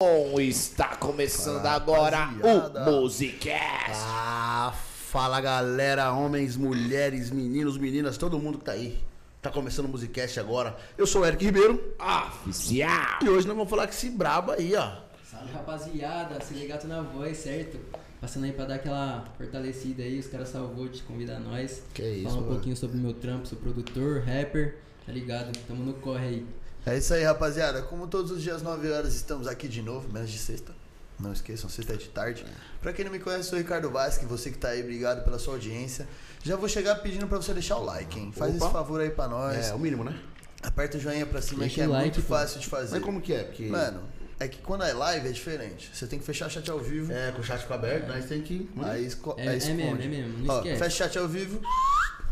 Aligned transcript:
Bom, 0.00 0.38
está 0.38 0.94
começando 0.94 1.56
Fala, 1.62 1.72
agora 1.74 2.18
rapaziada. 2.18 2.88
o 2.88 3.00
Musicast. 3.00 4.00
Ah, 4.06 4.72
fala 4.72 5.40
galera, 5.40 6.12
homens, 6.12 6.56
mulheres, 6.56 7.32
meninos, 7.32 7.76
meninas, 7.76 8.16
todo 8.16 8.38
mundo 8.38 8.58
que 8.58 8.64
tá 8.64 8.70
aí. 8.72 8.96
Tá 9.42 9.50
começando 9.50 9.86
o 9.86 9.88
Musicast 9.88 10.38
agora. 10.38 10.76
Eu 10.96 11.04
sou 11.04 11.22
o 11.22 11.26
Eric 11.26 11.44
Ribeiro 11.44 11.96
Oficial. 11.98 13.18
e 13.24 13.28
hoje 13.28 13.48
nós 13.48 13.56
vamos 13.56 13.68
falar 13.68 13.88
com 13.88 13.92
esse 13.92 14.08
brabo 14.08 14.52
aí, 14.52 14.72
ó. 14.76 14.98
Salve 15.24 15.50
rapaziada, 15.52 16.40
se 16.44 16.54
ligato 16.54 16.86
na 16.86 17.02
voz, 17.02 17.36
certo? 17.36 17.80
Passando 18.20 18.44
aí 18.44 18.52
pra 18.52 18.66
dar 18.66 18.74
aquela 18.76 19.24
fortalecida 19.36 20.04
aí, 20.04 20.20
os 20.20 20.28
caras 20.28 20.50
salvou 20.50 20.86
de 20.86 21.02
convidar 21.02 21.40
nós. 21.40 21.82
Que 21.92 22.08
isso, 22.08 22.22
Falar 22.28 22.36
um 22.36 22.40
mano. 22.42 22.52
pouquinho 22.52 22.76
sobre 22.76 22.96
o 22.98 23.00
meu 23.00 23.14
trampo, 23.14 23.48
sou 23.48 23.58
produtor, 23.58 24.20
rapper, 24.20 24.76
tá 25.04 25.10
ligado? 25.10 25.50
Tamo 25.66 25.82
no 25.84 25.94
corre 25.94 26.24
aí. 26.24 26.46
É 26.88 26.96
isso 26.96 27.12
aí, 27.14 27.22
rapaziada. 27.24 27.82
Como 27.82 28.06
todos 28.06 28.30
os 28.30 28.42
dias, 28.42 28.62
9 28.62 28.90
horas, 28.90 29.14
estamos 29.14 29.46
aqui 29.46 29.68
de 29.68 29.82
novo, 29.82 30.10
menos 30.12 30.30
de 30.30 30.38
sexta. 30.38 30.72
Não 31.18 31.32
esqueçam, 31.32 31.68
sexta 31.68 31.94
é 31.94 31.96
de 31.96 32.08
tarde. 32.08 32.46
Pra 32.80 32.92
quem 32.92 33.04
não 33.04 33.10
me 33.12 33.18
conhece, 33.18 33.40
eu 33.42 33.50
sou 33.50 33.58
o 33.58 33.62
Ricardo 33.62 33.90
Vasque, 33.90 34.24
você 34.24 34.50
que 34.50 34.58
tá 34.58 34.68
aí, 34.68 34.80
obrigado 34.82 35.24
pela 35.24 35.38
sua 35.38 35.54
audiência. 35.54 36.06
Já 36.44 36.54
vou 36.56 36.68
chegar 36.68 36.94
pedindo 36.96 37.26
pra 37.26 37.36
você 37.38 37.52
deixar 37.52 37.76
o 37.76 37.84
like, 37.84 38.18
hein? 38.18 38.32
Faz 38.34 38.54
Opa. 38.54 38.64
esse 38.64 38.72
favor 38.72 39.00
aí 39.00 39.10
pra 39.10 39.26
nós. 39.26 39.68
É, 39.68 39.74
o 39.74 39.78
mínimo, 39.78 40.04
né? 40.04 40.16
Aperta 40.62 40.96
o 40.96 41.00
joinha 41.00 41.26
pra 41.26 41.42
cima 41.42 41.60
Deixa 41.60 41.74
que 41.74 41.80
é 41.82 41.86
like, 41.86 42.04
muito 42.16 42.22
pô. 42.22 42.34
fácil 42.34 42.60
de 42.60 42.66
fazer. 42.66 42.96
Mas 42.96 43.04
como 43.04 43.20
que 43.20 43.32
é? 43.32 43.42
Porque 43.44 43.66
Mano, 43.66 44.02
é 44.38 44.46
que 44.46 44.58
quando 44.62 44.84
é 44.84 44.92
live 44.92 45.28
é 45.28 45.32
diferente. 45.32 45.90
Você 45.92 46.06
tem 46.06 46.18
que 46.20 46.24
fechar 46.24 46.46
o 46.46 46.50
chat 46.50 46.70
ao 46.70 46.78
vivo. 46.78 47.12
é, 47.12 47.32
com 47.32 47.40
o 47.40 47.44
chat 47.44 47.60
fica 47.60 47.74
aberto, 47.74 48.06
nós 48.08 48.24
tem 48.24 48.40
que... 48.40 48.70
né? 48.76 48.90
Aí, 48.92 49.04
esco 49.04 49.34
É- 49.36 49.42
aí 49.42 49.48
é 49.48 49.56
esconde. 49.56 49.76
mesmo, 49.76 50.02
é 50.02 50.06
mesmo, 50.06 50.38
não 50.46 50.54
Ó, 50.54 50.58
esquece. 50.58 50.78
fecha 50.78 50.94
o 50.94 50.98
chat 51.08 51.18
ao 51.18 51.28
vivo, 51.28 51.60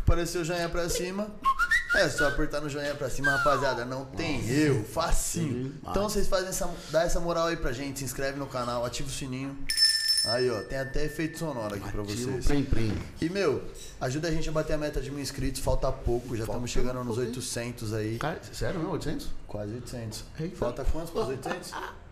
apareceu 0.07 0.41
o 0.41 0.45
joinha 0.45 0.69
pra 0.69 0.87
cima. 0.89 1.27
É 1.95 2.07
só 2.07 2.29
apertar 2.29 2.61
no 2.61 2.69
joinha 2.69 2.95
pra 2.95 3.09
cima, 3.09 3.29
rapaziada. 3.31 3.83
Não 3.83 4.05
tem 4.05 4.47
eu, 4.49 4.83
facinho. 4.85 5.65
Sim, 5.65 5.75
Então 5.89 6.09
vocês 6.09 6.27
fazem 6.27 6.47
essa, 6.47 6.69
dá 6.89 7.03
essa 7.03 7.19
moral 7.19 7.47
aí 7.47 7.57
pra 7.57 7.73
gente, 7.73 7.99
se 7.99 8.05
inscreve 8.05 8.39
no 8.39 8.47
canal, 8.47 8.85
ativa 8.85 9.09
o 9.09 9.11
sininho. 9.11 9.57
Aí, 10.25 10.49
ó, 10.49 10.61
tem 10.63 10.77
até 10.77 11.05
efeito 11.05 11.37
sonoro 11.37 11.75
aqui 11.75 11.89
pra 11.91 12.01
Ativo, 12.01 12.31
vocês. 12.31 12.45
Prim, 12.45 12.63
prim. 12.63 12.97
E, 13.21 13.29
meu, 13.29 13.63
ajuda 14.01 14.27
a 14.27 14.31
gente 14.31 14.49
a 14.49 14.51
bater 14.51 14.73
a 14.73 14.77
meta 14.77 14.99
de 15.01 15.11
mil 15.11 15.21
inscritos, 15.21 15.61
falta 15.61 15.91
pouco, 15.91 16.35
já 16.35 16.45
Falta 16.45 16.51
estamos 16.51 16.71
chegando 16.71 16.97
nos 17.03 17.15
pouco, 17.15 17.21
hein? 17.21 17.27
800 17.27 17.93
aí. 17.93 18.17
Cara, 18.17 18.41
sério 18.51 18.79
mesmo? 18.79 18.93
800? 18.93 19.27
Quase 19.47 19.73
800. 19.73 20.23
Eita. 20.39 20.57
Falta 20.57 20.85
quantos 20.85 21.11
pros 21.11 21.27
800? 21.27 21.71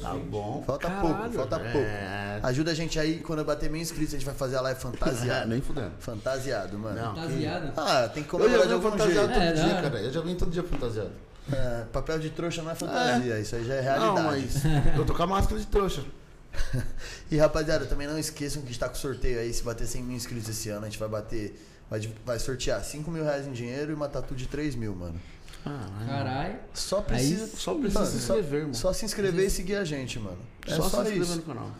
Tá 0.00 0.14
bom. 0.14 0.62
Falta 0.66 0.88
Caralho, 0.88 1.08
pouco, 1.14 1.32
falta 1.32 1.56
é. 1.56 1.72
pouco. 1.72 2.46
Ajuda 2.46 2.70
a 2.70 2.74
gente 2.74 2.98
aí, 2.98 3.18
quando 3.20 3.40
eu 3.40 3.44
bater 3.44 3.68
mil 3.70 3.80
inscritos, 3.80 4.14
a 4.14 4.16
gente 4.18 4.26
vai 4.26 4.34
fazer 4.34 4.56
a 4.56 4.60
live 4.60 4.78
É, 4.78 4.82
fantasiada. 4.82 5.46
nem 5.46 5.60
fudendo. 5.60 5.92
Fantasiado, 5.98 6.78
mano. 6.78 6.96
Não. 6.96 7.14
Rapaziada, 7.14 7.72
Ah, 7.76 8.08
tem 8.08 8.22
que 8.22 8.32
Eu 8.34 8.38
já 8.38 8.44
comemorar 8.44 8.66
de 8.66 8.72
algum 8.74 8.90
fantasiado 8.90 9.28
jeito. 9.28 9.32
todo 9.34 9.42
É, 9.42 9.52
dia, 9.52 9.74
hora. 9.74 9.82
cara. 9.90 10.00
Eu 10.02 10.12
já 10.12 10.20
vim 10.20 10.34
todo 10.36 10.50
dia 10.50 10.62
fantasiado. 10.62 11.10
É, 11.52 11.84
papel 11.92 12.18
de 12.20 12.30
trouxa 12.30 12.62
não 12.62 12.70
é 12.70 12.74
fantasia, 12.74 13.38
isso 13.40 13.56
aí 13.56 13.64
já 13.64 13.74
é 13.74 13.80
realidade. 13.80 14.14
Não, 14.14 14.22
mas 14.24 14.62
eu 14.96 15.04
tô 15.04 15.14
com 15.14 15.22
a 15.22 15.26
máscara 15.26 15.60
de 15.60 15.66
trouxa. 15.66 16.02
E 17.30 17.36
rapaziada, 17.36 17.86
também 17.86 18.06
não 18.06 18.18
esqueçam 18.18 18.60
que 18.62 18.68
a 18.68 18.70
gente 18.70 18.80
tá 18.80 18.88
com 18.88 18.94
sorteio 18.94 19.38
aí. 19.40 19.52
Se 19.52 19.62
bater 19.62 19.86
100 19.86 20.02
mil 20.02 20.16
inscritos 20.16 20.48
esse 20.48 20.68
ano, 20.68 20.82
a 20.82 20.88
gente 20.88 20.98
vai 20.98 21.08
bater. 21.08 21.66
Vai, 21.88 22.00
vai 22.24 22.38
sortear 22.38 22.82
5 22.84 23.10
mil 23.10 23.24
reais 23.24 23.46
em 23.48 23.52
dinheiro 23.52 23.90
e 23.90 23.94
uma 23.94 24.08
tatu 24.08 24.34
de 24.34 24.46
3 24.46 24.76
mil, 24.76 24.94
mano. 24.94 25.20
Caralho. 26.06 26.58
Só 26.74 27.00
precisa. 27.00 27.46
Só 27.56 27.74
precisa 27.74 28.00
Mano, 28.00 28.10
se 28.12 28.20
só- 28.20 28.34
inscrever, 28.34 28.60
irmão. 28.60 28.74
Só 28.74 28.92
se 28.92 29.04
inscrever 29.04 29.46
e 29.46 29.50
seguir 29.50 29.76
a 29.76 29.84
gente, 29.84 30.18
mano. 30.18 30.38
É 30.66 30.70
só, 30.74 30.82
só, 30.82 30.88
se 30.88 30.96
inscrever 30.96 31.22
isso. 31.22 31.36
no 31.36 31.42
canal. 31.42 31.70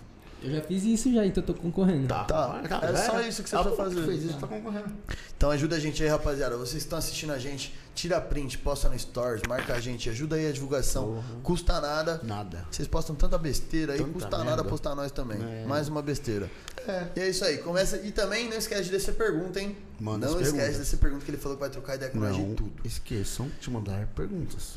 Eu 0.42 0.50
já 0.52 0.60
fiz 0.62 0.82
isso 0.84 1.12
já, 1.12 1.24
então 1.26 1.42
eu 1.42 1.46
tô 1.46 1.54
concorrendo. 1.54 2.08
Tá, 2.08 2.24
Tá, 2.24 2.60
é 2.82 2.96
só 2.96 3.18
era. 3.18 3.28
isso 3.28 3.42
que 3.42 3.50
você 3.50 3.56
Ah, 3.56 3.62
precisa 3.62 3.82
fazer. 3.84 4.04
fez 4.06 4.22
isso, 4.24 4.38
tá 4.38 4.46
concorrendo. 4.46 4.90
Então 5.36 5.50
ajuda 5.50 5.76
a 5.76 5.78
gente 5.78 6.02
aí, 6.02 6.08
rapaziada. 6.08 6.56
Vocês 6.56 6.72
que 6.72 6.78
estão 6.78 6.98
assistindo 6.98 7.32
a 7.32 7.38
gente, 7.38 7.74
tira 7.94 8.20
print, 8.20 8.58
posta 8.58 8.88
no 8.88 8.98
stories, 8.98 9.42
marca 9.48 9.74
a 9.74 9.80
gente, 9.80 10.08
ajuda 10.08 10.36
aí 10.36 10.48
a 10.48 10.52
divulgação. 10.52 11.06
Porra. 11.14 11.24
Custa 11.42 11.80
nada. 11.80 12.20
Nada. 12.22 12.64
Vocês 12.70 12.88
postam 12.88 13.14
tanta 13.16 13.36
besteira 13.38 13.92
aí, 13.94 13.98
Tanta 13.98 14.12
custa 14.12 14.30
nada 14.30 14.44
merda. 14.44 14.64
postar 14.64 14.94
nós 14.94 15.12
também. 15.12 15.38
É. 15.42 15.64
Mais 15.66 15.88
uma 15.88 16.00
besteira. 16.02 16.50
É. 16.88 17.06
E 17.16 17.20
é 17.20 17.28
isso 17.28 17.44
aí, 17.44 17.58
começa. 17.58 17.98
E 17.98 18.10
também 18.10 18.48
não 18.48 18.56
esquece 18.56 18.84
de 18.84 18.90
descer 18.90 19.14
pergunta, 19.14 19.60
hein? 19.60 19.76
Manda 20.00 20.26
não 20.26 20.32
esquece 20.34 20.52
perguntas. 20.52 20.72
de 20.74 20.80
descer 20.80 20.96
pergunta 20.98 21.24
que 21.24 21.30
ele 21.30 21.38
falou 21.38 21.56
que 21.56 21.60
vai 21.60 21.70
trocar 21.70 21.96
ideia 21.96 22.10
com 22.10 22.18
nós 22.18 22.34
de 22.34 22.42
Não 22.42 22.54
tudo. 22.54 22.72
esqueçam 22.84 23.50
de 23.60 23.70
mandar 23.70 24.06
perguntas. 24.16 24.74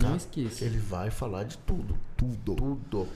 Não 0.00 0.10
tá? 0.10 0.16
esqueça. 0.16 0.64
Ele 0.64 0.78
vai 0.78 1.10
falar 1.10 1.44
de 1.44 1.56
tudo. 1.58 1.96
Tudo. 2.16 2.54
Tudo. 2.56 3.08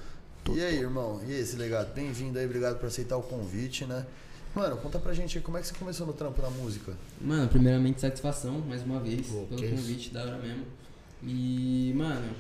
E 0.55 0.63
aí, 0.63 0.79
irmão? 0.79 1.21
E 1.27 1.33
esse 1.33 1.57
legado? 1.57 1.93
Bem-vindo 1.95 2.39
aí, 2.39 2.47
obrigado 2.47 2.79
por 2.79 2.87
aceitar 2.87 3.19
o 3.19 3.23
convite, 3.23 3.85
né? 3.85 4.07
Mano, 4.55 4.79
conta 4.79 4.99
pra 4.99 5.13
gente 5.13 5.37
aí 5.37 5.45
como 5.45 5.59
é 5.59 5.61
que 5.61 5.67
você 5.67 5.75
começou 5.75 6.07
no 6.07 6.13
trampo 6.15 6.41
na 6.41 6.49
música. 6.49 6.95
Mano, 7.21 7.49
primeiramente 7.49 8.01
satisfação, 8.01 8.59
mais 8.61 8.83
uma 8.83 8.99
vez, 8.99 9.27
pelo 9.27 9.63
isso. 9.63 9.75
convite, 9.75 10.11
da 10.11 10.23
hora 10.23 10.39
mesmo. 10.39 10.65
E, 11.23 11.93
mano, 11.95 12.35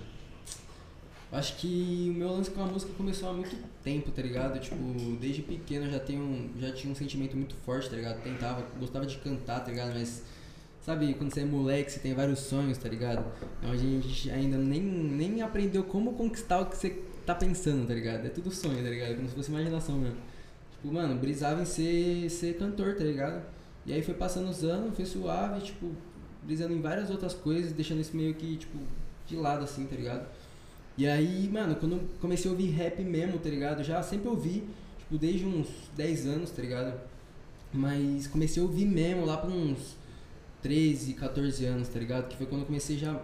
acho 1.30 1.56
que 1.56 2.10
o 2.10 2.19
meu 2.19 2.28
lance 2.32 2.50
com 2.50 2.62
a 2.62 2.66
música 2.66 2.92
começou 2.96 3.28
há 3.28 3.32
muito 3.34 3.54
tempo, 3.84 4.10
tá 4.10 4.22
ligado? 4.22 4.58
Tipo, 4.58 4.76
desde 5.20 5.42
pequeno 5.42 5.84
eu 5.84 5.92
já 5.92 6.00
tenho, 6.00 6.50
já 6.58 6.72
tinha 6.72 6.90
um 6.90 6.96
sentimento 6.96 7.36
muito 7.36 7.54
forte, 7.56 7.90
tá 7.90 7.96
ligado? 7.96 8.22
Tentava, 8.22 8.64
gostava 8.80 9.04
de 9.04 9.19
cantar, 9.19 9.60
tá 9.60 9.70
ligado? 9.70 9.92
Mas, 9.92 10.22
sabe, 10.80 11.12
quando 11.12 11.32
você 11.32 11.40
é 11.40 11.44
moleque, 11.44 11.92
você 11.92 12.00
tem 12.00 12.14
vários 12.14 12.38
sonhos, 12.38 12.78
tá 12.78 12.88
ligado? 12.88 13.22
Então 13.58 13.70
a 13.70 13.76
gente 13.76 14.30
ainda 14.30 14.56
nem, 14.56 14.80
nem 14.80 15.42
aprendeu 15.42 15.84
como 15.84 16.14
conquistar 16.14 16.60
o 16.60 16.66
que 16.66 16.76
você 16.76 17.02
tá 17.28 17.34
pensando, 17.34 17.87
tá 17.87 17.93
ligado? 17.93 18.27
É 18.27 18.31
tudo 18.31 18.50
sonho, 18.50 18.83
tá 18.83 18.89
ligado? 18.89 19.16
Como 19.16 19.28
se 19.28 19.34
fosse 19.34 19.50
imaginação 19.50 19.99
mesmo. 19.99 20.16
Tipo, 20.72 20.93
mano, 20.94 21.15
brisava 21.16 21.61
em 21.61 21.66
ser, 21.66 22.31
ser 22.31 22.56
cantor, 22.56 22.97
tá 22.97 23.05
ligado? 23.05 23.43
E 23.84 23.93
aí 23.93 24.03
foi 24.03 24.15
passando 24.15 24.49
os 24.49 24.65
anos, 24.65 24.97
foi 24.97 25.05
suave, 25.05 25.61
tipo, 25.61 25.91
brisando 26.43 26.72
em 26.72 26.81
várias 26.81 27.11
outras 27.11 27.34
coisas, 27.34 27.72
deixando 27.72 28.00
isso 28.00 28.17
meio 28.17 28.34
que, 28.34 28.56
tipo, 28.56 28.78
de 29.27 29.37
lado, 29.37 29.65
assim, 29.65 29.84
tá 29.87 29.94
ligado? 29.94 30.27
E 30.97 31.06
aí, 31.06 31.49
mano, 31.53 31.77
quando 31.77 32.00
comecei 32.19 32.50
a 32.50 32.53
ouvir 32.53 32.71
rap 32.71 33.03
mesmo, 33.03 33.38
tá 33.38 33.50
ligado? 33.50 33.84
Já 33.84 34.03
sempre 34.03 34.28
ouvi, 34.28 34.65
tipo, 34.99 35.19
desde 35.19 35.44
uns 35.44 35.69
10 35.97 36.27
anos, 36.27 36.50
tá 36.50 36.62
ligado? 36.62 36.99
Mas 37.72 38.27
comecei 38.27 38.62
a 38.62 38.67
ouvir 38.67 38.87
mesmo 38.87 39.27
lá 39.27 39.37
por 39.37 39.50
uns 39.50 39.97
13, 40.62 41.12
14 41.12 41.67
anos, 41.67 41.88
tá 41.88 41.99
ligado? 41.99 42.28
Que 42.28 42.37
foi 42.38 42.47
quando 42.47 42.62
eu 42.62 42.67
comecei 42.67 42.97
já 42.97 43.21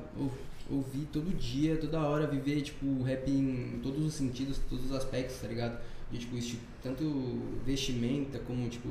ouvir 0.71 1.07
todo 1.13 1.35
dia, 1.37 1.77
toda 1.77 2.01
hora, 2.01 2.27
viver, 2.27 2.63
tipo, 2.63 3.03
rap 3.03 3.31
em 3.31 3.79
todos 3.83 4.05
os 4.05 4.15
sentidos, 4.15 4.59
todos 4.69 4.87
os 4.87 4.93
aspectos, 4.93 5.37
tá 5.39 5.47
ligado? 5.49 5.79
De, 6.11 6.19
tipo, 6.19 6.37
esti- 6.37 6.59
tanto 6.83 7.05
vestimenta 7.67 8.39
como, 8.41 8.69
tipo, 8.69 8.89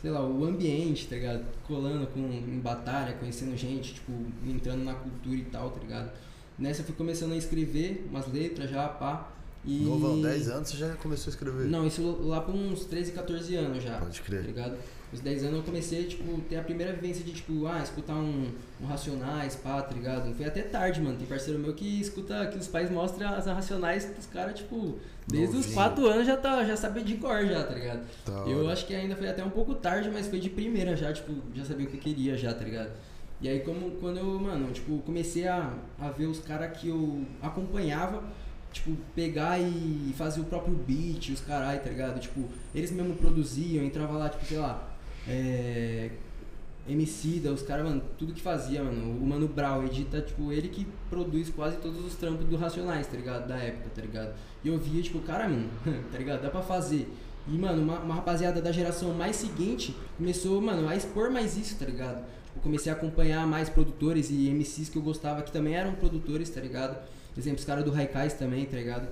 sei 0.00 0.10
lá, 0.10 0.24
o 0.24 0.44
ambiente, 0.44 1.06
tá 1.08 1.16
ligado? 1.16 1.44
Colando 1.66 2.06
com, 2.08 2.20
em 2.20 2.58
batalha, 2.60 3.14
conhecendo 3.14 3.56
gente, 3.56 3.94
tipo, 3.94 4.12
entrando 4.46 4.84
na 4.84 4.94
cultura 4.94 5.36
e 5.36 5.44
tal, 5.44 5.70
tá 5.70 5.80
ligado? 5.80 6.10
Nessa 6.58 6.82
eu 6.82 6.84
fui 6.86 6.94
começando 6.94 7.32
a 7.32 7.36
escrever 7.36 8.06
umas 8.10 8.30
letras 8.32 8.70
já, 8.70 8.86
pá. 8.88 9.32
E... 9.64 9.84
Novão, 9.84 10.20
10 10.20 10.48
anos 10.48 10.68
você 10.70 10.76
já 10.76 10.94
começou 10.96 11.30
a 11.30 11.34
escrever? 11.34 11.66
Não, 11.68 11.86
isso 11.86 12.02
lá 12.22 12.40
por 12.40 12.54
uns 12.54 12.84
13, 12.84 13.12
14 13.12 13.54
anos 13.56 13.82
já. 13.82 13.98
Pode 13.98 14.20
crer. 14.22 14.40
Tá 14.42 14.46
ligado? 14.46 14.76
Os 15.12 15.20
10 15.20 15.44
anos 15.44 15.56
eu 15.58 15.62
comecei, 15.62 16.04
tipo, 16.04 16.40
ter 16.48 16.56
a 16.56 16.62
primeira 16.62 16.92
vivência 16.94 17.22
de, 17.22 17.32
tipo, 17.32 17.66
ah, 17.66 17.80
escutar 17.82 18.14
um, 18.14 18.50
um 18.80 18.86
Racionais, 18.86 19.54
pá, 19.56 19.82
tá 19.82 19.94
ligado? 19.94 20.34
Foi 20.34 20.46
até 20.46 20.62
tarde, 20.62 21.02
mano. 21.02 21.18
Tem 21.18 21.26
parceiro 21.26 21.58
meu 21.60 21.74
que 21.74 22.00
escuta, 22.00 22.46
que 22.46 22.56
os 22.58 22.66
pais 22.66 22.90
mostram 22.90 23.28
as 23.34 23.44
Racionais 23.44 24.06
pros 24.06 24.24
caras, 24.26 24.58
tipo, 24.58 24.98
desde 25.28 25.48
os 25.56 25.66
Novinho. 25.66 25.74
4 25.74 26.06
anos 26.06 26.26
já, 26.26 26.36
tá, 26.38 26.64
já 26.64 26.76
sabia 26.78 27.04
de 27.04 27.16
cor 27.16 27.44
já, 27.44 27.62
tá 27.62 27.74
ligado? 27.74 28.06
Da 28.24 28.32
Eu 28.50 28.60
hora. 28.64 28.72
acho 28.72 28.86
que 28.86 28.94
ainda 28.94 29.14
foi 29.14 29.28
até 29.28 29.44
um 29.44 29.50
pouco 29.50 29.74
tarde, 29.74 30.08
mas 30.10 30.28
foi 30.28 30.40
de 30.40 30.48
primeira 30.48 30.96
já, 30.96 31.12
tipo, 31.12 31.30
já 31.54 31.64
sabia 31.64 31.86
o 31.86 31.90
que 31.90 31.96
eu 31.98 32.00
queria 32.00 32.36
já, 32.38 32.54
tá 32.54 32.64
ligado? 32.64 32.90
E 33.40 33.48
aí 33.50 33.60
como 33.60 33.90
quando 33.96 34.16
eu, 34.18 34.40
mano, 34.40 34.72
tipo, 34.72 34.98
comecei 35.00 35.46
a, 35.46 35.74
a 35.98 36.08
ver 36.10 36.26
os 36.26 36.38
caras 36.38 36.74
que 36.78 36.88
eu 36.88 37.22
acompanhava, 37.42 38.22
tipo, 38.72 38.96
pegar 39.14 39.58
e 39.60 40.14
fazer 40.16 40.40
o 40.40 40.44
próprio 40.44 40.74
beat, 40.74 41.28
os 41.30 41.40
carai, 41.42 41.80
tá 41.80 41.90
ligado? 41.90 42.18
Tipo, 42.18 42.48
eles 42.74 42.90
mesmo 42.90 43.14
produziam, 43.14 43.84
entrava 43.84 44.16
lá, 44.16 44.28
tipo, 44.30 44.44
sei 44.46 44.58
lá, 44.58 44.88
é. 45.28 46.10
Os 47.54 47.62
caras, 47.62 47.84
mano, 47.84 48.02
tudo 48.18 48.32
que 48.32 48.40
fazia, 48.40 48.82
mano. 48.82 49.16
O 49.16 49.26
Mano 49.26 49.46
Brown 49.46 49.84
edita, 49.84 50.20
tipo, 50.20 50.50
ele 50.50 50.68
que 50.68 50.86
produz 51.08 51.48
quase 51.48 51.76
todos 51.76 52.04
os 52.04 52.16
trampos 52.16 52.44
do 52.46 52.56
Racionais, 52.56 53.06
tá 53.06 53.16
ligado? 53.16 53.46
Da 53.46 53.56
época, 53.56 53.90
tá 53.94 54.02
ligado? 54.02 54.34
E 54.64 54.68
eu 54.68 54.76
via, 54.78 55.00
tipo, 55.00 55.20
cara, 55.20 55.48
mano, 55.48 55.70
tá 56.10 56.18
ligado? 56.18 56.42
Dá 56.42 56.50
pra 56.50 56.60
fazer. 56.62 57.08
E, 57.46 57.56
mano, 57.56 57.82
uma, 57.82 58.00
uma 58.00 58.14
rapaziada 58.16 58.60
da 58.60 58.72
geração 58.72 59.14
mais 59.14 59.36
seguinte 59.36 59.94
começou, 60.16 60.60
mano, 60.60 60.88
a 60.88 60.96
expor 60.96 61.30
mais 61.30 61.56
isso, 61.56 61.76
tá 61.76 61.84
ligado? 61.84 62.24
Tipo, 62.46 62.60
comecei 62.60 62.92
a 62.92 62.96
acompanhar 62.96 63.46
mais 63.46 63.68
produtores 63.68 64.30
e 64.30 64.50
MCs 64.50 64.88
que 64.88 64.96
eu 64.96 65.02
gostava, 65.02 65.42
que 65.42 65.52
também 65.52 65.74
eram 65.74 65.94
produtores, 65.94 66.50
tá 66.50 66.60
ligado? 66.60 66.98
Exemplo, 67.36 67.60
os 67.60 67.64
caras 67.64 67.84
do 67.84 67.90
Raikais 67.90 68.34
também, 68.34 68.66
tá 68.66 68.76
ligado? 68.76 69.08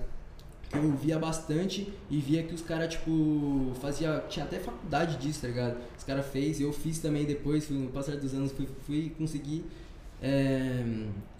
Eu 0.73 0.91
via 0.93 1.19
bastante 1.19 1.93
e 2.11 2.19
via 2.19 2.43
que 2.43 2.55
os 2.55 2.63
caras, 2.63 2.95
tipo, 2.95 3.73
fazia. 3.81 4.25
Tinha 4.29 4.45
até 4.45 4.59
faculdade 4.59 5.17
disso, 5.17 5.41
tá 5.43 5.49
ligado? 5.49 5.77
Os 5.99 6.05
caras 6.05 6.27
fez, 6.27 6.61
eu 6.61 6.73
fiz 6.73 6.99
também 7.01 7.25
depois, 7.25 7.69
no 7.71 7.89
passar 7.89 8.17
dos 8.17 8.33
anos, 8.35 8.53
fui, 8.53 8.69
fui 8.87 9.13
conseguir. 9.19 9.65
é, 10.23 10.85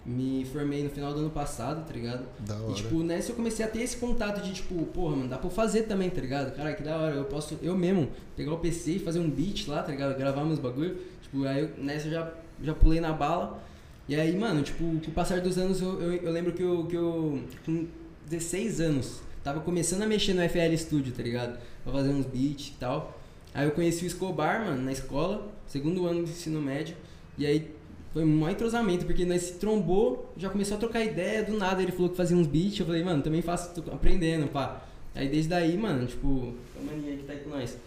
me 0.03 0.43
formei 0.51 0.83
no 0.83 0.89
final 0.89 1.13
do 1.13 1.19
ano 1.19 1.29
passado, 1.29 1.85
tá 1.87 1.93
ligado? 1.93 2.25
Da 2.39 2.55
E 2.55 2.61
hora. 2.61 2.73
tipo, 2.73 3.03
nessa 3.03 3.31
eu 3.31 3.35
comecei 3.35 3.63
a 3.63 3.67
ter 3.67 3.81
esse 3.83 3.97
contato 3.97 4.41
de 4.41 4.51
tipo, 4.53 4.73
porra, 4.87 5.15
mano, 5.15 5.29
dá 5.29 5.37
pra 5.37 5.45
eu 5.47 5.51
fazer 5.51 5.83
também, 5.83 6.09
tá 6.09 6.19
ligado? 6.19 6.55
Cara, 6.55 6.73
que 6.73 6.81
da 6.81 6.97
hora, 6.97 7.13
eu 7.15 7.25
posso, 7.25 7.57
eu 7.61 7.77
mesmo, 7.77 8.09
pegar 8.35 8.51
o 8.53 8.57
PC 8.57 8.93
e 8.93 8.99
fazer 8.99 9.19
um 9.19 9.29
beat 9.29 9.67
lá, 9.67 9.83
tá 9.83 9.91
ligado? 9.91 10.17
Gravar 10.17 10.43
meus 10.43 10.57
bagulho. 10.57 10.97
Tipo, 11.21 11.45
aí 11.45 11.61
eu, 11.61 11.69
nessa 11.77 12.07
eu 12.07 12.11
já, 12.13 12.33
já 12.63 12.73
pulei 12.73 12.99
na 12.99 13.13
bala. 13.13 13.61
E 14.09 14.15
aí, 14.15 14.35
mano, 14.35 14.63
tipo, 14.63 14.83
com 14.83 15.11
o 15.11 15.13
passar 15.13 15.39
dos 15.41 15.57
anos 15.59 15.79
eu, 15.79 16.01
eu, 16.01 16.13
eu 16.13 16.31
lembro 16.31 16.51
que 16.53 16.63
eu, 16.63 16.85
que 16.87 16.95
eu 16.97 17.39
com 17.63 17.85
16 18.31 18.79
anos. 18.79 19.21
Tava 19.43 19.59
começando 19.59 20.03
a 20.03 20.07
mexer 20.07 20.33
no 20.33 20.41
FL 20.47 20.73
Studio, 20.77 21.11
tá 21.11 21.21
ligado? 21.21 21.59
Pra 21.83 21.91
fazer 21.91 22.09
uns 22.09 22.25
beats 22.25 22.69
e 22.69 22.79
tal. 22.79 23.19
Aí 23.53 23.67
eu 23.67 23.71
conheci 23.71 24.05
o 24.05 24.07
Escobar, 24.07 24.63
mano, 24.65 24.81
na 24.81 24.91
escola, 24.93 25.51
segundo 25.67 26.05
ano 26.07 26.23
do 26.23 26.29
ensino 26.29 26.61
médio. 26.61 26.95
E 27.37 27.45
aí 27.45 27.75
foi 28.13 28.23
um 28.23 28.49
entrosamento, 28.49 29.05
porque 29.05 29.25
nós 29.25 29.41
se 29.41 29.53
trombou, 29.55 30.33
já 30.37 30.49
começou 30.49 30.77
a 30.77 30.79
trocar 30.79 31.03
ideia, 31.03 31.43
do 31.43 31.57
nada 31.57 31.81
ele 31.81 31.91
falou 31.91 32.09
que 32.09 32.15
fazia 32.15 32.37
uns 32.37 32.47
beats, 32.47 32.79
eu 32.79 32.85
falei, 32.85 33.03
mano, 33.03 33.21
também 33.21 33.41
faço, 33.41 33.81
tô 33.81 33.91
aprendendo, 33.91 34.47
pá. 34.47 34.81
Aí 35.13 35.27
desde 35.27 35.49
daí, 35.49 35.77
mano, 35.77 36.07
tipo, 36.07 36.53
a 36.79 36.83
mania 36.83 37.17
que 37.17 37.23
tá 37.23 37.33
aí 37.33 37.39
com 37.39 37.49
nós. 37.49 37.77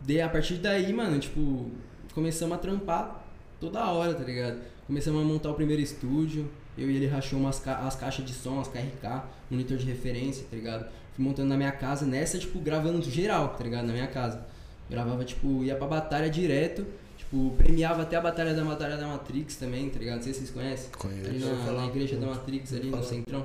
De, 0.00 0.20
a 0.20 0.28
partir 0.28 0.54
daí, 0.54 0.92
mano, 0.92 1.18
tipo, 1.18 1.70
começamos 2.14 2.56
a 2.56 2.58
trampar 2.58 3.24
toda 3.58 3.84
hora, 3.90 4.14
tá 4.14 4.22
ligado? 4.22 4.60
Começamos 4.86 5.20
a 5.20 5.24
montar 5.24 5.50
o 5.50 5.54
primeiro 5.54 5.82
estúdio, 5.82 6.48
eu 6.78 6.88
e 6.88 6.96
ele 6.96 7.06
rachou 7.06 7.40
umas 7.40 7.58
ca 7.58 7.78
as 7.78 7.96
caixas 7.96 8.24
de 8.24 8.32
som, 8.32 8.60
as 8.60 8.68
KRK, 8.68 9.22
monitor 9.50 9.76
de 9.76 9.84
referência, 9.86 10.44
tá 10.50 10.56
ligado? 10.56 10.86
Fui 11.14 11.24
montando 11.24 11.48
na 11.48 11.56
minha 11.56 11.72
casa, 11.72 12.04
nessa, 12.04 12.38
tipo, 12.38 12.58
gravando 12.58 13.00
geral, 13.02 13.50
tá 13.50 13.64
ligado? 13.64 13.86
Na 13.86 13.92
minha 13.92 14.06
casa. 14.06 14.44
Gravava, 14.90 15.24
tipo, 15.24 15.64
ia 15.64 15.74
pra 15.74 15.86
batalha 15.86 16.28
direto, 16.30 16.86
tipo, 17.16 17.52
premiava 17.58 18.02
até 18.02 18.16
a 18.16 18.20
batalha 18.20 18.54
da 18.54 18.62
Batalha 18.64 18.96
da 18.96 19.06
Matrix 19.08 19.56
também, 19.56 19.88
tá 19.90 19.98
ligado? 19.98 20.16
Não 20.16 20.22
sei 20.22 20.32
se 20.32 20.40
vocês 20.40 20.50
conhecem. 20.50 20.90
Conheço. 20.96 21.28
Ali 21.28 21.38
na, 21.40 21.72
na 21.72 21.86
igreja 21.86 22.16
da. 22.16 22.26
Matrix, 22.26 22.72
ali 22.74 22.90
no 22.90 23.02
centrão. 23.02 23.44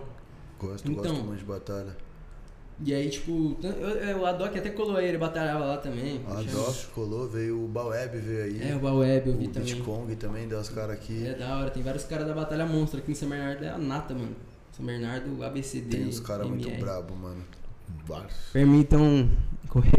Gosto, 0.60 0.92
Então. 0.92 1.04
gosto 1.04 1.24
muito 1.26 1.40
de 1.40 1.46
batalha. 1.46 1.98
E 2.84 2.94
aí, 2.94 3.10
tipo, 3.10 3.58
eu, 3.64 3.70
eu, 3.72 4.18
o 4.20 4.26
Adoc 4.26 4.56
até 4.58 4.70
colou 4.72 4.98
aí, 4.98 5.08
ele 5.08 5.18
batalhava 5.18 5.66
lá 5.66 5.78
também. 5.78 6.20
A 6.28 6.36
Tinha- 6.38 6.52
Doc 6.54 6.76
colou, 6.96 7.28
veio 7.28 7.64
o 7.64 7.68
Baweb, 7.68 8.18
veio 8.18 8.44
aí. 8.44 8.72
É, 8.72 8.76
o 8.76 8.80
Baweb 8.80 9.28
eu 9.30 9.38
vi 9.38 9.46
o 9.46 9.50
também. 9.50 9.74
Bitcong 9.76 10.16
também 10.16 10.48
deu 10.48 10.60
as 10.60 10.70
caras 10.70 10.96
aqui. 10.96 11.26
É 11.28 11.34
da 11.36 11.58
hora, 11.58 11.70
tem 11.70 11.82
vários 11.84 12.04
caras 12.06 12.28
da 12.28 12.34
Batalha 12.34 12.66
Monstro 12.66 13.00
aqui 13.00 13.12
em 13.12 13.16
São 13.16 13.30
Bernardo, 13.30 13.64
é 13.64 13.70
a 13.70 13.78
nata, 13.78 14.14
mano. 14.16 14.36
São 14.82 14.86
Bernardo, 14.86 15.44
ABCD. 15.44 15.98
Tem 15.98 16.08
uns 16.08 16.20
caras 16.20 16.48
muito 16.48 16.70
brabo, 16.80 17.16
mano. 17.16 17.44
Vários. 18.06 18.34
Permitam 18.52 19.30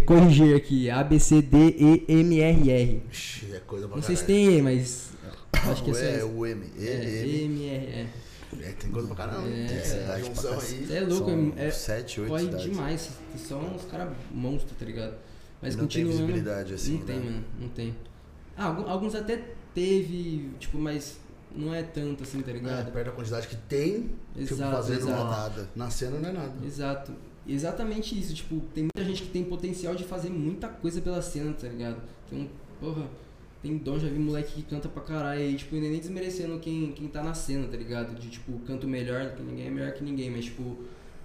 corrigir 0.04 0.56
aqui, 0.56 0.90
ABCDEMRR. 0.90 3.02
Ixi, 3.10 3.54
é 3.54 3.60
coisa 3.60 3.86
pra 3.86 3.96
Não 3.96 4.02
sei 4.02 4.16
se 4.16 4.22
caralho. 4.24 4.44
tem 4.48 4.58
E, 4.58 4.62
mas 4.62 5.10
acho 5.52 5.84
que 5.84 5.90
é 5.90 5.92
o 5.92 5.96
só 5.96 6.02
E 6.02 6.20
é 6.20 6.24
o 6.24 6.46
M. 6.46 6.66
E, 6.76 6.88
É, 6.88 7.26
M. 7.26 7.48
MRE. 7.48 8.08
É, 8.64 8.72
tem 8.72 8.90
coisa 8.90 9.06
pra 9.08 9.16
caramba. 9.16 9.48
É, 9.48 9.66
Tem 9.66 9.76
essa 9.78 9.98
cidade 10.00 10.26
junção 10.26 10.56
pra 10.56 10.62
aí. 10.62 10.96
é 10.96 11.00
louco, 11.00 11.30
São 11.30 11.52
é, 11.56 11.70
sete, 11.70 12.20
oito 12.20 12.30
corre 12.30 12.44
cidades. 12.44 12.64
demais. 12.66 13.10
São 13.36 13.60
uns 13.74 13.84
caras 13.84 14.12
monstros, 14.30 14.72
tá 14.78 14.84
ligado? 14.84 15.14
Mas 15.62 15.74
E 15.74 15.76
não 15.78 15.86
tem 15.86 16.04
continuando. 16.04 16.26
visibilidade 16.26 16.74
assim, 16.74 16.98
não 16.98 17.06
tem, 17.06 17.16
né? 17.18 17.24
mano, 17.30 17.44
não 17.60 17.68
tem. 17.68 17.94
Ah, 18.56 18.66
alguns 18.88 19.14
até 19.14 19.42
teve, 19.74 20.50
tipo, 20.58 20.76
mas 20.76 21.18
não 21.56 21.74
é 21.74 21.82
tanto 21.82 22.22
assim, 22.22 22.40
tá 22.42 22.50
É, 22.50 22.54
ligado? 22.54 22.92
perto 22.92 23.06
da 23.06 23.12
quantidade 23.12 23.48
que 23.48 23.56
tem, 23.56 24.10
tipo, 24.36 24.54
Exato, 24.54 24.76
fazendo 24.76 24.98
exato. 25.00 25.24
Nada. 25.24 25.68
Na 25.76 25.90
cena 25.90 26.18
não 26.18 26.28
é 26.28 26.32
nada. 26.32 26.52
Exato. 26.66 27.12
Exatamente 27.46 28.18
isso, 28.18 28.34
tipo, 28.34 28.60
tem 28.74 28.84
muita 28.84 29.04
gente 29.08 29.22
que 29.24 29.28
tem 29.30 29.42
potencial 29.44 29.94
de 29.94 30.04
fazer 30.04 30.30
muita 30.30 30.68
coisa 30.68 31.00
pela 31.00 31.20
cena, 31.20 31.52
tá 31.52 31.66
ligado? 31.68 32.00
Tem 32.30 32.38
um, 32.40 32.48
porra, 32.80 33.06
tem 33.60 33.76
dom, 33.78 33.98
já 33.98 34.08
vi 34.08 34.18
moleque 34.18 34.54
que 34.54 34.62
canta 34.62 34.88
pra 34.88 35.02
caralho 35.02 35.40
e, 35.42 35.54
tipo, 35.56 35.74
nem 35.74 35.98
desmerecendo 35.98 36.58
quem, 36.60 36.92
quem 36.92 37.08
tá 37.08 37.22
na 37.22 37.34
cena, 37.34 37.66
tá 37.66 37.76
ligado? 37.76 38.14
De, 38.18 38.28
tipo, 38.30 38.58
canto 38.60 38.86
melhor, 38.86 39.34
que 39.34 39.42
ninguém 39.42 39.66
é 39.66 39.70
melhor 39.70 39.92
que 39.92 40.04
ninguém, 40.04 40.30
mas, 40.30 40.44
tipo, 40.44 40.78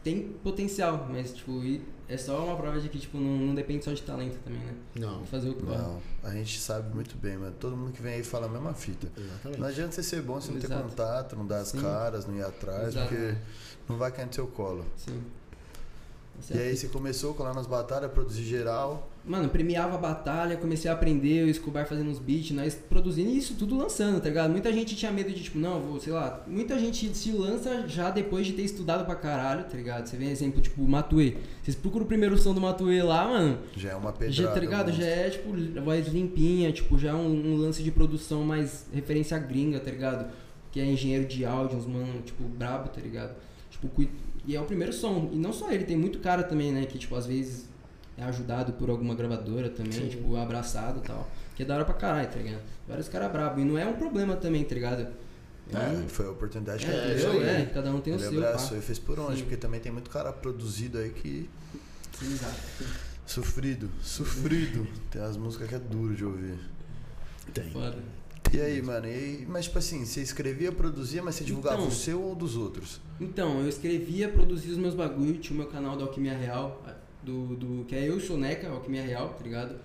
tem 0.07 0.21
potencial, 0.41 1.05
mas, 1.11 1.33
tipo, 1.33 1.61
é 2.07 2.15
só 2.15 2.45
uma 2.45 2.55
prova 2.55 2.79
de 2.79 2.87
que, 2.87 2.97
tipo, 2.97 3.17
não, 3.17 3.47
não 3.47 3.53
depende 3.53 3.83
só 3.83 3.91
de 3.91 4.01
talento 4.01 4.37
também, 4.41 4.61
né? 4.61 4.73
Não. 4.95 5.25
Fazer 5.25 5.49
o 5.49 5.53
que 5.53 5.63
corre. 5.65 5.77
Não, 5.77 6.01
a 6.23 6.31
gente 6.31 6.57
sabe 6.61 6.95
muito 6.95 7.17
bem, 7.17 7.35
mano. 7.37 7.53
Todo 7.59 7.75
mundo 7.75 7.91
que 7.91 8.01
vem 8.01 8.13
aí 8.13 8.23
fala 8.23 8.45
a 8.45 8.49
mesma 8.49 8.73
fita. 8.73 9.11
Exatamente. 9.17 9.59
Não 9.59 9.67
adianta 9.67 9.91
você 9.91 10.03
ser 10.03 10.21
bom 10.21 10.39
se 10.39 10.49
não 10.49 10.61
ter 10.61 10.67
Exato. 10.67 10.83
contato, 10.83 11.35
não 11.35 11.45
dar 11.45 11.59
as 11.59 11.67
Sim. 11.69 11.81
caras, 11.81 12.25
não 12.25 12.37
ir 12.37 12.41
atrás, 12.41 12.87
Exato. 12.87 13.09
porque 13.09 13.35
não 13.89 13.97
vai 13.97 14.09
cair 14.09 14.27
no 14.27 14.33
seu 14.33 14.47
colo. 14.47 14.85
Sim. 14.95 15.21
Essa 16.39 16.55
E 16.55 16.57
é 16.57 16.61
a 16.61 16.65
aí 16.67 16.77
você 16.77 16.87
começou 16.87 17.33
colar 17.33 17.53
nas 17.53 17.67
batalhas, 17.67 18.11
produzir 18.11 18.43
geral. 18.43 19.09
Mano, 19.25 19.49
premiava 19.49 19.95
a 19.95 19.97
batalha, 19.97 20.55
comecei 20.55 20.89
a 20.89 20.93
aprender, 20.93 21.43
o 21.43 21.49
Escobar 21.49 21.85
fazendo 21.85 22.09
uns 22.09 22.17
beats, 22.17 22.51
nós 22.51 22.75
produzindo 22.75 23.29
e 23.29 23.37
isso 23.37 23.55
tudo 23.55 23.75
lançando, 23.75 24.21
tá 24.21 24.29
ligado? 24.29 24.49
Muita 24.49 24.71
gente 24.71 24.95
tinha 24.95 25.11
medo 25.11 25.33
de, 25.33 25.43
tipo, 25.43 25.59
não, 25.59 25.81
vou, 25.81 25.99
sei 25.99 26.13
lá, 26.13 26.43
muita 26.47 26.79
gente 26.79 27.13
se 27.13 27.33
lança 27.33 27.85
já 27.89 28.09
depois 28.09 28.47
de 28.47 28.53
ter 28.53 28.61
estudado 28.61 29.05
pra 29.05 29.15
caralho, 29.15 29.65
tá 29.65 29.75
ligado? 29.75 30.05
Você 30.05 30.15
vê 30.15 30.29
exemplo, 30.31 30.61
tipo, 30.61 30.81
o 30.81 30.87
Matuê. 30.87 31.35
Vocês 31.61 31.75
procuram 31.75 32.05
o 32.05 32.07
primeiro 32.07 32.37
som 32.37 32.53
do 32.53 32.61
Matuê 32.61 33.03
lá, 33.03 33.27
mano, 33.27 33.57
Já 33.75 33.89
é 33.89 33.95
uma 33.95 34.13
pedrada. 34.13 34.31
já, 34.33 34.51
tá 34.51 34.59
ligado? 34.61 34.91
Já 34.93 35.05
é, 35.05 35.29
tipo, 35.29 35.49
voz 35.83 36.07
limpinha, 36.07 36.71
tipo, 36.71 36.97
já 36.97 37.09
é 37.09 37.13
um, 37.13 37.53
um 37.53 37.57
lance 37.57 37.83
de 37.83 37.91
produção 37.91 38.43
mais 38.43 38.85
referência 38.93 39.37
gringa, 39.37 39.81
tá 39.81 39.91
ligado? 39.91 40.31
Que 40.71 40.79
é 40.79 40.85
engenheiro 40.85 41.25
de 41.25 41.43
áudio, 41.43 41.77
uns 41.77 41.85
mano, 41.85 42.21
tipo, 42.21 42.45
brabo, 42.45 42.87
tá 42.87 43.01
ligado? 43.01 43.35
Tipo, 43.69 43.89
e 44.47 44.55
é 44.55 44.61
o 44.61 44.65
primeiro 44.65 44.91
som. 44.93 45.29
E 45.33 45.37
não 45.37 45.51
só 45.53 45.69
ele, 45.71 45.83
tem 45.83 45.97
muito 45.97 46.19
cara 46.19 46.41
também, 46.43 46.71
né? 46.71 46.85
Que, 46.85 46.97
tipo, 46.97 47.15
às 47.15 47.25
vezes 47.27 47.67
é 48.17 48.23
ajudado 48.23 48.73
por 48.73 48.89
alguma 48.89 49.13
gravadora 49.13 49.69
também, 49.69 49.91
Sim. 49.91 50.07
tipo, 50.09 50.35
abraçado 50.37 50.99
e 51.03 51.07
tal. 51.07 51.29
Que 51.55 51.63
é 51.63 51.65
da 51.65 51.75
hora 51.75 51.85
pra 51.85 51.93
caralho, 51.93 52.27
tá 52.29 52.37
ligado? 52.37 52.61
Vários 52.87 53.07
caras 53.09 53.31
brabos. 53.31 53.61
E 53.61 53.65
não 53.65 53.77
é 53.77 53.85
um 53.85 53.93
problema 53.93 54.35
também, 54.35 54.63
tá 54.63 54.73
ligado? 54.73 55.07
É, 55.73 56.07
foi 56.07 56.25
a 56.27 56.31
oportunidade 56.31 56.85
que 56.85 56.89
É, 56.91 56.95
ele 56.95 57.15
isso 57.15 57.25
teve. 57.25 57.37
entendeu? 57.37 57.55
aí. 57.55 57.61
É, 57.63 57.65
cada 57.65 57.91
um 57.93 57.99
tem 57.99 58.13
o 58.15 58.19
seu, 58.19 58.31
pá. 58.41 58.47
abraçou 58.47 58.77
e 58.77 58.81
fez 58.81 58.97
por 58.99 59.19
onde, 59.19 59.37
Sim. 59.37 59.41
porque 59.43 59.57
também 59.57 59.79
tem 59.81 59.91
muito 59.91 60.09
cara 60.09 60.31
produzido 60.31 60.97
aí 60.97 61.09
que. 61.09 61.49
Exato. 62.23 62.55
Sofrido, 63.25 63.89
sofrido. 64.01 64.87
Tem 65.11 65.21
as 65.21 65.35
músicas 65.35 65.67
que 65.67 65.75
é 65.75 65.79
duro 65.79 66.15
de 66.15 66.23
ouvir. 66.23 66.57
Tem. 67.53 67.69
Foda. 67.71 67.97
E 68.53 68.61
aí, 68.61 68.81
mano? 68.81 69.07
E 69.07 69.45
mas 69.47 69.65
tipo 69.65 69.77
assim, 69.77 70.05
você 70.05 70.21
escrevia, 70.21 70.71
produzia, 70.71 71.21
mas 71.21 71.35
você 71.35 71.43
divulgava 71.43 71.77
Então. 71.77 71.87
o 71.87 71.91
seu 71.91 72.21
ou 72.21 72.35
dos 72.35 72.55
outros? 72.55 73.01
Então, 73.19 73.59
eu 73.59 73.69
escrevia, 73.69 74.29
produzia 74.29 74.71
os 74.71 74.77
meus 74.77 74.93
bagulho, 74.93 75.37
tinha 75.37 75.53
o 75.55 75.61
meu 75.61 75.67
canal 75.71 75.97
da 75.97 76.03
Alquimia 76.03 76.33
Real, 76.37 76.81
do, 77.23 77.55
do, 77.55 77.85
que 77.85 77.95
é 77.95 78.07
eu 78.07 78.15
e 78.15 78.17
o 78.17 78.21
Soneca, 78.25 78.69
Alquimia 78.69 79.03
Real, 79.03 79.29
tá 79.29 79.43
ligado? 79.43 79.75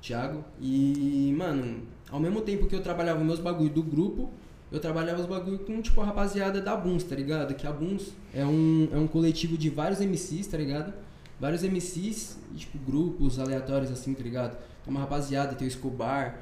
Thiago. 0.00 0.44
E, 0.60 1.34
mano, 1.36 1.82
ao 2.10 2.20
mesmo 2.20 2.40
tempo 2.42 2.66
que 2.66 2.74
eu 2.74 2.82
trabalhava 2.82 3.20
os 3.20 3.26
meus 3.26 3.40
bagulho 3.40 3.70
do 3.70 3.82
grupo, 3.82 4.30
eu 4.70 4.78
trabalhava 4.80 5.20
os 5.20 5.26
bagulho 5.26 5.58
com, 5.60 5.80
tipo, 5.82 6.00
a 6.00 6.04
rapaziada 6.04 6.60
da 6.60 6.76
Buns, 6.76 7.04
tá 7.04 7.14
ligado? 7.16 7.54
Que 7.54 7.66
a 7.66 7.72
Buns 7.72 8.12
é 8.32 8.44
um, 8.44 8.88
é 8.92 8.96
um 8.96 9.06
coletivo 9.06 9.56
de 9.58 9.70
vários 9.70 10.00
MCs, 10.00 10.46
tá 10.46 10.56
ligado? 10.56 10.92
Vários 11.40 11.62
MCs, 11.62 12.38
tipo, 12.56 12.78
grupos 12.78 13.38
aleatórios 13.38 13.90
assim, 13.90 14.14
tá 14.14 14.22
ligado? 14.22 14.56
Tem 14.84 14.90
uma 14.92 15.00
rapaziada, 15.00 15.54
tem 15.54 15.66
o 15.66 15.68
Escobar, 15.68 16.38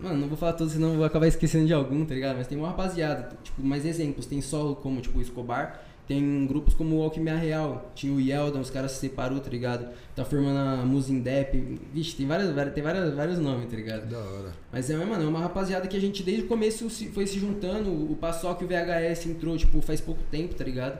Mano, 0.00 0.16
não 0.20 0.28
vou 0.28 0.36
falar 0.36 0.54
todos, 0.54 0.72
senão 0.72 0.96
vou 0.96 1.04
acabar 1.04 1.26
esquecendo 1.28 1.66
de 1.66 1.72
algum, 1.72 2.04
tá 2.04 2.14
ligado? 2.14 2.36
Mas 2.36 2.46
tem 2.48 2.58
uma 2.58 2.68
rapaziada, 2.68 3.36
tipo, 3.42 3.62
mais 3.62 3.86
exemplos. 3.86 4.26
Tem 4.26 4.40
solo 4.40 4.74
como, 4.76 5.00
tipo, 5.00 5.18
o 5.18 5.22
Escobar. 5.22 5.80
Tem 6.08 6.44
grupos 6.48 6.74
como 6.74 6.96
o 6.98 7.02
Alquimia 7.02 7.36
Real. 7.36 7.92
Tinha 7.94 8.12
o 8.12 8.20
Yeldon, 8.20 8.58
os 8.60 8.68
caras 8.70 8.90
se 8.92 8.98
separou, 8.98 9.38
tá 9.38 9.48
ligado? 9.48 9.88
Tá 10.16 10.24
formando 10.24 10.58
a 10.58 10.84
Musindep. 10.84 11.78
Vixe, 11.94 12.16
tem, 12.16 12.26
várias, 12.26 12.50
várias- 12.52 12.74
tem 12.74 12.82
várias, 12.82 13.14
vários 13.14 13.38
nomes, 13.38 13.70
tá 13.70 13.76
ligado? 13.76 14.08
Da 14.10 14.18
hora. 14.18 14.52
Mas 14.72 14.90
é, 14.90 14.96
mano, 14.96 15.22
é 15.24 15.26
uma 15.28 15.38
rapaziada 15.38 15.86
que 15.86 15.96
a 15.96 16.00
gente 16.00 16.24
desde 16.24 16.42
o 16.44 16.48
começo 16.48 16.90
foi 17.12 17.24
se 17.26 17.38
juntando. 17.38 17.90
O 17.92 18.16
Paçoca 18.16 18.62
e 18.62 18.66
o 18.66 18.68
VHS 18.68 19.26
entrou, 19.26 19.56
tipo, 19.56 19.80
faz 19.80 20.00
pouco 20.00 20.20
tempo, 20.30 20.54
tá 20.56 20.64
ligado? 20.64 20.98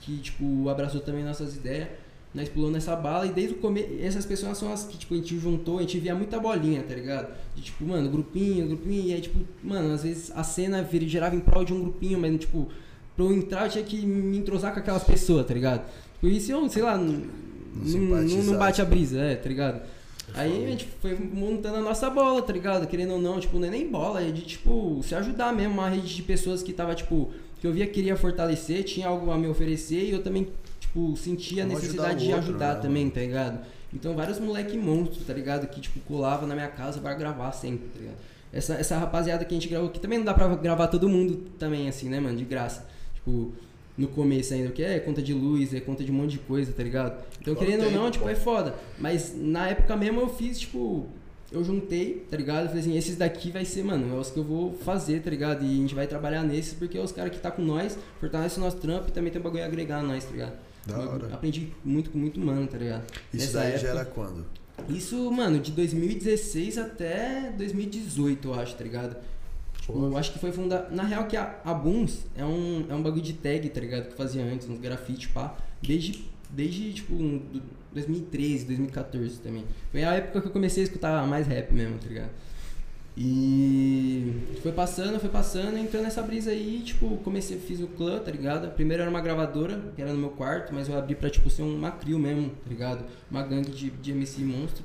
Que, 0.00 0.16
tipo, 0.16 0.66
abraçou 0.70 1.02
também 1.02 1.22
nossas 1.22 1.56
ideias. 1.56 1.88
Nós 2.32 2.48
pulou 2.48 2.70
nessa 2.70 2.94
bala 2.94 3.26
e 3.26 3.30
desde 3.30 3.54
o 3.54 3.58
começo. 3.58 3.88
Essas 4.00 4.24
pessoas 4.24 4.56
são 4.56 4.72
as 4.72 4.84
que, 4.84 4.96
tipo, 4.96 5.14
a 5.14 5.16
gente 5.16 5.36
juntou, 5.38 5.78
a 5.78 5.82
gente 5.82 5.98
via 5.98 6.14
muita 6.14 6.38
bolinha, 6.38 6.82
tá 6.82 6.94
ligado? 6.94 7.28
De 7.56 7.62
tipo, 7.62 7.84
mano, 7.84 8.08
grupinho, 8.08 8.66
grupinho. 8.68 9.08
E 9.08 9.14
aí, 9.14 9.20
tipo, 9.20 9.38
mano, 9.64 9.92
às 9.92 10.04
vezes 10.04 10.30
a 10.34 10.44
cena 10.44 10.82
vir- 10.82 11.08
girava 11.08 11.34
em 11.34 11.40
prol 11.40 11.64
de 11.64 11.72
um 11.72 11.80
grupinho, 11.80 12.18
mas, 12.20 12.38
tipo, 12.38 12.68
pra 13.16 13.24
eu 13.24 13.32
entrar 13.32 13.64
eu 13.66 13.70
tinha 13.72 13.84
que 13.84 13.96
me 14.06 14.38
entrosar 14.38 14.72
com 14.72 14.78
aquelas 14.78 15.02
pessoas, 15.02 15.44
tá 15.44 15.52
ligado? 15.54 15.82
Por 16.20 16.30
isso 16.30 16.52
eu, 16.52 16.68
sei 16.68 16.82
lá, 16.82 16.96
não, 16.96 17.20
não, 17.74 18.28
não, 18.52 18.58
bate 18.58 18.80
a 18.80 18.84
brisa, 18.84 19.20
é, 19.20 19.34
tá 19.34 19.48
ligado? 19.48 19.82
Aí 20.34 20.64
a 20.66 20.68
gente 20.70 20.86
foi 21.00 21.16
montando 21.18 21.78
a 21.78 21.80
nossa 21.80 22.08
bola, 22.08 22.40
tá 22.42 22.52
ligado? 22.52 22.86
Querendo 22.86 23.14
ou 23.14 23.20
não, 23.20 23.40
tipo, 23.40 23.58
não 23.58 23.66
é 23.66 23.70
nem 23.70 23.88
bola, 23.90 24.22
é 24.22 24.30
de, 24.30 24.42
tipo, 24.42 25.00
se 25.02 25.14
ajudar 25.16 25.52
mesmo. 25.52 25.74
Uma 25.74 25.88
rede 25.88 26.14
de 26.14 26.22
pessoas 26.22 26.62
que 26.62 26.72
tava, 26.72 26.94
tipo, 26.94 27.30
que 27.60 27.66
eu 27.66 27.72
via 27.72 27.86
que 27.88 27.94
queria 27.94 28.16
fortalecer, 28.16 28.84
tinha 28.84 29.08
algo 29.08 29.32
a 29.32 29.36
me 29.36 29.48
oferecer 29.48 30.04
e 30.04 30.12
eu 30.12 30.22
também, 30.22 30.46
tipo, 30.90 31.16
sentia 31.16 31.62
a 31.62 31.66
necessidade 31.66 32.08
ajudar 32.08 32.14
o 32.14 32.18
de 32.18 32.34
outro, 32.34 32.50
ajudar 32.50 32.74
né, 32.74 32.80
também, 32.80 33.10
tá 33.10 33.20
ligado? 33.20 33.60
Então, 33.94 34.14
vários 34.14 34.38
moleque 34.38 34.76
monstros, 34.76 35.24
tá 35.24 35.32
ligado? 35.32 35.66
Que, 35.68 35.80
tipo, 35.80 36.00
colava 36.00 36.46
na 36.46 36.54
minha 36.54 36.68
casa 36.68 37.00
pra 37.00 37.14
gravar 37.14 37.52
sempre, 37.52 37.88
tá 37.88 37.98
ligado? 37.98 38.16
Essa, 38.52 38.74
essa 38.74 38.98
rapaziada 38.98 39.44
que 39.44 39.54
a 39.54 39.58
gente 39.58 39.68
gravou 39.68 39.88
aqui 39.88 40.00
também 40.00 40.18
não 40.18 40.24
dá 40.24 40.34
pra 40.34 40.48
gravar 40.56 40.88
todo 40.88 41.08
mundo 41.08 41.36
também, 41.58 41.88
assim, 41.88 42.08
né, 42.08 42.18
mano? 42.18 42.36
De 42.36 42.44
graça. 42.44 42.86
Tipo, 43.14 43.52
no 43.96 44.08
começo 44.08 44.52
ainda, 44.54 44.68
porque 44.68 44.82
é 44.82 44.98
conta 44.98 45.22
de 45.22 45.32
luz, 45.32 45.72
é 45.72 45.80
conta 45.80 46.02
de 46.02 46.10
um 46.10 46.14
monte 46.14 46.32
de 46.32 46.38
coisa, 46.38 46.72
tá 46.72 46.82
ligado? 46.82 47.22
Então, 47.40 47.54
querendo 47.54 47.84
ou 47.84 47.90
não, 47.90 48.10
tipo, 48.10 48.24
pô? 48.24 48.30
é 48.30 48.34
foda. 48.34 48.74
Mas 48.98 49.34
na 49.36 49.68
época 49.68 49.96
mesmo 49.96 50.20
eu 50.20 50.28
fiz, 50.28 50.58
tipo, 50.58 51.06
eu 51.52 51.62
juntei, 51.62 52.26
tá 52.30 52.36
ligado? 52.36 52.66
Falei 52.68 52.80
assim, 52.80 52.96
esses 52.96 53.16
daqui 53.16 53.50
vai 53.50 53.64
ser, 53.64 53.84
mano, 53.84 54.16
é 54.16 54.18
os 54.18 54.30
que 54.30 54.38
eu 54.38 54.44
vou 54.44 54.72
fazer, 54.72 55.20
tá 55.20 55.30
ligado? 55.30 55.64
E 55.64 55.68
a 55.68 55.76
gente 55.76 55.94
vai 55.94 56.06
trabalhar 56.06 56.42
nesses, 56.42 56.74
porque 56.74 56.96
é 56.98 57.00
os 57.00 57.12
caras 57.12 57.32
que 57.32 57.38
tá 57.38 57.50
com 57.50 57.62
nós, 57.62 57.98
fortalece 58.18 58.58
o 58.58 58.62
nosso 58.62 58.78
trampo 58.78 59.08
e 59.08 59.12
também 59.12 59.30
tem 59.30 59.40
um 59.40 59.44
bagulho 59.44 59.62
a 59.62 59.66
agregar 59.66 59.98
a 59.98 60.02
nós, 60.02 60.24
tá 60.24 60.30
ligado? 60.30 60.69
Da 60.86 60.94
Eu 60.94 61.10
hora. 61.10 61.34
Aprendi 61.34 61.72
muito 61.84 62.10
com 62.10 62.18
muito 62.18 62.40
mano, 62.40 62.66
tá 62.66 62.78
ligado? 62.78 63.04
Isso 63.32 63.46
Nessa 63.46 63.58
daí 63.58 63.68
época- 63.72 63.80
já 63.86 63.88
era 63.90 64.04
quando? 64.04 64.46
Isso, 64.88 65.30
mano, 65.30 65.58
de 65.60 65.72
2016 65.72 66.78
até 66.78 67.52
2018, 67.56 68.48
eu 68.48 68.54
acho, 68.54 68.74
tá 68.76 68.82
ligado? 68.84 69.16
Tipo, 69.78 69.92
eu 70.06 70.16
acho 70.16 70.32
que 70.32 70.38
foi 70.38 70.50
fundado. 70.52 70.94
Na 70.94 71.02
real, 71.04 71.26
que 71.26 71.36
a, 71.36 71.60
a 71.64 71.74
Boons 71.74 72.24
é 72.36 72.44
um, 72.44 72.86
é 72.88 72.94
um 72.94 73.02
bagulho 73.02 73.22
de 73.22 73.34
tag, 73.34 73.68
tá 73.68 73.80
ligado? 73.80 74.08
Que 74.08 74.14
fazia 74.14 74.42
antes, 74.42 74.68
uns 74.68 74.80
grafite, 74.80 75.28
pá. 75.28 75.54
desde, 75.82 76.24
desde 76.48 76.92
tipo, 76.94 77.14
um, 77.14 77.38
do- 77.38 77.62
2013, 77.92 78.64
2014 78.66 79.38
também. 79.40 79.64
Foi 79.90 80.02
a 80.04 80.12
época 80.14 80.40
que 80.40 80.46
eu 80.48 80.52
comecei 80.52 80.82
a 80.82 80.86
escutar 80.86 81.26
mais 81.26 81.46
rap 81.46 81.72
mesmo, 81.74 81.98
tá 81.98 82.08
ligado? 82.08 82.30
E 83.16 84.56
foi 84.62 84.72
passando, 84.72 85.18
foi 85.18 85.28
passando, 85.28 85.76
entrou 85.76 86.02
nessa 86.02 86.22
brisa 86.22 86.50
aí, 86.50 86.80
tipo, 86.84 87.16
comecei, 87.18 87.58
fiz 87.58 87.80
o 87.80 87.88
clã, 87.88 88.18
tá 88.18 88.30
ligado? 88.30 88.70
Primeiro 88.74 89.02
era 89.02 89.10
uma 89.10 89.20
gravadora, 89.20 89.92
que 89.94 90.00
era 90.00 90.12
no 90.12 90.18
meu 90.18 90.30
quarto, 90.30 90.72
mas 90.72 90.88
eu 90.88 90.96
abri 90.96 91.14
pra, 91.14 91.28
tipo, 91.28 91.50
ser 91.50 91.62
uma 91.62 91.90
crew 91.90 92.18
mesmo, 92.18 92.50
tá 92.50 92.68
ligado? 92.68 93.04
Uma 93.30 93.42
gangue 93.42 93.70
de, 93.72 93.90
de 93.90 94.12
MC 94.12 94.42
monstro. 94.42 94.84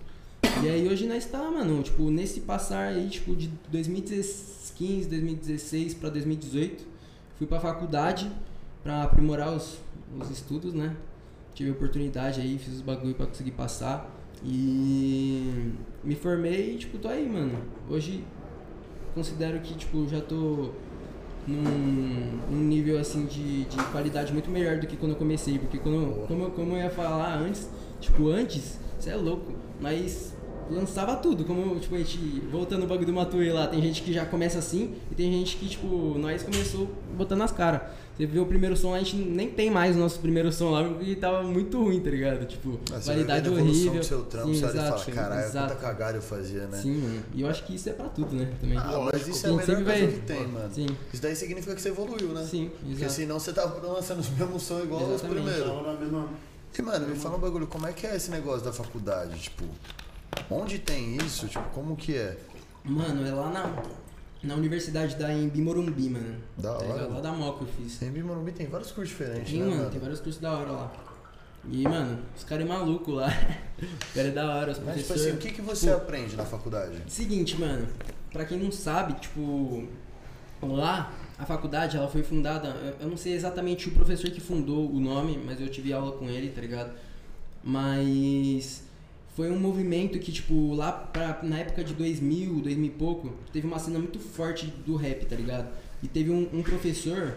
E 0.64 0.70
aí 0.70 0.88
hoje 0.88 1.06
nós 1.06 1.26
tá, 1.26 1.40
mano, 1.52 1.84
tipo, 1.84 2.10
nesse 2.10 2.42
passar 2.42 2.88
aí, 2.88 3.10
tipo, 3.10 3.36
de 3.36 3.48
2015, 3.70 5.10
2016 5.10 5.94
pra 5.94 6.10
2018, 6.10 6.86
fui 7.38 7.46
pra 7.46 7.60
faculdade 7.60 8.32
pra 8.84 9.04
aprimorar 9.04 9.54
os, 9.54 9.78
os 10.20 10.30
estudos, 10.30 10.74
né? 10.74 10.96
Tive 11.54 11.72
oportunidade 11.72 12.42
aí, 12.42 12.58
fiz 12.58 12.74
os 12.74 12.82
bagulho 12.82 13.16
pra 13.16 13.28
conseguir 13.28 13.52
passar. 13.52 14.10
E 14.44 15.72
me 16.04 16.16
formei 16.16 16.76
e, 16.76 16.78
tipo, 16.78 16.98
tô 16.98 17.08
aí, 17.08 17.28
mano. 17.28 17.58
Hoje 17.90 18.24
considero 19.14 19.60
que, 19.60 19.74
tipo, 19.76 20.08
já 20.08 20.22
tô 20.22 20.72
num, 21.48 22.40
num 22.52 22.64
nível, 22.64 23.00
assim, 23.00 23.26
de, 23.26 23.66
de 23.66 23.84
qualidade 23.92 24.34
muito 24.34 24.50
melhor 24.50 24.78
do 24.80 24.88
que 24.88 24.98
quando 24.98 25.14
eu 25.14 25.18
comecei. 25.18 25.58
Porque 25.58 25.78
quando, 25.78 26.28
como, 26.28 26.52
como 26.52 26.74
eu 26.74 26.78
ia 26.78 26.90
falar 26.90 27.38
antes, 27.38 27.70
tipo, 28.00 28.28
antes, 28.30 28.80
você 29.00 29.12
é 29.12 29.16
louco, 29.16 29.54
mas 29.80 30.35
lançava 30.70 31.16
tudo. 31.18 31.44
Como, 31.46 31.80
tipo, 31.80 31.96
a 31.96 31.98
gente, 31.98 32.18
voltando 32.52 32.82
no 32.82 32.88
bagulho 32.88 33.08
do 33.08 33.14
Matuê 33.14 33.52
lá, 33.52 33.68
tem 33.68 33.82
gente 33.82 34.02
que 34.02 34.12
já 34.14 34.26
começa 34.26 34.60
assim 34.60 34.96
e 35.12 35.16
tem 35.16 35.32
gente 35.32 35.58
que, 35.58 35.68
tipo, 35.68 36.18
nós 36.18 36.44
começou 36.44 36.90
botando 37.18 37.42
as 37.42 37.52
caras. 37.52 37.82
Você 38.16 38.26
vê 38.26 38.40
o 38.40 38.46
primeiro 38.46 38.78
som, 38.78 38.94
a 38.96 39.00
gente 39.00 39.18
nem 39.18 39.50
tem 39.50 39.70
mais 39.70 39.94
o 39.94 40.00
nosso 40.00 40.20
primeiro 40.20 40.50
som 40.50 40.70
lá, 40.72 40.86
porque 40.86 41.16
tava 41.18 41.44
muito 41.44 41.78
ruim, 41.84 42.00
tá 42.00 42.10
ligado? 42.10 42.46
Tipo, 42.46 42.80
você 42.90 43.12
qualidade 43.12 43.50
horrível. 43.50 44.00
do 44.00 44.06
seu 44.06 44.24
trampo, 44.24 44.54
Sim, 44.56 44.66
exato, 44.66 45.00
fala, 45.04 45.06
caralho, 45.16 45.46
exato. 45.46 45.68
quanta 45.74 45.82
cagada 45.82 46.18
eu 46.18 46.22
fazia, 46.22 46.66
né? 46.68 46.78
Sim, 46.82 46.96
mano. 47.02 47.24
E 47.34 47.42
eu 47.42 47.50
acho 47.50 47.66
que 47.66 47.76
isso 47.76 47.90
é 47.90 47.92
pra 47.92 48.08
tudo, 48.08 48.34
né? 48.34 48.50
Também. 48.62 48.78
Ah, 48.78 49.10
mas 49.12 49.28
isso 49.28 49.46
é 49.46 49.50
a 49.50 49.54
melhor 49.54 49.66
coisa 49.66 49.84
vai- 49.84 50.08
que 50.08 50.20
tem, 50.22 50.48
mano. 50.48 50.74
Sim, 50.74 50.88
Isso 51.12 51.22
daí 51.22 51.36
significa 51.36 51.76
que 51.76 51.82
você 51.82 51.90
evoluiu, 51.90 52.30
né? 52.30 52.48
sim, 52.50 52.72
Porque 52.80 52.94
exato. 52.94 53.12
senão 53.12 53.38
você 53.38 53.52
tava 53.52 53.86
lançando 53.86 54.20
os 54.22 54.30
mesmos 54.30 54.64
sons 54.64 54.84
igual 54.86 55.02
os 55.04 55.10
Exatamente. 55.16 55.44
primeiros. 55.44 55.84
Na 55.86 55.94
mesma. 55.94 56.30
E, 56.78 56.82
mano, 56.82 57.08
me 57.08 57.16
fala 57.16 57.36
um 57.36 57.40
bagulho, 57.40 57.68
como 57.68 57.86
é 57.86 57.92
que 57.92 58.08
é 58.08 58.16
esse 58.16 58.32
negócio 58.32 58.64
da 58.64 58.72
faculdade? 58.72 59.38
Tipo, 59.40 59.66
onde 60.50 60.80
tem 60.80 61.18
isso? 61.18 61.48
Tipo, 61.48 61.68
como 61.70 61.96
que 61.96 62.16
é? 62.16 62.38
Mano, 62.84 63.26
é 63.26 63.32
lá 63.32 63.50
na, 63.50 63.84
na 64.44 64.56
universidade 64.56 65.16
da 65.16 65.34
Embi 65.34 65.62
Morumbi, 65.62 66.10
mano. 66.10 66.36
Da 66.58 66.74
Tá 66.76 66.86
hora. 66.86 67.08
Lá 67.08 67.20
da 67.22 67.32
Moca 67.32 67.64
eu 67.64 67.68
fiz. 67.68 68.02
Em 68.02 68.12
Morumbi 68.24 68.52
tem 68.52 68.68
vários 68.68 68.92
cursos 68.92 69.10
diferentes, 69.18 69.50
Sim, 69.52 69.60
né, 69.60 69.66
mano, 69.66 69.78
mano? 69.78 69.90
tem 69.90 70.00
vários 70.00 70.20
cursos 70.20 70.42
da 70.42 70.52
hora 70.52 70.72
lá. 70.72 70.92
E, 71.68 71.82
mano, 71.82 72.20
os 72.38 72.44
caras 72.44 72.64
é 72.64 72.70
maluco 72.70 73.12
lá. 73.12 73.26
os 73.82 74.14
caras 74.14 74.30
é 74.30 74.34
da 74.34 74.56
hora, 74.56 74.72
os 74.72 74.78
Mas, 74.80 74.98
tipo 74.98 75.08
professores. 75.08 75.22
assim, 75.22 75.32
o 75.32 75.38
que, 75.40 75.52
que 75.52 75.62
você 75.62 75.90
Pô, 75.90 75.98
aprende 75.98 76.36
na 76.36 76.46
faculdade? 76.46 77.02
Seguinte, 77.08 77.60
mano, 77.60 77.88
pra 78.32 78.46
quem 78.46 78.60
não 78.60 78.72
sabe, 78.72 79.14
tipo, 79.20 79.88
lá 80.62 81.12
a 81.40 81.46
faculdade 81.46 81.98
ela 81.98 82.08
foi 82.08 82.22
fundada, 82.24 82.68
eu- 82.70 82.96
eu 83.02 83.10
não 83.10 83.18
sei 83.18 83.34
exatamente 83.34 83.90
o 83.90 83.92
professor 83.92 84.30
que 84.30 84.40
fundou 84.40 84.90
o 84.92 85.00
nome, 85.00 85.38
mas 85.44 85.60
eu 85.60 85.68
tive 85.68 85.92
aula 85.92 86.12
com 86.14 86.30
ele, 86.30 86.50
tá 86.52 86.62
ligado? 86.62 86.92
Mas 87.64 88.84
foi 89.36 89.52
um 89.52 89.60
movimento 89.60 90.18
que, 90.18 90.32
tipo, 90.32 90.74
lá 90.74 90.92
pra, 90.92 91.40
na 91.44 91.60
época 91.60 91.84
de 91.84 91.94
2000, 91.94 92.62
2000 92.62 92.86
e 92.86 92.90
pouco, 92.90 93.34
teve 93.52 93.68
uma 93.68 93.78
cena 93.78 94.00
muito 94.00 94.18
forte 94.18 94.68
do 94.86 94.96
rap, 94.96 95.26
tá 95.26 95.36
ligado? 95.36 95.68
E 96.02 96.08
teve 96.08 96.32
um, 96.32 96.48
um 96.54 96.64
professor, 96.64 97.36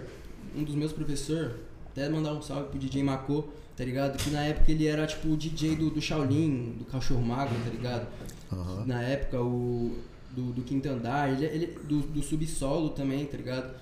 um 0.56 0.62
dos 0.62 0.76
meus 0.76 0.92
professores, 0.92 1.52
até 1.90 2.08
mandar 2.08 2.34
um 2.34 2.40
salve 2.40 2.68
pro 2.68 2.78
DJ 2.78 3.02
Mako, 3.02 3.48
tá 3.76 3.84
ligado? 3.84 4.16
Que 4.16 4.30
na 4.30 4.44
época 4.44 4.70
ele 4.70 4.86
era, 4.86 5.06
tipo, 5.08 5.28
o 5.28 5.36
DJ 5.36 5.74
do, 5.74 5.90
do 5.90 6.00
Shaolin, 6.00 6.76
do 6.78 6.84
Cachorro 6.84 7.20
Mago, 7.20 7.54
tá 7.64 7.70
ligado? 7.70 8.06
Aham. 8.52 8.84
na 8.86 9.02
época, 9.02 9.42
o 9.42 9.98
do, 10.30 10.52
do 10.52 10.62
quinto 10.62 10.88
andar, 10.88 11.30
ele, 11.30 11.44
ele 11.44 11.66
do, 11.84 12.00
do 12.00 12.22
subsolo 12.22 12.90
também, 12.90 13.26
tá 13.26 13.36
ligado? 13.36 13.74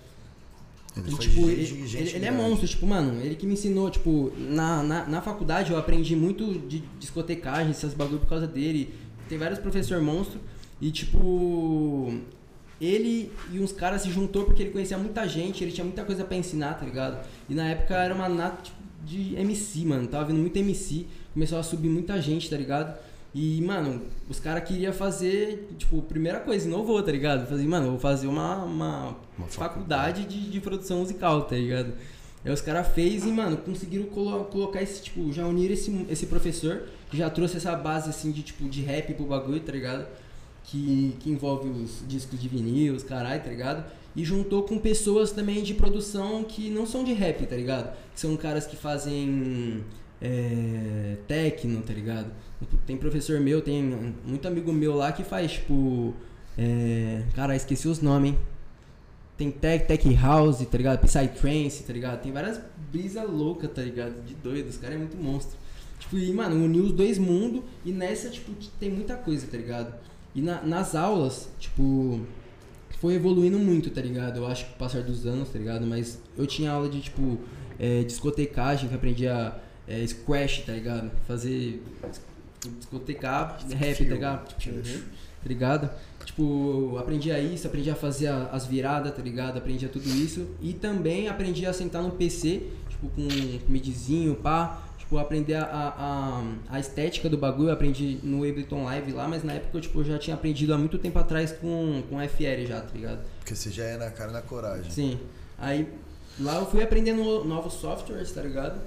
Ele 0.96 1.14
E, 1.14 1.18
tipo, 1.18 1.40
ele, 1.50 1.62
ele- 1.98 2.10
ele 2.16 2.24
é 2.24 2.30
monstro, 2.30 2.66
tipo, 2.66 2.86
mano, 2.86 3.20
ele 3.20 3.34
que 3.34 3.46
me 3.46 3.52
ensinou, 3.52 3.90
tipo, 3.90 4.32
na, 4.38 4.82
na, 4.82 5.06
na 5.06 5.20
faculdade 5.20 5.70
eu 5.70 5.78
aprendi 5.78 6.16
muito 6.16 6.54
de 6.66 6.82
discotecagem, 6.98 7.70
esses 7.70 7.92
bagulho 7.94 8.18
por 8.20 8.28
causa 8.28 8.46
dele. 8.46 8.94
Tem 9.28 9.36
vários 9.36 9.58
professor 9.58 10.00
monstro 10.00 10.40
e, 10.80 10.90
tipo, 10.90 12.14
ele 12.80 13.30
e 13.52 13.58
uns 13.58 13.72
caras 13.72 14.02
se 14.02 14.10
juntou 14.10 14.44
porque 14.44 14.62
ele 14.62 14.70
conhecia 14.70 14.98
muita 14.98 15.26
gente, 15.28 15.62
ele 15.64 15.72
tinha 15.72 15.84
muita 15.84 16.04
coisa 16.04 16.24
pra 16.24 16.36
ensinar, 16.36 16.74
tá 16.74 16.84
ligado? 16.84 17.26
E 17.48 17.54
na 17.54 17.68
época 17.68 17.94
era 17.94 18.14
uma 18.14 18.28
nata 18.28 18.62
tipo, 18.62 18.76
de 19.04 19.34
MC, 19.36 19.84
mano, 19.84 20.06
tava 20.08 20.24
vindo 20.26 20.38
muito 20.38 20.56
MC, 20.56 21.06
começou 21.32 21.58
a 21.58 21.62
subir 21.62 21.88
muita 21.88 22.20
gente, 22.20 22.48
tá 22.50 22.56
ligado? 22.56 22.96
E, 23.38 23.60
mano, 23.60 24.00
os 24.30 24.40
caras 24.40 24.66
queriam 24.66 24.94
fazer, 24.94 25.68
tipo, 25.76 26.00
primeira 26.00 26.40
coisa, 26.40 26.66
inovou, 26.66 27.02
tá 27.02 27.12
ligado? 27.12 27.46
Falei, 27.46 27.66
mano, 27.66 27.84
eu 27.88 27.90
vou 27.90 28.00
fazer 28.00 28.26
uma, 28.28 28.64
uma, 28.64 29.16
Uma 29.36 29.46
faculdade 29.48 30.24
de, 30.24 30.48
de 30.50 30.58
produção 30.58 31.00
musical, 31.00 31.42
tá 31.42 31.54
ligado? 31.54 31.92
Aí 32.42 32.50
os 32.50 32.62
caras 32.62 32.88
fez 32.94 33.26
e, 33.26 33.28
mano, 33.28 33.58
conseguiram 33.58 34.06
colo- 34.06 34.44
colocar 34.44 34.80
esse, 34.80 35.02
tipo, 35.02 35.30
já 35.34 35.46
unir 35.46 35.70
esse, 35.70 36.06
esse 36.08 36.24
professor, 36.26 36.84
que 37.10 37.16
já 37.18 37.28
trouxe 37.28 37.58
essa 37.58 37.76
base, 37.76 38.08
assim, 38.08 38.32
de, 38.32 38.42
tipo, 38.42 38.66
de 38.70 38.80
rap 38.80 39.12
pro 39.12 39.26
bagulho, 39.26 39.60
tá 39.60 39.72
ligado? 39.72 40.06
Que, 40.64 41.14
que 41.20 41.28
envolve 41.30 41.68
os 41.68 42.02
discos 42.08 42.40
de 42.40 42.48
vinil, 42.48 42.94
os 42.94 43.02
caralho, 43.02 43.42
tá 43.42 43.50
ligado? 43.50 43.84
E 44.16 44.24
juntou 44.24 44.62
com 44.62 44.78
pessoas 44.78 45.30
também 45.30 45.62
de 45.62 45.74
produção 45.74 46.42
que 46.42 46.70
não 46.70 46.86
são 46.86 47.04
de 47.04 47.12
rap, 47.12 47.44
tá 47.46 47.54
ligado? 47.54 47.94
Que 48.14 48.20
são 48.20 48.34
caras 48.34 48.66
que 48.66 48.76
fazem 48.76 49.84
é, 50.20 51.16
techno, 51.26 51.82
tá 51.82 51.92
ligado? 51.92 52.30
Tem 52.86 52.96
professor 52.96 53.38
meu, 53.40 53.60
tem 53.60 53.82
muito 54.24 54.46
amigo 54.48 54.72
meu 54.72 54.94
lá 54.96 55.12
que 55.12 55.22
faz, 55.24 55.52
tipo. 55.52 56.14
É, 56.58 57.22
cara, 57.34 57.54
esqueci 57.54 57.86
os 57.86 58.00
nomes, 58.00 58.30
hein? 58.32 58.38
Tem 59.36 59.50
tech, 59.50 59.86
tech 59.86 60.14
house, 60.14 60.64
tá 60.66 60.78
ligado? 60.78 61.00
Psytrance, 61.00 61.82
tá 61.82 61.92
ligado? 61.92 62.22
Tem 62.22 62.32
várias 62.32 62.58
brisa 62.90 63.22
louca, 63.22 63.68
tá 63.68 63.82
ligado? 63.82 64.24
De 64.24 64.34
doido, 64.34 64.68
os 64.68 64.78
caras 64.78 64.96
é 64.96 64.98
muito 64.98 65.16
monstro. 65.18 65.58
Tipo, 65.98 66.16
e, 66.18 66.32
mano, 66.32 66.64
uniu 66.64 66.84
os 66.84 66.92
dois 66.92 67.18
mundos 67.18 67.62
e 67.84 67.92
nessa, 67.92 68.30
tipo, 68.30 68.52
tem 68.80 68.90
muita 68.90 69.14
coisa, 69.16 69.46
tá 69.46 69.56
ligado? 69.58 69.94
E 70.34 70.40
na- 70.40 70.62
nas 70.62 70.94
aulas, 70.94 71.50
tipo, 71.58 72.20
foi 72.98 73.14
evoluindo 73.14 73.58
muito, 73.58 73.90
tá 73.90 74.00
ligado? 74.00 74.38
Eu 74.38 74.46
acho 74.46 74.64
que 74.66 74.72
passar 74.78 75.02
dos 75.02 75.26
anos, 75.26 75.50
tá 75.50 75.58
ligado? 75.58 75.86
Mas 75.86 76.18
eu 76.36 76.46
tinha 76.46 76.70
aula 76.70 76.88
de, 76.88 77.00
tipo, 77.02 77.38
é, 77.78 78.02
discotecagem, 78.04 78.88
que 78.88 78.94
aprendia 78.94 79.54
é, 79.88 80.06
squash, 80.06 80.62
tá 80.66 80.72
ligado? 80.72 81.10
Fazer 81.26 81.82
discotecar 82.78 83.58
rap, 83.70 83.96
tá 83.98 84.04
ligado? 84.14 84.54
Tá 84.54 85.48
ligado? 85.48 85.90
Tipo, 86.24 86.96
aprendi 86.98 87.30
a 87.30 87.38
isso, 87.38 87.68
aprendi 87.68 87.88
a 87.88 87.94
fazer 87.94 88.26
a- 88.26 88.50
as 88.52 88.66
viradas, 88.66 89.14
tá 89.14 89.22
ligado? 89.22 89.58
Aprendi 89.58 89.86
a 89.86 89.88
tudo 89.88 90.08
isso. 90.08 90.48
E 90.60 90.72
também 90.72 91.28
aprendi 91.28 91.64
a 91.64 91.72
sentar 91.72 92.02
no 92.02 92.10
PC, 92.10 92.64
tipo, 92.88 93.08
com 93.10 93.28
midzinho, 93.68 94.34
pá. 94.34 94.82
Tipo, 94.98 95.18
aprender 95.18 95.54
a, 95.54 95.62
a, 95.64 96.42
a, 96.68 96.80
estética 96.80 97.28
do 97.28 97.38
bagulho. 97.38 97.68
Eu 97.68 97.74
aprendi 97.74 98.18
no 98.24 98.38
Ableton 98.38 98.82
Live 98.82 99.12
lá, 99.12 99.28
mas 99.28 99.44
na 99.44 99.52
época 99.52 99.78
eu, 99.78 99.80
tipo, 99.80 100.00
eu 100.00 100.04
já 100.04 100.18
tinha 100.18 100.34
aprendido 100.34 100.74
há 100.74 100.78
muito 100.78 100.98
tempo 100.98 101.16
atrás 101.16 101.52
com, 101.52 102.02
com 102.10 102.18
FL 102.28 102.66
já, 102.66 102.80
tá 102.80 102.92
ligado? 102.92 103.20
Porque 103.38 103.54
você 103.54 103.70
já 103.70 103.84
é 103.84 103.96
na 103.96 104.10
cara 104.10 104.30
e 104.30 104.32
na 104.32 104.42
coragem. 104.42 104.90
Sim. 104.90 105.20
Aí 105.56 105.86
lá 106.40 106.56
eu 106.56 106.66
fui 106.66 106.82
aprendendo 106.82 107.44
novos 107.44 107.74
softwares, 107.74 108.32
tá 108.32 108.42
ligado? 108.42 108.80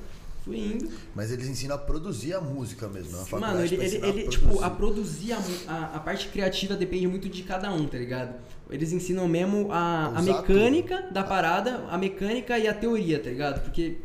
Fui 0.49 0.57
indo. 0.57 0.89
Mas 1.13 1.31
eles 1.31 1.47
ensinam 1.47 1.75
a 1.75 1.77
produzir 1.77 2.33
a 2.33 2.41
música 2.41 2.87
mesmo. 2.87 3.15
É 3.15 3.19
uma 3.19 3.25
faculdade 3.25 3.53
Mano, 3.53 3.65
ele, 3.65 3.75
ele, 3.75 4.05
ele, 4.05 4.27
a 4.27 4.29
tipo, 4.29 4.45
produzir. 4.47 4.65
a 4.65 4.69
produzir 4.71 5.33
a, 5.33 5.37
a, 5.67 5.95
a 5.97 5.99
parte 5.99 6.27
criativa 6.29 6.75
depende 6.75 7.07
muito 7.07 7.29
de 7.29 7.43
cada 7.43 7.71
um, 7.71 7.85
tá 7.85 7.99
ligado? 7.99 8.33
Eles 8.67 8.91
ensinam 8.91 9.27
mesmo 9.27 9.71
a, 9.71 10.07
a 10.07 10.21
mecânica 10.23 11.07
da 11.11 11.23
parada, 11.23 11.85
a 11.89 11.97
mecânica 11.97 12.57
e 12.57 12.67
a 12.67 12.73
teoria, 12.73 13.19
tá 13.19 13.29
ligado? 13.29 13.63
Porque, 13.63 13.97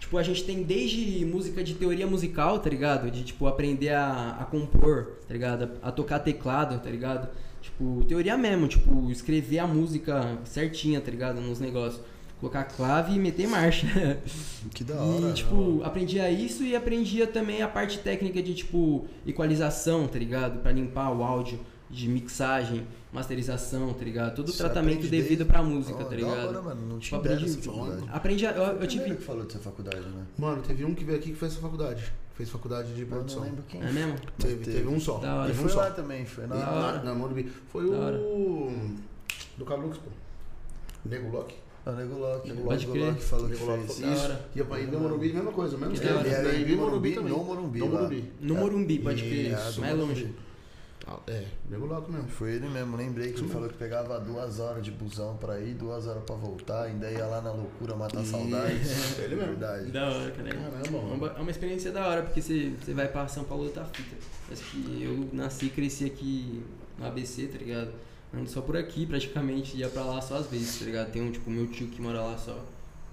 tipo, 0.00 0.16
a 0.16 0.22
gente 0.22 0.44
tem 0.44 0.62
desde 0.62 1.24
música 1.26 1.62
de 1.62 1.74
teoria 1.74 2.06
musical, 2.06 2.58
tá 2.58 2.70
ligado? 2.70 3.10
De, 3.10 3.22
tipo, 3.22 3.46
aprender 3.46 3.90
a, 3.90 4.38
a 4.40 4.44
compor, 4.46 5.12
tá 5.28 5.34
ligado? 5.34 5.70
A, 5.82 5.88
a 5.88 5.92
tocar 5.92 6.20
teclado, 6.20 6.82
tá 6.82 6.88
ligado? 6.88 7.28
Tipo, 7.60 8.04
teoria 8.08 8.38
mesmo, 8.38 8.68
tipo, 8.68 9.10
escrever 9.10 9.58
a 9.58 9.66
música 9.66 10.38
certinha, 10.44 11.00
tá 11.00 11.10
ligado? 11.10 11.40
Nos 11.40 11.60
negócios. 11.60 12.02
Colocar 12.40 12.64
clave 12.64 13.14
e 13.14 13.18
meter 13.18 13.48
marcha. 13.48 13.86
Que 14.74 14.82
da 14.84 14.94
hora. 14.96 15.30
E, 15.30 15.32
tipo, 15.32 15.80
aprendia 15.84 16.30
isso 16.30 16.62
e 16.64 16.74
aprendia 16.76 17.26
também 17.26 17.62
a 17.62 17.68
parte 17.68 17.98
técnica 17.98 18.42
de, 18.42 18.52
tipo, 18.54 19.06
equalização, 19.26 20.06
tá 20.08 20.18
ligado? 20.18 20.58
Pra 20.60 20.72
limpar 20.72 21.10
o 21.12 21.22
áudio, 21.22 21.58
de 21.88 22.08
mixagem, 22.08 22.84
masterização, 23.12 23.94
tá 23.94 24.04
ligado? 24.04 24.34
Todo 24.34 24.48
o 24.48 24.52
tratamento 24.52 25.02
devido 25.02 25.10
desde- 25.38 25.44
pra 25.44 25.62
música, 25.62 25.94
Ó, 26.00 26.02
tá 26.04 26.10
da 26.10 26.16
ligado? 26.16 26.48
hora, 26.48 26.62
mano. 26.62 26.80
Não 26.88 26.98
Tipo, 26.98 27.16
tinha 27.16 27.20
ideia 27.20 27.36
aprendi, 27.36 27.56
dessa 27.56 27.70
faculdade. 27.70 28.10
aprendi, 28.12 28.44
eu, 28.44 28.50
eu 28.50 28.64
Primeiro 28.76 28.86
tive... 28.88 29.14
que 29.16 29.22
falou 29.22 29.44
dessa 29.44 29.58
faculdade, 29.60 30.00
né? 30.08 30.22
Mano, 30.36 30.62
teve 30.62 30.84
um 30.84 30.94
que 30.94 31.04
veio 31.04 31.18
aqui 31.18 31.30
que 31.30 31.36
fez 31.36 31.52
essa 31.52 31.60
faculdade. 31.62 32.12
Fez 32.34 32.50
faculdade 32.50 32.92
de 32.92 33.02
Eu 33.02 33.06
não 33.08 33.16
produção. 33.16 33.42
lembro 33.44 33.62
quem. 33.68 33.80
É 33.80 33.90
mesmo? 33.92 34.14
Teve, 34.36 34.64
teve 34.64 34.88
um 34.88 34.98
só. 35.00 35.18
Da 35.18 35.34
hora. 35.36 35.46
Teve 35.46 35.58
foi 35.60 35.66
um 35.70 35.72
só. 35.72 35.78
lá 35.80 35.90
também, 35.92 36.26
foi 36.26 36.46
na... 36.48 36.56
Da 36.56 36.70
hora. 36.70 36.98
na, 36.98 37.04
na 37.04 37.14
Morumbi. 37.14 37.50
Foi 37.68 37.88
Da 37.88 37.96
hora. 37.96 38.16
o. 38.18 38.72
Do 39.56 39.64
Cablux, 39.64 39.96
pô. 39.96 40.10
Nego 41.08 41.30
Loki. 41.30 41.54
É 41.86 41.90
o 41.90 41.92
Nego 41.94 42.18
Lock. 42.18 42.48
Nego 42.48 42.68
crer. 42.92 43.06
Lock 43.06 43.22
falou 43.22 43.48
que 43.48 43.54
fez. 43.56 43.90
Isso. 44.00 44.64
pra 44.66 44.80
ir 44.80 44.88
no 44.90 44.98
Morumbi, 45.00 45.32
mesma 45.32 45.52
coisa, 45.52 45.76
mesmo 45.78 45.94
Que 45.94 46.00
esquema. 46.00 46.22
vi 46.22 46.30
é 46.30 46.42
Morumbi 46.42 46.76
Morumbi, 46.76 47.12
também. 47.14 47.32
no 47.32 47.44
Morumbi 47.44 47.78
No. 47.78 47.86
Morumbi. 47.86 48.32
No 48.40 48.54
Morumbi, 48.56 48.98
pode 48.98 49.24
E 49.24 49.28
crer. 49.28 49.52
é, 49.52 49.80
mais 49.80 49.96
longe. 49.96 50.34
É, 51.28 51.44
Nego 51.70 51.86
Loco 51.86 52.10
mesmo. 52.10 52.26
Foi 52.28 52.54
ele 52.54 52.68
mesmo, 52.68 52.96
lembrei 52.96 53.30
que 53.32 53.38
ele 53.38 53.48
falou 53.48 53.68
que 53.68 53.76
pegava 53.76 54.18
duas 54.18 54.58
horas 54.58 54.82
de 54.82 54.90
busão 54.90 55.36
pra 55.36 55.60
ir, 55.60 55.74
duas 55.74 56.04
horas 56.08 56.24
pra 56.24 56.34
voltar, 56.34 56.82
ainda 56.82 57.08
ia 57.08 57.24
lá 57.26 57.40
na 57.40 57.52
loucura 57.52 57.94
matar 57.94 58.24
saudades. 58.24 59.14
Ele 59.22 59.36
mesmo. 59.36 59.52
Verdade. 59.52 59.92
Da 59.92 60.08
hora, 60.08 60.30
cara. 60.32 60.48
Caramba, 60.48 60.78
É 60.84 61.14
uma, 61.14 61.26
é 61.28 61.40
uma 61.40 61.50
experiência 61.52 61.92
da 61.92 62.08
hora, 62.08 62.22
porque 62.22 62.42
você, 62.42 62.72
você 62.84 62.92
vai 62.92 63.06
pra 63.06 63.28
São 63.28 63.44
Paulo 63.44 63.64
outra 63.66 63.84
fita. 63.84 64.16
Parece 64.48 64.64
que 64.64 65.02
eu 65.04 65.28
nasci 65.32 65.66
e 65.66 65.70
cresci 65.70 66.06
aqui 66.06 66.64
no 66.98 67.06
ABC, 67.06 67.46
tá 67.46 67.58
ligado? 67.58 67.92
Ando 68.34 68.48
só 68.50 68.60
por 68.60 68.76
aqui, 68.76 69.06
praticamente, 69.06 69.76
ia 69.76 69.88
pra 69.88 70.02
lá 70.02 70.20
só 70.20 70.36
às 70.36 70.46
vezes, 70.46 70.78
tá 70.78 70.84
ligado? 70.84 71.10
Tem 71.10 71.22
um, 71.22 71.30
tipo, 71.32 71.50
meu 71.50 71.66
tio 71.68 71.88
que 71.88 72.00
mora 72.02 72.20
lá 72.20 72.36
só. 72.36 72.58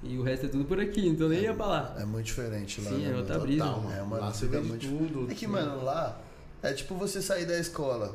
E 0.01 0.17
o 0.17 0.23
resto 0.23 0.47
é 0.47 0.49
tudo 0.49 0.65
por 0.65 0.79
aqui, 0.79 1.07
então 1.07 1.29
nem 1.29 1.41
ia 1.41 1.53
pra 1.53 1.65
lá. 1.65 1.95
É 1.97 2.03
muito 2.03 2.25
diferente 2.25 2.81
lá, 2.81 2.89
Sim, 2.91 2.97
né, 3.05 3.11
é 3.13 3.15
outra 3.15 3.39
brisa. 3.39 3.63
É, 3.63 4.01
mano, 4.01 4.21
Lá 4.21 4.31
você 4.33 4.47
vê 4.47 4.59
de 4.59 4.67
muito- 4.67 4.87
tudo. 4.87 5.31
É 5.31 5.35
que, 5.35 5.47
mano, 5.47 5.83
lá 5.83 6.19
é 6.61 6.73
tipo 6.73 6.95
você 6.95 7.21
sair 7.21 7.45
da 7.45 7.57
escola 7.57 8.13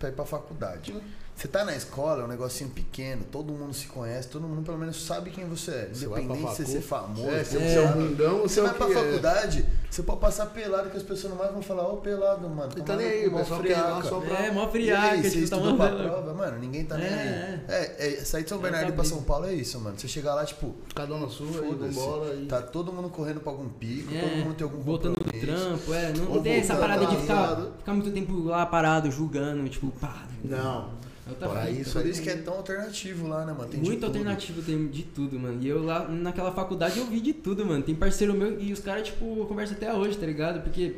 pra 0.00 0.08
ir 0.08 0.12
pra 0.12 0.24
faculdade. 0.24 0.94
Você 1.38 1.46
tá 1.46 1.64
na 1.64 1.72
escola, 1.76 2.22
é 2.22 2.24
um 2.24 2.28
negocinho 2.28 2.68
pequeno, 2.68 3.22
todo 3.30 3.52
mundo 3.52 3.72
se 3.72 3.86
conhece, 3.86 4.26
todo 4.26 4.42
mundo 4.48 4.62
pelo 4.62 4.76
menos 4.76 5.00
sabe 5.06 5.30
quem 5.30 5.44
você 5.44 5.70
é. 5.70 5.90
Independente 5.94 6.36
de 6.36 6.42
você 6.42 6.66
ser 6.66 6.80
famoso. 6.80 7.30
É, 7.30 7.44
se 7.44 7.52
você 7.56 7.58
você 7.60 7.74
é 7.76 7.80
um 7.80 7.86
sabe. 7.86 8.02
bundão, 8.02 8.38
Você 8.40 8.48
você 8.54 8.60
é 8.60 8.62
vai 8.64 8.74
pra 8.74 8.90
é. 8.90 8.94
faculdade, 8.94 9.66
você 9.88 10.02
pode 10.02 10.20
passar 10.20 10.46
pelado 10.46 10.90
que 10.90 10.96
as 10.96 11.02
pessoas 11.04 11.30
não 11.32 11.38
mais 11.38 11.52
vão 11.52 11.62
falar, 11.62 11.86
ô 11.86 11.98
pelado, 11.98 12.48
mano. 12.48 12.72
Tá 12.84 12.96
nem 12.96 13.06
aí, 13.06 13.28
o 13.28 13.30
mó 13.30 13.44
friaca. 13.44 14.08
só 14.08 14.20
pra... 14.20 14.36
É, 14.46 14.50
mó 14.50 14.62
E 14.62 14.66
aí, 14.66 14.70
friaca, 14.72 15.16
você 15.22 15.30
tá 15.30 15.38
estudou 15.44 15.76
pra 15.76 15.88
prova, 15.94 16.34
mano, 16.34 16.58
ninguém 16.58 16.84
tá 16.84 16.96
nem 16.98 17.06
É, 17.06 17.62
aí. 17.68 17.72
É, 17.72 18.14
é, 18.20 18.24
sair 18.24 18.42
de 18.42 18.48
São 18.48 18.58
É 18.58 18.62
Bernardo 18.62 18.88
e 18.88 18.92
pra. 18.92 19.04
São 19.04 19.22
Paulo 19.22 19.46
é 19.46 19.54
isso, 19.54 19.78
mano. 19.78 19.96
Você 19.96 20.08
chegar 20.08 20.34
lá, 20.34 20.44
tipo, 20.44 20.74
Cada 20.92 21.14
um 21.14 21.20
na 21.20 21.28
sua, 21.28 21.46
foda-se. 21.52 21.94
vambora. 21.94 22.34
E... 22.34 22.46
Tá 22.46 22.60
todo 22.62 22.92
mundo 22.92 23.10
correndo 23.10 23.38
pra 23.38 23.52
algum 23.52 23.68
pico, 23.68 24.12
É, 24.12 24.20
todo 24.22 24.36
mundo 24.44 24.54
tem 24.56 24.64
algum 24.64 24.82
voltando 24.82 25.14
do 25.14 25.24
compromisso. 25.24 25.46
trampo, 25.68 25.94
é. 25.94 26.12
Não, 26.14 26.42
tem 26.42 26.54
essa 26.54 26.74
parada 26.74 27.06
de 27.06 27.16
ficar 27.16 27.92
muito 27.92 28.10
tempo 28.10 28.42
lá 28.42 28.66
parado, 28.66 29.08
julgando, 29.08 29.68
tipo, 29.68 29.88
pá. 30.00 30.26
Não. 30.42 31.06
Pra 31.34 31.66
fita. 31.66 31.70
isso 31.70 31.92
Por 31.92 32.06
isso 32.06 32.22
que 32.22 32.30
é 32.30 32.36
tão 32.36 32.54
alternativo 32.54 33.26
lá, 33.28 33.44
né, 33.44 33.52
mano? 33.52 33.68
Tem 33.68 33.80
Muito 33.80 34.04
alternativo, 34.04 34.62
tem 34.62 34.88
de 34.88 35.02
tudo, 35.02 35.38
mano. 35.38 35.58
E 35.60 35.68
eu 35.68 35.82
lá 35.84 36.08
naquela 36.08 36.52
faculdade 36.52 36.98
eu 36.98 37.06
vi 37.06 37.20
de 37.20 37.32
tudo, 37.32 37.64
mano. 37.66 37.82
Tem 37.82 37.94
parceiro 37.94 38.34
meu 38.34 38.60
e 38.60 38.72
os 38.72 38.80
caras, 38.80 39.06
tipo, 39.06 39.46
conversam 39.46 39.76
até 39.76 39.92
hoje, 39.92 40.16
tá 40.16 40.26
ligado? 40.26 40.62
Porque 40.62 40.96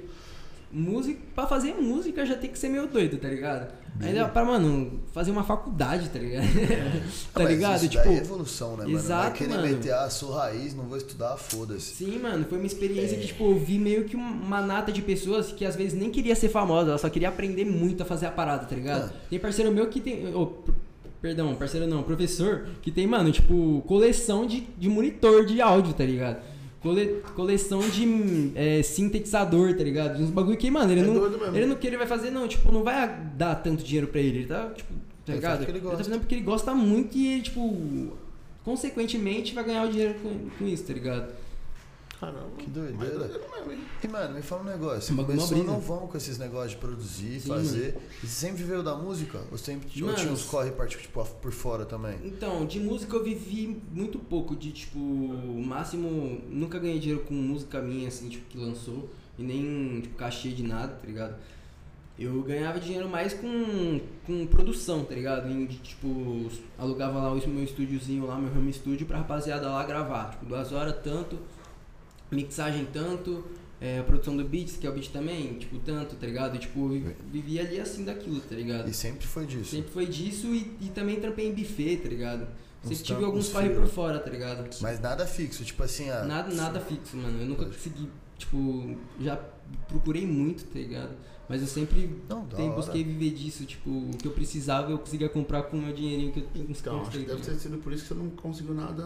música, 0.72 1.18
pra 1.34 1.46
fazer 1.46 1.74
música 1.74 2.24
já 2.24 2.34
tem 2.36 2.50
que 2.50 2.58
ser 2.58 2.68
meio 2.68 2.86
doido, 2.86 3.18
tá 3.18 3.28
ligado? 3.28 3.72
Ainda 4.00 4.26
pra, 4.28 4.44
mano, 4.44 5.00
fazer 5.12 5.30
uma 5.30 5.42
faculdade, 5.42 6.08
tá 6.08 6.18
ligado? 6.18 6.44
Ah, 7.34 7.38
tá 7.38 7.42
mas 7.44 7.48
ligado? 7.50 7.88
Tipo, 7.88 8.08
é 8.08 8.16
evolução, 8.18 8.70
né, 8.76 8.84
mano? 8.84 8.96
exato, 8.96 9.22
Vai 9.30 9.32
querer 9.32 9.50
mano. 9.54 9.66
meter, 9.68 9.92
ah, 9.92 10.08
sou 10.08 10.32
raiz, 10.32 10.74
não 10.74 10.84
vou 10.84 10.96
estudar, 10.96 11.36
foda-se. 11.36 11.96
Sim, 11.96 12.18
mano, 12.18 12.44
foi 12.48 12.58
uma 12.58 12.66
experiência 12.66 13.18
que, 13.18 13.26
tipo, 13.26 13.44
eu 13.44 13.58
vi 13.58 13.78
meio 13.78 14.04
que 14.04 14.16
uma 14.16 14.60
nata 14.62 14.90
de 14.92 15.02
pessoas 15.02 15.52
que 15.52 15.64
às 15.64 15.74
vezes 15.76 15.94
nem 15.98 16.08
queria 16.10 16.34
ser 16.36 16.48
famosa, 16.48 16.90
ela 16.90 16.98
só 16.98 17.08
queria 17.10 17.28
aprender 17.28 17.64
muito 17.64 18.02
a 18.02 18.06
fazer 18.06 18.26
a 18.26 18.30
parada, 18.30 18.64
tá 18.66 18.74
ligado? 18.74 19.10
Ah. 19.14 19.20
Tem 19.28 19.38
parceiro 19.38 19.70
meu 19.72 19.86
que 19.88 20.00
tem. 20.00 20.22
pr- 20.32 20.72
perdão, 21.20 21.54
parceiro 21.56 21.86
não, 21.86 22.02
professor, 22.02 22.66
que 22.80 22.90
tem, 22.90 23.06
mano, 23.06 23.30
tipo, 23.32 23.82
coleção 23.86 24.46
de, 24.46 24.60
de 24.78 24.88
monitor 24.88 25.44
de 25.44 25.60
áudio, 25.60 25.92
tá 25.92 26.04
ligado? 26.04 26.38
Cole- 26.82 27.22
coleção 27.36 27.80
de 27.80 28.52
é, 28.54 28.82
sintetizador, 28.82 29.76
tá 29.76 29.84
ligado? 29.84 30.18
Uns 30.22 30.30
bagulho 30.30 30.56
que, 30.56 30.70
mano, 30.70 30.90
ele 30.90 31.00
É 31.02 31.04
não. 31.04 31.54
Ele 31.54 31.66
não 31.66 31.76
que 31.76 31.86
ele 31.86 31.96
vai 31.98 32.06
fazer, 32.06 32.30
não, 32.30 32.48
tipo, 32.48 32.72
não 32.72 32.82
vai 32.82 33.06
dar 33.36 33.54
tanto 33.56 33.84
dinheiro 33.84 34.06
pra 34.06 34.20
ele. 34.20 34.38
Ele 34.38 34.46
tá, 34.46 34.70
tipo, 34.74 34.88
tá 35.26 35.32
Ele 35.32 35.36
ligado? 35.36 35.58
porque 35.58 35.70
ele 35.72 35.80
tá 35.80 35.96
fazendo 35.96 36.18
porque 36.20 36.34
ele 36.34 36.42
gosta 36.44 36.74
muito 36.74 37.18
e, 37.18 37.42
tipo, 37.42 38.10
consequentemente 38.64 39.54
vai 39.54 39.64
ganhar 39.64 39.84
o 39.86 39.90
dinheiro 39.90 40.14
com, 40.22 40.30
com 40.58 40.66
isso, 40.66 40.84
tá 40.84 40.92
ligado? 40.92 41.32
Caramba. 42.20 42.50
Que 42.58 42.68
doideira. 42.68 43.30
E, 44.04 44.08
mano, 44.08 44.34
me 44.34 44.42
fala 44.42 44.60
um 44.60 44.66
negócio. 44.66 45.16
Você 45.16 45.22
começou 45.22 45.48
brisa. 45.48 45.64
não 45.64 45.80
vão 45.80 46.06
com 46.06 46.18
esses 46.18 46.36
negócios 46.36 46.72
de 46.72 46.76
produzir, 46.76 47.40
Sim, 47.40 47.48
fazer. 47.48 47.96
E 48.22 48.26
você 48.26 48.46
sempre 48.46 48.62
viveu 48.62 48.82
da 48.82 48.94
música? 48.94 49.40
Ou 49.50 49.56
sempre 49.56 49.88
ou 50.02 50.08
Mano, 50.08 50.18
tinha 50.18 50.30
uns 50.30 50.44
corre 50.44 50.70
parte, 50.70 50.98
tipo, 50.98 51.24
por 51.24 51.50
fora 51.50 51.86
também? 51.86 52.18
Então, 52.22 52.66
de 52.66 52.78
música 52.78 53.16
eu 53.16 53.24
vivi 53.24 53.80
muito 53.90 54.18
pouco, 54.18 54.54
de 54.54 54.70
tipo, 54.70 54.98
o 54.98 55.64
máximo, 55.64 56.42
nunca 56.50 56.78
ganhei 56.78 56.98
dinheiro 56.98 57.24
com 57.24 57.32
música 57.32 57.80
minha, 57.80 58.08
assim, 58.08 58.28
tipo, 58.28 58.44
que 58.50 58.58
lançou, 58.58 59.08
e 59.38 59.42
nem, 59.42 60.02
tipo, 60.02 60.14
cachê 60.16 60.50
de 60.50 60.62
nada, 60.62 60.92
tá 60.92 61.06
ligado? 61.06 61.36
Eu 62.18 62.42
ganhava 62.42 62.78
dinheiro 62.78 63.08
mais 63.08 63.32
com, 63.32 63.98
com 64.26 64.46
produção, 64.46 65.04
tá 65.04 65.14
ligado? 65.14 65.50
Em, 65.50 65.64
tipo, 65.64 66.50
alugava 66.76 67.18
lá 67.18 67.32
o 67.32 67.48
meu 67.48 67.64
estúdiozinho 67.64 68.26
lá, 68.26 68.36
meu 68.36 68.52
home 68.52 68.70
studio 68.74 69.06
pra 69.06 69.18
rapaziada 69.18 69.70
lá 69.70 69.82
gravar, 69.86 70.32
tipo, 70.32 70.44
duas 70.44 70.70
horas 70.70 70.96
tanto, 71.02 71.38
mixagem 72.30 72.86
tanto, 72.92 73.44
é, 73.80 74.02
produção 74.02 74.36
do 74.36 74.44
beat, 74.44 74.78
que 74.78 74.86
é 74.86 74.90
o 74.90 74.92
beat 74.92 75.10
também, 75.10 75.54
tipo, 75.54 75.78
tanto, 75.78 76.16
tá 76.16 76.26
ligado? 76.26 76.56
E, 76.56 76.58
tipo, 76.58 76.92
eu 76.94 77.14
vivia 77.32 77.62
ali 77.62 77.80
assim 77.80 78.04
daquilo, 78.04 78.40
tá 78.40 78.54
ligado? 78.54 78.88
E 78.88 78.94
sempre 78.94 79.26
foi 79.26 79.46
disso. 79.46 79.70
Sempre 79.70 79.90
foi 79.90 80.06
disso 80.06 80.48
e, 80.54 80.76
e 80.80 80.88
também 80.90 81.18
trampei 81.20 81.48
em 81.48 81.52
buffet, 81.54 81.96
tá 81.98 82.08
ligado? 82.08 82.46
Sempre 82.82 82.96
Uns 82.96 83.02
tive 83.02 83.24
alguns 83.24 83.48
corre 83.50 83.66
freela. 83.66 83.82
por 83.82 83.90
fora, 83.90 84.18
tá 84.18 84.30
ligado? 84.30 84.68
Mas 84.80 85.00
nada 85.00 85.26
fixo, 85.26 85.64
tipo 85.64 85.82
assim, 85.82 86.08
ah. 86.10 86.24
Nada, 86.24 86.54
nada 86.54 86.80
fixo, 86.80 87.16
mano. 87.16 87.40
Eu 87.40 87.46
nunca 87.46 87.64
Pode. 87.64 87.76
consegui, 87.76 88.08
tipo, 88.38 88.96
já 89.20 89.36
procurei 89.88 90.26
muito, 90.26 90.64
tá 90.64 90.78
ligado? 90.78 91.14
Mas 91.48 91.60
eu 91.62 91.66
sempre 91.66 92.08
Não, 92.28 92.46
tem, 92.46 92.70
busquei 92.70 93.02
viver 93.02 93.30
disso, 93.32 93.64
tipo, 93.64 93.90
o 93.90 94.10
que 94.16 94.26
eu 94.26 94.30
precisava 94.32 94.92
eu 94.92 94.98
conseguia 94.98 95.28
comprar 95.28 95.64
com 95.64 95.76
o 95.76 95.82
meu 95.82 95.92
dinheirinho 95.92 96.32
que 96.32 96.38
eu 96.40 96.46
tenho 96.46 96.70
uns 96.70 96.80
Então, 96.80 96.94
pontos, 96.94 97.08
acho 97.08 97.18
que 97.18 97.24
tá 97.24 97.34
deve 97.34 97.44
ter 97.44 97.54
sido 97.58 97.78
por 97.78 97.92
isso 97.92 98.02
que 98.04 98.08
você 98.08 98.14
não 98.14 98.30
conseguiu 98.30 98.72
nada. 98.74 99.04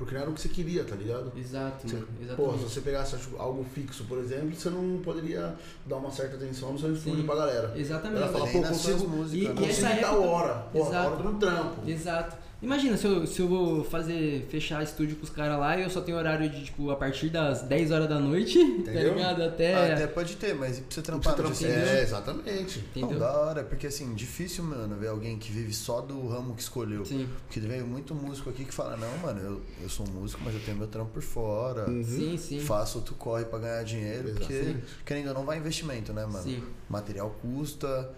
Porque 0.00 0.14
não 0.14 0.22
era 0.22 0.30
o 0.30 0.32
que 0.34 0.40
você 0.40 0.48
queria, 0.48 0.82
tá 0.82 0.96
ligado? 0.96 1.30
Exato, 1.36 1.86
Você- 1.86 1.94
mano. 1.96 2.06
Pô, 2.34 2.52
se 2.56 2.64
você 2.64 2.80
pegasse 2.80 3.16
algo 3.38 3.62
fixo, 3.74 4.04
por 4.04 4.16
exemplo, 4.16 4.54
você 4.56 4.70
não 4.70 4.98
poderia 5.04 5.54
dar 5.84 5.96
uma 5.96 6.10
certa 6.10 6.36
atenção 6.36 6.72
no 6.72 6.78
seu 6.78 6.94
estúdio 6.94 7.20
Sim. 7.20 7.26
pra 7.26 7.34
galera. 7.34 7.72
Exatamente. 7.76 8.22
Ela 8.22 8.32
fala, 8.32 8.46
pô, 8.46 8.62
consigo, 8.62 9.06
músicas, 9.08 9.32
e- 9.34 9.60
né? 9.60 9.66
e 9.66 9.70
essa 9.70 9.82
consigo 9.88 10.00
dar 10.00 10.12
época- 10.12 10.26
hora. 10.26 10.54
Pô, 10.72 10.82
a 10.84 10.86
Exato. 10.88 11.10
hora 11.12 11.22
do 11.22 11.38
trampo. 11.38 11.90
Exato. 11.90 12.36
Imagina 12.62 12.94
se 12.96 13.06
eu, 13.06 13.26
se 13.26 13.40
eu 13.40 13.48
vou 13.48 13.82
fazer, 13.82 14.46
fechar 14.50 14.82
estúdio 14.82 15.16
com 15.16 15.24
os 15.24 15.30
caras 15.30 15.58
lá 15.58 15.78
e 15.78 15.82
eu 15.82 15.88
só 15.88 16.02
tenho 16.02 16.18
horário 16.18 16.46
de, 16.50 16.64
tipo, 16.66 16.90
a 16.90 16.96
partir 16.96 17.30
das 17.30 17.62
10 17.62 17.90
horas 17.90 18.06
da 18.06 18.18
noite, 18.18 18.58
tá 18.84 18.90
Entendeu? 18.92 19.14
ligado? 19.14 19.42
Até. 19.42 19.74
Ah, 19.74 19.94
até 19.94 20.06
pode 20.06 20.36
ter, 20.36 20.54
mas 20.54 20.76
e 20.78 20.82
pra 20.82 20.90
você 20.90 21.00
Pra 21.00 21.02
trampar 21.32 21.36
você 21.54 21.66
trampar- 21.66 21.84
dia 21.84 21.92
É, 21.98 22.02
exatamente. 22.02 22.84
Não, 22.94 23.02
Entendeu? 23.02 23.18
da 23.18 23.32
hora, 23.40 23.64
porque 23.64 23.86
assim, 23.86 24.12
difícil, 24.14 24.62
mano, 24.62 24.94
ver 24.96 25.08
alguém 25.08 25.38
que 25.38 25.50
vive 25.50 25.72
só 25.72 26.02
do 26.02 26.28
ramo 26.28 26.54
que 26.54 26.60
escolheu. 26.60 27.02
Sim. 27.06 27.26
Porque 27.46 27.60
veio 27.60 27.86
muito 27.86 28.14
músico 28.14 28.50
aqui 28.50 28.64
que 28.66 28.74
fala, 28.74 28.94
não, 28.96 29.16
mano, 29.18 29.40
eu, 29.40 29.60
eu 29.82 29.88
sou 29.88 30.06
um 30.06 30.10
músico, 30.10 30.42
mas 30.44 30.54
eu 30.54 30.60
tenho 30.60 30.76
meu 30.76 30.86
trampo 30.86 31.12
por 31.12 31.22
fora. 31.22 31.86
Sim, 32.04 32.36
sim. 32.36 32.60
Faço 32.60 32.98
outro 32.98 33.14
corre 33.14 33.46
pra 33.46 33.58
ganhar 33.58 33.82
dinheiro, 33.84 34.34
porque, 34.34 34.52
Exatamente. 34.52 34.84
querendo 35.06 35.28
ou 35.28 35.34
não, 35.34 35.44
vai 35.46 35.56
investimento, 35.56 36.12
né, 36.12 36.26
mano? 36.26 36.44
Sim. 36.44 36.62
Material 36.90 37.34
custa, 37.40 38.10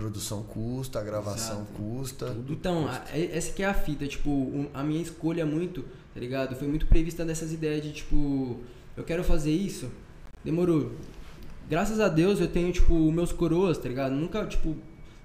produção 0.00 0.42
custa, 0.42 1.00
a 1.00 1.02
gravação 1.02 1.62
Exato. 1.62 1.72
custa. 1.72 2.36
Então, 2.50 2.86
a- 2.86 3.02
é- 3.14 3.34
essa 3.36 3.50
que 3.52 3.62
é 3.62 3.66
a 3.66 3.72
fita, 3.74 4.06
tipo, 4.06 4.68
a 4.74 4.84
minha 4.84 5.00
escolha 5.02 5.44
muito, 5.46 5.82
tá 6.12 6.20
ligado? 6.20 6.54
Foi 6.54 6.68
muito 6.68 6.86
prevista 6.86 7.24
nessas 7.24 7.50
ideias 7.50 7.82
de, 7.82 7.92
tipo, 7.92 8.60
eu 8.94 9.02
quero 9.02 9.24
fazer 9.24 9.52
isso, 9.52 9.90
demorou. 10.44 10.92
Graças 11.68 11.98
a 11.98 12.08
Deus 12.08 12.38
eu 12.40 12.46
tenho, 12.46 12.70
tipo, 12.72 13.10
meus 13.10 13.32
coroas, 13.32 13.78
tá 13.78 13.88
ligado? 13.88 14.12
Nunca, 14.14 14.44
tipo, 14.44 14.76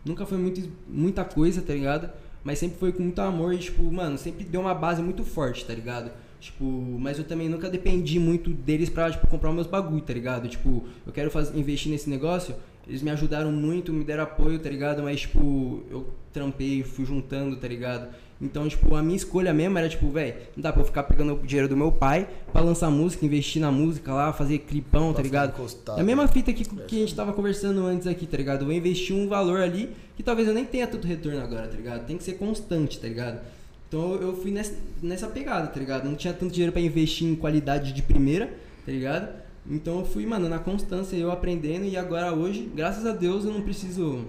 nunca 0.06 0.26
foi 0.26 0.38
muito, 0.38 0.72
muita 0.88 1.26
coisa, 1.26 1.62
tá 1.62 1.74
ligado? 1.74 2.10
Mas 2.42 2.58
sempre 2.58 2.80
foi 2.80 2.94
com 2.94 3.04
muito 3.04 3.20
amor 3.20 3.54
e, 3.54 3.58
tipo, 3.58 3.84
mano, 3.92 4.18
sempre 4.18 4.46
deu 4.46 4.62
uma 4.62 4.74
base 4.74 5.02
muito 5.02 5.24
forte, 5.26 5.66
tá 5.66 5.74
ligado? 5.76 6.12
Tipo, 6.40 6.64
mas 6.66 7.20
eu 7.20 7.26
também 7.26 7.48
nunca 7.50 7.70
dependi 7.70 8.18
muito 8.20 8.50
deles 8.52 8.90
pra, 8.90 9.12
tipo, 9.12 9.28
comprar 9.28 9.52
meus 9.52 9.68
bagulho, 9.68 10.02
tá 10.02 10.14
ligado? 10.14 10.48
Tipo, 10.48 10.86
eu 11.06 11.12
quero 11.12 11.30
fazer, 11.30 11.56
investir 11.60 11.92
nesse 11.92 12.10
negócio, 12.10 12.56
eles 12.88 13.02
me 13.02 13.10
ajudaram 13.12 13.52
muito, 13.52 13.92
me 13.94 14.04
deram 14.04 14.24
apoio, 14.24 14.60
tá 14.60 14.70
ligado? 14.70 15.04
Mas, 15.04 15.22
tipo, 15.22 15.84
eu 15.90 16.08
trampei, 16.34 16.84
fui 16.84 17.06
juntando, 17.06 17.56
tá 17.58 17.68
ligado? 17.68 18.08
Então, 18.42 18.68
tipo, 18.68 18.96
a 18.96 19.04
minha 19.04 19.16
escolha 19.16 19.54
mesmo 19.54 19.78
era, 19.78 19.88
tipo, 19.88 20.10
velho, 20.10 20.34
não 20.56 20.64
dá 20.64 20.74
pra 20.74 20.82
eu 20.82 20.86
ficar 20.86 21.04
pegando 21.04 21.34
o 21.36 21.46
dinheiro 21.46 21.68
do 21.70 21.78
meu 21.78 21.92
pai 21.92 22.28
pra 22.52 22.60
lançar 22.62 22.90
música, 22.90 23.24
investir 23.24 23.62
na 23.62 23.72
música 23.72 24.12
lá, 24.12 24.34
fazer 24.34 24.58
clipão, 24.60 25.10
tá 25.10 25.16
Pra 25.16 25.24
ligado? 25.24 25.50
encostado. 25.52 26.00
É 26.00 26.02
a 26.02 26.04
mesma 26.04 26.28
fita 26.28 26.52
que, 26.52 26.66
que 26.66 26.96
a 26.96 27.00
gente 27.02 27.14
tava 27.14 27.34
conversando 27.34 27.86
antes 27.86 28.08
aqui, 28.08 28.26
tá 28.26 28.38
ligado? 28.38 28.62
Eu 28.62 28.66
vou 28.66 28.74
investir 28.74 29.16
um 29.16 29.28
valor 29.28 29.62
ali 29.62 29.92
que 30.18 30.24
talvez 30.24 30.48
eu 30.48 30.56
nem 30.56 30.66
tenha 30.66 30.88
tanto 30.88 31.06
retorno 31.06 31.40
agora, 31.40 31.68
tá 31.68 31.76
ligado? 31.78 32.06
Tem 32.08 32.18
que 32.18 32.24
ser 32.24 32.34
constante, 32.34 33.00
tá 33.00 33.08
ligado? 33.08 33.42
Então 33.88 34.16
eu 34.16 34.36
fui 34.36 34.50
nessa, 34.50 34.74
nessa 35.04 35.28
pegada, 35.28 35.68
tá 35.68 35.80
ligado? 35.80 36.06
Não 36.06 36.16
tinha 36.16 36.34
tanto 36.34 36.52
dinheiro 36.52 36.72
pra 36.72 36.82
investir 36.82 37.28
em 37.28 37.36
qualidade 37.36 37.94
de 37.94 38.02
primeira, 38.02 38.48
tá 38.86 38.92
ligado? 38.92 39.30
Então 39.70 40.00
eu 40.00 40.06
fui, 40.06 40.26
mano, 40.26 40.50
na 40.50 40.60
constância, 40.60 41.16
eu 41.16 41.32
aprendendo 41.32 41.86
e 41.86 41.96
agora 41.96 42.34
hoje, 42.34 42.70
graças 42.76 43.06
a 43.06 43.12
Deus, 43.12 43.46
eu 43.46 43.52
não 43.54 43.62
preciso 43.62 44.26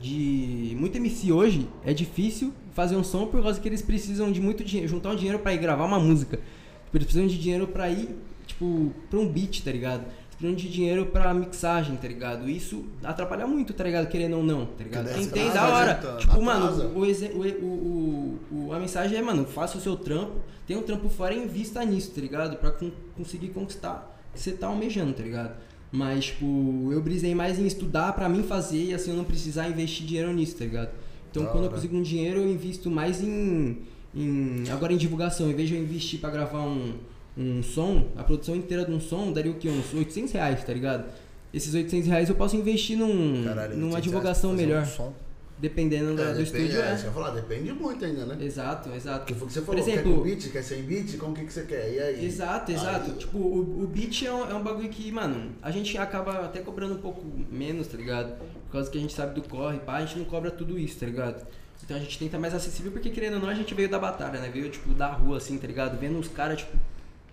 de. 0.00 0.76
Muito 0.78 0.96
MC 0.96 1.32
hoje 1.32 1.68
é 1.84 1.92
difícil 1.92 2.52
fazer 2.72 2.96
um 2.96 3.04
som 3.04 3.26
por 3.26 3.42
causa 3.42 3.60
que 3.60 3.68
eles 3.68 3.82
precisam 3.82 4.30
de 4.32 4.40
muito 4.40 4.64
dinheiro, 4.64 4.88
juntar 4.90 5.10
um 5.10 5.16
dinheiro 5.16 5.38
pra 5.38 5.52
ir 5.54 5.58
gravar 5.58 5.84
uma 5.84 5.98
música. 5.98 6.36
Tipo, 6.84 6.96
Eles 6.96 7.04
precisam 7.06 7.26
de 7.26 7.38
dinheiro 7.38 7.66
pra 7.68 7.88
ir, 7.90 8.08
tipo, 8.46 8.92
pra 9.10 9.18
um 9.18 9.28
beat, 9.28 9.62
tá 9.62 9.70
ligado? 9.72 10.04
precisando 10.36 10.56
de 10.58 10.68
dinheiro 10.68 11.06
pra 11.06 11.32
mixagem, 11.32 11.94
tá 11.96 12.08
ligado? 12.08 12.50
Isso 12.50 12.84
atrapalha 13.04 13.46
muito, 13.46 13.72
tá 13.72 13.84
ligado? 13.84 14.08
Querendo 14.08 14.36
ou 14.36 14.42
não, 14.42 14.66
tá 14.66 14.82
ligado? 14.82 15.14
Quem 15.14 15.28
tem, 15.28 15.50
da 15.52 15.68
hora. 15.68 15.92
apresentando. 15.92 16.20
Tipo, 16.20 16.42
mano, 16.42 16.66
o, 16.92 17.04
o, 17.04 17.64
o, 17.64 18.66
o- 18.68 18.72
a 18.72 18.80
mensagem 18.80 19.16
é, 19.16 19.22
mano, 19.22 19.44
faça 19.46 19.78
o 19.78 19.80
seu 19.80 19.96
trampo, 19.96 20.32
tem 20.66 20.76
um 20.76 20.82
trampo 20.82 21.08
fora 21.08 21.32
e 21.32 21.38
invista 21.44 21.84
nisso, 21.84 22.10
tá 22.10 22.20
ligado? 22.20 22.56
Pra 22.56 22.72
con- 22.72 22.90
conseguir 23.16 23.50
conquistar 23.50 24.13
que 24.34 24.40
você 24.40 24.52
tá 24.52 24.66
almejando, 24.66 25.12
tá 25.14 25.22
ligado? 25.22 25.54
Mas, 25.90 26.26
tipo, 26.26 26.88
eu 26.92 27.00
brisei 27.00 27.34
mais 27.34 27.58
em 27.58 27.66
estudar 27.66 28.12
pra 28.14 28.28
mim 28.28 28.42
fazer 28.42 28.82
e 28.84 28.94
assim 28.94 29.10
eu 29.12 29.16
não 29.16 29.24
precisar 29.24 29.68
investir 29.68 30.04
dinheiro 30.06 30.32
nisso, 30.32 30.56
tá 30.56 30.64
ligado? 30.64 30.90
Então, 31.30 31.44
Da 31.44 31.50
quando 31.50 31.64
eu 31.64 31.68
hora. 31.68 31.76
consigo 31.76 31.96
um 31.96 32.02
dinheiro, 32.02 32.40
eu 32.40 32.48
invisto 32.50 32.90
mais 32.90 33.22
em, 33.22 33.78
em- 34.14 34.64
Agora 34.70 34.92
em 34.92 34.96
divulgação. 34.96 35.48
Em 35.50 35.54
vez 35.54 35.68
de 35.68 35.74
eu 35.76 35.80
investir 35.82 36.18
pra 36.20 36.30
gravar 36.30 36.62
um, 36.66 36.94
um 37.36 37.62
som, 37.62 38.08
a 38.16 38.22
produção 38.24 38.54
inteira 38.56 38.84
de 38.84 38.90
um 38.92 39.00
som 39.00 39.32
daria 39.32 39.50
o 39.52 39.54
quê? 39.54 39.68
Uns 39.68 39.92
800 39.94 40.32
reais, 40.32 40.64
tá 40.64 40.72
ligado? 40.72 41.04
Esses 41.52 41.72
800 41.74 42.08
reais 42.08 42.28
eu 42.28 42.34
posso 42.34 42.56
investir 42.56 42.96
num, 42.98 43.44
Caralho, 43.44 43.74
numa 43.76 43.94
800 43.94 44.02
divulgação 44.02 44.52
melhor. 44.52 44.82
um 44.82 44.86
som. 44.86 45.12
Dependendo 45.56 46.16
da- 46.16 46.24
É, 46.24 46.32
do 46.32 46.38
depende, 46.44 46.64
estúdio, 46.64 46.80
é, 46.82 46.92
é. 46.92 46.96
você 46.96 47.04
vai 47.04 47.14
falar, 47.14 47.30
depende 47.30 47.72
muito 47.72 48.04
ainda, 48.04 48.26
né? 48.26 48.44
Exato, 48.44 48.90
exato. 48.90 49.24
Que 49.24 49.34
foi 49.34 49.44
o 49.44 49.46
que 49.46 49.52
você 49.54 49.60
Por 49.60 49.66
falou, 49.66 49.84
quer 49.84 49.90
exemplo- 49.92 50.14
com 50.16 50.22
beat, 50.22 50.50
quer 50.50 50.62
sem 50.62 50.82
beat, 50.82 51.16
como 51.16 51.34
que, 51.34 51.44
que 51.44 51.52
você 51.52 51.62
quer? 51.62 51.92
E 51.94 51.98
aí? 52.00 52.24
Exato, 52.26 52.72
exato. 52.72 53.10
Aí- 53.12 53.16
Tipo, 53.16 53.38
o, 53.38 53.84
o 53.84 53.86
beat 53.86 54.22
é 54.24 54.32
um, 54.32 54.50
é 54.50 54.54
um 54.54 54.62
bagulho 54.62 54.88
que, 54.88 55.10
mano, 55.12 55.52
a 55.62 55.70
gente 55.70 55.96
acaba 55.96 56.44
até 56.44 56.60
cobrando 56.60 56.94
um 56.94 56.98
pouco 56.98 57.24
menos, 57.50 57.86
tá 57.86 57.96
ligado? 57.96 58.36
Por 58.66 58.72
causa 58.72 58.90
que 58.90 58.98
a 58.98 59.00
gente 59.00 59.14
sabe 59.14 59.40
do 59.40 59.48
corre, 59.48 59.78
pá, 59.78 59.94
a 59.98 60.00
gente 60.04 60.18
não 60.18 60.24
cobra 60.24 60.50
tudo 60.50 60.76
isso, 60.78 60.98
tá 60.98 61.06
ligado? 61.06 61.46
Então 61.84 61.96
a 61.96 62.00
gente 62.00 62.18
tenta 62.18 62.36
mais 62.38 62.52
acessível 62.54 62.90
porque, 62.90 63.10
querendo 63.10 63.34
ou 63.34 63.40
não, 63.40 63.48
a 63.48 63.54
gente 63.54 63.72
veio 63.74 63.88
da 63.88 63.98
batalha, 63.98 64.40
né? 64.40 64.50
Veio, 64.52 64.68
tipo, 64.70 64.92
da 64.92 65.06
rua, 65.12 65.36
assim, 65.36 65.56
tá 65.56 65.66
ligado? 65.68 65.98
Vendo 66.00 66.18
os 66.18 66.28
caras, 66.28 66.58
tipo, 66.58 66.76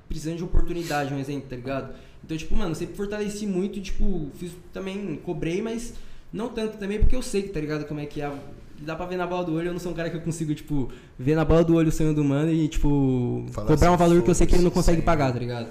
precisando 0.07 0.37
de 0.37 0.43
oportunidade, 0.43 1.11
um 1.13 1.19
exemplo, 1.19 1.49
tá 1.49 1.55
ligado? 1.55 1.95
Então, 2.23 2.37
tipo, 2.37 2.55
mano, 2.55 2.75
sempre 2.75 2.95
fortaleci 2.95 3.47
muito, 3.47 3.79
e, 3.79 3.81
tipo, 3.81 4.29
fiz 4.35 4.51
também, 4.71 5.15
cobrei, 5.23 5.59
mas 5.61 5.93
não 6.31 6.49
tanto 6.49 6.77
também 6.77 6.99
porque 6.99 7.15
eu 7.15 7.21
sei, 7.21 7.43
tá 7.43 7.59
ligado? 7.59 7.85
Como 7.85 7.99
é 7.99 8.05
que 8.05 8.21
é. 8.21 8.31
Dá 8.79 8.95
pra 8.95 9.05
ver 9.05 9.17
na 9.17 9.27
bola 9.27 9.43
do 9.43 9.53
olho, 9.53 9.67
eu 9.67 9.73
não 9.73 9.79
sou 9.79 9.91
um 9.91 9.95
cara 9.95 10.09
que 10.09 10.17
eu 10.17 10.21
consigo, 10.21 10.55
tipo, 10.55 10.91
ver 11.17 11.35
na 11.35 11.45
bola 11.45 11.63
do 11.63 11.75
olho 11.75 11.89
o 11.89 11.91
sonho 11.91 12.15
do 12.15 12.23
mano 12.23 12.51
e, 12.51 12.67
tipo, 12.67 13.45
Falar 13.51 13.67
cobrar 13.67 13.91
um 13.91 13.93
assim, 13.93 14.03
valor 14.03 14.23
que 14.23 14.29
eu 14.29 14.33
sei 14.33 14.47
que 14.47 14.55
ele 14.55 14.63
não 14.63 14.71
consegue 14.71 14.99
sim. 14.99 15.05
pagar, 15.05 15.31
tá 15.31 15.37
ligado? 15.37 15.67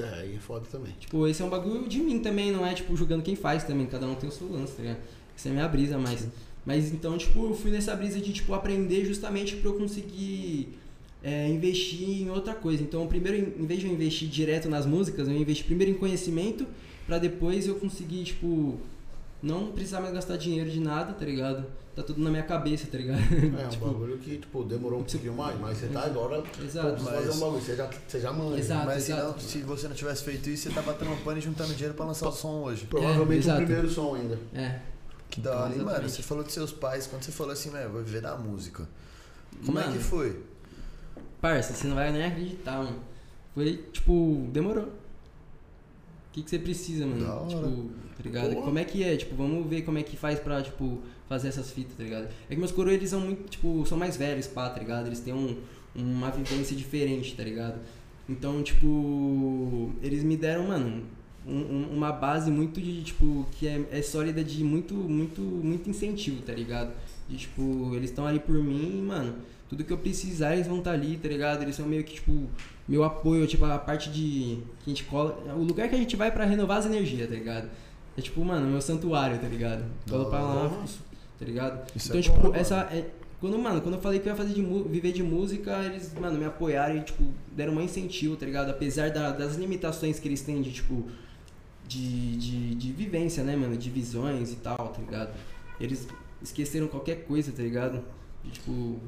É, 0.00 0.20
aí 0.20 0.34
é 0.34 0.38
foda 0.38 0.66
também. 0.70 0.92
Tipo, 0.98 1.28
esse 1.28 1.40
é 1.40 1.44
um 1.44 1.48
bagulho 1.48 1.88
de 1.88 2.00
mim 2.00 2.18
também, 2.18 2.50
não 2.50 2.66
é, 2.66 2.74
tipo, 2.74 2.96
julgando 2.96 3.22
quem 3.22 3.36
faz 3.36 3.62
também. 3.62 3.86
Cada 3.86 4.06
um 4.06 4.16
tem 4.16 4.28
o 4.28 4.32
seu 4.32 4.50
lance, 4.50 4.72
tá 4.72 4.82
ligado? 4.82 4.98
Essa 5.36 5.48
é 5.48 5.50
a 5.50 5.54
minha 5.54 5.68
brisa, 5.68 5.96
mas... 5.96 6.26
Mas 6.66 6.92
então, 6.92 7.16
tipo, 7.16 7.46
eu 7.46 7.54
fui 7.54 7.70
nessa 7.70 7.94
brisa 7.94 8.20
de, 8.20 8.32
tipo, 8.32 8.52
aprender 8.52 9.04
justamente 9.04 9.56
pra 9.56 9.70
eu 9.70 9.74
conseguir 9.74 10.76
é, 11.22 11.48
investir 11.48 12.22
em 12.22 12.30
outra 12.30 12.54
coisa. 12.54 12.82
Então, 12.82 13.06
primeiro, 13.06 13.38
em 13.38 13.62
em 13.62 13.66
vez 13.66 13.80
de 13.80 13.86
eu 13.86 13.92
investir 13.92 14.28
direto 14.28 14.68
nas 14.68 14.86
músicas, 14.86 15.28
eu 15.28 15.36
investi 15.36 15.64
primeiro 15.64 15.92
em 15.92 15.94
conhecimento 15.94 16.66
pra 17.06 17.18
depois 17.18 17.66
eu 17.66 17.76
conseguir, 17.76 18.24
tipo, 18.24 18.78
não 19.42 19.72
precisar 19.72 20.00
mais 20.00 20.12
gastar 20.14 20.36
dinheiro 20.36 20.70
de 20.70 20.80
nada, 20.80 21.12
tá 21.12 21.24
ligado? 21.24 21.64
Tá 21.94 22.02
tudo 22.04 22.20
na 22.22 22.30
minha 22.30 22.42
cabeça, 22.44 22.86
tá 22.86 22.96
ligado? 22.98 23.18
É 23.20 23.66
um 23.66 23.68
tipo, 23.70 23.86
bagulho 23.86 24.16
que, 24.18 24.38
tipo, 24.38 24.62
demorou 24.64 25.00
um 25.00 25.04
pouquinho 25.04 25.34
mais, 25.34 25.58
mas 25.58 25.78
você 25.78 25.88
tá 25.88 26.04
agora. 26.04 26.42
Exato. 26.62 26.88
Vamos 26.88 27.02
fazer 27.02 27.26
Mas- 27.26 27.36
um 27.36 27.40
bagulho, 27.40 27.60
você 27.62 27.76
já, 27.76 27.90
você 28.06 28.20
já 28.20 28.32
manja. 28.32 28.58
Exato. 28.60 28.86
Mas 28.86 29.02
se, 29.02 29.10
não, 29.10 29.18
exato. 29.18 29.42
se 29.42 29.58
você 29.62 29.88
não 29.88 29.94
tivesse 29.94 30.24
feito 30.24 30.48
isso, 30.50 30.68
você 30.68 30.74
tava 30.74 30.94
trampando 30.94 31.38
e 31.38 31.40
juntando 31.42 31.72
dinheiro 31.74 31.94
pra 31.94 32.06
lançar 32.06 32.28
o 32.28 32.32
som 32.32 32.62
hoje. 32.62 32.86
Provavelmente 32.86 33.38
o 33.40 33.44
exato. 33.50 33.62
primeiro 33.64 33.90
som 33.90 34.14
ainda. 34.14 34.38
é. 34.54 34.80
Que 35.28 35.40
da 35.40 35.56
hora. 35.64 35.74
E, 35.74 35.78
mano, 35.78 36.08
você 36.08 36.22
falou 36.22 36.42
dos 36.42 36.52
seus 36.52 36.72
pais, 36.72 37.06
quando 37.06 37.22
você 37.22 37.30
falou 37.30 37.52
assim, 37.52 37.70
velho, 37.70 37.88
vou 37.90 38.02
viver 38.02 38.20
da 38.20 38.36
música. 38.36 38.88
Como 39.64 39.78
é 39.78 39.82
Mano, 39.84 39.96
que 39.96 40.02
foi? 40.02 40.42
Parça, 41.40 41.72
você 41.72 41.86
não 41.86 41.94
vai 41.94 42.10
nem 42.12 42.24
acreditar, 42.24 42.78
mano. 42.78 42.98
Foi, 43.54 43.76
tipo, 43.92 44.48
demorou. 44.52 44.84
O 44.84 46.32
que, 46.32 46.42
que 46.42 46.50
você 46.50 46.58
precisa, 46.58 47.06
mano? 47.06 47.24
Da 47.24 47.34
hora. 47.34 47.48
Tipo, 47.48 47.90
tá 48.22 48.28
ligado? 48.28 48.54
Como 48.64 48.78
é 48.78 48.84
que 48.84 49.02
é? 49.02 49.16
Tipo, 49.16 49.34
vamos 49.34 49.66
ver 49.68 49.82
como 49.82 49.98
é 49.98 50.02
que 50.02 50.16
faz 50.16 50.38
pra, 50.38 50.62
tipo, 50.62 50.98
fazer 51.28 51.48
essas 51.48 51.70
fitas, 51.70 51.94
tá 51.96 52.02
ligado? 52.04 52.28
É 52.48 52.54
que 52.54 52.58
meus 52.58 52.72
coroas, 52.72 52.96
eles 52.96 53.10
são 53.10 53.20
muito, 53.20 53.48
tipo, 53.48 53.84
são 53.86 53.96
mais 53.98 54.16
velhos, 54.16 54.46
pá, 54.46 54.68
tá 54.70 54.78
ligado? 54.78 55.06
Eles 55.06 55.20
têm 55.20 55.32
um, 55.34 55.56
uma 55.94 56.30
vivência 56.30 56.76
diferente, 56.76 57.34
tá 57.34 57.42
ligado? 57.42 57.78
Então, 58.28 58.62
tipo, 58.62 59.90
eles 60.02 60.22
me 60.22 60.36
deram, 60.36 60.68
mano, 60.68 61.02
um- 61.46 61.52
um- 61.58 61.88
uma 61.96 62.12
base 62.12 62.50
muito 62.50 62.80
de, 62.80 63.02
tipo, 63.02 63.46
que 63.52 63.66
é, 63.66 63.84
é 63.90 64.02
sólida 64.02 64.42
de 64.44 64.62
muito, 64.62 64.94
muito, 64.94 65.40
muito 65.40 65.88
incentivo, 65.90 66.42
tá 66.42 66.52
ligado? 66.52 66.92
De, 67.28 67.36
tipo, 67.36 67.92
eles 67.94 68.10
estão 68.10 68.26
ali 68.26 68.38
por 68.38 68.54
mim 68.62 68.98
e, 68.98 69.02
mano, 69.02 69.36
tudo 69.68 69.84
que 69.84 69.92
eu 69.92 69.98
precisar 69.98 70.54
eles 70.54 70.66
vão 70.66 70.78
estar 70.78 70.92
ali, 70.92 71.16
tá 71.16 71.28
ligado? 71.28 71.62
Eles 71.62 71.76
são 71.76 71.86
meio 71.86 72.02
que, 72.04 72.14
tipo, 72.14 72.46
meu 72.88 73.04
apoio, 73.04 73.46
tipo, 73.46 73.64
a 73.64 73.78
parte 73.78 74.10
de. 74.10 74.58
que 74.80 74.86
a 74.86 74.88
gente 74.90 75.04
cola. 75.04 75.54
O 75.56 75.62
lugar 75.62 75.88
que 75.88 75.94
a 75.94 75.98
gente 75.98 76.16
vai 76.16 76.30
pra 76.30 76.44
renovar 76.44 76.78
as 76.78 76.86
energias, 76.86 77.28
tá 77.28 77.34
ligado? 77.34 77.70
É 78.20 78.22
tipo, 78.22 78.44
mano, 78.44 78.66
meu 78.66 78.80
santuário, 78.80 79.38
tá 79.38 79.48
ligado? 79.48 79.84
Colo 80.08 80.26
pra 80.26 80.40
lá, 80.40 80.68
tá 81.38 81.44
ligado? 81.44 81.90
Isso 81.96 82.08
então, 82.08 82.18
é 82.20 82.22
tipo, 82.22 82.38
bom, 82.38 82.54
essa. 82.54 82.80
É, 82.92 83.06
quando, 83.40 83.58
mano, 83.58 83.80
quando 83.80 83.94
eu 83.94 84.00
falei 84.00 84.20
que 84.20 84.28
eu 84.28 84.32
ia 84.32 84.36
fazer 84.36 84.52
de 84.52 84.62
viver 84.62 85.12
de 85.12 85.22
música, 85.22 85.82
eles, 85.84 86.12
mano, 86.20 86.38
me 86.38 86.44
apoiaram 86.44 86.96
e, 86.96 87.00
tipo, 87.00 87.24
deram 87.56 87.72
um 87.74 87.80
incentivo, 87.80 88.36
tá 88.36 88.44
ligado? 88.44 88.68
Apesar 88.70 89.10
da- 89.10 89.30
das 89.30 89.56
limitações 89.56 90.18
que 90.20 90.28
eles 90.28 90.42
têm 90.42 90.60
de, 90.60 90.70
tipo, 90.72 91.06
de, 91.88 92.36
de, 92.36 92.74
de 92.74 92.92
vivência, 92.92 93.42
né, 93.42 93.56
mano? 93.56 93.76
De 93.76 93.88
visões 93.90 94.52
e 94.52 94.56
tal, 94.56 94.76
tá 94.76 95.00
ligado? 95.00 95.30
Eles 95.80 96.06
esqueceram 96.42 96.86
qualquer 96.88 97.24
coisa, 97.24 97.50
tá 97.52 97.62
ligado? 97.62 98.02
Tipo. 98.52 98.98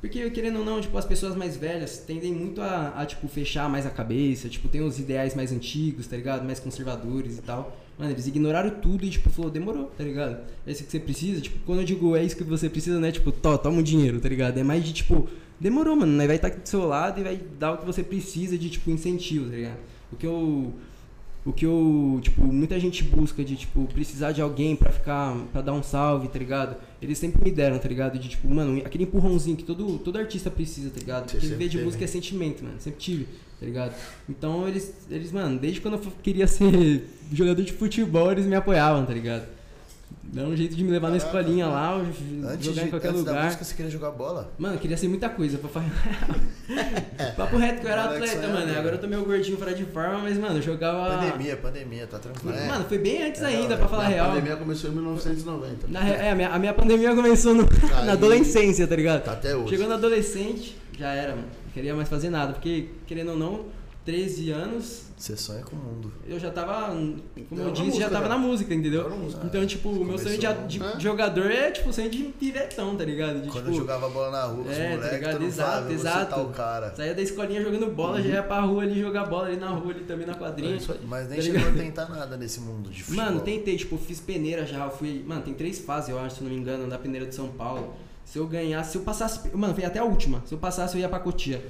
Porque, 0.00 0.30
querendo 0.30 0.60
ou 0.60 0.64
não, 0.64 0.80
tipo, 0.80 0.96
as 0.96 1.04
pessoas 1.04 1.34
mais 1.36 1.56
velhas 1.58 1.98
tendem 1.98 2.32
muito 2.32 2.62
a, 2.62 2.88
a, 3.00 3.04
tipo, 3.04 3.28
fechar 3.28 3.68
mais 3.68 3.84
a 3.84 3.90
cabeça, 3.90 4.48
tipo, 4.48 4.66
tem 4.68 4.80
os 4.80 4.98
ideais 4.98 5.34
mais 5.34 5.52
antigos, 5.52 6.06
tá 6.06 6.16
ligado? 6.16 6.42
Mais 6.44 6.58
conservadores 6.58 7.36
e 7.38 7.42
tal. 7.42 7.76
Mano, 8.00 8.12
eles 8.12 8.26
ignoraram 8.26 8.70
tudo 8.70 9.04
e, 9.04 9.10
tipo, 9.10 9.28
falou, 9.28 9.50
demorou, 9.50 9.92
tá 9.96 10.02
ligado? 10.02 10.38
É 10.66 10.72
isso 10.72 10.82
que 10.82 10.90
você 10.90 10.98
precisa, 10.98 11.38
tipo, 11.38 11.58
quando 11.66 11.80
eu 11.80 11.84
digo 11.84 12.16
é 12.16 12.24
isso 12.24 12.34
que 12.34 12.42
você 12.42 12.66
precisa, 12.66 12.98
não 12.98 13.06
é 13.06 13.12
tipo, 13.12 13.30
to, 13.30 13.58
toma 13.58 13.78
o 13.78 13.82
dinheiro, 13.82 14.18
tá 14.18 14.26
ligado? 14.26 14.56
É 14.56 14.62
mais 14.62 14.82
de, 14.82 14.94
tipo, 14.94 15.28
demorou, 15.60 15.94
mano, 15.94 16.16
né? 16.16 16.26
vai 16.26 16.36
estar 16.36 16.48
aqui 16.48 16.60
do 16.60 16.68
seu 16.68 16.86
lado 16.86 17.20
e 17.20 17.22
vai 17.22 17.38
dar 17.58 17.72
o 17.72 17.76
que 17.76 17.84
você 17.84 18.02
precisa 18.02 18.56
de, 18.56 18.70
tipo, 18.70 18.90
incentivo, 18.90 19.50
tá 19.50 19.56
ligado? 19.56 19.78
O 20.10 20.16
que 20.16 20.26
eu 20.26 20.72
o 21.44 21.52
que 21.52 21.64
eu, 21.64 22.18
tipo, 22.22 22.42
muita 22.42 22.78
gente 22.80 23.02
busca 23.04 23.44
de, 23.44 23.56
tipo, 23.56 23.86
precisar 23.92 24.32
de 24.32 24.40
alguém 24.40 24.76
pra 24.76 24.90
ficar, 24.90 25.36
pra 25.52 25.60
dar 25.60 25.72
um 25.74 25.82
salve, 25.82 26.28
tá 26.28 26.38
ligado? 26.38 26.76
Eles 27.00 27.18
sempre 27.18 27.42
me 27.42 27.50
deram, 27.50 27.78
tá 27.78 27.88
ligado? 27.88 28.18
De, 28.18 28.28
tipo, 28.28 28.48
mano, 28.48 28.80
aquele 28.84 29.04
empurrãozinho 29.04 29.56
que 29.56 29.64
todo, 29.64 29.98
todo 29.98 30.18
artista 30.18 30.50
precisa, 30.50 30.90
tá 30.90 30.98
ligado? 30.98 31.30
Porque 31.30 31.46
viver 31.46 31.68
de 31.68 31.72
teve. 31.72 31.84
música 31.84 32.04
é 32.04 32.06
sentimento, 32.06 32.62
mano. 32.62 32.78
Sempre 32.78 33.00
tive, 33.00 33.24
tá 33.58 33.66
ligado? 33.66 33.94
Então 34.28 34.68
eles, 34.68 34.92
eles, 35.10 35.32
mano, 35.32 35.58
desde 35.58 35.80
quando 35.80 35.94
eu 35.94 36.12
queria 36.22 36.46
ser 36.46 37.06
jogador 37.32 37.62
de 37.62 37.72
futebol, 37.72 38.30
eles 38.30 38.46
me 38.46 38.54
apoiavam, 38.54 39.06
tá 39.06 39.14
ligado? 39.14 39.59
Dá 40.32 40.42
um 40.42 40.56
jeito 40.56 40.76
de 40.76 40.84
me 40.84 40.90
levar 40.92 41.10
na 41.10 41.18
Caraca, 41.18 41.38
escolinha 41.40 41.66
mano. 41.66 41.76
lá, 41.76 42.52
Antes, 42.52 42.64
jogar 42.66 42.82
de, 42.82 42.86
em 42.86 42.90
qualquer 42.90 43.08
antes 43.08 43.24
da 43.24 43.30
lugar. 43.32 43.44
música, 43.46 43.64
você 43.64 43.74
queria 43.74 43.90
jogar 43.90 44.10
bola? 44.12 44.52
Mano, 44.56 44.74
eu 44.76 44.78
queria 44.78 44.96
ser 44.96 45.08
muita 45.08 45.28
coisa, 45.28 45.58
pra 45.58 45.68
falar. 45.68 45.90
Papo 47.36 47.56
reto 47.56 47.80
que 47.80 47.86
eu 47.86 47.90
era 47.90 48.04
atleta, 48.04 48.26
sonhador. 48.28 48.50
mano. 48.52 48.78
Agora 48.78 48.94
eu 48.94 49.00
tô 49.00 49.06
meio 49.08 49.24
gordinho 49.24 49.56
fora 49.56 49.74
de 49.74 49.84
forma, 49.86 50.18
mas, 50.20 50.38
mano, 50.38 50.56
eu 50.58 50.62
jogava. 50.62 51.16
Pandemia, 51.18 51.56
pandemia, 51.56 52.06
tá 52.06 52.18
tranquilo. 52.20 52.54
É. 52.56 52.66
Mano, 52.68 52.84
foi 52.84 52.98
bem 52.98 53.22
antes 53.26 53.42
É, 53.42 53.46
ainda, 53.46 53.70
não, 53.70 53.76
pra 53.78 53.86
é. 53.86 53.88
falar 53.88 54.02
a 54.04 54.06
a 54.06 54.08
real. 54.08 54.28
pandemia 54.28 54.56
começou 54.56 54.90
em 54.90 54.94
1990. 54.94 55.88
Na 55.88 56.08
é, 56.08 56.30
a 56.30 56.34
minha, 56.36 56.48
a 56.50 56.58
minha 56.60 56.74
pandemia 56.74 57.14
começou 57.14 57.54
no- 57.54 57.62
Aí- 57.98 58.06
na 58.06 58.12
adolescência, 58.12 58.86
tá 58.86 58.94
ligado? 58.94 59.24
Tá 59.24 59.32
até 59.32 59.56
hoje. 59.56 59.70
Chegou 59.70 59.88
na 59.88 59.96
adolescente, 59.96 60.76
já 60.96 61.08
era, 61.12 61.30
mano. 61.34 61.48
Não 61.66 61.72
queria 61.72 61.94
mais 61.94 62.08
fazer 62.08 62.30
nada, 62.30 62.52
porque, 62.52 62.88
querendo 63.06 63.32
ou 63.32 63.36
não, 63.36 63.64
13 64.04 64.50
anos, 64.50 65.02
Você 65.16 65.36
sonha 65.36 65.62
com 65.62 65.76
o 65.76 65.78
mundo. 65.78 66.10
eu 66.26 66.38
já 66.40 66.50
tava, 66.50 66.86
como 66.88 67.14
Tava 67.48 67.60
eu 67.60 67.64
na 67.66 67.70
disse, 67.70 67.84
música, 67.86 68.04
já 68.04 68.10
tava 68.10 68.28
na 68.28 68.38
música, 68.38 68.74
entendeu? 68.74 69.10
Música. 69.10 69.42
Então, 69.44 69.66
tipo, 69.66 69.90
o 69.90 70.04
meu 70.04 70.16
sonho 70.18 70.38
de, 70.66 70.78
né? 70.80 70.94
jogador 70.98 71.50
é, 71.50 71.70
tipo, 71.70 71.92
sonho 71.92 72.08
de 72.10 72.22
pivetão, 72.24 72.96
tá 72.96 73.04
ligado? 73.04 73.42
De, 73.42 73.48
Quando 73.50 73.64
tipo, 73.66 73.76
eu 73.76 73.80
jogava 73.80 74.08
bola 74.08 74.30
na 74.30 74.44
rua 74.44 74.64
com 74.64 74.70
os 74.70 74.76
É, 74.76 74.88
tá 74.90 74.96
moleques, 74.96 75.18
ligado? 75.18 75.44
Exato, 75.44 75.92
exato. 75.92 76.30
tá 76.34 76.40
o 76.42 76.48
cara. 76.48 76.94
Saía 76.96 77.14
da 77.14 77.20
escolinha 77.22 77.62
jogando 77.62 77.86
bola, 77.94 78.22
já 78.22 78.28
ia 78.30 78.42
pra 78.42 78.60
rua 78.60 78.82
ali 78.82 78.98
jogar 79.00 79.26
bola 79.26 79.48
ali 79.48 79.56
na 79.58 79.68
rua 79.68 79.92
ali 79.92 80.04
também 80.04 80.26
na 80.26 80.34
quadrinha. 80.34 80.76
É. 80.76 80.94
Mas 81.06 81.28
nem 81.28 81.36
Tá 81.38 81.42
chegou 81.44 81.58
ligado? 81.60 81.78
a 81.78 81.82
tentar 81.84 82.08
nada 82.08 82.36
nesse 82.38 82.60
mundo 82.60 82.88
de 82.90 83.02
futebol. 83.04 83.24
Mano, 83.26 83.40
tentei, 83.42 83.76
tipo, 83.76 83.98
fiz 83.98 84.18
peneira 84.18 84.64
já, 84.64 84.86
eu 84.86 84.90
fui. 84.90 85.22
Mano, 85.26 85.42
tem 85.42 85.52
três 85.52 85.78
fases, 85.78 86.08
eu 86.08 86.18
acho, 86.18 86.36
se 86.36 86.40
eu 86.40 86.48
não 86.48 86.54
me 86.54 86.60
engano, 86.60 86.88
da 86.88 86.98
peneira 86.98 87.26
de 87.26 87.34
São 87.34 87.48
Paulo. 87.48 87.92
Se 88.24 88.38
eu 88.38 88.46
ganhasse, 88.46 88.92
se 88.92 88.98
eu 88.98 89.02
passasse. 89.02 89.54
Mano, 89.54 89.74
foi 89.74 89.84
até 89.84 89.98
a 89.98 90.04
última. 90.04 90.42
Se 90.46 90.54
eu 90.54 90.58
passasse, 90.58 90.94
eu 90.96 91.00
ia 91.00 91.08
pra 91.08 91.18
Cotia. 91.18 91.62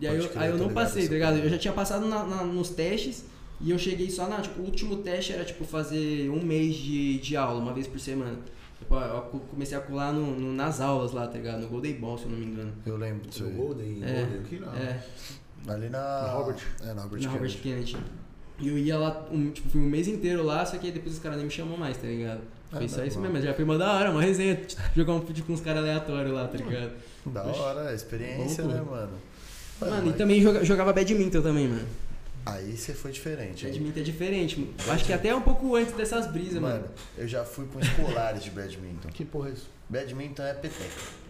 E 0.00 0.06
aí 0.06 0.16
eu, 0.16 0.30
aí 0.36 0.46
eu 0.48 0.52
tô 0.52 0.58
não 0.58 0.68
ligado 0.68 0.74
passei, 0.74 1.06
tá 1.06 1.14
ligado? 1.14 1.38
Eu 1.38 1.48
já 1.50 1.58
tinha 1.58 1.72
passado 1.72 2.06
na- 2.06 2.24
na- 2.24 2.44
nos 2.44 2.70
testes 2.70 3.24
e 3.60 3.70
eu 3.70 3.78
cheguei 3.78 4.10
só 4.10 4.28
na. 4.28 4.40
Tipo, 4.40 4.60
o 4.60 4.64
último 4.64 4.96
teste 4.98 5.32
era, 5.32 5.44
tipo, 5.44 5.64
fazer 5.64 6.28
um 6.30 6.42
mês 6.42 6.74
de, 6.76 7.18
de 7.18 7.36
aula, 7.36 7.60
uma 7.60 7.72
vez 7.72 7.86
por 7.86 8.00
semana. 8.00 8.36
Tipo, 8.78 8.96
eu 8.96 9.20
co- 9.22 9.38
comecei 9.50 9.76
a 9.78 9.80
colar 9.80 10.12
no, 10.12 10.26
no- 10.38 10.52
nas 10.52 10.80
aulas 10.80 11.12
lá, 11.12 11.26
tá 11.28 11.38
ligado? 11.38 11.60
No 11.60 11.68
Golden 11.68 11.94
Ball, 11.94 12.18
se 12.18 12.24
eu 12.24 12.30
não 12.30 12.38
me 12.38 12.46
engano. 12.46 12.72
Eu 12.84 12.96
lembro 12.96 13.28
disso 13.28 13.44
No. 13.44 13.50
Golden, 13.52 14.02
É, 14.02 14.12
Golden 14.22 14.40
aqui 14.40 14.58
não. 14.58 14.74
É. 14.74 15.04
Ali 15.68 15.88
na... 15.88 15.98
Na 16.22 16.32
Robert. 16.32 16.56
É, 16.82 16.92
na 16.92 17.02
Robert 17.02 17.22
na 17.22 17.30
Robert 17.30 17.50
Kennedy. 17.60 17.92
Kennedy. 17.92 17.96
E 18.58 18.68
eu 18.68 18.78
ia 18.78 18.98
lá, 18.98 19.26
um, 19.30 19.50
tipo, 19.50 19.68
fui 19.70 19.80
um 19.80 19.88
mês 19.88 20.08
inteiro 20.08 20.42
lá, 20.42 20.64
só 20.66 20.76
que 20.76 20.86
aí 20.86 20.92
depois 20.92 21.14
os 21.14 21.20
caras 21.20 21.36
nem 21.38 21.46
me 21.46 21.52
chamam 21.52 21.76
mais, 21.76 21.96
tá 21.96 22.06
ligado? 22.08 22.40
Foi 22.70 22.84
Ah, 22.84 22.88
só 22.88 23.04
isso 23.04 23.18
mesmo, 23.20 23.34
mas 23.34 23.44
já 23.44 23.54
foi 23.54 23.64
uma 23.64 23.76
da 23.78 23.92
hora, 23.92 24.10
uma 24.10 24.22
resenha, 24.22 24.60
jogar 24.96 25.12
um 25.14 25.20
vídeo 25.20 25.44
com 25.44 25.52
uns 25.52 25.60
caras 25.60 25.80
aleatórios 25.82 26.32
lá, 26.32 26.48
tá 26.48 26.58
ligado? 26.58 26.92
Da 27.26 27.46
Oxi. 27.46 27.60
hora, 27.60 27.94
experiência, 27.94 28.64
né, 28.64 28.80
mano? 28.88 29.12
Mano, 29.90 30.02
e 30.06 30.08
mas- 30.10 30.16
também 30.18 30.40
joga- 30.42 30.64
jogava 30.64 30.92
badminton 30.92 31.42
também, 31.42 31.68
mano. 31.68 31.86
Aí 32.44 32.76
você 32.76 32.92
foi 32.92 33.12
diferente. 33.12 33.64
hein? 33.66 33.72
Badminton 33.72 34.00
é 34.00 34.02
diferente. 34.02 34.58
mano. 34.60 34.74
Acho 34.88 35.04
que 35.04 35.12
até 35.12 35.34
um 35.34 35.40
pouco 35.42 35.76
antes 35.76 35.94
dessas 35.94 36.26
brisas, 36.26 36.54
mano. 36.60 36.74
Mano, 36.80 36.88
eu 37.16 37.28
já 37.28 37.44
fui 37.44 37.66
com 37.66 37.78
escolares 37.78 38.42
de 38.42 38.50
badminton. 38.50 39.08
Que 39.10 39.24
porra 39.24 39.50
é 39.50 39.52
isso? 39.52 39.68
Badminton 39.88 40.42
é 40.42 40.54
peteca. 40.54 41.22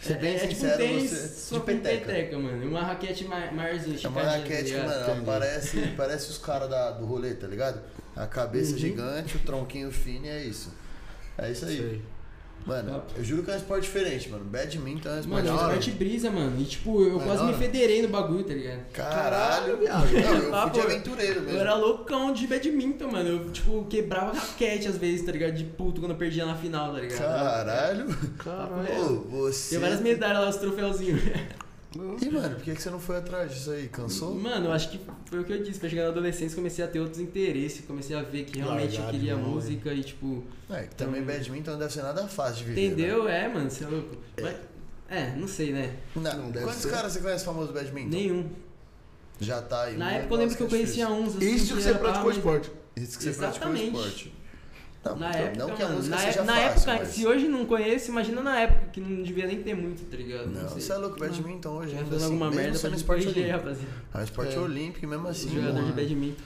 Ser 0.00 0.14
é, 0.14 0.16
bem 0.16 0.34
é 0.34 0.38
tipo 0.38 0.52
um 0.52 0.54
sincero, 0.56 0.76
tênis, 0.78 1.10
você. 1.10 1.28
só 1.28 1.54
De 1.54 1.60
com 1.60 1.66
peteca. 1.66 2.06
peteca, 2.06 2.38
mano. 2.38 2.66
Uma 2.68 2.82
raquete 2.82 3.24
ma- 3.24 3.50
maiorzinha, 3.52 3.98
É 4.02 4.08
uma 4.08 4.20
tá 4.22 4.30
raquete, 4.38 4.72
mano, 4.72 4.90
ela 4.92 5.22
parece, 5.24 5.76
parece 5.96 6.30
os 6.30 6.38
caras 6.38 6.68
do 6.98 7.06
rolê, 7.06 7.34
tá 7.34 7.46
ligado? 7.46 7.80
A 8.16 8.26
cabeça 8.26 8.72
Uhum. 8.72 8.78
gigante, 8.78 9.36
o 9.36 9.40
tronquinho 9.40 9.90
fino 9.90 10.26
e 10.26 10.28
é 10.28 10.44
isso. 10.44 10.72
É 11.38 11.50
isso 11.50 11.64
aí. 11.66 11.76
Sei. 11.76 12.02
Mano, 12.66 13.02
eu 13.14 13.22
juro 13.22 13.42
que 13.42 13.50
é 13.50 13.54
um 13.54 13.56
esporte 13.58 13.82
diferente, 13.84 14.28
mano. 14.30 14.44
Badminton 14.44 15.08
é 15.08 15.12
um 15.12 15.20
esporte 15.20 15.28
Mano, 15.28 15.48
é 15.48 15.52
um 15.52 15.56
esporte 15.66 15.90
brisa, 15.90 16.30
mano. 16.30 16.60
E 16.60 16.64
tipo, 16.64 17.02
eu 17.04 17.16
Mas 17.16 17.24
quase 17.24 17.42
me 17.44 17.48
hora. 17.50 17.58
federei 17.58 18.02
no 18.02 18.08
bagulho, 18.08 18.42
tá 18.44 18.54
ligado? 18.54 18.80
Caralho, 18.92 19.76
viado. 19.76 20.10
Não, 20.12 20.20
eu 20.34 20.40
fui 20.42 20.50
Papo, 20.50 20.72
de 20.72 20.80
aventureiro 20.80 21.40
Eu 21.40 21.42
mesmo. 21.42 21.58
era 21.58 21.74
loucão 21.74 22.32
de 22.32 22.46
badminton, 22.46 23.08
mano. 23.10 23.28
Eu, 23.28 23.50
tipo, 23.50 23.84
quebrava 23.84 24.32
raquete 24.32 24.88
às 24.88 24.96
vezes, 24.96 25.26
tá 25.26 25.32
ligado? 25.32 25.52
De 25.52 25.64
puto 25.64 26.00
quando 26.00 26.12
eu 26.12 26.16
perdia 26.16 26.46
na 26.46 26.54
final, 26.54 26.92
tá 26.94 27.00
ligado? 27.00 27.18
Caralho. 27.18 28.06
Caralho. 28.38 28.86
Pô, 29.30 29.38
você. 29.42 29.68
Tinha 29.70 29.80
várias 29.80 30.00
medalhas 30.00 30.40
lá, 30.42 30.48
os 30.48 30.56
troféuzinhos. 30.56 31.20
E, 31.94 32.28
mano, 32.30 32.56
por 32.56 32.64
que 32.64 32.74
que 32.74 32.82
você 32.82 32.90
não 32.90 32.98
foi 32.98 33.16
atrás 33.18 33.52
disso 33.54 33.70
aí? 33.70 33.88
Cansou? 33.88 34.34
Mano, 34.34 34.66
eu 34.66 34.72
acho 34.72 34.90
que 34.90 35.00
foi 35.26 35.40
o 35.40 35.44
que 35.44 35.52
eu 35.52 35.62
disse. 35.62 35.78
Foi 35.78 35.88
chegando 35.88 36.06
na 36.06 36.10
adolescência, 36.12 36.56
comecei 36.56 36.84
a 36.84 36.88
ter 36.88 36.98
outros 37.00 37.20
interesses. 37.20 37.84
Comecei 37.86 38.16
a 38.16 38.22
ver 38.22 38.44
que 38.44 38.58
realmente 38.58 38.94
Largar 38.98 39.06
eu 39.14 39.18
queria 39.20 39.36
mão, 39.36 39.50
música 39.50 39.92
e, 39.94 40.02
tipo, 40.02 40.42
É, 40.70 40.82
que 40.82 40.94
também 40.96 41.22
Então- 41.22 41.34
badminton 41.34 41.70
não 41.72 41.78
deve 41.78 41.92
ser 41.92 42.02
nada 42.02 42.26
fácil 42.26 42.56
de 42.56 42.64
viver. 42.64 42.80
né? 42.80 42.86
entendeu? 42.86 43.28
É, 43.28 43.48
mano, 43.48 43.70
você 43.70 43.84
é 43.84 43.86
louco. 43.88 44.16
Mas- 44.40 44.56
é, 45.08 45.36
não 45.36 45.46
sei, 45.46 45.72
né? 45.72 45.94
Não, 46.16 46.22
Não 46.22 46.50
deve 46.50 46.64
quantos 46.66 46.82
ser. 46.82 46.90
caras 46.90 47.12
você 47.12 47.20
conhece 47.20 47.44
famoso 47.44 47.72
badminton? 47.72 48.08
Nenhum. 48.08 48.50
Já 49.40 49.60
tá 49.62 49.82
aí. 49.84 49.96
Na 49.96 50.06
um 50.06 50.08
época 50.10 50.34
eu 50.34 50.38
lembro 50.38 50.56
que 50.56 50.62
eu 50.62 50.66
é 50.66 50.70
conhecia 50.70 51.08
uns. 51.08 51.36
assim, 51.36 51.54
Isso 51.54 51.74
que 51.76 51.82
você 51.82 51.88
era 51.90 51.98
pá, 51.98 52.04
praticou 52.04 52.30
esporte. 52.32 52.70
Isso 52.96 53.18
que 53.18 53.24
você 53.24 53.32
praticou 53.32 53.74
esporte. 53.74 54.32
Não, 55.04 55.16
Na 55.16 55.28
então, 55.30 55.40
época, 55.40 55.58
não 55.66 55.76
que 55.76 55.82
a 55.82 55.86
mano, 55.86 55.96
música 55.98 56.16
na, 56.16 56.22
seja 56.22 56.44
fácil, 56.44 56.62
época, 56.62 56.92
mas... 56.98 57.08
se 57.08 57.26
hoje 57.26 57.48
não 57.48 57.66
conheço, 57.66 58.10
imagina 58.10 58.42
na 58.42 58.60
época, 58.60 58.86
que 58.92 59.00
não 59.00 59.22
devia 59.22 59.46
nem 59.46 59.62
ter 59.62 59.74
muito, 59.74 60.02
tá 60.10 60.16
ligado? 60.16 60.46
Não, 60.46 60.68
você 60.68 60.92
é 60.92 60.96
louco, 60.96 61.18
badminton 61.18 61.68
hoje 61.70 61.90
Tá 61.92 61.98
ainda 61.98 62.04
fazendo 62.10 62.16
assim, 62.16 62.24
alguma 62.24 62.46
mesmo 62.50 62.62
merda 62.62 62.78
sendo 62.78 62.96
esporte 62.96 63.26
corrigir 63.26 63.50
rapaziada. 63.52 63.92
É 64.14 64.18
um 64.18 64.22
esporte 64.24 64.54
É. 64.54 64.58
olímpico 64.58 65.06
mesmo 65.06 65.28
assim... 65.28 65.46
Os 65.48 65.52
jogadores 65.52 65.86
de 65.86 65.92
mano, 65.92 66.02
badminton. 66.02 66.42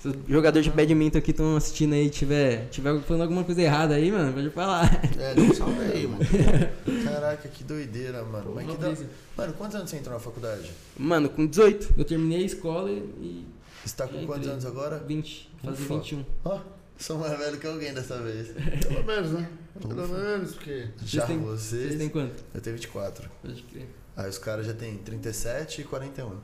Se 0.00 0.08
os 0.08 0.16
jogadores 0.26 0.64
de 0.64 0.70
badminton 0.70 1.18
aqui 1.18 1.30
estão 1.30 1.56
assistindo 1.56 1.92
aí 1.92 2.08
tiver, 2.08 2.68
tiver 2.70 2.98
falando 3.02 3.22
alguma 3.22 3.44
coisa 3.44 3.60
errada 3.60 3.94
aí, 3.94 4.10
mano, 4.10 4.32
pode 4.32 4.48
falar. 4.50 4.90
É, 5.18 5.34
dá 5.34 5.42
um 5.42 5.54
salve 5.54 5.80
aí, 5.92 6.06
mano. 6.06 6.20
Caraca, 7.04 7.48
que 7.48 7.62
doideira, 7.62 8.24
mano. 8.24 8.52
Mas 8.54 8.66
que 8.66 8.76
da... 8.78 8.94
Mano, 9.36 9.52
quantos 9.58 9.76
anos 9.76 9.90
você 9.90 9.96
entrou 9.98 10.14
na 10.14 10.20
faculdade? 10.20 10.70
Mano, 10.98 11.28
com 11.28 11.46
18, 11.46 11.94
eu 11.98 12.04
terminei 12.04 12.38
a 12.42 12.46
escola 12.46 12.90
e. 12.90 13.44
Você 13.84 13.94
tá 13.96 14.06
com 14.08 14.26
quantos 14.26 14.48
anos 14.48 14.64
agora? 14.64 14.98
20, 14.98 15.50
fazer 15.62 15.82
Ufa. 15.82 15.94
21. 15.96 16.24
Ó, 16.44 16.58
sou 17.00 17.18
mais 17.18 17.36
velho 17.38 17.58
que 17.58 17.66
alguém 17.66 17.92
dessa 17.92 18.18
vez. 18.18 18.48
Pelo 18.86 19.04
menos, 19.04 19.30
né? 19.32 19.48
Pelo 19.80 20.08
menos, 20.08 20.54
porque. 20.54 20.88
Já 21.04 21.26
têm- 21.26 21.38
vocês... 21.40 21.82
Vocês 21.82 21.96
têm 21.98 22.08
quanto? 22.08 22.42
Eu 22.54 22.60
tenho 22.60 22.76
24. 22.76 23.28
Pode 23.42 23.62
crer. 23.64 23.88
Aí 24.16 24.28
os 24.28 24.38
caras 24.38 24.66
já 24.66 24.74
tem 24.74 24.96
37 24.98 25.80
e 25.80 25.84
41. 25.84 26.36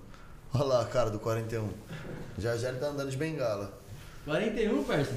Olha 0.54 0.64
lá 0.64 0.82
a 0.82 0.84
cara 0.86 1.10
do 1.10 1.18
41. 1.18 1.68
Já 2.38 2.56
já 2.56 2.68
ele 2.70 2.78
tá 2.78 2.86
andando 2.88 3.10
de 3.10 3.16
bengala. 3.16 3.78
41, 4.24 4.82
parça? 4.84 5.12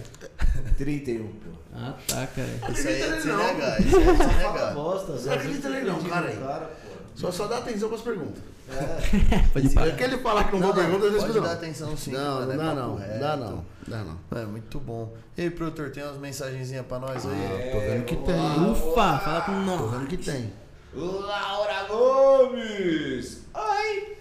31, 0.77 1.27
pô. 1.27 1.49
Ah, 1.73 1.97
tá, 2.07 2.27
cara. 2.27 2.71
Isso 2.71 2.87
aí 2.87 3.01
é 3.01 3.05
de 3.19 3.27
Não. 3.27 3.39
se 3.39 3.53
negar, 3.53 3.81
isso 3.81 3.97
aí 3.97 4.03
é 4.07 4.11
de 4.13 4.17
se 4.17 4.23
Fala 4.29 4.53
negar. 4.53 4.73
bosta, 4.75 5.11
Você 5.13 5.29
acredita 5.29 5.69
nele 5.69 5.85
não, 5.89 6.03
cara 6.03 6.27
aí? 6.27 6.37
Cara, 6.37 6.65
pô. 6.65 6.88
Só, 7.19 7.29
só 7.33 7.47
dá 7.47 7.57
atenção 7.57 7.89
pras 7.89 7.99
perguntas. 8.01 8.41
Pode 9.51 9.67
Se 9.67 9.75
parar. 9.75 10.01
ele 10.01 10.17
falar 10.19 10.45
que 10.45 10.53
não, 10.53 10.59
vou 10.67 10.73
perguntar, 10.73 11.05
eu 11.07 11.19
pode 11.19 11.41
dar 11.41 11.51
atenção 11.51 11.97
sim. 11.97 12.11
Não, 12.11 12.39
mano, 12.39 12.53
não 12.53 12.71
é 12.71 12.75
não. 12.75 12.95
reto. 12.95 13.19
Dá 13.19 13.35
não. 13.35 13.65
Dá 13.85 14.03
não. 14.05 14.41
É 14.41 14.45
muito 14.45 14.79
bom. 14.79 15.13
E 15.35 15.41
aí, 15.41 15.49
produtor, 15.49 15.91
tem 15.91 16.01
umas 16.01 16.17
mensagenzinhas 16.17 16.85
pra 16.85 16.97
nós 16.99 17.25
aí? 17.25 17.31
Ah, 17.33 17.71
tô 17.73 17.79
vendo 17.79 18.05
que 18.05 18.15
tem. 18.15 18.71
Ufa, 18.71 19.19
fala 19.19 19.41
com 19.41 19.51
Tô 19.51 19.59
nós. 19.59 19.91
vendo 19.91 20.07
que 20.07 20.17
tem. 20.17 20.53
Laura 20.93 21.83
Gomes! 21.89 23.41
Oi! 23.53 24.17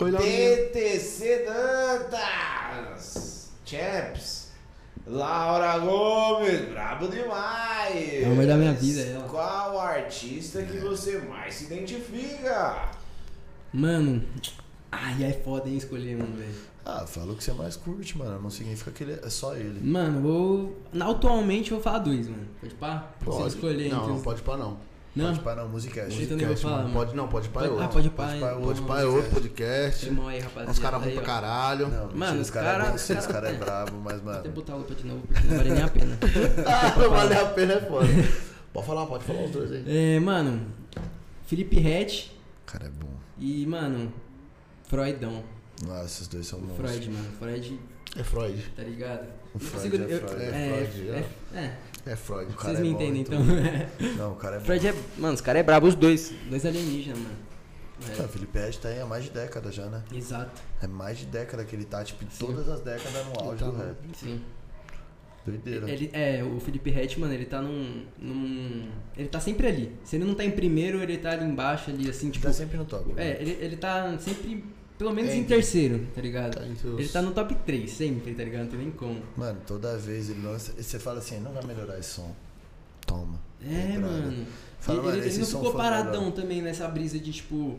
Oi, 0.00 0.10
Laurinha. 0.10 0.56
DTC 0.56 1.46
Dantas! 1.46 3.48
Champs! 3.64 4.35
Laura 5.06 5.78
Gomes, 5.78 6.68
brabo 6.68 7.06
demais! 7.06 8.24
É 8.24 8.28
o 8.28 8.32
amor 8.32 8.44
da 8.44 8.56
minha 8.56 8.72
vida, 8.72 9.02
ela. 9.02 9.28
Qual 9.28 9.78
artista 9.78 10.62
que 10.62 10.78
você 10.78 11.18
mais 11.18 11.54
se 11.54 11.64
identifica? 11.66 12.88
Mano, 13.72 14.24
ai, 14.90 15.22
é 15.22 15.32
foda 15.32 15.68
em 15.68 15.76
escolher 15.76 16.16
um, 16.16 16.26
velho. 16.34 16.54
Ah, 16.84 17.06
fala 17.06 17.32
o 17.32 17.36
que 17.36 17.44
você 17.44 17.52
mais 17.52 17.76
curte, 17.76 18.18
mano. 18.18 18.40
Não 18.40 18.50
significa 18.50 18.90
que 18.90 19.04
ele 19.04 19.20
é 19.22 19.30
só 19.30 19.54
ele. 19.54 19.80
Mano, 19.80 20.20
vou. 20.22 20.76
Atualmente 21.00 21.70
eu 21.70 21.76
vou 21.76 21.84
falar 21.84 22.00
dois, 22.00 22.28
mano. 22.28 22.46
Pode 22.60 22.74
pá? 22.74 23.08
Preciso 23.20 23.46
escolher 23.46 23.90
Não, 23.90 23.98
entre 23.98 24.12
não 24.12 24.20
pode 24.20 24.42
pá, 24.42 24.56
não. 24.56 24.76
Não? 25.16 25.26
Pode 25.28 25.40
parar, 25.40 25.62
não, 25.62 25.70
Musicast. 25.70 26.22
Então 26.22 26.36
nem 26.36 26.46
vou 26.46 26.54
Podcast, 26.54 26.62
falar, 26.62 26.76
mano. 26.76 26.88
mano. 26.90 26.98
Pode, 27.06 27.16
não, 27.16 27.28
pode 27.28 27.48
pá 27.48 27.64
é 27.64 27.68
outro. 27.68 27.84
ah, 27.84 27.88
pode 27.88 28.10
pá, 28.10 28.26
Pode 28.26 28.38
pá 28.40 28.46
é 28.46 28.50
não, 28.50 28.56
Pode 28.60 28.66
outro. 28.68 28.84
pá 28.84 29.00
é 29.00 29.04
outro 29.06 29.30
podcast. 29.30 30.10
Mal 30.10 30.28
aí, 30.28 30.38
rapaziada. 30.40 30.70
Os 30.72 30.78
caras 30.78 31.02
Aí, 31.02 31.14
pra 31.14 31.22
caralho. 31.22 31.88
Não, 31.88 32.10
Mano, 32.16 32.40
os 32.42 32.50
caras 32.50 32.68
cara- 32.70 32.84
é 32.84 33.14
cara- 33.24 33.26
caras 33.32 33.50
é 33.50 33.54
brabo, 33.58 33.96
mas, 34.04 34.20
Vou 34.20 34.30
até 34.32 34.42
mano. 34.42 34.54
botar 34.54 34.72
a 34.74 34.76
lupa 34.76 34.94
de 34.94 35.06
novo, 35.06 35.26
porque 35.26 35.46
não 35.48 35.56
vale 35.56 35.70
nem 35.70 35.82
a 35.82 35.88
pena. 35.88 36.18
Ah, 36.66 36.98
não 36.98 37.10
vale 37.10 37.34
a 37.34 37.46
pena, 37.46 37.72
é 37.74 37.80
foda. 37.80 38.06
Pode 38.72 38.86
falar, 38.86 39.06
pode 39.06 39.24
falar 39.24 39.42
os 39.44 39.50
dois 39.50 39.72
aí. 39.72 39.84
É, 40.16 40.20
mano, 40.20 40.66
Felipe 41.46 41.78
Rett 41.80 42.30
O 42.62 42.70
cara 42.70 42.84
é 42.86 42.90
bom. 42.90 43.08
e, 43.38 43.64
mano, 43.66 44.12
Freudão. 44.84 45.42
Nossa, 45.86 46.04
esses 46.04 46.28
dois 46.28 46.46
são 46.46 46.58
O 46.58 46.62
bons. 46.62 46.76
Freud, 46.76 47.10
mano. 47.10 47.28
Freud, 47.38 47.80
É 48.18 48.22
Freud. 48.22 48.72
tá 48.76 48.82
ligado? 48.82 49.26
O 49.56 49.62
Eu 49.64 49.68
Freud 49.80 49.96
é 49.96 50.14
eu- 50.14 50.20
Freud. 50.28 50.42
É 50.42 50.46
É, 50.46 50.86
Freud, 50.86 51.10
é, 51.10 51.58
é. 51.58 51.76
É 52.12 52.16
Freud. 52.16 52.52
Vocês 52.52 52.78
é 52.78 52.82
me 52.82 52.88
entendem, 52.90 53.16
em 53.16 53.20
então. 53.22 53.40
Não, 54.18 54.32
o 54.32 54.36
cara 54.36 54.56
é. 54.56 54.60
Freud 54.60 54.86
é. 54.86 54.94
Mano, 55.18 55.34
os 55.34 55.40
caras 55.40 55.60
é 55.60 55.62
brabo, 55.62 55.86
os 55.86 55.94
dois. 55.94 56.32
Dois 56.48 56.64
alienígenas, 56.66 57.18
mano. 57.18 57.34
Ah, 58.20 58.24
o 58.24 58.28
Felipe 58.28 58.58
Red 58.58 58.72
tá 58.72 58.88
aí 58.90 59.00
há 59.00 59.06
mais 59.06 59.24
de 59.24 59.30
década 59.30 59.72
já, 59.72 59.86
né? 59.86 60.02
É, 60.12 60.16
exato. 60.16 60.60
É 60.82 60.86
mais 60.86 61.18
de 61.18 61.26
década 61.26 61.64
que 61.64 61.74
ele 61.74 61.86
tá, 61.86 62.04
tipo, 62.04 62.22
Sim. 62.30 62.46
todas 62.46 62.68
as 62.68 62.80
décadas 62.82 63.24
no 63.26 63.40
auge 63.40 63.58
tá 63.64 63.70
do 63.70 63.76
rap. 63.78 63.96
Sim. 64.14 64.42
Doideira. 65.46 65.88
Ele, 65.90 66.10
é, 66.12 66.42
o 66.44 66.58
Felipe 66.60 66.90
Rett, 66.90 67.18
mano, 67.20 67.32
ele 67.32 67.46
tá 67.46 67.62
num, 67.62 68.04
num. 68.18 68.88
Ele 69.16 69.28
tá 69.28 69.38
sempre 69.40 69.66
ali. 69.68 69.92
Se 70.04 70.16
ele 70.16 70.24
não 70.24 70.34
tá 70.34 70.44
em 70.44 70.50
primeiro, 70.50 71.00
ele 71.00 71.16
tá 71.18 71.30
ali 71.30 71.44
embaixo, 71.44 71.88
ali, 71.90 72.10
assim, 72.10 72.30
tipo. 72.30 72.44
tá 72.44 72.52
sempre 72.52 72.76
no 72.76 72.84
top. 72.84 73.12
É, 73.12 73.14
né? 73.14 73.36
ele, 73.40 73.50
ele 73.60 73.76
tá 73.76 74.18
sempre, 74.18 74.62
pelo 74.98 75.12
menos 75.12 75.30
em 75.32 75.40
Entre. 75.40 75.54
terceiro, 75.56 76.06
tá 76.14 76.20
ligado? 76.20 76.56
Tá 76.56 76.62
Ele 76.64 77.08
tá 77.08 77.22
no 77.22 77.32
top 77.32 77.54
3, 77.66 77.90
sempre, 77.90 78.34
tá 78.34 78.42
ligado? 78.44 78.62
Não 78.64 78.70
tem 78.70 78.78
nem 78.80 78.90
como. 78.90 79.20
Mano, 79.36 79.60
toda 79.66 79.96
vez 79.98 80.30
ele 80.30 80.42
lança. 80.42 80.72
Você 80.80 80.98
fala 80.98 81.18
assim, 81.18 81.38
não 81.40 81.52
vai 81.52 81.64
melhorar 81.64 81.98
esse 81.98 82.10
som. 82.10 82.34
Toma. 83.06 83.38
É, 83.62 83.98
mano. 83.98 84.46
Fala, 84.80 84.98
E 84.98 85.02
mano, 85.02 85.16
ele, 85.18 85.28
ele 85.28 85.38
não 85.38 85.46
ficou 85.46 85.74
paradão 85.74 86.20
melhor. 86.22 86.34
também 86.34 86.62
nessa 86.62 86.86
brisa 86.88 87.18
de, 87.18 87.32
tipo, 87.32 87.78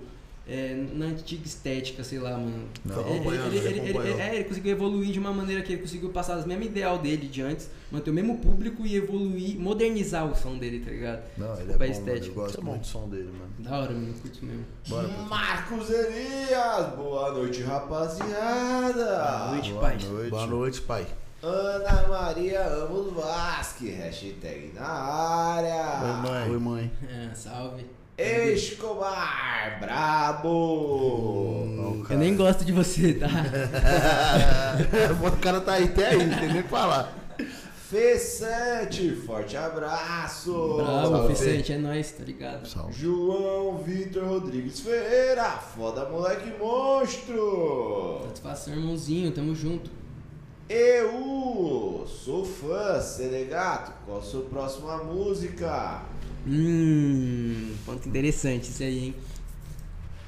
é, 0.50 0.86
na 0.94 1.06
antiga 1.08 1.46
estética, 1.46 2.04
sei 2.04 2.20
lá, 2.20 2.32
mano. 2.32 2.68
Não, 2.86 3.00
É, 3.06 3.16
ele, 3.18 3.28
ele, 3.28 3.58
ele 3.68 3.98
ele- 3.98 4.22
é, 4.22 4.36
ele 4.36 4.44
conseguiu 4.46 4.72
evoluir 4.72 5.12
de 5.12 5.20
uma 5.20 5.34
maneira 5.34 5.62
que 5.62 5.74
ele 5.74 5.82
conseguiu 5.82 6.10
passar 6.10 6.36
as 6.36 6.46
mesmas 6.46 6.68
ideal 6.68 6.98
dele 6.98 7.28
de 7.28 7.42
antes, 7.42 7.70
manter 7.92 8.10
o 8.12 8.14
mesmo 8.14 8.38
público 8.38 8.86
e 8.86 8.96
evoluir, 8.96 9.60
modernizar 9.60 10.26
o 10.26 10.36
som 10.36 10.58
dele, 10.58 10.80
tá 10.80 10.92
ligado? 10.92 11.22
Não, 11.38 11.54
ele 11.60 11.72
é 11.72 11.74
bom, 11.74 11.80
mano. 11.80 11.92
estética. 11.92 12.28
Eu 12.28 12.34
gosto 12.34 12.60
é 12.60 12.64
muito 12.64 12.82
do 12.82 12.88
som 12.88 13.10
dele, 13.10 13.30
mano. 13.38 13.52
Da 13.60 13.80
hora, 13.80 13.92
mano, 13.94 14.14
curto 14.14 14.46
mesmo. 14.46 14.66
Bora. 14.88 15.08
Marcos 15.30 15.90
Elias, 15.90 16.96
boa 16.96 17.32
noite, 17.34 17.62
rapaziada. 17.64 19.06
Boa 19.06 19.52
noite, 19.52 19.70
Boa 19.72 19.82
pai. 19.82 19.98
noite. 20.10 20.30
Boa 20.30 20.48
noite, 20.48 20.82
pai. 20.82 21.08
Ana 21.44 22.08
Maria 22.08 22.66
Amos 22.66 23.14
Vasque, 23.14 23.90
hashtag 23.92 24.72
na 24.74 24.82
Oi, 24.82 25.58
área. 25.60 26.14
mãe. 26.24 26.50
Oi, 26.52 26.58
mãe. 26.58 26.92
É, 27.08 27.34
salve. 27.36 27.86
Escobar, 28.18 29.80
brabo. 29.80 30.50
O 30.50 32.06
Eu 32.10 32.18
nem 32.18 32.36
gosto 32.36 32.66
de 32.66 32.72
você, 32.72 33.14
tá? 33.14 33.28
o 35.22 35.38
cara 35.38 35.62
tá 35.62 35.74
aí 35.74 35.84
até 35.84 36.08
aí, 36.08 36.26
não 36.26 36.36
tem 36.40 36.48
nem 36.50 36.62
o 36.62 36.64
que 36.64 36.70
falar. 36.70 37.14
Fessante, 37.92 39.12
forte 39.12 39.56
abraço. 39.56 40.78
Bravo, 40.78 41.12
Salve. 41.12 41.28
Vicente, 41.28 41.74
é 41.74 41.78
nóis, 41.78 42.12
tá 42.12 42.24
ligado? 42.24 42.68
Salve. 42.68 42.92
João 42.92 43.78
Vitor 43.78 44.24
Rodrigues 44.26 44.80
Ferreira, 44.80 45.52
foda 45.52 46.10
moleque 46.10 46.52
monstro. 46.60 48.22
Satisfação, 48.24 48.74
irmãozinho, 48.74 49.32
tamo 49.32 49.54
junto. 49.54 49.92
Eu 50.68 52.04
sou 52.08 52.44
fã, 52.44 53.00
Selegato, 53.00 53.94
qual 54.06 54.18
a 54.18 54.22
sua 54.24 54.42
próxima 54.42 54.98
música? 55.04 56.02
Hum, 56.48 57.74
ponto 57.86 58.08
interessante 58.08 58.70
isso 58.70 58.82
aí, 58.84 59.06
hein? 59.06 59.16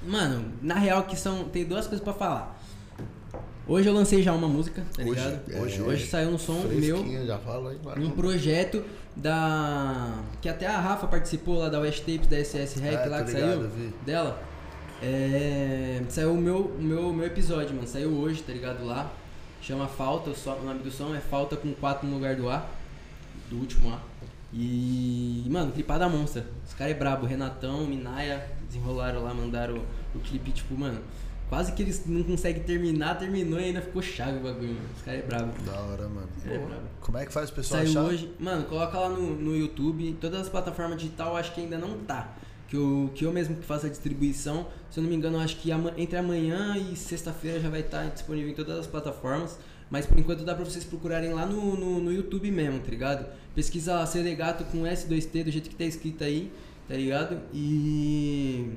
Mano, 0.06 0.52
na 0.62 0.76
real 0.76 1.04
que 1.04 1.16
são. 1.16 1.46
Tem 1.46 1.66
duas 1.66 1.88
coisas 1.88 2.04
pra 2.04 2.14
falar. 2.14 2.60
Hoje 3.68 3.88
eu 3.88 3.94
lancei 3.94 4.24
já 4.24 4.34
uma 4.34 4.48
música, 4.48 4.84
tá 4.96 5.04
Hoje? 5.04 5.12
ligado? 5.12 5.42
É, 5.52 5.60
hoje, 5.62 5.82
hoje. 5.82 6.08
saiu 6.08 6.30
um 6.30 6.38
som 6.40 6.64
meu, 6.64 6.98
já 7.28 7.38
aí. 7.38 7.78
vai. 7.84 8.00
um 8.00 8.10
projeto 8.10 8.84
da. 9.16 10.24
Que 10.42 10.50
até 10.50 10.66
a 10.66 10.80
Rafa 10.80 11.06
participou 11.08 11.60
lá 11.60 11.70
da 11.70 11.80
West 11.80 12.00
Tapes, 12.00 12.28
da 12.28 12.38
SS 12.44 12.80
Rec 12.80 12.96
Ah, 12.96 13.06
lá 13.06 13.24
que 13.24 13.32
ligado, 13.32 13.52
saiu. 13.60 13.70
vi. 13.70 13.94
Dela. 14.06 14.44
É, 15.02 16.02
saiu 16.10 16.34
o 16.34 16.38
meu, 16.38 16.76
meu, 16.80 17.14
meu 17.14 17.28
episódio, 17.28 17.76
mano. 17.76 17.88
Saiu 17.88 18.10
hoje, 18.12 18.42
tá 18.42 18.52
ligado? 18.52 18.84
Lá. 18.86 19.12
Chama 19.62 19.88
Falta, 19.88 20.32
o 20.32 20.64
nome 20.66 20.80
do 20.80 20.90
som 20.90 21.14
é 21.14 21.20
Falta 21.20 21.56
com 21.56 21.72
4 21.74 22.08
no 22.08 22.16
lugar 22.16 22.36
do 22.36 22.50
A. 22.50 22.66
Do 23.50 23.58
último 23.58 23.94
A. 23.94 24.00
E, 24.52 25.46
mano, 25.50 25.72
clipada 25.72 26.10
monstra. 26.10 26.46
Os 26.66 26.74
caras 26.74 26.94
é 26.96 26.98
brabo. 26.98 27.26
Renatão, 27.26 27.86
Minaya 27.86 28.48
desenrolaram 28.68 29.24
lá, 29.24 29.34
mandaram 29.34 29.76
o, 29.76 30.18
o 30.18 30.20
clipe, 30.20 30.52
tipo, 30.52 30.76
mano. 30.76 31.00
Quase 31.50 31.72
que 31.72 31.82
eles 31.82 32.06
não 32.06 32.22
conseguem 32.24 32.62
terminar, 32.62 33.18
terminou 33.18 33.60
e 33.60 33.66
ainda 33.66 33.82
ficou 33.82 34.04
chave 34.04 34.38
o 34.38 34.42
bagulho, 34.42 34.74
mano. 34.74 34.90
Os 34.96 35.02
caras 35.02 35.20
é 35.20 35.24
brabo. 35.24 35.64
Da 35.64 35.80
hora, 35.82 36.08
mano. 36.08 36.30
É 36.46 36.58
brabo. 36.58 36.82
Como 37.02 37.18
é 37.18 37.26
que 37.26 37.34
faz 37.34 37.50
o 37.50 37.54
pessoal 37.54 37.82
Saiu 37.82 37.92
achar? 37.92 38.04
hoje. 38.04 38.32
Mano, 38.40 38.66
coloca 38.66 39.00
lá 39.00 39.10
no, 39.10 39.36
no 39.36 39.56
YouTube. 39.56 40.16
Todas 40.22 40.42
as 40.42 40.50
plataformas 40.50 41.00
digital 41.00 41.36
acho 41.36 41.54
que 41.54 41.62
ainda 41.62 41.78
não 41.78 41.98
tá. 42.00 42.34
Que 42.68 42.76
eu, 42.76 43.10
que 43.16 43.26
eu 43.26 43.32
mesmo 43.34 43.56
que 43.56 43.66
faço 43.66 43.88
a 43.88 43.90
distribuição. 43.90 44.68
Se 44.92 45.00
eu 45.00 45.04
não 45.04 45.10
me 45.10 45.16
engano, 45.16 45.40
acho 45.40 45.56
que 45.58 45.72
entre 45.98 46.18
amanhã 46.18 46.78
e 46.78 46.96
sexta-feira 46.96 47.60
já 47.60 47.68
vai 47.70 47.80
estar 47.80 48.06
disponível 48.12 48.52
em 48.52 48.56
todas 48.56 48.78
as 48.78 48.86
plataformas. 48.86 49.58
Mas 49.90 50.06
por 50.06 50.18
enquanto 50.20 50.44
dá 50.44 50.54
pra 50.54 50.64
vocês 50.64 50.84
procurarem 50.84 51.34
lá 51.34 51.46
no, 51.46 51.76
no, 51.76 52.00
no 52.00 52.14
YouTube 52.14 52.52
mesmo, 52.52 52.80
tá 52.80 52.90
ligado? 52.90 53.26
Pesquisa 53.56 54.06
Selegato 54.06 54.64
com 54.66 54.84
S2T 54.84 55.44
do 55.44 55.52
jeito 55.52 55.70
que 55.70 55.76
tá 55.76 55.84
escrito 55.84 56.24
aí, 56.24 56.52
tá 56.88 56.96
ligado? 56.96 57.40
E. 57.54 58.72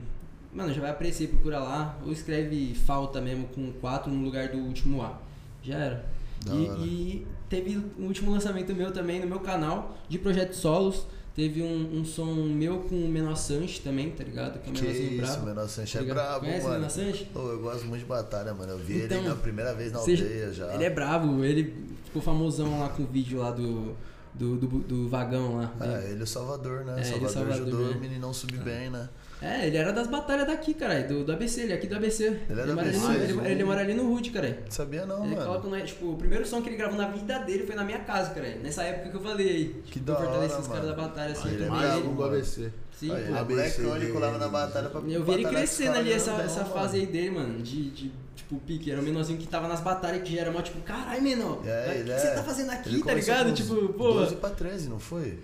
Mano, 0.53 0.72
já 0.72 0.81
vai 0.81 0.90
aparecer, 0.90 1.29
procura 1.29 1.59
lá. 1.59 1.98
Ou 2.05 2.12
escreve 2.12 2.75
falta 2.75 3.20
mesmo 3.20 3.46
com 3.48 3.72
4 3.72 4.11
no 4.11 4.25
lugar 4.25 4.48
do 4.48 4.59
último 4.59 5.03
A. 5.03 5.18
Já 5.62 5.77
era. 5.77 6.07
E, 6.51 6.85
e 6.85 7.27
teve 7.48 7.77
um 7.98 8.07
último 8.07 8.33
lançamento 8.33 8.75
meu 8.75 8.90
também 8.90 9.20
no 9.20 9.27
meu 9.27 9.40
canal 9.40 9.96
de 10.09 10.18
projetos 10.18 10.59
solos. 10.59 11.07
Teve 11.35 11.62
um, 11.62 12.01
um 12.01 12.05
som 12.05 12.27
meu 12.27 12.81
com 12.81 12.95
o 12.95 13.09
Menor 13.09 13.37
Sanche 13.37 13.81
também, 13.81 14.11
tá 14.11 14.23
ligado? 14.23 14.59
Que 14.61 14.68
é 14.68 14.73
o 14.73 14.75
Que 14.75 14.87
isso, 14.87 15.16
brabo. 15.16 15.42
o 15.42 15.47
Menor 15.47 15.68
Sanche 15.68 15.99
tá 15.99 16.05
é 16.05 16.07
brabo, 16.07 16.40
Conhece 16.40 16.61
o 16.61 16.62
mano. 16.64 16.75
Menor 16.77 16.90
Sanche? 16.90 17.27
Eu 17.35 17.61
gosto 17.61 17.87
muito 17.87 18.01
de 18.03 18.07
batalha, 18.07 18.53
mano. 18.53 18.73
Eu 18.73 18.79
vi 18.79 19.03
Então, 19.05 19.18
ele 19.18 19.29
na 19.29 19.35
primeira 19.37 19.73
vez 19.75 19.92
na 19.92 20.01
Seja- 20.01 20.25
aldeia 20.25 20.53
já. 20.53 20.75
Ele 20.75 20.85
é 20.85 20.90
brabo, 20.90 21.42
ele 21.42 21.75
ficou 22.05 22.21
famosão 22.21 22.81
lá 22.81 22.90
com 22.90 23.03
o 23.05 23.07
vídeo 23.07 23.38
lá 23.40 23.51
do, 23.51 23.97
do, 24.35 24.57
do, 24.57 24.66
do 24.81 25.09
vagão 25.09 25.57
lá. 25.57 25.73
É, 25.81 26.11
ele 26.11 26.21
é 26.21 26.23
o 26.23 26.27
Salvador, 26.27 26.85
né? 26.85 26.97
É, 26.97 26.99
ele 26.99 27.01
é 27.01 27.05
Salvador, 27.29 27.31
Salvador, 27.31 27.62
ajudou 27.62 27.81
né? 27.88 27.97
o 27.97 28.01
meninão 28.01 28.33
subir 28.35 28.61
bem, 28.61 28.90
né? 28.90 29.09
É, 29.42 29.66
ele 29.66 29.76
era 29.76 29.92
das 29.92 30.07
batalhas 30.07 30.46
daqui, 30.46 30.72
caralho, 30.72 31.09
do, 31.09 31.24
do 31.24 31.33
ABC, 31.33 31.62
ele 31.62 31.72
é 31.72 31.74
aqui 31.76 31.88
do 31.88 31.96
ABC. 31.96 32.24
Ele 32.48 32.61
é 32.61 32.64
do 32.64 32.74
mora 32.74 32.87
ali 32.88 32.96
ABC, 32.96 32.98
no- 33.07 33.14
ele, 33.14 33.33
ele- 33.33 33.48
ele 33.50 33.64
mora 33.64 33.81
ali 33.81 33.94
no 33.94 34.12
Hood, 34.12 34.31
caralho. 34.31 34.57
Sabia 34.70 35.05
não, 35.05 35.24
Ele 35.26 35.35
mano. 35.35 35.46
coloca 35.61 35.81
tipo, 35.83 36.12
o 36.12 36.16
primeiro 36.16 36.46
som 36.46 36.62
que 36.62 36.68
ele 36.68 36.76
gravou 36.76 36.96
na 36.96 37.09
vida 37.09 37.38
dele 37.40 37.66
foi 37.66 37.74
na 37.74 37.83
minha 37.85 37.98
casa, 38.00 38.31
cara. 38.31 38.55
Nessa 38.62 38.85
época 38.85 39.11
que 39.11 39.16
eu 39.16 39.20
falei 39.20 39.48
aí. 39.48 39.64
Que 39.87 39.92
Tipo, 39.94 40.05
da 40.07 40.18
hora, 40.18 40.46
os 40.61 40.66
caras 40.68 40.87
da 40.87 40.94
batalha 40.94 41.33
assim. 41.33 41.48
Aí 41.48 41.55
ele 41.57 41.64
é 41.64 41.94
um 42.09 42.14
do 42.14 42.24
ABC. 42.24 42.70
Sim, 42.92 43.11
Aí, 43.12 43.22
pô. 43.24 43.28
ele 43.31 43.37
é 43.37 43.42
molecão, 43.42 43.96
ele 43.96 44.12
colava 44.12 44.38
na 44.38 44.48
batalha 44.48 44.88
pra 44.88 45.00
Eu 45.00 45.24
vi 45.24 45.33
ele 45.33 45.44
crescendo 45.44 45.96
ali, 45.98 46.12
essa, 46.12 46.26
grandão, 46.31 46.46
essa 46.46 46.61
mano. 46.62 46.72
fase 46.74 46.96
aí 46.98 47.07
dele, 47.07 47.31
mano, 47.33 47.61
de, 47.61 47.90
de 47.90 48.12
tipo, 48.37 48.57
pique. 48.61 48.92
Era 48.92 49.00
o 49.00 49.05
menorzinho 49.05 49.40
que 49.40 49.48
tava 49.48 49.66
nas 49.66 49.81
batalhas 49.81 50.22
que 50.22 50.37
já 50.37 50.42
era 50.42 50.52
mó, 50.52 50.62
tipo, 50.62 50.81
caralho, 50.83 51.20
menor. 51.20 51.62
É, 51.66 51.88
o 51.88 51.92
ele 51.94 52.05
que 52.05 52.11
é. 52.12 52.18
você 52.18 52.31
tá 52.31 52.42
fazendo 52.44 52.70
aqui, 52.70 52.90
Ele 52.90 53.02
tá 53.02 53.12
ligado? 53.14 53.52
Tipo, 53.55 53.88
pô. 53.94 54.12
12 54.12 54.37
pra 54.37 54.50
13, 54.50 54.88
não 54.88 55.00
foi? 55.00 55.37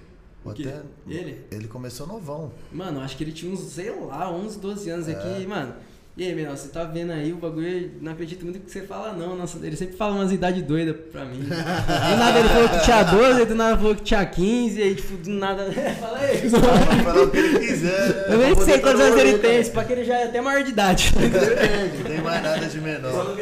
Até... 0.46 0.80
Ele? 1.08 1.40
Ele 1.50 1.68
começou 1.68 2.06
novão. 2.06 2.50
Mano, 2.72 3.00
acho 3.00 3.16
que 3.16 3.24
ele 3.24 3.32
tinha 3.32 3.52
uns, 3.52 3.60
sei 3.60 3.90
lá, 3.90 4.30
11, 4.30 4.58
12 4.58 4.90
anos 4.90 5.08
É. 5.08 5.12
aqui, 5.12 5.46
mano. 5.46 5.74
E 6.16 6.24
aí, 6.24 6.34
menor, 6.34 6.56
você 6.56 6.66
tá 6.66 6.82
vendo 6.82 7.12
aí 7.12 7.32
o 7.32 7.36
bagulho, 7.36 7.92
não 8.00 8.10
acredito 8.10 8.42
muito 8.42 8.58
que 8.58 8.68
você 8.68 8.82
fala 8.82 9.12
não, 9.12 9.36
nossa, 9.36 9.56
ele 9.64 9.76
sempre 9.76 9.96
fala 9.96 10.16
umas 10.16 10.32
idades 10.32 10.64
doidas 10.64 10.96
pra 11.12 11.24
mim. 11.24 11.42
do 11.44 11.48
nada 12.16 12.40
ele 12.40 12.48
falou 12.48 12.68
que 12.70 12.80
tinha 12.80 13.02
12, 13.04 13.40
aí 13.40 13.46
do 13.46 13.54
nada 13.54 13.76
falou 13.76 13.94
que 13.94 14.02
tinha 14.02 14.26
15, 14.26 14.82
aí 14.82 14.94
tipo, 14.96 15.16
do 15.16 15.30
nada, 15.30 15.70
fala 16.00 16.18
aí. 16.18 16.50
Falar 16.50 17.22
o 17.22 17.30
que 17.30 17.36
ele 17.36 17.58
quiser? 17.60 18.26
Eu 18.32 18.38
nem 18.38 18.52
sei 18.56 18.80
quantos 18.80 19.00
anos 19.00 19.14
no 19.14 19.20
ele 19.20 19.38
tem, 19.38 19.56
esse 19.58 19.70
pra 19.70 19.84
que 19.84 19.92
ele 19.92 20.02
já 20.04 20.18
é 20.18 20.24
até 20.24 20.40
maior 20.40 20.64
de 20.64 20.70
idade. 20.70 21.12
Não 21.14 22.04
tem 22.04 22.20
mais 22.20 22.42
nada 22.42 22.66
de 22.66 22.80
menor. 22.80 23.36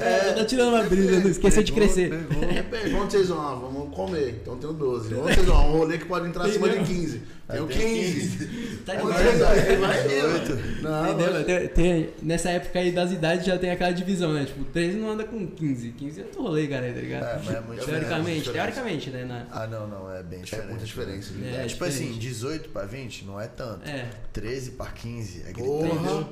É, 0.00 0.32
tá 0.32 0.44
tirando 0.44 0.68
uma 0.74 0.82
brisa, 0.82 1.20
não 1.20 1.30
esqueceu 1.30 1.62
de 1.62 1.72
crescer. 1.72 2.10
pegou. 2.10 2.44
É, 2.50 2.88
vamos 2.90 3.12
vocês 3.12 3.28
vão? 3.28 3.40
Ah, 3.40 3.54
Vamos 3.54 3.94
comer. 3.94 4.38
Então 4.42 4.56
tenho 4.58 4.72
12. 4.72 5.14
Vamos 5.14 5.34
vocês 5.34 5.46
vão? 5.46 5.68
Um 5.68 5.78
rolê 5.78 5.98
que 5.98 6.04
pode 6.06 6.28
entrar 6.28 6.44
acima 6.46 6.68
de 6.68 6.78
15. 6.84 7.22
Tenho 7.48 7.62
Aí 7.66 7.74
tem 7.76 8.04
15. 8.04 8.46
Tá 8.84 8.94
Vamos 8.94 9.16
ligado? 9.16 9.38
vocês 9.38 9.68
aí, 9.70 9.76
vai 9.76 10.02
ver, 10.02 10.22
18. 10.22 10.82
mano. 10.82 10.82
Não, 10.82 11.12
Entendeu? 11.12 11.44
Tem- 11.44 11.68
tem- 11.68 12.10
nessa 12.22 12.50
época 12.50 12.78
aí 12.78 12.92
das 12.92 13.10
idades 13.12 13.46
já 13.46 13.58
tem 13.58 13.70
aquela 13.70 13.90
divisão, 13.90 14.32
né? 14.34 14.44
Tipo, 14.44 14.64
13 14.64 14.98
não 14.98 15.10
anda 15.10 15.24
com 15.24 15.46
15. 15.46 15.92
15 15.92 16.20
é 16.20 16.24
outro 16.24 16.42
rolê, 16.42 16.66
cara, 16.68 16.92
tá 16.92 17.00
ligado? 17.00 17.24
É, 17.24 17.40
mas 17.44 17.54
é 17.56 17.60
muito 17.60 17.84
teoricamente, 17.84 18.38
diferente. 18.40 18.52
teoricamente, 18.52 19.10
né? 19.10 19.24
Na, 19.24 19.46
Ah, 19.50 19.66
não, 19.66 19.86
não, 19.88 20.12
é 20.14 20.22
bem 20.22 20.40
É 20.40 20.42
diferente. 20.42 20.68
muita 20.68 20.84
diferença. 20.84 21.32
de 21.32 21.44
É, 21.44 21.48
idade. 21.54 21.68
tipo 21.70 21.84
assim, 21.84 21.98
diferente. 22.12 22.18
18 22.20 22.68
pra 22.68 22.84
20 22.84 23.24
não 23.24 23.40
é 23.40 23.46
tanto. 23.46 23.88
é. 23.88 24.06
13 24.32 24.72
pra 24.72 24.86
15 24.86 25.40
é 25.46 25.52
gritante. 25.52 25.88
Porra. 25.88 26.28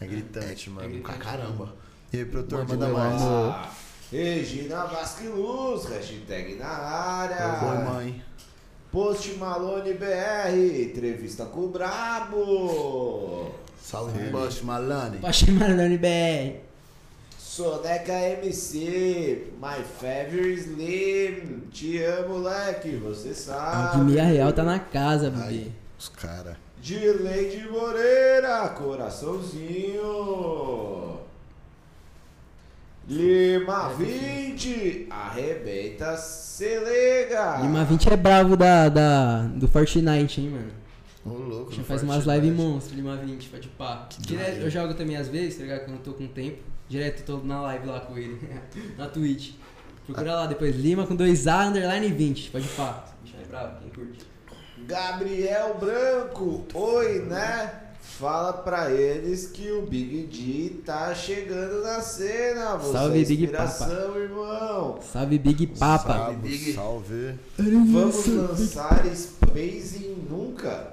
É 0.00 0.06
gritante, 0.06 0.70
mano. 0.70 0.88
gritante. 0.88 1.18
Pra 1.18 1.24
caramba. 1.24 1.74
E 2.12 2.18
aí, 2.18 2.24
produtor, 2.24 2.66
manda 2.66 2.88
mais. 2.88 3.22
Ah, 3.22 3.70
Regina 4.10 4.84
Vasquiluz, 4.86 5.84
hashtag 5.84 6.56
na 6.56 6.66
área. 6.66 7.70
Oi, 7.70 7.84
mãe. 7.84 8.22
Post 8.90 9.34
Malone 9.34 9.94
BR, 9.94 10.82
entrevista 10.82 11.44
com 11.44 11.60
o 11.60 11.68
Brabo. 11.68 13.52
Salve, 13.80 14.30
Bush, 14.30 14.62
Malane. 14.62 15.18
Pache 15.18 15.50
Marlone 15.52 15.96
BR. 15.96 16.56
Soneca 17.38 18.12
MC, 18.12 19.52
my 19.60 19.82
favorite 20.00 20.60
slim. 20.60 21.62
Te 21.70 22.02
amo, 22.02 22.40
moleque, 22.40 22.96
você 22.96 23.30
A 23.30 23.34
sabe. 23.34 23.98
Guimia 23.98 24.24
Real 24.24 24.52
tá 24.52 24.64
na 24.64 24.80
casa, 24.80 25.30
bebê. 25.30 25.68
Os 25.98 26.08
cara. 26.08 26.56
De 26.80 26.98
Moreira, 27.70 28.68
coraçãozinho. 28.70 30.00
Lima 33.10 33.88
20, 33.88 35.08
arrebenta, 35.10 36.16
se 36.16 36.78
liga. 36.78 37.56
Lima 37.60 37.84
20 37.84 38.12
é 38.12 38.16
bravo 38.16 38.56
da, 38.56 38.88
da, 38.88 39.42
do 39.48 39.66
Fortnite, 39.66 40.40
hein, 40.40 40.50
mano. 40.50 40.70
Ô, 41.26 41.30
louco. 41.30 41.72
Já 41.72 41.82
faz 41.82 42.04
umas 42.04 42.24
lives 42.24 42.52
monstro, 42.52 42.94
Lima 42.94 43.16
20, 43.16 43.48
pode 43.48 43.66
pá. 43.70 44.08
Direto, 44.16 44.60
eu 44.60 44.70
jogo 44.70 44.94
também 44.94 45.16
às 45.16 45.26
vezes, 45.26 45.56
tá 45.56 45.64
ligado? 45.64 45.86
Quando 45.86 45.96
eu 45.96 46.02
tô 46.04 46.12
com 46.12 46.28
tempo. 46.28 46.62
Direto 46.88 47.24
tô 47.24 47.38
na 47.38 47.60
live 47.62 47.88
lá 47.88 47.98
com 47.98 48.16
ele. 48.16 48.38
na 48.96 49.08
Twitch. 49.08 49.54
Procura 50.06 50.32
lá 50.36 50.46
depois, 50.46 50.76
Lima 50.76 51.04
com 51.04 51.16
2A, 51.16 51.66
underline 51.66 52.12
20, 52.12 52.50
pode 52.50 52.68
pá. 52.68 53.06
Bicho 53.24 53.34
é 53.42 53.44
bravo, 53.44 53.80
quem 53.80 53.88
curte. 53.90 54.24
Gabriel 54.86 55.76
Branco, 55.80 56.64
oi, 56.74 57.22
né? 57.22 57.72
Fala 58.18 58.52
pra 58.52 58.90
eles 58.90 59.46
que 59.46 59.70
o 59.70 59.82
Big 59.82 60.26
D 60.26 60.82
tá 60.84 61.14
chegando 61.14 61.82
na 61.82 62.00
cena. 62.02 62.76
Você 62.76 62.92
Salve, 62.92 63.22
é 63.22 63.24
Big 63.24 63.44
inspiração, 63.44 64.18
irmão. 64.18 64.98
Salve 65.00 65.38
Big 65.38 65.66
Papa. 65.68 66.12
Salve, 66.12 66.36
Big. 66.36 66.72
salve. 66.74 67.34
Vamos 67.56 68.26
lançar 68.26 69.04
Spacing 69.06 70.26
nunca. 70.28 70.92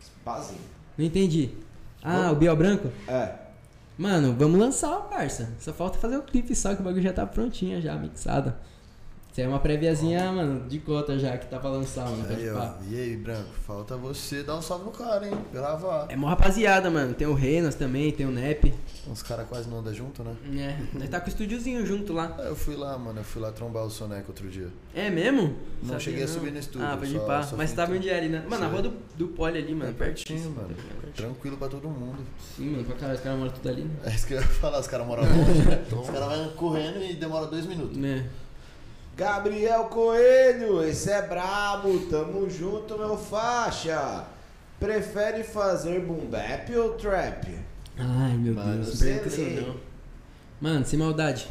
Spacing. 0.00 0.56
Não 0.96 1.04
entendi. 1.04 1.50
Ah, 2.02 2.30
o 2.32 2.36
Biel 2.36 2.56
Branco? 2.56 2.88
É. 3.06 3.34
Mano, 3.98 4.34
vamos 4.38 4.58
lançar, 4.58 4.96
parça. 5.02 5.50
Só 5.60 5.72
falta 5.72 5.98
fazer 5.98 6.16
o 6.16 6.22
clipe 6.22 6.54
só, 6.54 6.74
que 6.74 6.80
o 6.80 6.84
bagulho 6.84 7.02
já 7.02 7.12
tá 7.12 7.26
prontinho, 7.26 7.80
já, 7.80 7.94
mixado. 7.94 8.54
Isso 9.32 9.40
é 9.40 9.48
uma 9.48 9.58
préviazinha, 9.60 10.30
mano, 10.30 10.68
de 10.68 10.78
cota 10.78 11.18
já, 11.18 11.38
que 11.38 11.46
tá 11.46 11.58
pra 11.58 11.70
lançar, 11.70 12.04
mano. 12.06 12.22
Aí, 12.28 12.50
ó. 12.50 12.54
pá. 12.54 12.78
E 12.90 13.00
aí, 13.00 13.16
Branco? 13.16 13.48
Falta 13.66 13.96
você 13.96 14.42
dar 14.42 14.56
um 14.58 14.60
salve 14.60 14.84
no 14.84 14.90
cara, 14.90 15.26
hein? 15.26 15.32
Gravar. 15.50 16.04
É 16.10 16.16
mó 16.16 16.28
rapaziada, 16.28 16.90
mano. 16.90 17.14
Tem 17.14 17.26
o 17.26 17.32
Renas 17.32 17.74
também, 17.74 18.12
tem 18.12 18.26
o 18.26 18.30
Nep. 18.30 18.74
Os 19.10 19.22
caras 19.22 19.48
quase 19.48 19.70
não 19.70 19.78
andam 19.78 19.94
junto, 19.94 20.22
né? 20.22 20.36
É, 20.54 20.98
nós 20.98 21.08
tá 21.08 21.18
com 21.18 21.26
o 21.26 21.28
estúdiozinho 21.30 21.86
junto 21.86 22.12
lá. 22.12 22.36
Ah, 22.38 22.42
Eu 22.42 22.54
fui 22.54 22.76
lá, 22.76 22.98
mano. 22.98 23.20
Eu 23.20 23.24
fui 23.24 23.40
lá 23.40 23.50
trombar 23.50 23.84
o 23.84 23.90
Soneca 23.90 24.26
outro 24.28 24.50
dia. 24.50 24.68
É 24.94 25.08
mesmo? 25.08 25.56
Não 25.80 25.88
Sabia 25.92 26.00
cheguei 26.00 26.24
a 26.24 26.28
subir 26.28 26.52
no 26.52 26.58
estúdio, 26.58 26.86
Ah, 26.86 26.96
pode 26.98 27.12
só- 27.12 27.16
ir 27.16 27.26
pá. 27.26 27.42
só 27.42 27.56
Mas 27.56 27.70
fui 27.70 27.76
tava 27.78 27.94
onde 27.94 28.10
ali, 28.10 28.28
né? 28.28 28.40
Mano, 28.46 28.50
na 28.50 28.58
Sei. 28.58 28.68
rua 28.68 28.82
do, 28.82 28.92
do 29.16 29.28
Poli 29.28 29.56
ali, 29.56 29.74
mano. 29.74 29.90
É 29.92 29.94
pertinho, 29.94 30.26
pertíssimo, 30.40 30.56
mano. 30.56 30.68
tá 30.68 30.74
ligado? 30.74 31.12
Tranquilo 31.14 31.56
pra 31.56 31.68
todo 31.68 31.88
mundo. 31.88 32.18
Sim, 32.54 32.68
mano, 32.72 32.84
pra 32.84 32.96
caralho, 32.96 33.16
os 33.18 33.24
caras 33.24 33.38
moram 33.38 33.50
tudo 33.52 33.68
ali, 33.70 33.82
né? 33.84 33.90
É 34.04 34.10
isso 34.14 34.26
que 34.26 34.34
eu 34.34 34.40
ia 34.42 34.46
falar, 34.46 34.78
os 34.78 34.86
caras 34.86 35.06
moram 35.06 35.22
longe. 35.22 35.62
os 36.02 36.10
caras 36.10 36.36
vão 36.38 36.48
correndo 36.50 37.02
e 37.02 37.14
demora 37.14 37.46
dois 37.46 37.64
minutos. 37.64 37.96
Né? 37.96 38.28
Gabriel 39.22 39.84
Coelho, 39.84 40.82
esse 40.82 41.08
é 41.08 41.22
brabo, 41.22 41.96
tamo 42.10 42.50
junto, 42.50 42.98
meu 42.98 43.16
faixa. 43.16 44.26
Prefere 44.80 45.44
fazer 45.44 46.00
boom 46.00 46.26
bap 46.26 46.68
ou 46.76 46.94
trap? 46.94 47.46
Ai, 47.96 48.36
meu 48.36 48.52
Mano, 48.52 48.82
Deus, 48.82 49.00
não 49.00 49.62
não. 49.62 49.76
Mano, 50.60 50.84
sem 50.84 50.98
maldade. 50.98 51.46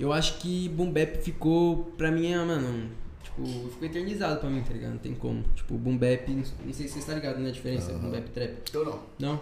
Eu 0.00 0.14
acho 0.14 0.38
que 0.38 0.68
Boom 0.70 0.92
Bap 0.92 1.16
ficou, 1.22 1.92
pra 1.98 2.10
mim, 2.10 2.32
é, 2.32 2.38
mano, 2.38 2.90
tipo, 3.22 3.44
ficou 3.70 3.86
eternizado 3.86 4.40
pra 4.40 4.48
mim, 4.48 4.62
tá 4.62 4.72
ligado? 4.72 4.92
Não 4.92 4.98
tem 4.98 5.14
como. 5.14 5.42
Tipo, 5.54 5.74
Boom 5.74 5.98
Bap, 5.98 6.26
não 6.30 6.72
sei 6.72 6.88
se 6.88 7.00
você 7.00 7.06
tá 7.06 7.14
ligado, 7.14 7.38
né, 7.38 7.50
a 7.50 7.52
diferença, 7.52 7.92
Aham. 7.92 7.98
Boom 8.00 8.10
Bap 8.12 8.26
e 8.26 8.30
Trap. 8.30 8.52
Eu 8.72 8.84
não. 8.86 9.00
Não? 9.18 9.40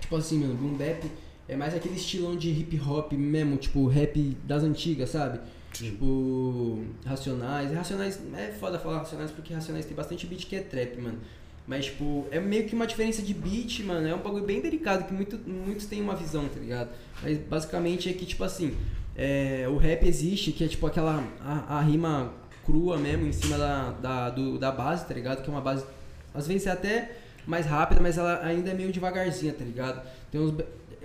Tipo 0.00 0.16
assim, 0.16 0.38
mano, 0.38 0.54
Boom 0.54 0.72
Bap 0.72 1.04
é 1.46 1.56
mais 1.56 1.74
aquele 1.74 1.96
estilão 1.96 2.34
de 2.34 2.48
hip 2.50 2.80
hop 2.80 3.12
mesmo, 3.12 3.58
tipo, 3.58 3.86
rap 3.88 4.38
das 4.44 4.62
antigas, 4.62 5.10
sabe? 5.10 5.40
Tipo, 5.72 6.84
Racionais. 7.04 7.72
Racionais, 7.72 8.20
é 8.36 8.48
foda 8.52 8.78
falar 8.78 8.98
Racionais 8.98 9.30
porque 9.30 9.52
Racionais 9.54 9.86
tem 9.86 9.94
bastante 9.96 10.26
beat 10.26 10.46
que 10.46 10.56
é 10.56 10.60
trap, 10.60 10.96
mano. 11.00 11.18
Mas, 11.66 11.86
tipo, 11.86 12.26
é 12.30 12.40
meio 12.40 12.66
que 12.66 12.74
uma 12.74 12.86
diferença 12.86 13.22
de 13.22 13.32
beat, 13.32 13.80
mano. 13.84 14.06
É 14.06 14.14
um 14.14 14.18
bagulho 14.18 14.44
bem 14.44 14.60
delicado, 14.60 15.04
que 15.04 15.12
muito, 15.12 15.38
muitos 15.48 15.86
têm 15.86 16.02
uma 16.02 16.16
visão, 16.16 16.48
tá 16.48 16.58
ligado? 16.58 16.90
Mas 17.22 17.38
basicamente 17.38 18.08
é 18.08 18.12
que, 18.12 18.26
tipo 18.26 18.42
assim, 18.42 18.76
é, 19.16 19.66
o 19.68 19.76
rap 19.76 20.06
existe, 20.06 20.52
que 20.52 20.64
é 20.64 20.68
tipo 20.68 20.86
aquela. 20.86 21.22
A, 21.40 21.78
a 21.78 21.80
rima 21.80 22.32
crua 22.66 22.96
mesmo 22.98 23.26
em 23.26 23.32
cima 23.32 23.56
da, 23.56 23.90
da, 23.92 24.30
do- 24.30 24.58
da 24.58 24.72
base, 24.72 25.06
tá 25.06 25.14
ligado? 25.14 25.42
Que 25.42 25.48
é 25.48 25.52
uma 25.52 25.60
base. 25.60 25.84
Às 26.34 26.46
vezes 26.46 26.66
é 26.66 26.70
até 26.72 27.12
mais 27.46 27.66
rápida, 27.66 28.00
mas 28.00 28.18
ela 28.18 28.44
ainda 28.44 28.70
é 28.70 28.74
meio 28.74 28.90
devagarzinha, 28.92 29.52
tá 29.52 29.64
ligado? 29.64 30.02
Tem 30.32 30.40
uns. 30.40 30.52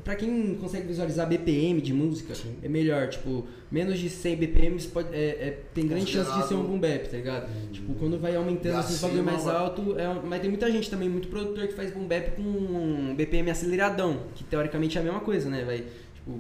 Pra 0.06 0.16
quem 0.16 0.54
consegue 0.62 0.86
visualizar 0.86 1.28
BPM 1.28 1.82
de 1.82 1.92
música, 1.92 2.36
é 2.62 2.70
melhor. 2.70 3.10
Tipo, 3.10 3.48
menos 3.72 3.98
de 3.98 4.08
100 4.08 4.36
BPMs 4.36 4.88
pode, 4.88 5.12
é, 5.12 5.20
é- 5.20 5.60
tem 5.74 5.88
grande 5.88 6.12
chance 6.12 6.32
de 6.32 6.48
ser 6.48 6.54
um 6.54 6.64
boom 6.64 6.80
bap, 6.80 7.10
tá 7.10 7.18
ligado? 7.18 7.50
Tipo, 7.72 7.96
quando 7.96 8.20
vai 8.20 8.36
aumentando 8.36 8.78
E 8.78 8.80
esses 8.82 9.02
bagulho 9.02 9.24
mais 9.24 9.48
alto, 9.48 9.98
é, 9.98 10.08
mas 10.24 10.42
tem 10.42 10.50
muita 10.52 10.72
gente 10.72 10.92
também, 10.92 11.10
muito 11.10 11.28
produtor 11.28 11.68
que 11.68 11.74
faz 11.74 11.92
boom 11.92 12.08
bap 12.08 12.36
com 12.36 12.44
um 12.44 13.16
BPM 13.16 13.50
aceleradão, 13.50 14.20
que 14.36 14.44
teoricamente 14.44 14.96
é 14.96 15.02
a 15.02 15.04
mesma 15.04 15.22
coisa, 15.22 15.50
né? 15.50 15.64
Vai, 15.66 15.84
tipo, 16.14 16.40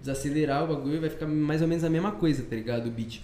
desacelerar 0.00 0.62
o 0.62 0.68
bagulho 0.68 0.94
e 0.94 1.00
vai 1.00 1.10
ficar 1.10 1.26
mais 1.26 1.60
ou 1.60 1.66
menos 1.66 1.82
a 1.82 1.90
mesma 1.90 2.12
coisa, 2.12 2.44
tá 2.44 2.54
ligado? 2.54 2.86
O 2.86 2.90
beat. 2.92 3.20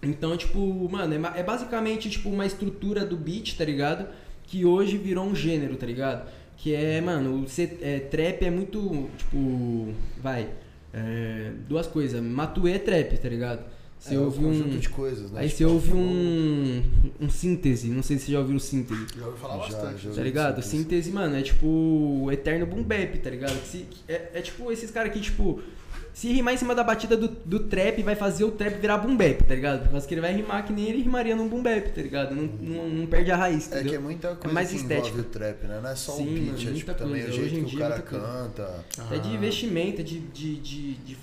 Então, 0.00 0.36
tipo, 0.36 0.60
mano, 0.88 1.12
é, 1.12 1.40
é 1.40 1.42
basicamente 1.42 2.08
tipo 2.08 2.28
uma 2.28 2.46
estrutura 2.46 3.04
do 3.04 3.16
beat, 3.16 3.56
tá 3.56 3.64
ligado? 3.64 4.06
Que 4.44 4.64
hoje 4.64 4.96
virou 4.96 5.26
um 5.26 5.34
gênero, 5.34 5.74
tá 5.76 5.86
ligado? 5.86 6.30
Que 6.56 6.74
é, 6.74 7.00
mano, 7.00 7.42
o 7.44 7.48
C- 7.48 7.78
é, 7.82 8.00
trap 8.00 8.42
é 8.44 8.50
muito, 8.50 9.08
tipo, 9.18 9.92
vai, 10.22 10.48
é, 10.92 11.52
duas 11.68 11.86
coisas. 11.86 12.20
Matuê 12.22 12.72
é 12.72 12.78
trap, 12.78 13.16
tá 13.18 13.28
ligado? 13.28 13.64
Você 13.98 14.14
é 14.14 14.18
um 14.18 14.24
ouve 14.24 14.38
conjunto 14.38 14.74
um. 14.74 14.78
de 14.78 14.88
coisas, 14.90 15.30
né? 15.30 15.40
Aí 15.40 15.48
Tipo, 15.48 15.58
você 15.58 15.64
ouve 15.64 15.92
um, 15.94 16.82
um 17.20 17.28
síntese, 17.30 17.88
não 17.88 18.02
sei 18.02 18.18
se 18.18 18.26
você 18.26 18.32
já 18.32 18.38
ouviu 18.40 18.56
o 18.56 18.60
síntese. 18.60 19.06
Já 19.18 19.26
ouvi 19.26 19.38
falar 19.40 19.54
Já, 19.56 19.60
bastante. 19.78 20.04
já. 20.04 20.10
Tá 20.12 20.22
ligado? 20.22 20.62
Síntese. 20.62 20.76
Síntese, 20.82 21.10
mano, 21.12 21.36
é 21.36 21.42
tipo 21.42 21.66
o 21.66 22.30
eterno 22.30 22.66
boom 22.66 22.82
bap, 22.82 23.18
tá 23.18 23.30
ligado? 23.30 23.58
Que 23.62 23.68
se- 23.68 23.86
é, 24.08 24.30
é 24.34 24.40
tipo 24.42 24.70
esses 24.70 24.90
caras 24.90 25.12
que, 25.12 25.20
tipo, 25.20 25.60
se 26.14 26.32
rimar 26.32 26.54
em 26.54 26.56
cima 26.56 26.74
da 26.74 26.82
batida 26.82 27.16
do, 27.16 27.28
do 27.28 27.60
trap, 27.60 28.02
vai 28.02 28.16
fazer 28.16 28.44
o 28.44 28.50
trap 28.50 28.74
virar 28.80 28.98
boom 28.98 29.16
bap, 29.16 29.42
tá 29.44 29.54
ligado? 29.54 29.82
Por 29.82 29.90
causa 29.90 30.06
que 30.08 30.14
ele 30.14 30.20
vai 30.22 30.32
rimar 30.34 30.64
que 30.64 30.72
nem 30.72 30.86
ele 30.88 31.02
rimaria 31.02 31.36
num 31.36 31.46
boom 31.48 31.62
bap, 31.62 31.90
tá 31.90 32.00
ligado? 32.00 32.34
Não, 32.34 32.44
não, 32.44 32.88
não 32.88 33.06
perde 33.06 33.30
a 33.30 33.36
raiz, 33.36 33.64
É 33.70 33.74
entendeu? 33.76 33.90
que 33.90 33.96
é 33.96 33.98
muita 33.98 34.34
coisa 34.34 34.54
mais 34.54 34.70
que 34.70 34.76
estética. 34.76 35.08
envolve 35.08 35.20
o 35.20 35.24
trap, 35.24 35.64
né? 35.66 35.80
Não 35.82 35.90
é 35.90 35.94
só 35.94 36.12
Sim, 36.12 36.22
o 36.22 36.26
beat, 36.32 36.46
mano, 36.64 36.70
é 36.70 36.72
tipo 36.78 36.94
também 36.94 37.22
coisa. 37.22 37.28
o 37.40 37.48
jeito 37.48 37.66
que 37.66 37.76
o 37.76 37.78
cara 37.78 38.00
canta. 38.00 38.84
Até 38.98 39.18
de 39.18 39.28
investimento, 39.28 40.02
de, 40.02 40.18
de, 40.20 40.56
de, 40.56 40.94
de 40.94 41.16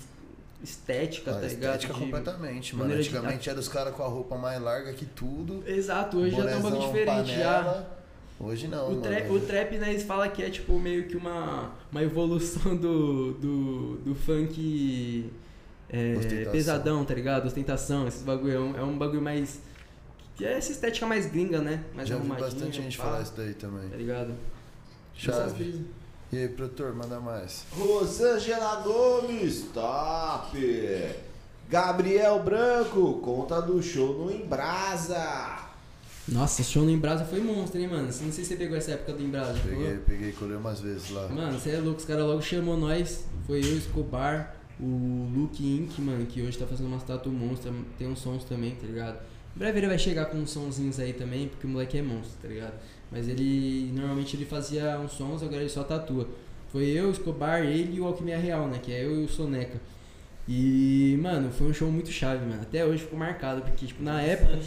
estética, 0.62 1.30
A 1.30 1.34
tá 1.34 1.40
ligado? 1.40 1.52
estética 1.74 1.92
De- 1.94 1.98
completamente, 2.00 2.72
mano. 2.74 2.84
maneira 2.88 3.02
de- 3.02 3.08
Antigamente 3.08 3.50
era 3.50 3.58
os 3.58 3.68
caras 3.68 3.94
com 3.94 4.02
a 4.02 4.06
roupa 4.08 4.36
mais 4.36 4.60
larga 4.62 4.92
que 4.92 5.04
tudo. 5.04 5.62
Exato, 5.66 6.18
hoje 6.18 6.36
já 6.36 6.44
tá 6.46 6.56
um 6.56 6.60
bagulho 6.62 6.86
diferente 6.86 7.34
já. 7.36 7.84
Hoje 8.44 8.68
não, 8.68 8.92
O, 8.92 9.00
tra 9.00 9.32
o 9.32 9.40
trap, 9.40 9.78
né, 9.78 9.90
eles 9.90 10.02
falam 10.02 10.28
que 10.30 10.42
é 10.42 10.50
tipo 10.50 10.78
meio 10.78 11.08
que 11.08 11.16
uma, 11.16 11.72
uma 11.90 12.02
evolução 12.02 12.76
do, 12.76 13.32
do, 13.32 13.96
do 13.96 14.14
funk 14.14 15.30
é, 15.88 16.44
pesadão, 16.50 17.04
tá 17.04 17.14
ligado? 17.14 17.46
Ostentação, 17.46 18.06
esses 18.06 18.22
bagulho. 18.22 18.52
É 18.52 18.60
um, 18.60 18.76
é 18.76 18.82
um 18.82 18.98
bagulho 18.98 19.22
mais. 19.22 19.60
Que 20.36 20.44
é 20.44 20.58
essa 20.58 20.72
estética 20.72 21.06
mais 21.06 21.26
gringa, 21.26 21.60
né? 21.60 21.84
Mais 21.94 22.08
Já 22.08 22.16
vi 22.16 22.22
arrumadinha, 22.22 22.50
bastante 22.50 22.82
gente 22.82 22.96
falar 22.96 23.22
isso 23.22 23.34
daí 23.36 23.54
também. 23.54 23.88
Tá 23.88 23.96
ligado? 23.96 24.34
Chave. 25.14 25.86
E 26.32 26.38
aí, 26.38 26.48
produtor, 26.48 26.92
manda 26.94 27.20
mais. 27.20 27.64
Rosângela 27.70 28.82
Gomes, 28.82 29.66
top! 29.72 30.58
Gabriel 31.68 32.42
Branco, 32.42 33.20
conta 33.20 33.62
do 33.62 33.80
show 33.80 34.12
no 34.12 34.32
Embrasa. 34.32 35.63
Nossa, 36.26 36.62
o 36.62 36.64
show 36.64 36.84
no 36.84 36.90
Embrasa 36.90 37.24
foi 37.24 37.40
monstro, 37.40 37.78
hein, 37.78 37.88
mano? 37.88 38.04
Não 38.04 38.12
sei 38.12 38.30
se 38.30 38.46
você 38.46 38.56
pegou 38.56 38.76
essa 38.76 38.92
época 38.92 39.12
do 39.12 39.22
Embrasa. 39.22 39.60
Peguei, 39.60 39.98
peguei 40.06 40.32
colhei 40.32 40.56
umas 40.56 40.80
vezes 40.80 41.10
lá. 41.10 41.28
Mano, 41.28 41.58
você 41.58 41.70
é 41.70 41.78
louco, 41.78 41.98
os 42.00 42.06
caras 42.06 42.24
logo 42.24 42.40
chamou 42.40 42.78
nós. 42.78 43.26
Foi 43.46 43.60
eu, 43.60 43.76
Escobar, 43.76 44.56
o 44.80 45.28
Luke 45.34 45.62
Inc, 45.62 45.98
mano, 46.00 46.24
que 46.24 46.40
hoje 46.40 46.56
tá 46.56 46.66
fazendo 46.66 46.86
uma 46.86 46.96
estátua 46.96 47.30
monstra. 47.30 47.70
Tem 47.98 48.08
uns 48.08 48.20
sons 48.20 48.44
também, 48.44 48.74
tá 48.74 48.86
ligado? 48.86 49.18
Em 49.54 49.58
breve 49.58 49.78
ele 49.78 49.86
vai 49.86 49.98
chegar 49.98 50.24
com 50.26 50.38
uns 50.38 50.50
sonzinhos 50.50 50.98
aí 50.98 51.12
também, 51.12 51.48
porque 51.48 51.66
o 51.66 51.70
moleque 51.70 51.98
é 51.98 52.02
monstro, 52.02 52.38
tá 52.40 52.48
ligado? 52.48 52.74
Mas 53.12 53.28
ele, 53.28 53.92
normalmente 53.94 54.34
ele 54.34 54.46
fazia 54.46 54.98
uns 54.98 55.12
sons, 55.12 55.42
agora 55.42 55.60
ele 55.60 55.68
só 55.68 55.84
tatua. 55.84 56.26
Foi 56.72 56.86
eu, 56.86 57.10
Escobar, 57.10 57.62
ele 57.62 57.96
e 57.96 58.00
o 58.00 58.06
Alquimia 58.06 58.38
Real, 58.38 58.66
né? 58.66 58.80
Que 58.82 58.92
é 58.92 59.04
eu 59.04 59.20
e 59.20 59.24
o 59.24 59.28
Soneca. 59.28 59.78
E, 60.48 61.18
mano, 61.22 61.50
foi 61.52 61.68
um 61.68 61.72
show 61.72 61.90
muito 61.90 62.10
chave, 62.10 62.44
mano. 62.44 62.62
Até 62.62 62.84
hoje 62.84 63.02
ficou 63.02 63.18
marcado, 63.18 63.60
porque, 63.60 63.86
tipo, 63.86 64.02
na 64.02 64.22
época. 64.22 64.58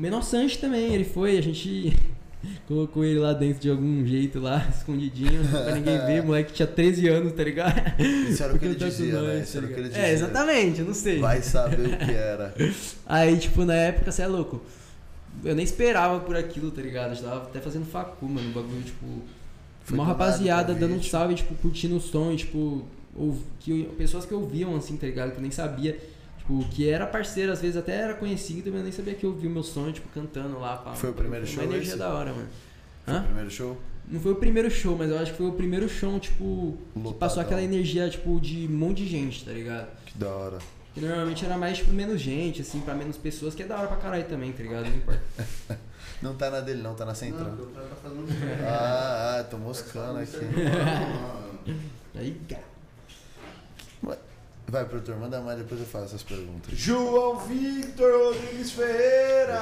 Menor 0.00 0.22
Sanche 0.22 0.56
também, 0.58 0.94
ele 0.94 1.04
foi, 1.04 1.36
a 1.36 1.42
gente 1.42 1.94
colocou 2.66 3.04
ele 3.04 3.18
lá 3.18 3.32
dentro 3.34 3.60
de 3.60 3.70
algum 3.70 4.04
jeito 4.06 4.40
lá, 4.40 4.66
escondidinho, 4.74 5.46
pra 5.48 5.74
ninguém 5.74 5.98
ver, 6.06 6.22
moleque 6.22 6.52
tinha 6.54 6.66
13 6.66 7.08
anos, 7.08 7.32
tá 7.34 7.44
ligado? 7.44 8.00
Isso 8.00 8.42
era 8.42 8.54
o 8.54 8.58
que 8.58 8.64
ele 8.64 8.74
tô 8.76 8.86
dizia, 8.86 9.20
né? 9.20 9.40
Isso 9.40 9.52
tá 9.52 9.58
era 9.58 9.66
o 9.66 9.68
que 9.74 9.80
ele 9.80 9.88
dizia. 9.88 10.02
É, 10.02 10.12
exatamente, 10.12 10.80
eu 10.80 10.86
não 10.86 10.94
sei. 10.94 11.18
Vai 11.20 11.42
saber 11.42 11.86
o 11.88 11.98
que 11.98 12.10
era. 12.12 12.54
Aí, 13.06 13.36
tipo, 13.38 13.64
na 13.64 13.74
época, 13.74 14.10
você 14.10 14.22
é 14.22 14.26
louco. 14.26 14.62
Eu 15.44 15.54
nem 15.54 15.64
esperava 15.64 16.18
por 16.20 16.34
aquilo, 16.36 16.70
tá 16.70 16.80
ligado? 16.82 17.14
Eu 17.16 17.22
tava 17.22 17.42
até 17.42 17.60
fazendo 17.60 17.84
facu, 17.84 18.26
mano, 18.26 18.50
o 18.50 18.52
bagulho, 18.52 18.82
tipo. 18.82 19.06
Foi 19.84 19.96
uma 19.98 20.04
rapaziada 20.06 20.74
dando 20.74 20.94
um 20.94 21.02
salve, 21.02 21.34
tipo, 21.34 21.54
curtindo 21.56 21.96
o 21.96 22.00
som, 22.00 22.32
e, 22.32 22.36
tipo, 22.36 22.84
ouv- 23.14 23.42
que, 23.60 23.84
pessoas 23.98 24.24
que 24.24 24.32
ouviam, 24.32 24.74
assim, 24.76 24.96
tá 24.96 25.06
ligado? 25.06 25.32
Que 25.32 25.36
eu 25.38 25.42
nem 25.42 25.50
sabia. 25.50 25.98
Tipo, 26.40 26.64
que 26.70 26.88
era 26.88 27.06
parceiro, 27.06 27.52
às 27.52 27.60
vezes 27.60 27.76
até 27.76 27.94
era 27.94 28.14
conhecido, 28.14 28.70
mas 28.70 28.78
eu 28.80 28.82
nem 28.82 28.92
sabia 28.92 29.14
que 29.14 29.24
ouvia 29.26 29.48
o 29.48 29.52
meu 29.52 29.62
som, 29.62 29.90
tipo, 29.92 30.08
cantando 30.08 30.58
lá. 30.58 30.76
Pá, 30.76 30.92
Foi 30.94 31.10
o 31.10 31.12
primeiro 31.12 31.46
Uma 31.46 31.52
show 31.52 31.62
energia 31.64 31.88
esse? 31.90 31.98
da 31.98 32.12
hora, 32.12 32.32
mano. 32.32 32.48
Foi 33.04 33.14
o 33.14 33.16
Hã? 33.16 33.22
primeiro 33.22 33.50
show? 33.50 33.78
Não 34.08 34.20
foi 34.20 34.32
o 34.32 34.36
primeiro 34.36 34.70
show, 34.70 34.96
mas 34.98 35.08
eu 35.10 35.18
acho 35.18 35.30
que 35.32 35.38
foi 35.38 35.46
o 35.46 35.52
primeiro 35.52 35.88
show, 35.88 36.18
tipo, 36.18 36.76
que 36.92 36.98
Lotadão. 36.98 37.18
passou 37.18 37.42
aquela 37.42 37.62
energia, 37.62 38.08
tipo, 38.10 38.40
de 38.40 38.66
um 38.66 38.76
monte 38.76 39.04
de 39.04 39.06
gente, 39.08 39.44
tá 39.44 39.52
ligado? 39.52 39.88
Que 40.04 40.18
da 40.18 40.28
hora. 40.28 40.58
Que 40.92 41.00
normalmente 41.00 41.44
era 41.44 41.56
mais, 41.56 41.78
tipo, 41.78 41.92
menos 41.92 42.20
gente, 42.20 42.62
assim, 42.62 42.80
pra 42.80 42.94
menos 42.94 43.16
pessoas, 43.16 43.54
que 43.54 43.62
é 43.62 43.66
da 43.66 43.78
hora 43.78 43.86
pra 43.86 43.96
caralho 43.98 44.24
também, 44.24 44.50
tá 44.50 44.62
ligado? 44.64 44.86
Não 44.88 44.96
importa. 44.96 45.22
Não 46.20 46.34
tá 46.34 46.50
na 46.50 46.60
dele, 46.60 46.82
não, 46.82 46.94
tá 46.94 47.04
na 47.06 47.12
Não, 47.12 47.16
central. 47.18 47.46
o 47.48 47.66
cara 47.68 47.86
tá 47.86 47.96
fazendo. 48.02 48.26
Ah, 48.66 49.38
ah, 49.40 49.44
tô 49.44 49.56
moscando 49.56 50.18
aqui. 50.18 50.36
Aí, 52.14 52.40
cara. 52.48 52.62
Vai, 54.70 54.84
produtor, 54.84 55.16
manda 55.18 55.40
mais, 55.40 55.58
depois 55.58 55.80
eu 55.80 55.86
faço 55.86 56.04
essas 56.04 56.22
perguntas. 56.22 56.78
João 56.78 57.36
Victor 57.40 58.26
Rodrigues 58.26 58.70
Ferreira. 58.70 59.60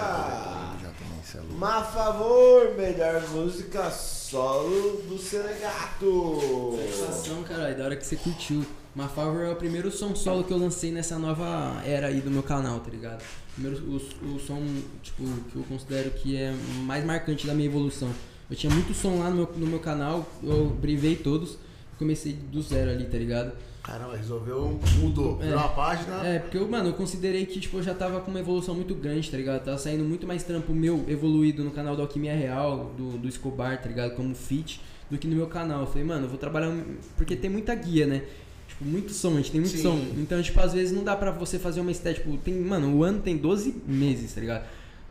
É. 1.34 1.40
Má 1.56 1.82
favor, 1.82 2.74
melhor 2.76 3.26
música 3.30 3.90
solo 3.90 5.02
do 5.08 5.16
Senegato. 5.16 6.78
Sensação, 6.82 7.42
caralho, 7.42 7.78
da 7.78 7.84
hora 7.84 7.96
que 7.96 8.04
você 8.04 8.16
curtiu. 8.16 8.66
Mafavor 8.94 9.46
é 9.46 9.50
o 9.50 9.56
primeiro 9.56 9.90
som 9.90 10.14
solo 10.14 10.44
que 10.44 10.52
eu 10.52 10.58
lancei 10.58 10.92
nessa 10.92 11.18
nova 11.18 11.82
era 11.86 12.08
aí 12.08 12.20
do 12.20 12.30
meu 12.30 12.42
canal, 12.42 12.80
tá 12.80 12.90
ligado? 12.90 13.22
Primeiro, 13.54 13.82
o, 13.86 13.96
o 14.34 14.38
som, 14.38 14.60
tipo, 15.02 15.22
que 15.50 15.56
eu 15.56 15.62
considero 15.68 16.10
que 16.10 16.36
é 16.36 16.52
mais 16.82 17.02
marcante 17.02 17.46
da 17.46 17.54
minha 17.54 17.68
evolução. 17.68 18.10
Eu 18.50 18.56
tinha 18.56 18.72
muito 18.72 18.92
som 18.92 19.20
lá 19.20 19.30
no 19.30 19.36
meu, 19.36 19.48
no 19.56 19.66
meu 19.66 19.78
canal, 19.78 20.28
eu 20.42 20.66
brivei 20.66 21.16
todos, 21.16 21.56
comecei 21.98 22.34
do 22.34 22.60
zero 22.60 22.90
ali, 22.90 23.06
tá 23.06 23.16
ligado? 23.16 23.52
Caramba, 23.88 24.18
resolveu, 24.18 24.78
mudou. 24.98 25.38
Virou 25.38 25.56
uma 25.56 25.68
página. 25.70 26.22
É, 26.22 26.38
porque 26.40 26.58
eu, 26.58 26.68
mano, 26.68 26.90
eu 26.90 26.92
considerei 26.92 27.46
que, 27.46 27.58
tipo, 27.58 27.78
eu 27.78 27.82
já 27.82 27.94
tava 27.94 28.20
com 28.20 28.30
uma 28.30 28.38
evolução 28.38 28.74
muito 28.74 28.94
grande, 28.94 29.30
tá 29.30 29.36
ligado? 29.38 29.64
Tava 29.64 29.78
saindo 29.78 30.04
muito 30.04 30.26
mais 30.26 30.42
trampo 30.42 30.74
meu 30.74 31.06
evoluído 31.08 31.64
no 31.64 31.70
canal 31.70 31.96
do 31.96 32.02
Alquimia 32.02 32.34
Real, 32.34 32.92
do, 32.98 33.16
do 33.16 33.26
Escobar, 33.26 33.80
tá 33.80 33.88
ligado? 33.88 34.14
Como 34.14 34.34
fit, 34.34 34.78
do 35.10 35.16
que 35.16 35.26
no 35.26 35.34
meu 35.34 35.46
canal. 35.46 35.80
Eu 35.80 35.86
falei, 35.86 36.04
mano, 36.04 36.26
eu 36.26 36.28
vou 36.28 36.36
trabalhar. 36.36 36.70
Porque 37.16 37.34
tem 37.34 37.48
muita 37.48 37.74
guia, 37.74 38.06
né? 38.06 38.24
Tipo, 38.68 38.84
muito 38.84 39.10
som, 39.14 39.32
a 39.32 39.36
gente 39.36 39.52
tem 39.52 39.60
muito 39.62 39.74
Sim. 39.74 39.82
som. 39.82 39.98
Então, 40.18 40.42
tipo, 40.42 40.60
às 40.60 40.74
vezes 40.74 40.94
não 40.94 41.02
dá 41.02 41.16
pra 41.16 41.30
você 41.30 41.58
fazer 41.58 41.80
uma 41.80 41.90
estética. 41.90 42.28
Tipo, 42.28 42.36
tem, 42.36 42.54
mano, 42.60 42.94
o 42.94 43.02
ano 43.02 43.20
tem 43.22 43.38
12 43.38 43.74
meses, 43.86 44.34
tá 44.34 44.40
ligado? 44.42 44.66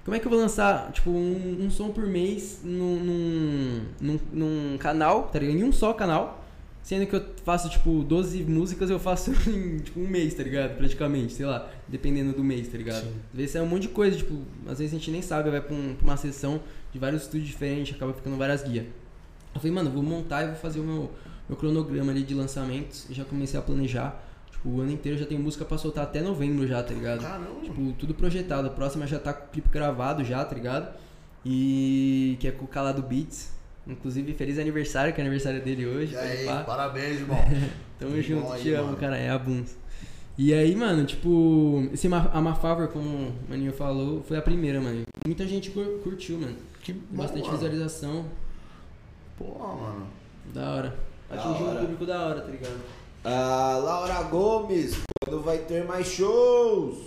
Como 0.05 0.15
é 0.15 0.19
que 0.19 0.27
eu 0.27 0.29
vou 0.29 0.39
lançar, 0.39 0.91
tipo, 0.91 1.09
um, 1.09 1.65
um 1.65 1.71
som 1.71 1.89
por 1.89 2.05
mês 2.05 2.59
num, 2.63 2.99
num, 2.99 3.81
num, 3.99 4.19
num 4.31 4.77
canal, 4.77 5.29
tá 5.33 5.39
ligado? 5.39 5.57
Em 5.57 5.63
um 5.63 5.71
só 5.71 5.93
canal. 5.93 6.43
Sendo 6.87 7.05
que 7.05 7.13
eu 7.17 7.25
faço, 7.43 7.69
tipo, 7.69 8.01
12 8.01 8.43
músicas, 8.45 8.89
eu 8.89 8.97
faço 8.97 9.31
em, 9.49 9.79
tipo, 9.79 9.99
um 9.99 10.07
mês, 10.07 10.33
tá 10.33 10.41
ligado? 10.41 10.77
Praticamente, 10.77 11.33
sei 11.33 11.45
lá, 11.45 11.69
dependendo 11.85 12.31
do 12.31 12.41
mês, 12.41 12.69
tá 12.69 12.77
ligado? 12.77 13.01
Sim. 13.03 13.13
Às 13.33 13.37
vezes 13.37 13.55
é 13.57 13.61
um 13.61 13.65
monte 13.65 13.81
de 13.81 13.87
coisa, 13.89 14.15
tipo, 14.15 14.41
às 14.65 14.79
vezes 14.79 14.93
a 14.93 14.97
gente 14.97 15.11
nem 15.11 15.21
sabe, 15.21 15.49
vai 15.51 15.59
pra, 15.59 15.75
um- 15.75 15.95
pra 15.95 16.05
uma 16.05 16.15
sessão 16.15 16.61
de 16.93 16.97
vários 16.97 17.23
estúdios 17.23 17.49
diferentes, 17.49 17.93
acaba 17.93 18.13
ficando 18.13 18.37
várias 18.37 18.63
guias. 18.63 18.85
Eu 19.53 19.59
falei, 19.59 19.71
mano, 19.75 19.91
vou 19.91 20.01
montar 20.01 20.43
e 20.43 20.47
vou 20.47 20.55
fazer 20.55 20.79
o 20.79 20.83
meu, 20.83 21.11
meu 21.49 21.57
cronograma 21.57 22.09
ali 22.09 22.23
de 22.23 22.33
lançamentos. 22.33 23.05
Já 23.09 23.25
comecei 23.25 23.59
a 23.59 23.63
planejar. 23.63 24.23
Tipo, 24.49 24.69
o 24.69 24.79
ano 24.79 24.91
inteiro 24.93 25.17
já 25.17 25.25
tem 25.25 25.37
música 25.37 25.65
pra 25.65 25.77
soltar 25.77 26.05
até 26.05 26.21
novembro 26.21 26.65
já, 26.65 26.81
tá 26.81 26.93
ligado? 26.93 27.19
Caramba. 27.21 27.59
Tipo, 27.65 27.91
tudo 27.99 28.13
projetado. 28.13 28.65
A 28.65 28.71
próxima 28.71 29.05
já 29.05 29.19
tá 29.19 29.33
com 29.33 29.45
o 29.47 29.49
clipe 29.49 29.67
gravado 29.67 30.23
já, 30.23 30.45
tá 30.45 30.55
ligado? 30.55 30.95
E 31.45 32.37
que 32.39 32.47
é 32.47 32.51
com 32.51 32.63
o 32.63 32.67
Calado 32.67 33.01
Beats. 33.01 33.56
Inclusive, 33.89 34.33
feliz 34.33 34.59
aniversário, 34.59 35.13
que 35.13 35.21
é 35.21 35.23
aniversário 35.23 35.61
dele 35.61 35.85
hoje. 35.85 36.13
E 36.13 36.17
aí, 36.17 36.45
pá. 36.45 36.63
parabéns, 36.63 37.19
irmão. 37.21 37.37
Tamo 37.99 38.11
Tudo 38.11 38.21
junto, 38.21 38.41
bom 38.43 38.51
aí, 38.53 38.61
te 38.61 38.73
amo, 38.73 38.85
mano? 38.87 38.97
cara. 38.97 39.17
É 39.17 39.29
a 39.29 39.37
Buns. 39.39 39.75
E 40.37 40.53
aí, 40.53 40.75
mano, 40.75 41.03
tipo, 41.05 41.87
esse 41.93 42.07
Ma- 42.07 42.29
a 42.31 42.39
Mafavor, 42.41 42.89
como 42.89 43.07
o 43.09 43.33
Maninho 43.49 43.71
falou, 43.73 44.21
foi 44.23 44.37
a 44.37 44.41
primeira, 44.41 44.79
mano. 44.79 45.03
Muita 45.25 45.47
gente 45.47 45.71
cur- 45.71 45.99
curtiu, 46.03 46.37
mano. 46.37 46.55
Que 46.83 46.93
bom, 46.93 46.99
bastante 47.23 47.45
mano. 47.45 47.53
visualização. 47.57 48.25
Porra, 49.37 49.75
mano. 49.75 50.07
Da 50.53 50.69
hora. 50.75 50.95
Atingiu 51.29 51.67
um 51.67 51.75
público 51.77 52.05
da 52.05 52.25
hora, 52.27 52.41
tá 52.41 52.51
ligado? 52.51 52.79
Ah, 53.23 53.79
Laura 53.83 54.21
Gomes, 54.23 54.97
quando 55.23 55.41
vai 55.41 55.57
ter 55.59 55.83
mais 55.85 56.07
shows? 56.07 56.97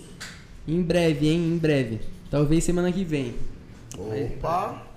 Em 0.67 0.81
breve, 0.81 1.27
hein? 1.29 1.39
Em 1.53 1.57
breve. 1.57 2.01
Talvez 2.29 2.63
semana 2.63 2.91
que 2.91 3.03
vem. 3.03 3.35
Opa! 3.97 4.87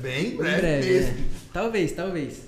Bem 0.00 0.32
Em 0.32 0.36
breve, 0.36 0.60
breve, 0.60 0.90
mesmo. 0.92 1.18
é. 1.18 1.24
Talvez, 1.52 1.92
talvez. 1.92 2.42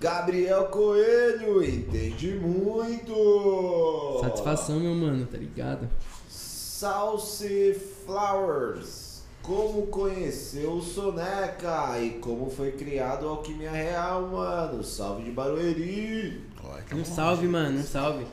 Gabriel 0.00 0.64
Coelho, 0.66 1.64
entende 1.64 2.34
muito. 2.34 4.18
Satisfação, 4.20 4.78
meu 4.80 4.94
mano, 4.94 5.26
tá 5.26 5.38
ligado? 5.38 5.88
Salsi 6.28 7.74
Flowers, 8.04 9.22
como 9.42 9.86
conheceu 9.86 10.72
o 10.72 10.82
Soneca 10.82 11.98
e 11.98 12.10
como 12.20 12.50
foi 12.50 12.72
criado 12.72 13.24
o 13.24 13.28
Alquimia 13.30 13.70
Real, 13.70 14.28
mano. 14.28 14.84
Salve 14.84 15.24
de 15.24 15.30
Barueri. 15.30 16.42
Que 16.88 16.94
Um 16.94 17.04
salve, 17.04 17.46
mano, 17.48 17.78
um 17.78 17.82
salve. 17.82 18.26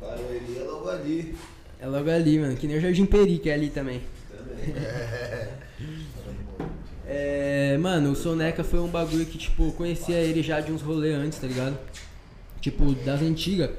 Barueri 0.00 0.58
é 0.58 0.64
logo 0.64 0.88
ali. 0.90 1.36
É 1.80 1.86
logo 1.86 2.10
ali, 2.10 2.38
mano. 2.40 2.56
Que 2.56 2.66
nem 2.66 2.78
o 2.78 2.80
Jardim 2.80 3.06
Peri, 3.06 3.38
que 3.38 3.48
é 3.50 3.54
ali 3.54 3.70
também. 3.70 4.02
Também. 4.28 4.74
É, 4.84 5.33
mano, 7.78 8.12
o 8.12 8.16
Soneca 8.16 8.62
foi 8.62 8.80
um 8.80 8.88
bagulho 8.88 9.24
que, 9.26 9.38
tipo, 9.38 9.64
eu 9.64 9.72
conhecia 9.72 10.16
ele 10.16 10.42
já 10.42 10.60
de 10.60 10.72
uns 10.72 10.82
rolês 10.82 11.16
antes, 11.16 11.38
tá 11.38 11.46
ligado? 11.46 11.78
Tipo, 12.60 12.92
das 13.04 13.22
antigas. 13.22 13.70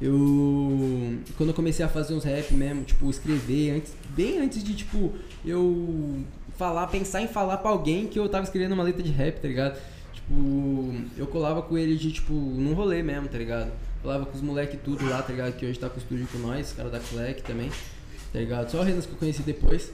Eu. 0.00 1.18
Quando 1.36 1.50
eu 1.50 1.54
comecei 1.54 1.84
a 1.84 1.88
fazer 1.88 2.14
uns 2.14 2.24
rap 2.24 2.52
mesmo, 2.54 2.84
tipo, 2.84 3.08
escrever, 3.10 3.72
antes, 3.76 3.92
bem 4.10 4.38
antes 4.38 4.64
de, 4.64 4.74
tipo, 4.74 5.12
eu 5.44 6.24
falar, 6.56 6.86
pensar 6.88 7.22
em 7.22 7.28
falar 7.28 7.58
pra 7.58 7.70
alguém 7.70 8.06
que 8.06 8.18
eu 8.18 8.28
tava 8.28 8.44
escrevendo 8.44 8.72
uma 8.72 8.82
letra 8.82 9.02
de 9.02 9.10
rap, 9.10 9.40
tá 9.40 9.48
ligado? 9.48 9.80
Tipo, 10.12 10.94
eu 11.16 11.26
colava 11.26 11.62
com 11.62 11.76
ele 11.76 11.96
de, 11.96 12.12
tipo, 12.12 12.32
num 12.32 12.72
rolê 12.72 13.02
mesmo, 13.02 13.28
tá 13.28 13.38
ligado? 13.38 13.72
Colava 14.02 14.26
com 14.26 14.36
os 14.36 14.42
moleque 14.42 14.76
tudo 14.76 15.08
lá, 15.08 15.22
tá 15.22 15.32
ligado? 15.32 15.54
Que 15.56 15.66
hoje 15.66 15.78
tá 15.78 15.88
com 15.88 15.96
o 15.96 15.98
estúdio 15.98 16.26
com 16.32 16.38
nós, 16.38 16.68
os 16.68 16.72
caras 16.72 16.92
da 16.92 17.00
Clec 17.00 17.42
também, 17.42 17.70
tá 18.32 18.38
ligado? 18.38 18.70
Só 18.70 18.80
o 18.80 18.82
Renas 18.82 19.06
que 19.06 19.12
eu 19.12 19.18
conheci 19.18 19.42
depois. 19.42 19.92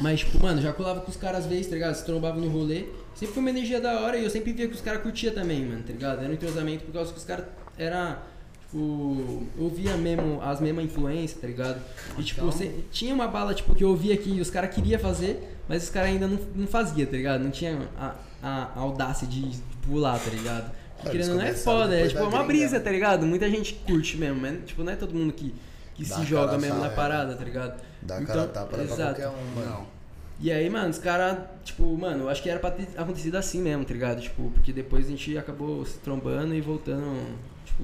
Mas, 0.00 0.20
tipo, 0.20 0.38
mano, 0.42 0.60
já 0.62 0.72
colava 0.72 1.00
com 1.00 1.10
os 1.10 1.16
caras 1.16 1.40
às 1.40 1.46
vezes, 1.46 1.66
tá 1.66 1.74
ligado? 1.74 1.94
Se 1.94 2.04
trombava 2.04 2.38
no 2.40 2.48
rolê. 2.48 2.86
Sempre 3.14 3.34
foi 3.34 3.40
uma 3.40 3.50
energia 3.50 3.80
da 3.80 4.00
hora 4.00 4.16
e 4.16 4.22
eu 4.24 4.30
sempre 4.30 4.52
via 4.52 4.68
que 4.68 4.74
os 4.74 4.80
caras 4.80 5.02
curtiam 5.02 5.34
também, 5.34 5.64
mano, 5.64 5.82
tá 5.82 5.92
ligado? 5.92 6.20
Era 6.20 6.28
um 6.28 6.32
entrosamento 6.32 6.84
por 6.84 6.92
causa 6.92 7.12
que 7.12 7.18
os 7.18 7.24
caras 7.24 7.46
era 7.76 8.22
tipo, 8.62 9.42
eu 9.58 9.68
via 9.68 9.96
mesmo 9.96 10.40
as 10.42 10.60
mesmas 10.60 10.84
influências, 10.84 11.40
tá 11.40 11.46
ligado? 11.46 11.80
E 12.16 12.22
tipo, 12.22 12.44
você- 12.44 12.84
tinha 12.92 13.12
uma 13.12 13.26
bala 13.26 13.54
tipo 13.54 13.74
que 13.74 13.82
eu 13.82 13.96
via 13.96 14.16
que 14.16 14.40
os 14.40 14.50
caras 14.50 14.72
queriam 14.74 15.00
fazer, 15.00 15.56
mas 15.68 15.82
os 15.84 15.90
caras 15.90 16.10
ainda 16.10 16.28
não, 16.28 16.38
não 16.54 16.66
fazia, 16.68 17.06
tá 17.06 17.16
ligado? 17.16 17.42
Não 17.42 17.50
tinha 17.50 17.76
a, 17.98 18.14
a 18.42 18.78
audácia 18.78 19.26
de 19.26 19.50
pular, 19.84 20.18
tá 20.18 20.30
ligado? 20.30 20.70
Ah, 21.04 21.10
Querendo 21.10 21.34
não 21.34 21.42
é 21.42 21.54
foda, 21.54 21.98
é 21.98 22.06
tipo 22.08 22.20
da 22.20 22.26
uma 22.28 22.44
brisa, 22.44 22.78
né? 22.78 22.84
tá 22.84 22.90
ligado? 22.90 23.26
Muita 23.26 23.48
gente 23.50 23.74
curte 23.86 24.16
mesmo, 24.16 24.40
mas 24.40 24.58
tipo, 24.66 24.82
não 24.84 24.92
é 24.92 24.96
todo 24.96 25.14
mundo 25.14 25.32
que, 25.32 25.54
que 25.94 26.04
Dá 26.04 26.16
se 26.16 26.24
joga 26.24 26.56
mesmo 26.58 26.76
na 26.76 26.82
tapa, 26.88 26.92
é. 26.92 26.96
parada, 26.96 27.34
tá 27.34 27.44
ligado? 27.44 27.80
Dá 28.02 28.16
Então, 28.16 28.26
cara 28.26 28.42
a 28.44 28.48
tapa 28.48 28.74
pra 28.74 28.82
exato. 28.84 29.02
qualquer 29.20 29.28
um, 29.28 29.54
mano. 29.54 29.70
Não. 29.70 29.98
E 30.40 30.52
aí, 30.52 30.70
mano, 30.70 30.88
os 30.90 30.98
caras, 30.98 31.38
tipo, 31.64 31.84
mano, 31.96 32.24
eu 32.24 32.28
acho 32.28 32.40
que 32.42 32.48
era 32.48 32.60
pra 32.60 32.70
ter 32.70 32.86
acontecido 32.96 33.34
assim 33.36 33.60
mesmo, 33.60 33.84
tá 33.84 33.92
ligado? 33.92 34.20
Tipo, 34.20 34.50
porque 34.52 34.72
depois 34.72 35.06
a 35.06 35.10
gente 35.10 35.36
acabou 35.36 35.84
se 35.84 35.98
trombando 35.98 36.54
e 36.54 36.60
voltando, 36.60 37.26
tipo, 37.64 37.82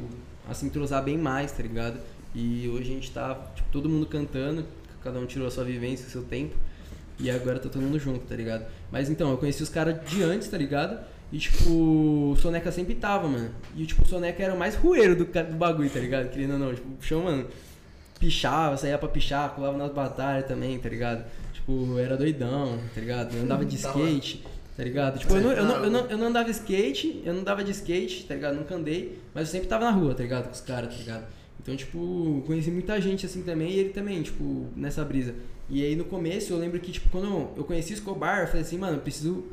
a 0.49 0.55
se 0.55 0.65
entrosar 0.65 1.03
bem 1.03 1.19
mais, 1.19 1.51
tá 1.51 1.63
ligado? 1.63 1.99
E 2.33 2.69
hoje 2.69 2.93
a 2.93 2.95
gente 2.95 3.11
tá, 3.11 3.35
tipo, 3.57 3.69
todo 3.73 3.89
mundo 3.89 4.07
cantando, 4.07 4.65
cada 5.03 5.19
um 5.19 5.27
tirou 5.27 5.49
a 5.49 5.51
sua 5.51 5.65
vivência, 5.65 6.07
o 6.07 6.11
seu 6.11 6.23
tempo, 6.23 6.55
e 7.19 7.29
agora 7.29 7.59
tá 7.59 7.69
todo 7.69 7.83
mundo 7.83 7.99
junto, 7.99 8.21
tá 8.21 8.37
ligado? 8.37 8.65
Mas 8.91 9.11
então, 9.11 9.31
eu 9.33 9.37
conheci 9.37 9.63
os 9.63 9.69
caras 9.69 9.97
de 10.09 10.23
antes, 10.23 10.47
tá 10.47 10.57
ligado? 10.57 10.99
E, 11.33 11.39
tipo, 11.39 11.69
o 11.71 12.37
Soneca 12.41 12.71
sempre 12.71 12.95
tava, 12.95 13.27
mano. 13.27 13.51
E, 13.77 13.85
tipo, 13.85 14.03
o 14.03 14.07
Soneca 14.07 14.41
era 14.41 14.55
o 14.55 14.59
mais 14.59 14.77
rueiro 14.77 15.17
do, 15.17 15.25
do 15.25 15.57
bagulho, 15.57 15.91
tá 15.91 15.99
ligado? 15.99 16.31
Querendo 16.31 16.53
ou 16.53 16.59
não, 16.61 16.73
tipo, 16.75 16.87
o 16.87 17.03
chão, 17.03 17.23
mano, 17.25 17.47
pichava, 18.25 18.77
saía 18.77 18.97
pra 18.99 19.09
pichar, 19.09 19.51
colava 19.55 19.77
nas 19.77 19.93
batalhas 19.93 20.47
também, 20.47 20.79
tá 20.79 20.89
ligado? 20.89 21.25
Tipo, 21.53 21.99
era 21.99 22.17
doidão, 22.17 22.79
tá 22.95 23.01
ligado? 23.01 23.37
Eu 23.37 23.43
andava 23.43 23.65
de 23.65 23.77
Tava- 23.79 23.99
skate, 24.01 24.43
tá 24.77 24.83
ligado? 24.85 25.19
Tipo, 25.19 25.35
eu 25.35 25.43
não, 25.43 25.53
eu, 25.53 25.65
não, 25.65 25.85
eu, 25.85 25.91
não, 25.91 26.07
eu 26.11 26.19
não 26.19 26.27
andava 26.29 26.51
skate, 26.51 27.23
eu 27.25 27.33
não 27.35 27.41
andava 27.43 27.63
de 27.63 27.71
skate, 27.73 28.25
tá 28.25 28.35
ligado? 28.35 28.55
Nunca 28.57 28.75
andei, 28.75 29.19
mas 29.35 29.49
eu 29.49 29.53
sempre 29.53 29.69
tava 29.69 29.85
na 29.85 29.91
rua, 29.91 30.15
tá 30.15 30.23
ligado? 30.23 30.47
Com 30.47 30.53
os 30.53 30.61
caras, 30.61 30.95
tá 30.95 31.01
ligado? 31.01 31.25
Então, 31.61 31.77
tipo, 31.77 32.43
conheci 32.47 32.71
muita 32.71 33.01
gente 33.01 33.25
assim 33.27 33.43
também 33.43 33.71
e 33.71 33.79
ele 33.79 33.89
também, 33.91 34.23
tipo, 34.23 34.67
nessa 34.77 35.05
brisa. 35.05 35.35
E 35.71 35.83
aí 35.83 35.97
no 35.97 36.05
começo 36.05 36.53
eu 36.53 36.59
lembro 36.59 36.79
que, 36.81 36.93
tipo, 36.93 37.09
quando 37.11 37.27
eu- 37.57 37.65
conheci 37.65 37.93
o 37.93 37.95
Escobar, 37.95 38.41
eu 38.43 38.47
falei 38.49 38.63
assim, 38.63 38.77
mano, 38.79 38.97
eu 38.97 39.01
preciso, 39.01 39.45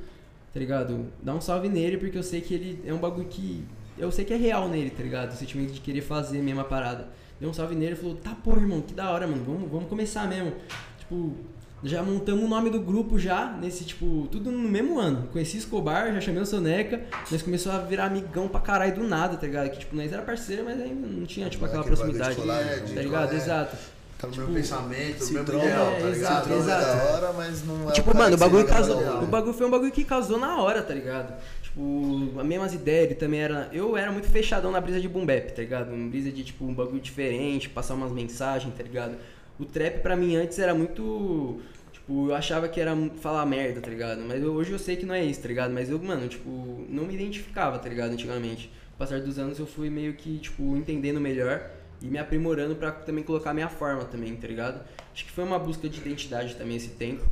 tá 0.54 0.60
ligado? 0.60 1.06
Dar 1.24 1.36
um 1.36 1.40
salve 1.42 1.70
nele 1.70 1.98
porque 1.98 2.18
eu 2.18 2.24
sei 2.24 2.42
que 2.42 2.54
ele 2.54 2.82
é 2.86 2.94
um 2.94 2.98
bagulho 2.98 3.28
que. 3.28 3.64
Eu 3.98 4.12
sei 4.12 4.26
que 4.26 4.34
é 4.34 4.38
real 4.38 4.68
nele, 4.68 4.90
tá 4.90 5.04
ligado? 5.04 5.32
O 5.32 5.36
sentimento 5.36 5.72
de 5.74 5.80
querer 5.80 6.02
fazer 6.02 6.40
a 6.40 6.44
mesma 6.44 6.64
parada. 6.64 7.08
Deu 7.42 7.50
um 7.50 7.54
salve 7.54 7.74
nele 7.74 7.94
e 7.94 7.96
falou, 7.96 8.16
tá 8.18 8.36
porra, 8.44 8.62
irmão, 8.62 8.82
que 8.82 8.94
da 8.94 9.10
hora, 9.10 9.26
mano, 9.26 9.44
vamos, 9.44 9.72
vamos 9.72 9.90
começar 9.90 10.28
mesmo. 10.28 10.54
Tipo, 11.00 11.36
já 11.84 12.04
montamos 12.04 12.46
o 12.46 12.48
nome 12.48 12.70
do 12.70 12.80
grupo 12.80 13.18
já, 13.18 13.58
nesse, 13.60 13.84
tipo, 13.84 14.28
tudo 14.32 14.52
no 14.52 14.70
mesmo 14.70 15.00
ano. 15.00 15.28
Conheci 15.32 15.58
o 15.58 15.60
Escobar, 15.60 16.14
já 16.14 16.22
chamei 16.22 16.40
o 16.44 16.46
Soneca, 16.46 17.02
nós 17.32 17.42
começamos 17.42 17.80
a 17.80 17.82
virar 17.84 18.06
amigão 18.06 18.48
pra 18.48 18.62
caralho 18.62 18.94
do 18.94 19.04
nada, 19.08 19.38
tá 19.38 19.48
ligado? 19.48 19.72
Que, 19.72 19.80
tipo, 19.80 19.96
nós 19.96 20.14
era 20.14 20.22
parceiro, 20.22 20.64
mas 20.64 20.80
ainda 20.80 21.08
não 21.08 21.26
tinha, 21.26 21.50
tipo, 21.50 21.66
aquela 21.66 21.82
Aquele 21.82 21.96
proximidade, 21.96 22.36
colar, 22.36 22.64
de 22.64 22.94
tá 22.94 23.02
ligado? 23.02 23.34
é. 23.34 23.36
Exato. 23.36 23.78
Tá 24.20 24.28
no 24.28 24.34
Tipo, 24.34 24.46
meu 24.46 24.56
pensamento, 24.56 25.34
no 25.34 25.44
tromba, 25.44 25.66
ideal, 25.66 25.92
é, 25.94 26.00
tá 26.00 26.10
ligado? 26.10 26.54
Exato. 26.54 26.86
da 26.86 27.04
hora, 27.06 27.34
mas 27.34 27.66
não 27.66 27.90
é 27.90 27.92
Tipo, 27.92 28.16
mano, 28.16 28.36
o 28.36 28.40
bagulho, 28.40 28.68
casou, 28.68 29.24
o 29.24 29.26
bagulho 29.26 29.54
foi 29.56 29.66
um 29.66 29.72
bagulho 29.72 29.92
que 29.92 30.04
casou 30.06 30.38
na 30.38 30.62
hora, 30.62 30.84
tá 30.84 30.94
ligado? 30.94 31.34
Tipo, 31.74 32.40
as 32.40 32.46
mesmas 32.46 32.74
ideias, 32.74 33.06
ele 33.06 33.16
também 33.16 33.40
era. 33.42 33.70
Eu 33.72 33.96
era 33.96 34.12
muito 34.12 34.28
fechadão 34.30 34.72
na 34.72 34.82
brisa 34.82 35.00
de 35.00 35.08
boom 35.08 35.26
bap, 35.26 35.52
tá 35.54 35.62
ligado? 35.62 35.94
Uma 35.94 36.10
brisa 36.10 36.32
de, 36.32 36.44
tipo, 36.44 36.66
um 36.66 36.74
bagulho 36.74 37.00
diferente, 37.00 37.70
passar 37.70 37.94
umas 37.94 38.12
mensagens, 38.12 38.74
tá 38.76 38.84
ligado? 38.84 39.16
O 39.60 39.64
trap 39.66 40.02
pra 40.02 40.16
mim 40.16 40.36
antes 40.36 40.60
era 40.60 40.74
muito. 40.74 41.62
Tipo, 41.94 42.30
eu 42.30 42.36
achava 42.36 42.68
que 42.68 42.80
era 42.80 42.96
falar 43.22 43.46
merda, 43.46 43.80
tá 43.80 43.90
ligado? 43.90 44.22
Mas 44.28 44.42
eu- 44.44 44.52
hoje 44.54 44.72
eu 44.72 44.80
sei 44.80 44.96
que 44.98 45.06
não 45.06 45.16
é 45.16 45.24
isso, 45.24 45.42
tá 45.42 45.48
ligado? 45.48 45.72
Mas 45.74 45.90
eu, 45.90 45.98
mano, 46.00 46.28
tipo, 46.28 46.50
não 46.90 47.06
me 47.06 47.14
identificava, 47.14 47.78
tá 47.80 47.88
ligado? 47.88 48.12
Antigamente. 48.12 48.68
Com 48.68 48.96
o 48.96 49.08
passar 49.08 49.22
dos 49.22 49.40
anos 49.40 49.58
eu 49.60 49.66
fui 49.66 49.90
meio 49.90 50.14
que, 50.14 50.40
tipo, 50.40 50.76
entendendo 50.76 51.20
melhor 51.22 51.70
e 52.02 52.08
me 52.08 52.18
aprimorando 52.18 52.76
pra 52.76 52.92
também 52.92 53.24
colocar 53.24 53.54
minha 53.54 53.70
forma 53.70 54.04
também, 54.06 54.36
tá 54.36 54.48
ligado? 54.48 54.82
Acho 55.14 55.24
que 55.26 55.32
foi 55.32 55.44
uma 55.44 55.58
busca 55.60 55.88
de 55.88 56.00
identidade 56.00 56.56
também 56.56 56.76
esse 56.78 56.90
tempo. 56.90 57.24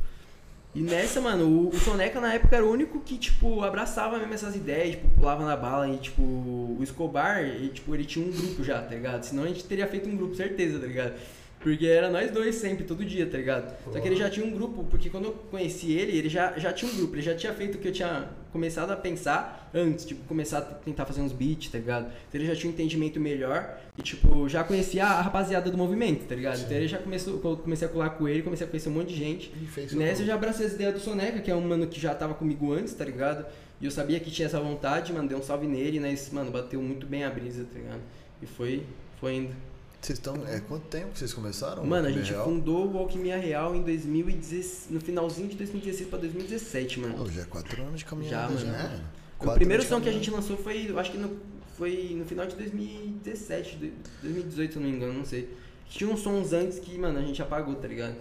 E 0.72 0.80
nessa, 0.80 1.20
mano, 1.20 1.46
o, 1.46 1.68
o 1.68 1.80
Soneca 1.80 2.20
na 2.20 2.34
época 2.34 2.54
era 2.54 2.64
o 2.64 2.70
único 2.70 3.00
que, 3.00 3.18
tipo, 3.18 3.62
abraçava 3.62 4.18
mesmo 4.18 4.34
essas 4.34 4.54
ideias, 4.54 4.90
tipo, 4.90 5.08
pulava 5.08 5.44
na 5.44 5.56
bala 5.56 5.88
e, 5.88 5.96
tipo, 5.96 6.22
o 6.22 6.78
Escobar, 6.80 7.44
e, 7.44 7.68
tipo, 7.70 7.92
ele 7.92 8.04
tinha 8.04 8.24
um 8.24 8.30
grupo 8.30 8.62
já, 8.62 8.80
tá 8.80 8.94
ligado? 8.94 9.24
Senão 9.24 9.42
a 9.42 9.48
gente 9.48 9.64
teria 9.64 9.86
feito 9.88 10.08
um 10.08 10.16
grupo, 10.16 10.36
certeza, 10.36 10.78
tá 10.78 10.86
ligado? 10.86 11.14
Porque 11.60 11.86
era 11.86 12.10
nós 12.10 12.30
dois 12.30 12.54
sempre, 12.54 12.84
todo 12.84 13.04
dia, 13.04 13.26
tá 13.26 13.36
ligado? 13.36 13.76
Só 13.92 14.00
que 14.00 14.08
ele 14.08 14.16
já 14.16 14.30
tinha 14.30 14.44
um 14.46 14.50
grupo, 14.50 14.82
porque 14.84 15.10
quando 15.10 15.26
eu 15.26 15.32
conheci 15.50 15.92
ele, 15.92 16.16
ele 16.16 16.28
já, 16.28 16.58
já 16.58 16.72
tinha 16.72 16.90
um 16.90 16.96
grupo, 16.96 17.14
ele 17.14 17.22
já 17.22 17.34
tinha 17.34 17.52
feito 17.52 17.74
o 17.74 17.78
que 17.78 17.88
eu 17.88 17.92
tinha 17.92 18.30
começado 18.50 18.90
a 18.90 18.96
pensar 18.96 19.70
antes, 19.74 20.06
tipo, 20.06 20.24
começar 20.26 20.58
a 20.58 20.62
tentar 20.62 21.04
fazer 21.04 21.20
uns 21.20 21.32
beats, 21.32 21.68
tá 21.68 21.76
ligado? 21.76 22.10
Então 22.28 22.40
ele 22.40 22.46
já 22.46 22.56
tinha 22.56 22.70
um 22.70 22.72
entendimento 22.72 23.20
melhor 23.20 23.78
e, 23.96 24.00
tipo, 24.00 24.48
já 24.48 24.64
conhecia 24.64 25.04
a 25.04 25.20
rapaziada 25.20 25.70
do 25.70 25.76
movimento, 25.76 26.26
tá 26.26 26.34
ligado? 26.34 26.60
Então 26.60 26.76
ele 26.76 26.88
já 26.88 26.98
começou, 26.98 27.34
eu 27.44 27.56
comecei 27.58 27.86
a 27.86 27.90
colar 27.90 28.10
com 28.10 28.26
ele, 28.26 28.42
comecei 28.42 28.66
a 28.66 28.70
conhecer 28.70 28.88
um 28.88 28.92
monte 28.92 29.08
de 29.08 29.16
gente. 29.16 29.52
E 29.54 29.66
Nessa 29.98 30.22
eu 30.22 30.26
já 30.26 30.34
abracei 30.34 30.64
as 30.64 30.72
ideias 30.72 30.94
do 30.94 31.00
Soneca, 31.00 31.40
que 31.40 31.50
é 31.50 31.54
um 31.54 31.60
mano 31.60 31.86
que 31.86 32.00
já 32.00 32.14
tava 32.14 32.32
comigo 32.32 32.72
antes, 32.72 32.94
tá 32.94 33.04
ligado? 33.04 33.44
E 33.78 33.84
eu 33.84 33.90
sabia 33.90 34.18
que 34.18 34.30
tinha 34.30 34.46
essa 34.46 34.60
vontade, 34.60 35.12
mandei 35.12 35.36
um 35.36 35.42
salve 35.42 35.66
nele, 35.66 36.00
né? 36.00 36.10
Esse, 36.10 36.34
mano, 36.34 36.50
bateu 36.50 36.80
muito 36.80 37.06
bem 37.06 37.24
a 37.24 37.30
brisa, 37.30 37.64
tá 37.64 37.78
ligado? 37.78 38.00
E 38.42 38.46
foi, 38.46 38.82
foi 39.20 39.34
indo. 39.34 39.69
Vocês 40.00 40.18
estão. 40.18 40.34
É, 40.46 40.60
quanto 40.60 40.84
tempo 40.86 41.12
que 41.12 41.18
vocês 41.18 41.32
começaram? 41.34 41.84
Mano, 41.84 42.08
a 42.08 42.10
gente 42.10 42.30
Real? 42.30 42.44
fundou 42.44 42.90
o 42.90 42.98
Alquimia 42.98 43.36
Real 43.36 43.74
em 43.74 43.82
2016, 43.82 44.86
no 44.90 45.00
finalzinho 45.00 45.48
de 45.48 45.56
2016 45.56 46.08
pra 46.08 46.18
2017, 46.18 47.00
mano. 47.00 47.14
Pô, 47.14 47.26
já 47.30 47.42
é 47.42 47.44
quatro 47.44 47.82
anos 47.82 47.98
de 48.00 48.04
caminhada. 48.06 48.56
Já, 48.56 48.66
mano. 48.66 48.72
né? 48.72 49.04
o 49.40 49.50
primeiro 49.52 49.82
som 49.82 50.00
que 50.00 50.08
a 50.08 50.12
gente 50.12 50.30
lançou 50.30 50.56
foi, 50.56 50.90
eu 50.90 50.98
acho 50.98 51.12
que 51.12 51.18
no, 51.18 51.36
foi 51.76 52.14
no 52.18 52.24
final 52.24 52.46
de 52.46 52.56
2017, 52.56 53.76
de- 53.76 53.92
2018, 54.22 54.72
se 54.72 54.78
eu 54.78 54.82
não 54.82 54.90
me 54.90 54.96
engano, 54.96 55.12
não 55.14 55.24
sei. 55.24 55.54
Tinha 55.88 56.08
uns 56.08 56.20
sons 56.20 56.52
antes 56.52 56.78
que, 56.78 56.96
mano, 56.98 57.18
a 57.18 57.22
gente 57.22 57.40
apagou, 57.42 57.74
tá 57.74 57.88
ligado? 57.88 58.14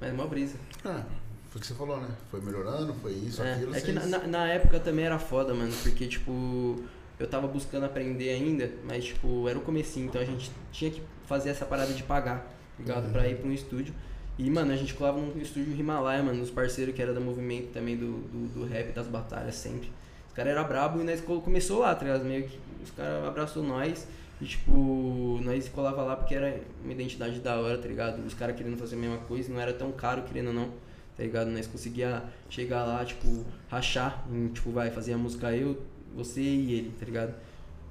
Mas 0.00 0.10
é 0.10 0.12
mó 0.12 0.26
brisa. 0.26 0.56
Ah, 0.84 1.04
foi 1.50 1.58
o 1.58 1.60
que 1.60 1.66
você 1.66 1.74
falou, 1.74 2.00
né? 2.00 2.08
Foi 2.30 2.40
melhorando, 2.40 2.94
foi 2.94 3.12
isso, 3.12 3.42
É, 3.42 3.54
aquilo. 3.54 3.74
é 3.76 3.80
que 3.80 3.92
na, 3.92 4.00
vocês- 4.00 4.10
na- 4.12 4.26
na 4.26 4.48
época 4.48 4.80
também 4.80 5.04
era 5.04 5.18
foda, 5.18 5.52
mano, 5.54 5.72
porque, 5.82 6.06
tipo, 6.08 6.82
eu 7.18 7.26
tava 7.26 7.46
buscando 7.46 7.84
aprender 7.86 8.30
ainda, 8.30 8.70
mas, 8.84 9.04
tipo, 9.04 9.48
era 9.48 9.58
o 9.58 9.62
comecinho, 9.62 10.06
então 10.06 10.20
a 10.20 10.24
gente 10.24 10.50
tinha 10.72 10.90
que 10.90 11.00
fazer 11.26 11.50
essa 11.50 11.64
parada 11.64 11.92
de 11.92 12.02
pagar, 12.02 12.46
ligado? 12.78 13.10
Pra 13.12 13.28
ir 13.28 13.36
pra 13.36 13.48
um 13.48 13.52
estúdio. 13.52 13.94
E, 14.38 14.50
mano, 14.50 14.72
a 14.72 14.76
gente 14.76 14.94
colava 14.94 15.18
num 15.20 15.40
estúdio 15.40 15.74
Himalaia, 15.78 16.22
mano, 16.22 16.38
nos 16.38 16.50
parceiros 16.50 16.94
que 16.94 17.02
era 17.02 17.12
do 17.12 17.20
movimento 17.20 17.68
também 17.72 17.96
do, 17.96 18.12
do, 18.28 18.48
do 18.60 18.64
rap, 18.66 18.92
das 18.92 19.06
batalhas, 19.06 19.54
sempre. 19.54 19.90
Os 20.28 20.34
caras 20.34 20.52
eram 20.52 20.66
brabo 20.66 21.00
e 21.00 21.04
nós 21.04 21.20
co- 21.20 21.40
começou 21.42 21.80
lá, 21.80 21.94
tá 21.94 22.04
ligado? 22.04 22.24
Meio 22.24 22.44
que 22.48 22.58
os 22.82 22.90
caras 22.90 23.24
abraçou 23.26 23.62
nós 23.62 24.06
e, 24.40 24.46
tipo, 24.46 25.38
nós 25.44 25.68
colava 25.68 26.02
lá 26.02 26.16
porque 26.16 26.34
era 26.34 26.58
uma 26.82 26.92
identidade 26.92 27.38
da 27.40 27.56
hora, 27.60 27.76
tá 27.78 27.86
ligado? 27.86 28.24
Os 28.26 28.32
caras 28.34 28.56
querendo 28.56 28.76
fazer 28.78 28.96
a 28.96 28.98
mesma 28.98 29.18
coisa, 29.18 29.52
não 29.52 29.60
era 29.60 29.72
tão 29.74 29.92
caro, 29.92 30.22
querendo 30.22 30.48
ou 30.48 30.54
não. 30.54 30.70
tá 31.16 31.22
ligado? 31.22 31.50
Nós 31.50 31.66
conseguia 31.66 32.22
chegar 32.48 32.84
lá, 32.84 33.04
tipo, 33.04 33.44
rachar, 33.68 34.24
tipo, 34.54 34.70
vai, 34.70 34.90
fazer 34.90 35.12
a 35.12 35.18
música 35.18 35.54
eu, 35.54 35.78
você 36.16 36.40
e 36.40 36.72
ele, 36.74 36.94
tá 36.98 37.04
ligado? 37.06 37.34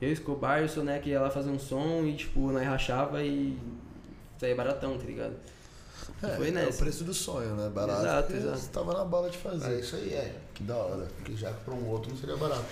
Eu, 0.01 0.11
Escobar 0.11 0.61
e 0.61 0.65
o 0.65 0.69
Soneca 0.69 1.07
ia 1.07 1.19
lá 1.21 1.29
fazer 1.29 1.49
um 1.49 1.59
som 1.59 2.03
e, 2.05 2.15
tipo, 2.15 2.51
nós 2.51 2.65
rachava 2.65 3.23
e 3.23 3.57
saía 4.39 4.55
baratão, 4.55 4.97
tá 4.97 5.03
ligado? 5.05 5.33
E 6.23 6.25
É, 6.25 6.35
foi 6.35 6.47
é 6.47 6.51
o 6.51 6.53
nessa. 6.53 6.83
preço 6.83 7.03
do 7.03 7.13
sonho, 7.13 7.55
né? 7.55 7.69
Barato. 7.69 8.01
Exato, 8.01 8.33
exato. 8.33 8.57
Você 8.57 8.69
tava 8.69 8.93
na 8.93 9.05
bala 9.05 9.29
de 9.29 9.37
fazer. 9.37 9.71
É 9.75 9.79
isso 9.79 9.95
aí, 9.95 10.13
é. 10.13 10.35
Que 10.55 10.63
da 10.63 10.75
hora. 10.75 11.07
Porque 11.17 11.35
já 11.35 11.51
que 11.53 11.63
pra 11.63 11.73
um 11.75 11.87
outro 11.89 12.09
não 12.09 12.17
seria 12.17 12.35
barato. 12.37 12.65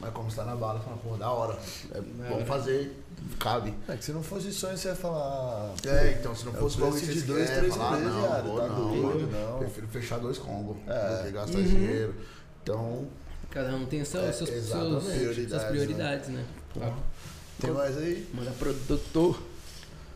Mas 0.00 0.12
como 0.12 0.30
você 0.30 0.36
tá 0.36 0.44
na 0.44 0.54
bala, 0.54 0.78
você 0.78 0.84
fala, 0.84 0.96
pô, 0.98 1.16
da 1.16 1.28
hora. 1.30 1.58
É 1.92 2.00
bom 2.00 2.44
fazer, 2.46 2.96
cabe. 3.40 3.74
É 3.88 3.96
que 3.96 4.04
se 4.04 4.12
não 4.12 4.22
fosse 4.22 4.52
sonho, 4.52 4.76
você 4.78 4.88
ia 4.88 4.94
falar. 4.94 5.74
É, 5.84 6.12
então 6.20 6.34
se 6.36 6.44
não 6.46 6.52
É 6.54 6.56
fosse 6.56 6.76
o 6.76 6.80
bagulho 6.82 7.00
preço 7.00 7.12
que 7.12 7.18
de 7.20 7.26
dois, 7.26 7.50
três 7.50 7.74
falar, 7.74 7.90
meses, 7.96 8.06
não, 8.12 8.20
viado, 8.22 8.44
vou 8.46 8.60
tá 8.60 8.66
não, 8.68 9.02
doido, 9.02 9.28
não. 9.32 9.58
Prefiro 9.58 9.88
fechar 9.88 10.18
dois 10.20 10.38
combos 10.38 10.76
É. 10.86 11.16
do 11.18 11.24
que 11.26 11.32
gastar 11.32 11.58
Uhum. 11.58 11.64
dinheiro. 11.64 12.14
Então, 12.62 13.06
Cada 13.50 13.74
um 13.74 13.86
tem 13.86 14.04
seu, 14.04 14.20
É, 14.20 14.32
seus, 14.32 14.48
seus, 14.50 14.64
exatamente. 14.64 15.00
suas 15.02 15.14
Prioridades, 15.16 15.66
prioridades, 15.68 16.28
né? 16.28 16.44
Tem 17.60 17.70
mais 17.70 17.96
aí? 17.96 18.26
Manda 18.34 18.50
produtor. 18.52 19.40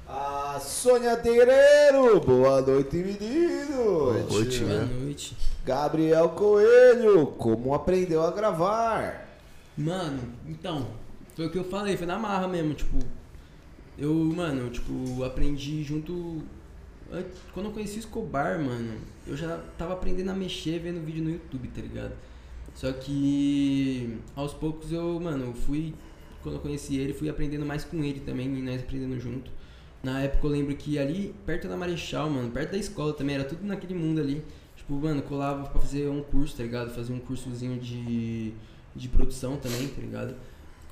A 0.07 0.61
Sônia 0.61 1.16
Terreiro, 1.16 2.20
boa 2.20 2.61
noite, 2.61 2.97
menino. 2.97 4.12
Noite, 4.30 4.59
Boa 4.61 4.85
né? 4.85 4.99
noite. 5.01 5.37
Gabriel 5.64 6.28
Coelho, 6.30 7.28
como 7.28 7.72
aprendeu 7.72 8.22
a 8.22 8.30
gravar? 8.30 9.26
Mano, 9.76 10.20
então, 10.47 10.87
foi 11.35 11.47
o 11.47 11.51
que 11.51 11.57
eu 11.59 11.64
falei, 11.64 11.97
foi 11.97 12.07
na 12.07 12.18
marra 12.18 12.47
mesmo, 12.47 12.74
tipo. 12.74 12.99
Eu, 13.99 14.12
mano, 14.14 14.68
tipo, 14.70 15.24
aprendi 15.24 15.83
junto. 15.83 16.43
an- 17.11 17.24
Quando 17.55 17.66
eu 17.66 17.72
conheci 17.72 17.97
o 17.97 18.01
Escobar, 18.01 18.59
mano, 18.59 18.99
eu 19.26 19.37
já 19.37 19.59
tava 19.78 19.95
aprendendo 19.95 20.30
a 20.30 20.35
mexer 20.35 20.78
vendo 20.78 21.03
vídeo 21.05 21.24
no 21.24 21.30
YouTube, 21.30 21.68
tá 21.68 21.80
ligado? 21.80 22.12
Só 22.74 22.92
que 22.92 24.18
aos 24.34 24.52
poucos 24.52 24.92
eu, 24.92 25.20
mano, 25.20 25.46
eu 25.46 25.54
fui. 25.54 25.94
Quando 26.42 26.56
eu 26.56 26.60
conheci 26.60 26.96
ele, 26.96 27.12
fui 27.12 27.28
aprendendo 27.28 27.64
mais 27.64 27.84
com 27.84 28.02
ele 28.02 28.20
também, 28.20 28.46
e 28.46 28.62
nós 28.62 28.82
aprendendo 28.82 29.18
junto. 29.20 29.50
Na 30.02 30.20
época 30.22 30.46
eu 30.46 30.50
lembro 30.50 30.74
que 30.74 30.98
ali, 30.98 31.32
perto 31.46 31.68
da 31.68 31.76
Marechal, 31.76 32.28
mano, 32.28 32.50
perto 32.50 32.72
da 32.72 32.78
escola 32.78 33.12
também, 33.12 33.36
era 33.36 33.44
tudo 33.44 33.64
naquele 33.64 33.94
mundo 33.94 34.20
ali. 34.20 34.42
Tipo, 34.76 34.94
mano, 34.94 35.22
colava 35.22 35.68
pra 35.68 35.80
fazer 35.80 36.08
um 36.08 36.22
curso, 36.22 36.56
tá 36.56 36.64
ligado? 36.64 36.90
Fazer 36.90 37.12
um 37.12 37.20
cursozinho 37.20 37.78
de, 37.78 38.52
de 38.96 39.08
produção 39.08 39.56
também, 39.56 39.86
tá 39.86 40.00
ligado? 40.00 40.34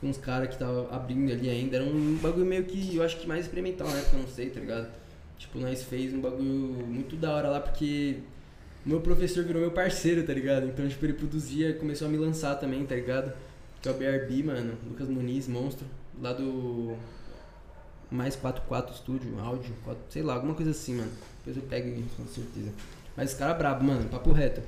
Com 0.00 0.08
uns 0.08 0.16
caras 0.16 0.48
que 0.48 0.58
tava 0.58 0.88
abrindo 0.94 1.32
ali 1.32 1.50
ainda. 1.50 1.76
Era 1.76 1.84
um 1.84 2.16
bagulho 2.22 2.46
meio 2.46 2.64
que, 2.64 2.94
eu 2.94 3.02
acho 3.02 3.18
que 3.18 3.26
mais 3.26 3.46
experimental 3.46 3.88
na 3.88 3.96
época, 3.96 4.16
eu 4.16 4.22
não 4.22 4.28
sei, 4.28 4.50
tá 4.50 4.60
ligado? 4.60 4.88
Tipo, 5.38 5.58
nós 5.58 5.82
fez 5.82 6.14
um 6.14 6.20
bagulho 6.20 6.86
muito 6.86 7.16
da 7.16 7.34
hora 7.34 7.48
lá, 7.48 7.60
porque 7.60 8.18
meu 8.84 9.00
professor 9.00 9.44
virou 9.44 9.60
meu 9.60 9.70
parceiro, 9.70 10.22
tá 10.22 10.32
ligado? 10.32 10.66
Então, 10.66 10.88
tipo, 10.88 11.04
ele 11.04 11.12
produzia, 11.12 11.74
começou 11.74 12.08
a 12.08 12.10
me 12.10 12.16
lançar 12.16 12.54
também, 12.56 12.84
tá 12.86 12.94
ligado? 12.94 13.32
Que 13.82 13.88
é 13.88 13.92
o 13.92 13.94
BRB, 13.94 14.42
mano, 14.42 14.74
Lucas 14.88 15.08
Muniz, 15.08 15.48
monstro, 15.48 15.86
lá 16.20 16.32
do 16.32 16.96
mais 18.10 18.34
44 18.34 18.96
Studio, 18.96 19.38
áudio, 19.38 19.72
4, 19.84 20.02
sei 20.10 20.22
lá, 20.22 20.34
alguma 20.34 20.54
coisa 20.54 20.72
assim, 20.72 20.96
mano. 20.96 21.10
Depois 21.38 21.56
eu 21.56 21.62
pego 21.62 22.02
com 22.16 22.26
certeza. 22.26 22.72
Mas 23.16 23.30
esse 23.30 23.38
cara 23.38 23.54
brabo, 23.54 23.84
mano, 23.84 24.08
papo 24.08 24.32
reto. 24.32 24.60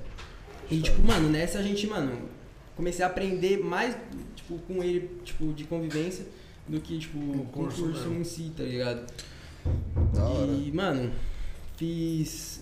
E 0.71 0.81
tipo, 0.81 1.03
mano, 1.03 1.29
nessa 1.29 1.59
a 1.59 1.63
gente, 1.63 1.87
mano, 1.87 2.29
comecei 2.77 3.05
a 3.05 3.09
aprender 3.09 3.59
mais, 3.59 3.97
tipo, 4.35 4.59
com 4.59 4.83
ele, 4.83 5.21
tipo, 5.25 5.53
de 5.53 5.65
convivência 5.65 6.25
do 6.69 6.81
que, 6.81 6.99
tipo, 6.99 7.19
com 7.19 7.39
o 7.39 7.47
curso 7.47 7.83
curso 7.83 8.09
mesmo. 8.09 8.21
em 8.21 8.25
si, 8.25 8.53
tá 8.57 8.63
ligado? 8.63 9.07
Da 10.15 10.25
hora. 10.25 10.53
E, 10.53 10.73
mano, 10.73 11.13
fiz. 11.77 12.62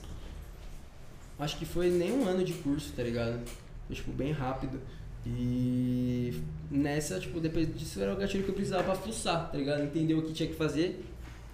Acho 1.40 1.56
que 1.56 1.64
foi 1.64 1.88
nem 1.90 2.12
um 2.12 2.26
ano 2.28 2.44
de 2.44 2.52
curso, 2.52 2.92
tá 2.94 3.02
ligado? 3.02 3.40
Foi, 3.86 3.96
tipo, 3.96 4.12
bem 4.12 4.30
rápido. 4.32 4.78
E 5.26 6.40
nessa, 6.70 7.18
tipo, 7.18 7.40
depois 7.40 7.66
disso 7.76 8.00
era 8.00 8.12
o 8.12 8.16
gatilho 8.16 8.44
que 8.44 8.50
eu 8.50 8.54
precisava 8.54 8.84
pra 8.84 8.94
fuçar, 8.94 9.50
tá 9.50 9.56
ligado? 9.58 9.82
Entender 9.82 10.14
o 10.14 10.22
que 10.22 10.32
tinha 10.32 10.48
que 10.48 10.54
fazer, 10.54 11.04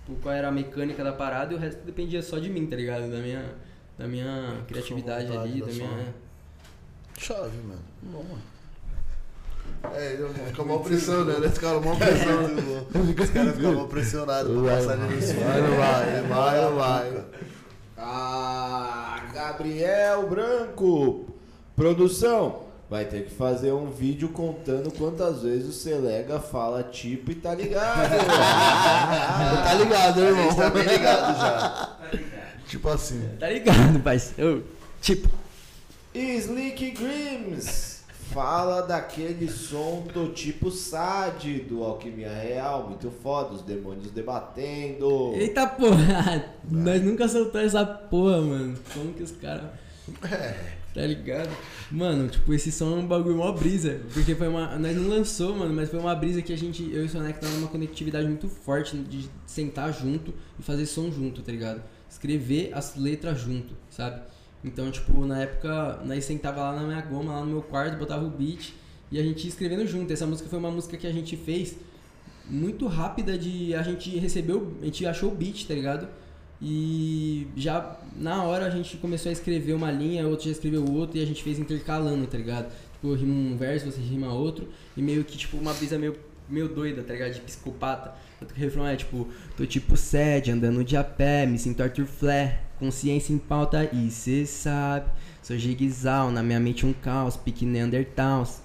tipo, 0.05 0.21
qual 0.21 0.35
era 0.35 0.49
a 0.49 0.53
mecânica 0.53 1.03
da 1.03 1.13
parada 1.13 1.53
e 1.53 1.57
o 1.57 1.59
resto 1.59 1.85
dependia 1.85 2.23
só 2.23 2.39
de 2.39 2.49
mim, 2.49 2.67
tá 2.67 2.77
ligado? 2.77 3.11
Da 3.11 3.19
minha, 3.19 3.45
da 3.99 4.07
minha 4.07 4.61
criatividade 4.69 5.37
ali, 5.37 5.61
da 5.61 5.67
da 5.67 5.73
sua- 5.73 5.87
minha. 5.89 6.15
Chave, 7.19 7.57
mano. 7.67 7.81
Bom, 8.03 8.25
mano. 8.25 8.43
é, 9.97 10.13
ele 10.15 10.29
fica 10.49 10.65
mal 10.65 10.81
pressão, 10.81 11.25
né? 11.25 11.35
Ele 11.37 11.49
fica 11.49 11.81
mal 11.81 11.97
pressão. 11.97 12.45
Os 13.23 13.31
caras 13.31 13.57
ficavam 13.57 13.89
pressionados 13.89 14.53
pra 14.63 14.77
passar 14.77 14.95
ele 14.99 15.15
no 15.17 15.23
suor. 15.23 15.45
vai, 15.45 15.61
não 15.63 15.77
vai, 15.77 16.23
vai, 16.23 16.61
não 16.61 16.77
vai. 16.77 17.25
Gabriel 19.47 20.27
Branco. 20.29 21.27
Produção, 21.77 22.63
vai 22.91 23.05
ter 23.05 23.27
que 23.27 23.31
fazer 23.35 23.71
um 23.73 23.91
vídeo 23.91 24.31
contando 24.31 24.91
quantas 24.91 25.43
vezes 25.43 25.69
o 25.69 25.73
Selega 25.73 26.41
fala 26.41 26.83
tipo 26.83 27.31
e 27.31 27.35
tá 27.37 27.55
ligado. 27.55 28.11
Tá 29.67 29.75
ligado, 29.75 30.21
né, 30.21 30.29
A 30.29 30.33
gente 30.33 30.41
irmão? 30.41 30.55
tá 30.57 30.71
bem 30.71 30.83
ligado 30.85 31.39
já. 31.41 31.97
Tipo 32.67 32.89
assim. 32.89 33.29
Tá 33.39 33.49
ligado, 33.51 34.01
parceiro? 34.01 34.65
Tipo, 35.01 35.29
Slick 36.15 36.91
Grims. 36.91 37.96
Fala 38.37 38.83
daquele 38.83 39.49
som 39.49 40.07
do 40.13 40.29
tipo 40.29 40.71
SAD 40.71 41.61
do 41.61 41.83
Alquimia 41.83 42.29
Real, 42.29 42.87
muito 42.87 43.11
foda, 43.11 43.55
os 43.55 43.63
demônios 43.63 44.11
debatendo. 44.11 45.33
eita 45.35 45.67
porra! 45.67 46.45
Nós 46.71 47.03
nunca 47.03 47.27
soltamos 47.29 47.69
essa 47.69 47.87
porra, 47.87 48.43
mano. 48.43 48.79
Como 48.93 49.15
que 49.15 49.23
os 49.23 49.31
caras. 49.31 49.65
Tá 50.93 51.01
ligado? 51.01 51.49
Mano, 51.91 52.29
tipo, 52.29 52.53
esse 52.53 52.71
som 52.71 52.99
é 52.99 53.01
um 53.01 53.07
bagulho 53.07 53.37
mó 53.37 53.51
brisa. 53.53 54.03
Porque 54.13 54.35
foi 54.35 54.49
uma. 54.49 54.79
Nós 54.79 54.95
não 54.95 55.09
lançou, 55.09 55.57
mano, 55.57 55.73
mas 55.73 55.89
foi 55.89 55.99
uma 55.99 56.15
brisa 56.15 56.43
que 56.43 56.53
a 56.53 56.59
gente. 56.59 56.83
Eu 56.93 57.05
e 57.05 57.07
o 57.07 57.09
Soneca 57.09 57.41
tava 57.41 57.55
numa 57.55 57.69
conectividade 57.69 58.27
muito 58.27 58.51
forte 58.51 58.99
de 58.99 59.31
sentar 59.47 59.95
junto 59.95 60.35
e 60.59 60.63
fazer 60.63 60.85
som 60.85 61.11
junto, 61.11 61.41
tá 61.41 61.51
ligado? 61.51 61.83
Escrever 62.07 62.71
as 62.75 62.97
letras 62.97 63.41
junto, 63.41 63.75
sabe? 63.89 64.21
Então, 64.67 64.91
tipo, 64.91 65.25
na 65.25 65.43
época, 65.43 66.01
nós 66.05 66.25
sentava 66.25 66.61
lá 66.61 66.73
na 66.75 66.83
minha 66.83 67.01
goma, 67.01 67.33
lá 67.33 67.41
no 67.41 67.47
meu 67.47 67.63
quarto, 67.63 67.97
botava 67.97 68.25
o 68.25 68.31
beat 68.31 68.75
e 69.13 69.19
a 69.19 69.23
gente 69.23 69.45
ia 69.45 69.49
escrevendo 69.49 69.87
junto. 69.87 70.13
Essa 70.13 70.27
música 70.27 70.49
foi 70.49 70.59
uma 70.59 70.73
música 70.73 70.97
que 70.97 71.07
a 71.07 71.13
gente 71.13 71.37
fez 71.37 71.77
muito 72.51 72.89
rápida 72.89 73.39
de. 73.39 73.75
A 73.77 73.83
gente 73.83 74.19
recebeu. 74.19 74.75
A 74.83 74.87
gente 74.87 75.07
achou 75.07 75.31
o 75.31 75.35
beat, 75.35 75.67
tá 75.69 75.73
ligado? 75.73 76.09
E 76.61 77.47
já 77.57 77.97
na 78.17 78.43
hora 78.43 78.67
a 78.67 78.71
gente 78.71 78.97
começou 78.97 79.29
a 79.29 79.33
escrever 79.33 79.73
uma 79.73 79.91
linha, 79.93 80.27
outro 80.27 80.47
já 80.47 80.53
escreveu 80.53 80.85
outro 80.85 81.17
e 81.19 81.23
a 81.23 81.27
gente 81.27 81.45
fez 81.45 81.61
intercalando, 81.61 82.27
tá 82.27 82.37
ligado? 82.37 82.73
Tipo, 82.95 83.09
eu 83.09 83.15
rimo 83.15 83.33
um 83.33 83.57
verso, 83.57 83.87
você 83.87 84.01
rima 84.01 84.33
outro, 84.33 84.69
e 84.97 85.03
meio 85.03 85.23
que 85.23 85.37
tipo 85.37 85.59
uma 85.59 85.75
brisa 85.75 85.99
meio, 85.99 86.17
meio 86.49 86.67
doida, 86.69 87.03
tá 87.03 87.13
ligado? 87.13 87.35
De 87.35 87.41
psicopata. 87.41 88.15
Tanto 88.41 88.55
que 88.55 88.61
o 88.61 88.65
refrão 88.65 88.87
é 88.87 88.97
tipo, 88.97 89.29
tô 89.57 89.67
tipo 89.67 89.97
sede, 89.97 90.51
andando 90.51 90.83
de 90.83 90.97
a 90.97 91.05
pé, 91.05 91.47
me 91.47 91.59
sinto 91.59 91.83
Arthur 91.83 92.07
Flair, 92.07 92.66
consciência 92.79 93.33
em 93.33 93.39
pauta 93.39 93.89
e 93.93 94.11
cê 94.11 94.47
sabe. 94.47 95.11
Sou 95.43 95.57
Jigsaw, 95.57 96.31
na 96.31 96.43
minha 96.43 96.59
mente 96.59 96.85
um 96.85 96.93
caos, 96.93 97.37
pique 97.37 97.65
Neanderthals. 97.65 98.61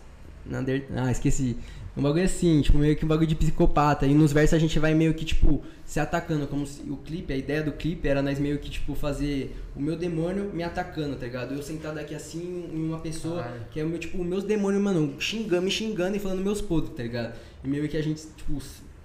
Neander... 0.45 0.87
Ah, 0.95 1.11
esqueci. 1.11 1.57
Um 1.95 2.01
bagulho 2.01 2.23
assim, 2.23 2.61
tipo, 2.61 2.77
meio 2.77 2.95
que 2.95 3.03
um 3.03 3.07
bagulho 3.07 3.27
de 3.27 3.35
psicopata. 3.35 4.05
E 4.05 4.13
nos 4.13 4.31
versos 4.31 4.53
a 4.53 4.59
gente 4.59 4.79
vai 4.79 4.93
meio 4.93 5.13
que, 5.13 5.25
tipo, 5.25 5.61
se 5.85 5.99
atacando. 5.99 6.47
Como 6.47 6.65
se 6.65 6.81
o 6.89 6.95
clipe, 6.95 7.33
a 7.33 7.35
ideia 7.35 7.61
do 7.61 7.73
clipe 7.73 8.07
era 8.07 8.21
nós 8.21 8.39
meio 8.39 8.57
que, 8.59 8.69
tipo, 8.69 8.95
fazer 8.95 9.55
o 9.75 9.81
meu 9.81 9.97
demônio 9.97 10.49
me 10.53 10.63
atacando, 10.63 11.17
tá 11.17 11.25
ligado? 11.25 11.53
Eu 11.53 11.61
sentado 11.61 11.97
aqui 11.97 12.15
assim 12.15 12.69
em 12.73 12.85
uma 12.87 12.99
pessoa 12.99 13.45
que 13.71 13.79
é 13.79 13.83
o 13.83 13.89
meu, 13.89 13.99
tipo, 13.99 14.23
meus 14.23 14.43
demônios, 14.43 14.81
mano, 14.81 15.15
xingando, 15.19 15.63
me 15.63 15.71
xingando 15.71 16.15
e 16.15 16.19
falando 16.19 16.41
meus 16.41 16.61
podres, 16.61 16.95
tá 16.95 17.03
ligado? 17.03 17.37
E 17.63 17.67
meio 17.67 17.87
que 17.89 17.97
a 17.97 18.01
gente, 18.01 18.25
tipo, 18.37 18.57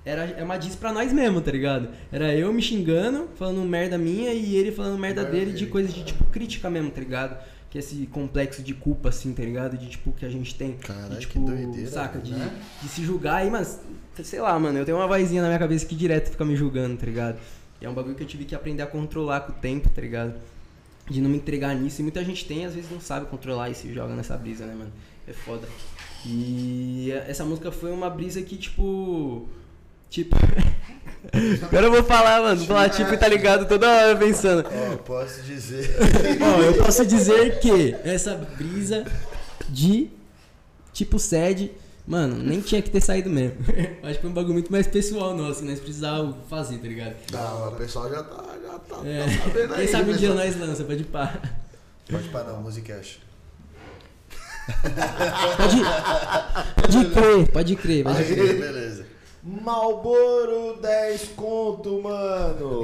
era 0.07 0.25
é 0.25 0.45
uma 0.45 0.57
diss 0.57 0.77
pra 0.77 0.93
nós 0.93 1.13
mesmo, 1.13 1.41
tá 1.41 1.51
ligado? 1.51 1.89
Era 2.13 2.33
eu 2.33 2.53
me 2.53 2.63
xingando, 2.63 3.29
falando 3.35 3.61
merda 3.63 3.99
minha 3.99 4.33
e 4.33 4.55
ele 4.55 4.71
falando 4.71 4.97
merda 4.97 5.25
dele 5.25 5.47
de 5.47 5.59
dele. 5.59 5.67
coisas 5.67 5.93
de, 5.93 6.05
tipo, 6.05 6.25
crítica 6.27 6.71
mesmo, 6.71 6.93
tá 6.93 7.01
ligado? 7.01 7.37
Que 7.69 7.79
esse 7.79 8.07
complexo 8.07 8.63
de 8.63 8.73
culpa, 8.73 9.09
assim, 9.09 9.35
tá 9.35 9.43
ligado? 9.43 9.77
De, 9.77 9.89
tipo, 9.89 10.13
que 10.13 10.25
a 10.25 10.29
gente 10.29 10.55
tem. 10.55 10.75
Caralho, 10.75 11.19
de, 11.19 11.27
que 11.27 11.33
tipo, 11.33 11.45
doideira, 11.45 11.91
saca? 11.91 12.21
De, 12.21 12.31
né? 12.31 12.57
de 12.81 12.89
se 12.89 13.03
julgar 13.03 13.39
aí, 13.39 13.51
mas, 13.51 13.81
sei 14.23 14.41
lá, 14.41 14.57
mano, 14.57 14.79
eu 14.79 14.85
tenho 14.85 14.97
uma 14.97 15.09
vozinha 15.09 15.43
na 15.43 15.49
minha 15.49 15.59
cabeça 15.59 15.85
que 15.85 15.97
direto 15.97 16.31
fica 16.31 16.45
me 16.45 16.55
julgando, 16.55 16.97
tá 16.97 17.05
ligado? 17.05 17.41
E 17.81 17.85
é 17.85 17.91
um 17.91 17.93
bagulho 17.93 18.15
que 18.15 18.23
eu 18.23 18.29
tive 18.29 18.45
que 18.45 18.55
aprender 18.55 18.85
a 18.85 18.87
controlar 18.87 19.41
com 19.41 19.51
o 19.51 19.55
tempo, 19.57 19.91
tá 19.91 20.01
ligado? 20.01 20.35
De 21.11 21.21
não 21.21 21.29
me 21.29 21.37
entregar 21.37 21.75
nisso. 21.75 22.01
E 22.01 22.05
muita 22.05 22.25
gente 22.25 22.45
tem, 22.47 22.65
às 22.65 22.77
vezes 22.77 22.89
não 22.89 23.01
sabe 23.01 23.27
controlar 23.27 23.71
e 23.71 23.75
se 23.75 23.93
joga 23.93 24.15
nessa 24.15 24.37
brisa, 24.37 24.67
né, 24.67 24.75
mano? 24.75 24.93
É 25.27 25.33
foda. 25.33 25.67
E 26.25 27.11
essa 27.27 27.45
música 27.45 27.73
foi 27.73 27.91
uma 27.91 28.09
brisa 28.09 28.41
que, 28.41 28.57
tipo. 28.57 29.49
Tipo. 30.11 30.37
Agora 31.67 31.87
eu 31.87 31.91
vou 31.91 32.05
falar, 32.05 32.41
mano. 32.41 32.57
Vou 32.59 32.67
falar, 32.69 32.89
tipo, 32.89 33.17
tá 33.17 33.29
ligado 33.29 33.67
toda 33.67 33.89
hora 33.89 34.17
pensando. 34.17 34.65
Ó, 34.93 34.97
posso 34.99 35.43
dizer. 35.43 35.97
Ó, 36.41 36.63
eu 36.63 36.75
posso 36.75 37.05
dizer 37.05 37.59
que 37.59 37.95
essa 38.05 38.35
brisa 38.57 39.05
de 39.69 40.09
tipo 40.93 41.19
sede, 41.19 41.73
mano, 42.07 42.37
nem 42.37 42.61
tinha 42.61 42.81
que 42.81 42.91
ter 42.91 43.01
saído 43.03 43.29
mesmo. 43.29 43.57
Acho 44.03 44.15
que 44.15 44.21
foi 44.21 44.31
um 44.31 44.33
bagulho 44.33 44.55
muito 44.55 44.71
mais 44.73 44.87
pessoal 44.87 45.35
nosso, 45.35 45.61
que 45.61 45.69
nós 45.69 45.81
precisávamos 45.81 46.37
fazer, 46.49 46.79
tá 46.79 46.87
ligado? 46.89 47.17
Não, 47.33 47.69
o 47.69 47.73
pessoal 47.73 48.09
já 48.09 48.23
tá, 48.23 48.45
já 48.63 48.79
tá, 48.79 48.97
É. 49.05 49.25
tá 49.27 49.43
sabendo 49.45 49.75
aí. 49.75 49.81
Quem 49.81 49.89
sabe 49.89 50.11
um 50.11 50.13
né? 50.13 50.19
dia 50.19 50.33
nós 50.35 50.57
lança, 50.59 50.85
pode 50.85 51.05
pá. 51.05 51.35
Pode 52.09 52.29
parar, 52.29 52.53
não, 52.53 52.63
Musicast. 52.63 53.21
Pode, 55.57 55.83
pode 56.83 57.07
crer, 57.07 57.49
pode 57.53 57.77
crer, 57.77 58.05
pode 58.05 58.19
Aí, 58.19 58.35
crer. 58.35 58.59
beleza. 58.59 59.07
Malboro 59.49 60.81
10 60.83 61.29
conto, 61.37 62.03
mano. 62.03 62.83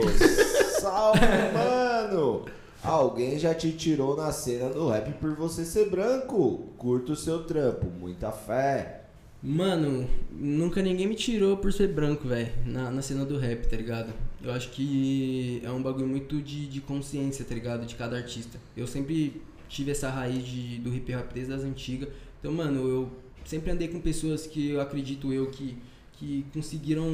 Salve, 0.81 1.19
mano. 1.53 2.45
Alguém 2.81 3.37
já 3.37 3.53
te 3.53 3.73
tirou 3.73 4.17
na 4.17 4.31
cena 4.31 4.69
do 4.69 4.89
rap 4.89 5.13
por 5.15 5.35
você 5.35 5.65
ser 5.65 5.91
branco? 5.91 6.69
Curta 6.79 7.13
o 7.13 7.17
seu 7.17 7.43
trampo, 7.43 7.87
muita 7.87 8.31
fé. 8.31 9.07
Mano, 9.43 10.09
nunca 10.31 10.81
ninguém 10.81 11.09
me 11.09 11.17
tirou 11.17 11.57
por 11.57 11.73
ser 11.73 11.89
branco, 11.89 12.29
velho, 12.29 12.53
na, 12.65 12.93
na 12.93 13.03
cena 13.03 13.25
do 13.25 13.37
rap, 13.37 13.67
tá 13.67 13.77
ligado? 13.77 14.13
Eu 14.41 14.53
acho 14.53 14.71
que 14.71 15.61
é 15.65 15.71
um 15.73 15.83
bagulho 15.83 16.07
muito 16.07 16.41
de, 16.41 16.69
de 16.69 16.81
consciência, 16.81 17.45
tá 17.45 17.57
ligado? 17.57 17.85
De 17.85 17.97
cada 17.97 18.17
artista. 18.17 18.57
Eu 18.77 18.87
sempre 18.87 19.43
tive 19.69 19.91
essa 19.91 20.09
raiz 20.09 20.45
de, 20.47 20.79
do 20.79 20.95
hip 20.95 21.13
hop 21.13 21.33
desde 21.35 21.53
as 21.53 21.63
antigas. 21.63 22.09
Então, 22.39 22.53
mano, 22.53 22.89
eu 22.89 23.09
sempre 23.45 23.73
andei 23.73 23.89
com 23.89 24.01
pessoas 24.01 24.47
que 24.47 24.71
eu 24.71 24.81
acredito 24.81 25.33
eu 25.33 25.47
que, 25.47 25.77
que 26.23 26.47
conseguiram, 26.55 27.05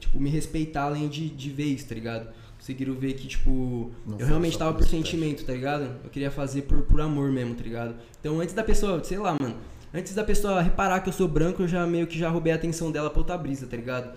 tipo, 0.00 0.18
me 0.18 0.30
respeitar 0.30 0.84
além 0.84 1.06
de, 1.06 1.28
de 1.28 1.50
vez, 1.50 1.84
tá 1.84 1.94
ligado? 1.94 2.28
Conseguiram 2.58 2.94
ver 2.94 3.12
que, 3.12 3.26
tipo, 3.28 3.92
Não 4.06 4.18
eu 4.18 4.26
realmente 4.26 4.56
tava 4.56 4.72
por 4.72 4.86
sentimento, 4.86 5.44
tá 5.44 5.52
ligado? 5.52 5.84
Eu 6.02 6.08
queria 6.08 6.30
fazer 6.30 6.62
por, 6.62 6.80
por 6.82 6.98
amor 6.98 7.30
mesmo, 7.30 7.54
tá 7.54 7.62
ligado? 7.62 7.94
Então, 8.18 8.40
antes 8.40 8.54
da 8.54 8.64
pessoa, 8.64 9.04
sei 9.04 9.18
lá, 9.18 9.36
mano, 9.38 9.54
antes 9.92 10.14
da 10.14 10.24
pessoa 10.24 10.62
reparar 10.62 11.00
que 11.00 11.10
eu 11.10 11.12
sou 11.12 11.28
branco, 11.28 11.62
eu 11.62 11.68
já 11.68 11.86
meio 11.86 12.06
que 12.06 12.18
já 12.18 12.30
roubei 12.30 12.52
a 12.54 12.56
atenção 12.56 12.90
dela 12.90 13.10
pra 13.10 13.18
outra 13.20 13.36
brisa, 13.36 13.66
tá 13.66 13.76
ligado? 13.76 14.16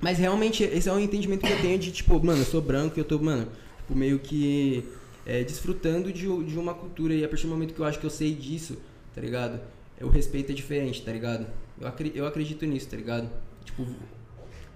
Mas 0.00 0.18
realmente, 0.18 0.64
esse 0.64 0.88
é 0.88 0.92
um 0.92 0.98
entendimento 0.98 1.46
que 1.46 1.52
eu 1.52 1.60
tenho 1.60 1.78
de, 1.78 1.92
tipo, 1.92 2.18
mano, 2.24 2.40
eu 2.40 2.46
sou 2.46 2.60
branco 2.60 2.98
e 2.98 3.00
eu 3.00 3.04
tô, 3.04 3.20
mano, 3.20 3.46
tipo, 3.78 3.94
meio 3.96 4.18
que 4.18 4.82
é, 5.24 5.44
desfrutando 5.44 6.12
de, 6.12 6.22
de 6.44 6.58
uma 6.58 6.74
cultura. 6.74 7.14
E 7.14 7.24
a 7.24 7.28
partir 7.28 7.44
do 7.46 7.50
momento 7.50 7.72
que 7.72 7.80
eu 7.80 7.84
acho 7.84 8.00
que 8.00 8.06
eu 8.06 8.10
sei 8.10 8.34
disso, 8.34 8.76
tá 9.14 9.20
ligado? 9.20 9.60
O 10.00 10.08
respeito 10.08 10.50
é 10.50 10.54
diferente, 10.56 11.02
tá 11.02 11.12
ligado? 11.12 11.46
Eu, 11.80 11.86
acri- 11.86 12.12
eu 12.16 12.26
acredito 12.26 12.64
nisso, 12.66 12.88
tá 12.88 12.96
ligado? 12.96 13.30
Tipo, 13.64 13.86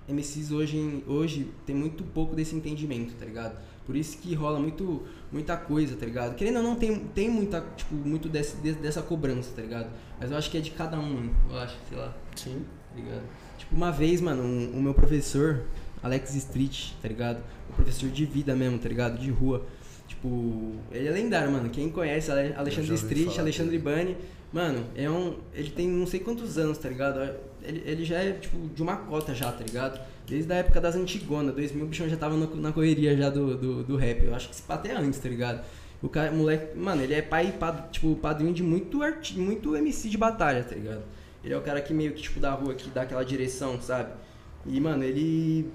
MCs 0.08 0.50
hoje, 0.52 1.02
hoje 1.06 1.48
tem 1.66 1.74
muito 1.74 2.02
pouco 2.04 2.34
desse 2.36 2.54
entendimento, 2.54 3.14
tá 3.14 3.24
ligado? 3.24 3.56
Por 3.86 3.96
isso 3.96 4.16
que 4.18 4.34
rola 4.34 4.58
muito, 4.58 5.02
muita 5.32 5.56
coisa, 5.56 5.94
tá 5.96 6.06
ligado? 6.06 6.34
Querendo 6.36 6.56
ou 6.56 6.62
não, 6.62 6.76
tem, 6.76 6.98
tem 7.14 7.28
muita, 7.30 7.60
tipo, 7.76 7.94
muito 7.94 8.28
desse, 8.28 8.56
de- 8.56 8.72
dessa 8.74 9.02
cobrança, 9.02 9.50
tá 9.54 9.62
ligado? 9.62 9.88
Mas 10.20 10.30
eu 10.30 10.36
acho 10.36 10.50
que 10.50 10.56
é 10.58 10.60
de 10.60 10.70
cada 10.70 10.98
um. 10.98 11.30
Eu 11.50 11.58
acho, 11.58 11.76
sei 11.88 11.98
lá, 11.98 12.14
Sim. 12.34 12.64
tá 12.90 12.96
ligado? 13.00 13.22
Tipo, 13.58 13.74
uma 13.76 13.90
vez, 13.90 14.20
mano, 14.20 14.42
um- 14.42 14.70
o 14.78 14.82
meu 14.82 14.94
professor, 14.94 15.62
Alex 16.02 16.34
Street, 16.34 16.92
tá 17.02 17.08
ligado? 17.08 17.42
O 17.70 17.72
professor 17.74 18.08
de 18.10 18.24
vida 18.24 18.54
mesmo, 18.54 18.78
tá 18.78 18.88
ligado? 18.88 19.18
De 19.18 19.30
rua. 19.30 19.64
Tipo, 20.08 20.72
ele 20.92 21.08
é 21.08 21.10
lendário, 21.10 21.50
mano. 21.50 21.68
Quem 21.70 21.90
conhece 21.90 22.30
Ale- 22.30 22.54
Alexandre 22.54 22.94
Street, 22.94 23.38
Alexandre. 23.38 23.78
Bani, 23.78 24.16
mano, 24.52 24.84
é 24.94 25.10
um. 25.10 25.36
Ele 25.54 25.70
tem 25.70 25.88
não 25.88 26.06
sei 26.06 26.20
quantos 26.20 26.56
anos, 26.58 26.76
tá 26.78 26.88
ligado? 26.88 27.34
Ele, 27.64 27.82
ele 27.86 28.04
já 28.04 28.18
é, 28.18 28.32
tipo, 28.32 28.56
de 28.74 28.82
uma 28.82 28.96
cota 28.96 29.34
já, 29.34 29.50
tá 29.50 29.64
ligado? 29.64 30.00
Desde 30.26 30.52
a 30.52 30.56
época 30.56 30.80
das 30.80 30.94
antigonas, 30.94 31.54
2000, 31.54 31.84
o 31.84 31.88
bichão 31.88 32.08
já 32.08 32.16
tava 32.16 32.36
na 32.36 32.72
correria 32.72 33.16
já 33.16 33.30
do, 33.30 33.56
do, 33.56 33.82
do 33.84 33.96
rap. 33.96 34.24
Eu 34.24 34.34
acho 34.34 34.48
que 34.48 34.56
se 34.56 34.62
até 34.68 34.94
antes, 34.96 35.18
tá 35.18 35.28
ligado? 35.28 35.64
O 36.02 36.08
cara, 36.08 36.30
moleque, 36.32 36.76
mano, 36.76 37.02
ele 37.02 37.14
é 37.14 37.22
pai, 37.22 37.52
pad- 37.58 37.90
tipo, 37.90 38.14
padrinho 38.16 38.52
de 38.52 38.62
muito, 38.62 39.02
arti, 39.02 39.38
muito 39.38 39.74
MC 39.76 40.08
de 40.08 40.18
batalha, 40.18 40.62
tá 40.62 40.74
ligado? 40.74 41.02
Ele 41.42 41.52
é 41.54 41.56
o 41.56 41.62
cara 41.62 41.80
que 41.80 41.92
meio 41.94 42.12
que, 42.12 42.22
tipo, 42.22 42.40
da 42.40 42.52
rua, 42.52 42.74
que 42.74 42.88
dá 42.90 43.02
aquela 43.02 43.24
direção, 43.24 43.80
sabe? 43.80 44.10
E, 44.66 44.80
mano, 44.80 45.02
ele 45.04 45.70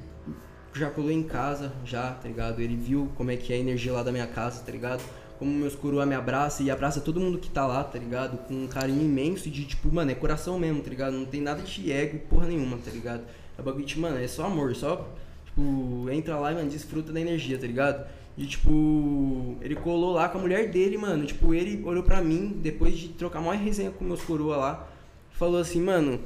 já 0.73 0.89
colou 0.89 1.11
em 1.11 1.23
casa, 1.23 1.71
já, 1.85 2.11
tá 2.11 2.27
ligado? 2.27 2.59
Ele 2.61 2.75
viu 2.75 3.09
como 3.15 3.31
é 3.31 3.37
que 3.37 3.51
é 3.53 3.55
a 3.55 3.59
energia 3.59 3.91
lá 3.93 4.03
da 4.03 4.11
minha 4.11 4.27
casa, 4.27 4.61
tá 4.63 4.71
ligado? 4.71 5.01
Como 5.39 5.51
meus 5.51 5.73
coroa 5.73 6.05
me 6.05 6.13
abraça 6.13 6.61
e 6.61 6.69
abraça 6.69 6.99
todo 6.99 7.19
mundo 7.19 7.37
que 7.37 7.49
tá 7.49 7.65
lá, 7.65 7.81
tá 7.81 7.97
ligado? 7.97 8.37
Com 8.39 8.65
um 8.65 8.67
carinho 8.67 9.01
imenso 9.01 9.49
de, 9.49 9.63
tipo, 9.63 9.89
mano, 9.91 10.11
é 10.11 10.13
coração 10.13 10.59
mesmo, 10.59 10.81
tá 10.81 10.89
ligado? 10.89 11.13
Não 11.13 11.25
tem 11.25 11.39
nada 11.39 11.61
de 11.61 11.91
ego 11.91 12.19
porra 12.29 12.47
nenhuma, 12.47 12.77
tá 12.77 12.91
ligado? 12.91 13.23
É 13.57 13.61
bagulho 13.61 13.85
de, 13.85 13.97
mano, 13.97 14.17
é 14.17 14.27
só 14.27 14.45
amor, 14.45 14.75
só, 14.75 15.09
tipo, 15.45 16.09
entra 16.11 16.37
lá 16.37 16.51
e, 16.51 16.55
mano, 16.55 16.69
desfruta 16.69 17.13
da 17.13 17.21
energia, 17.21 17.57
tá 17.57 17.65
ligado? 17.65 18.05
E, 18.37 18.45
tipo, 18.45 19.55
ele 19.61 19.75
colou 19.75 20.13
lá 20.13 20.27
com 20.27 20.37
a 20.37 20.41
mulher 20.41 20.69
dele, 20.69 20.97
mano. 20.97 21.25
Tipo, 21.25 21.53
ele 21.53 21.81
olhou 21.85 22.03
pra 22.03 22.21
mim, 22.21 22.59
depois 22.61 22.97
de 22.97 23.07
trocar 23.09 23.39
maior 23.39 23.57
resenha 23.57 23.91
com 23.91 24.03
meus 24.03 24.21
coroa 24.21 24.57
lá, 24.57 24.87
falou 25.31 25.59
assim, 25.59 25.81
mano, 25.81 26.19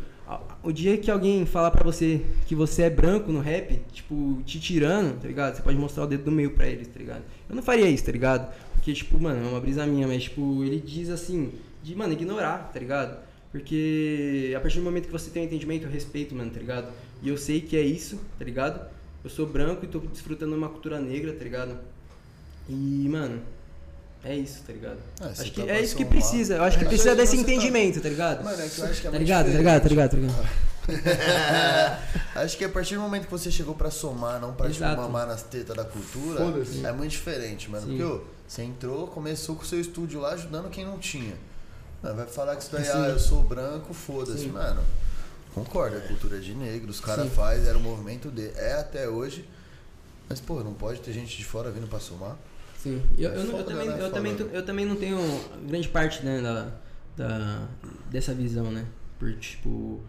o 0.63 0.71
dia 0.71 0.97
que 0.97 1.11
alguém 1.11 1.45
falar 1.45 1.71
pra 1.71 1.83
você 1.83 2.25
que 2.47 2.55
você 2.55 2.83
é 2.83 2.89
branco 2.89 3.31
no 3.31 3.39
rap, 3.39 3.79
tipo, 3.91 4.41
te 4.43 4.59
tirando, 4.59 5.19
tá 5.21 5.27
ligado? 5.27 5.55
Você 5.55 5.61
pode 5.61 5.77
mostrar 5.77 6.03
o 6.03 6.07
dedo 6.07 6.23
do 6.23 6.31
meio 6.31 6.51
pra 6.51 6.67
eles, 6.67 6.87
tá 6.87 6.97
ligado? 6.97 7.23
Eu 7.49 7.55
não 7.55 7.61
faria 7.61 7.89
isso, 7.89 8.05
tá 8.05 8.11
ligado? 8.11 8.51
Porque, 8.83 8.91
tipo, 8.93 9.17
mano, 9.17 9.45
é 9.45 9.49
uma 9.49 9.61
brisa 9.61 9.85
minha, 9.85 10.05
mas, 10.05 10.23
tipo, 10.23 10.61
ele 10.61 10.77
diz 10.85 11.09
assim, 11.09 11.53
de, 11.81 11.95
mano, 11.95 12.11
ignorar, 12.11 12.69
tá 12.73 12.77
ligado? 12.77 13.17
Porque 13.49 14.53
a 14.57 14.59
partir 14.59 14.79
do 14.79 14.83
momento 14.83 15.05
que 15.05 15.11
você 15.11 15.29
tem 15.29 15.43
um 15.43 15.45
entendimento, 15.45 15.85
eu 15.85 15.89
respeito, 15.89 16.35
mano, 16.35 16.51
tá 16.51 16.59
ligado? 16.59 16.91
E 17.21 17.29
eu 17.29 17.37
sei 17.37 17.61
que 17.61 17.77
é 17.77 17.81
isso, 17.81 18.19
tá 18.37 18.43
ligado? 18.43 18.85
Eu 19.23 19.29
sou 19.29 19.47
branco 19.47 19.85
e 19.85 19.87
tô 19.87 19.99
desfrutando 19.99 20.53
uma 20.53 20.67
cultura 20.67 20.99
negra, 20.99 21.31
tá 21.31 21.45
ligado? 21.45 21.77
E, 22.67 23.07
mano, 23.09 23.41
é 24.21 24.35
isso, 24.35 24.61
tá 24.67 24.73
ligado? 24.73 24.97
Ah, 25.21 25.27
acho 25.27 25.45
tá 25.53 25.63
que 25.63 25.69
é 25.69 25.81
isso 25.81 25.95
que 25.95 26.03
precisa. 26.03 26.55
Eu 26.55 26.63
acho 26.63 26.77
que 26.77 26.83
É, 26.83 26.87
precisa 26.89 27.15
desse 27.15 27.37
tá- 27.37 27.41
entendimento, 27.41 28.01
tá 28.01 28.09
ligado? 28.09 28.43
Mano, 28.43 28.61
é 28.61 28.67
que 28.67 28.79
eu 28.81 28.85
acho 28.85 28.99
que 28.99 29.07
é 29.07 29.11
Tá 29.11 29.17
muito 29.17 29.21
ligado, 29.21 29.45
tá 29.49 29.57
ligado, 29.57 29.81
tá 29.83 29.87
ligado, 29.89 30.11
tá 30.11 30.17
ligado. 30.17 30.49
Acho 32.35 32.57
que 32.57 32.65
a 32.65 32.69
partir 32.69 32.95
do 32.95 33.01
momento 33.01 33.23
que 33.25 33.31
você 33.31 33.49
chegou 33.49 33.73
pra 33.73 33.89
somar, 33.89 34.41
não 34.41 34.53
pra 34.53 34.65
tipo, 34.69 34.83
Exato. 34.83 35.01
mamar 35.01 35.25
nas 35.25 35.41
tetas 35.41 35.73
da 35.73 35.85
cultura, 35.85 36.41
é 36.83 36.91
muito 36.91 37.11
diferente, 37.11 37.69
mano. 37.69 37.85
Sim. 37.85 37.97
Porque 37.97 38.03
ô, 38.03 38.21
você 38.53 38.61
entrou, 38.63 39.07
começou 39.07 39.55
com 39.55 39.63
o 39.63 39.65
seu 39.65 39.79
estúdio 39.81 40.19
lá 40.19 40.33
ajudando 40.33 40.69
quem 40.69 40.85
não 40.85 40.99
tinha. 40.99 41.33
Mano, 42.03 42.15
vai 42.17 42.27
falar 42.27 42.55
que 42.55 42.61
isso 42.61 42.71
daí, 42.71 42.83
Sim. 42.85 42.91
ah, 42.93 43.09
eu 43.09 43.17
sou 43.19 43.41
branco, 43.41 43.93
foda-se, 43.95 44.45
mano. 44.45 44.79
Concordo, 45.55 45.97
é 45.97 46.01
cultura 46.01 46.39
de 46.39 46.53
negro, 46.53 46.91
os 46.91 46.99
caras 46.99 47.33
fazem, 47.33 47.67
era 47.67 47.77
o 47.77 47.81
movimento 47.81 48.29
dele. 48.29 48.53
É 48.55 48.73
até 48.73 49.09
hoje. 49.09 49.49
Mas, 50.29 50.39
pô, 50.39 50.63
não 50.63 50.73
pode 50.73 50.99
ter 50.99 51.11
gente 51.13 51.35
de 51.35 51.43
fora 51.43 51.71
vindo 51.71 51.87
pra 51.87 51.99
somar. 51.99 52.37
Sim. 52.77 53.01
Eu, 53.17 53.31
eu, 53.31 53.43
não- 53.45 53.57
eu 53.57 53.65
também, 53.65 53.87
né, 53.87 53.97
eu, 53.99 54.11
também, 54.11 54.37
eu 54.53 54.65
também 54.65 54.85
não 54.85 54.95
tenho 54.97 55.17
grande 55.67 55.87
parte 55.89 56.23
né, 56.23 56.39
da, 56.39 56.71
da, 57.17 57.67
dessa 58.11 58.35
visão, 58.35 58.69
né? 58.71 58.85
Por, 59.17 59.33
tipo, 59.37 59.99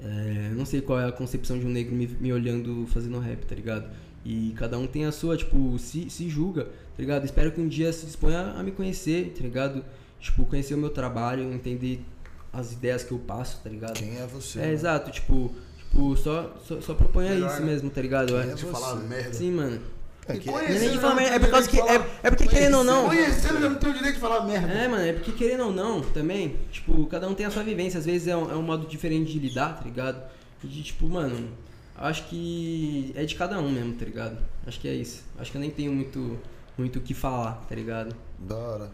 é, 0.00 0.50
não 0.56 0.66
sei 0.66 0.80
qual 0.80 0.98
é 0.98 1.06
a 1.06 1.12
concepção 1.12 1.56
de 1.56 1.64
um 1.66 1.70
negro 1.70 1.94
me, 1.94 2.06
me 2.08 2.32
olhando 2.32 2.84
fazendo 2.88 3.20
rap, 3.20 3.44
tá 3.46 3.54
ligado? 3.54 3.88
E 4.24 4.54
cada 4.56 4.76
um 4.76 4.86
tem 4.88 5.04
a 5.04 5.12
sua, 5.12 5.36
tipo, 5.36 5.78
se, 5.78 6.08
se 6.10 6.28
julga, 6.28 6.68
tá 6.96 7.00
ligado? 7.02 7.24
Espero 7.24 7.50
que 7.52 7.60
um 7.60 7.68
dia 7.68 7.92
se 7.92 8.06
disponha 8.06 8.52
a 8.56 8.62
me 8.62 8.70
conhecer, 8.72 9.32
tá 9.36 9.42
ligado? 9.42 9.84
Tipo, 10.20 10.44
conhecer 10.46 10.74
o 10.74 10.78
meu 10.78 10.90
trabalho, 10.90 11.52
entender 11.52 12.04
as 12.52 12.72
ideias 12.72 13.02
que 13.02 13.12
eu 13.12 13.18
passo, 13.18 13.60
tá 13.62 13.70
ligado? 13.70 13.94
Quem 13.94 14.16
é 14.18 14.26
você? 14.26 14.58
É, 14.58 14.62
né? 14.66 14.72
exato, 14.72 15.10
tipo, 15.10 15.52
tipo 15.78 16.16
só, 16.16 16.54
só, 16.66 16.80
só 16.80 16.94
proponha 16.94 17.30
Melhor, 17.30 17.50
isso 17.50 17.60
né? 17.60 17.66
mesmo, 17.66 17.90
tá 17.90 18.00
ligado? 18.00 18.28
Quem 18.28 18.36
É- 18.36 18.42
é 18.52 18.54
De 18.54 18.62
você? 18.64 18.70
falar 18.70 18.94
merda. 18.96 19.32
Sim, 19.32 19.52
mano. 19.52 19.80
É 20.28 20.36
que- 20.36 20.48
é 20.48 20.52
nem 20.52 20.66
Conhecendo, 20.66 20.92
de 20.92 20.98
falar 20.98 21.14
merda, 21.16 21.34
é 21.34 21.38
por 21.40 21.50
causa 21.50 21.68
que. 21.68 21.80
É, 21.80 21.94
é 22.22 22.30
porque 22.30 22.46
querendo 22.46 22.78
ou 22.78 22.84
não. 22.84 23.08
Conhecendo, 23.08 23.58
eu 23.58 23.70
não 23.70 23.76
tenho 23.76 23.92
direito 23.94 24.14
de 24.14 24.20
falar 24.20 24.46
merda. 24.46 24.72
É, 24.72 24.86
mano, 24.86 25.02
é 25.04 25.12
porque 25.14 25.32
querendo 25.32 25.64
ou 25.64 25.72
não, 25.72 26.00
também, 26.00 26.56
tipo, 26.70 27.06
cada 27.06 27.28
um 27.28 27.34
tem 27.34 27.44
a 27.44 27.50
sua 27.50 27.64
vivência, 27.64 27.98
às 27.98 28.06
vezes 28.06 28.28
é 28.28 28.36
um, 28.36 28.48
é 28.50 28.54
um 28.54 28.62
modo 28.62 28.86
diferente 28.86 29.32
de 29.32 29.38
lidar, 29.40 29.78
tá 29.78 29.84
ligado? 29.84 30.22
E 30.62 30.68
de, 30.68 30.82
tipo, 30.84 31.08
mano, 31.08 31.48
acho 31.96 32.24
que 32.28 33.12
é 33.16 33.24
de 33.24 33.34
cada 33.34 33.58
um 33.58 33.68
mesmo, 33.68 33.94
tá 33.94 34.04
ligado? 34.04 34.38
Acho 34.64 34.78
que 34.78 34.86
é 34.86 34.94
isso. 34.94 35.24
Acho 35.36 35.50
que 35.50 35.56
eu 35.56 35.60
nem 35.60 35.70
tenho 35.70 35.92
muito 35.92 36.38
muito 36.78 36.98
o 36.98 37.02
que 37.02 37.14
falar, 37.14 37.62
tá 37.68 37.74
ligado? 37.74 38.14
Da 38.38 38.56
hora. 38.56 38.90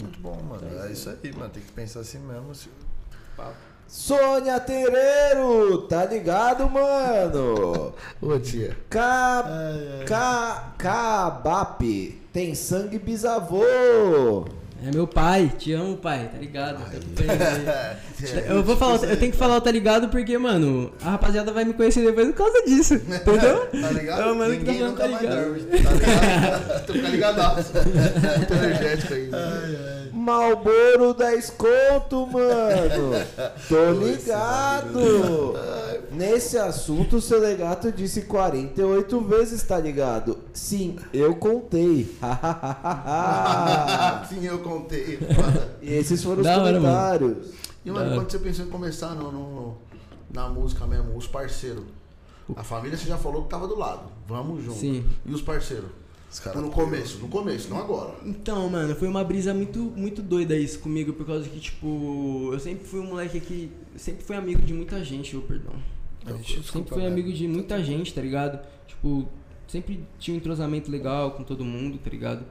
Muito 0.00 0.18
bom, 0.20 0.40
mano. 0.42 0.62
É 0.86 0.90
isso 0.92 1.10
aí, 1.10 1.32
mano. 1.34 1.50
Tem 1.50 1.62
que 1.62 1.72
pensar 1.72 2.00
assim 2.00 2.18
mesmo. 2.18 2.54
se- 2.54 2.68
Sônia 3.88 4.58
Tereiro, 4.58 5.82
tá 5.82 6.04
ligado, 6.06 6.68
mano? 6.70 7.92
Ô, 8.22 8.38
tia. 8.38 8.74
Ca... 8.88 9.44
Ai, 9.44 9.98
ai. 10.00 10.04
Ca... 10.06 10.74
Cabap, 10.78 11.82
tem 12.32 12.54
sangue 12.54 12.98
bisavô. 12.98 14.46
É 14.84 14.90
meu 14.92 15.06
pai, 15.06 15.52
te 15.56 15.72
amo, 15.72 15.96
pai, 15.96 16.28
tá 16.32 16.38
ligado? 16.38 16.78
Tá 16.78 16.86
acompanhando 16.96 17.42
aí. 17.42 18.44
Eu 18.48 18.62
vou 18.64 18.76
falar, 18.76 18.96
eu 19.04 19.16
tenho 19.16 19.30
que 19.30 19.38
falar 19.38 19.56
o 19.56 19.60
tá 19.60 19.70
ligado 19.70 20.08
porque, 20.08 20.36
mano, 20.36 20.92
a 21.00 21.10
rapaziada 21.10 21.52
vai 21.52 21.64
me 21.64 21.72
conhecer 21.72 22.04
depois 22.04 22.26
por 22.28 22.34
causa 22.34 22.62
disso, 22.64 22.94
entendeu? 22.94 23.68
Tá 23.80 23.90
ligado? 23.92 24.22
É 24.22 24.32
o 24.32 24.36
mano 24.36 24.52
que 24.54 24.58
Ninguém 24.58 24.80
tá 24.80 24.86
nunca 24.88 25.08
mais 25.08 25.14
tá 25.14 25.20
ligado? 25.22 25.44
dorme. 25.44 25.60
Tá 25.62 25.92
ligado? 25.92 26.82
Tô 26.86 26.92
ligadaço. 26.92 27.72
Muito 28.38 28.54
energético 28.54 29.14
aí. 29.14 29.28
né? 29.28 30.01
Malboro 30.12 31.14
10 31.14 31.50
conto, 31.50 32.26
mano. 32.26 33.12
Tô 33.68 33.92
ligado. 33.92 35.54
Nesse 36.12 36.58
assunto, 36.58 37.16
o 37.16 37.20
seu 37.20 37.40
legato 37.40 37.90
disse 37.90 38.22
48 38.22 39.20
vezes, 39.22 39.62
tá 39.62 39.78
ligado? 39.78 40.38
Sim, 40.52 40.96
eu 41.14 41.34
contei. 41.36 42.14
Sim, 44.28 44.44
eu 44.44 44.58
contei. 44.60 45.18
e 45.80 45.92
esses 45.94 46.22
foram 46.22 46.38
os 46.38 46.44
Da 46.44 46.62
hora, 46.62 46.64
mano. 46.64 46.80
comentários. 46.80 47.36
E, 47.84 47.90
mano, 47.90 48.10
Da- 48.10 48.16
quando 48.16 48.30
você 48.30 48.38
pensou 48.38 48.66
em 48.66 48.68
começar 48.68 49.14
no, 49.14 49.32
no- 49.32 49.76
na 50.32 50.48
música 50.48 50.86
mesmo, 50.86 51.16
os 51.16 51.26
parceiros? 51.26 51.84
A 52.54 52.62
família 52.62 52.98
você 52.98 53.06
já 53.06 53.16
falou 53.16 53.44
que 53.44 53.48
tava 53.48 53.66
do 53.66 53.78
lado. 53.78 54.02
Vamos 54.26 54.62
junto. 54.64 54.78
Sim. 54.78 55.04
E 55.24 55.32
os 55.32 55.40
parceiros? 55.40 55.88
No 56.54 56.70
começo, 56.70 57.18
no 57.18 57.28
começo, 57.28 57.68
não 57.68 57.78
agora. 57.78 58.14
Então, 58.24 58.66
mano, 58.70 58.96
foi 58.96 59.06
uma 59.06 59.22
brisa 59.22 59.52
muito, 59.52 59.78
muito 59.78 60.22
doida 60.22 60.56
isso 60.56 60.78
comigo, 60.78 61.12
por 61.12 61.26
causa 61.26 61.46
que, 61.46 61.60
tipo, 61.60 62.48
eu 62.50 62.58
sempre 62.58 62.86
fui 62.86 63.00
um 63.00 63.06
moleque 63.06 63.38
que. 63.38 63.70
Sempre 63.96 64.24
fui 64.24 64.34
amigo 64.34 64.62
de 64.62 64.72
muita 64.72 65.04
gente, 65.04 65.36
ô 65.36 65.42
perdão. 65.42 65.74
Eu 66.26 66.38
sempre 66.62 66.94
fui 66.94 67.04
amigo 67.04 67.30
de 67.30 67.46
muita 67.46 67.82
gente, 67.84 68.14
tá 68.14 68.22
ligado? 68.22 68.58
Tipo, 68.86 69.28
sempre 69.68 70.02
tinha 70.18 70.34
um 70.34 70.38
entrosamento 70.38 70.90
legal 70.90 71.32
com 71.32 71.44
todo 71.44 71.64
mundo, 71.64 71.98
tá 71.98 72.08
ligado? 72.08 72.46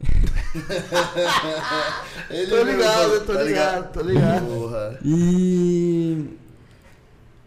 Ele 2.30 2.46
tô 2.46 2.62
ligado, 2.64 3.26
tô 3.26 3.34
Tá 3.34 3.42
ligado, 3.42 3.92
tô 3.92 4.00
ligado. 4.00 4.46
Porra. 4.46 4.98
E 5.04 6.26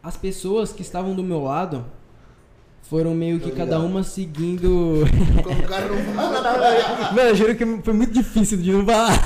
as 0.02 0.16
pessoas 0.16 0.72
que 0.72 0.82
estavam 0.82 1.16
do 1.16 1.24
meu 1.24 1.44
lado 1.44 1.86
foram 2.94 3.16
meio 3.16 3.40
que 3.40 3.50
Tô 3.50 3.58
cada 3.58 3.80
uma 3.80 4.04
seguindo. 4.04 5.04
Fala. 6.14 7.10
Mano, 7.12 7.30
eu 7.30 7.36
juro 7.36 7.56
que 7.56 7.66
foi 7.82 7.92
muito 7.92 8.14
difícil 8.14 8.60
de 8.60 8.72
não 8.72 8.86
falar. 8.86 9.20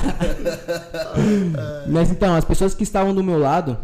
Mas 1.86 2.10
então, 2.10 2.34
as 2.34 2.46
pessoas 2.46 2.74
que 2.74 2.82
estavam 2.82 3.14
do 3.14 3.22
meu 3.22 3.38
lado, 3.38 3.76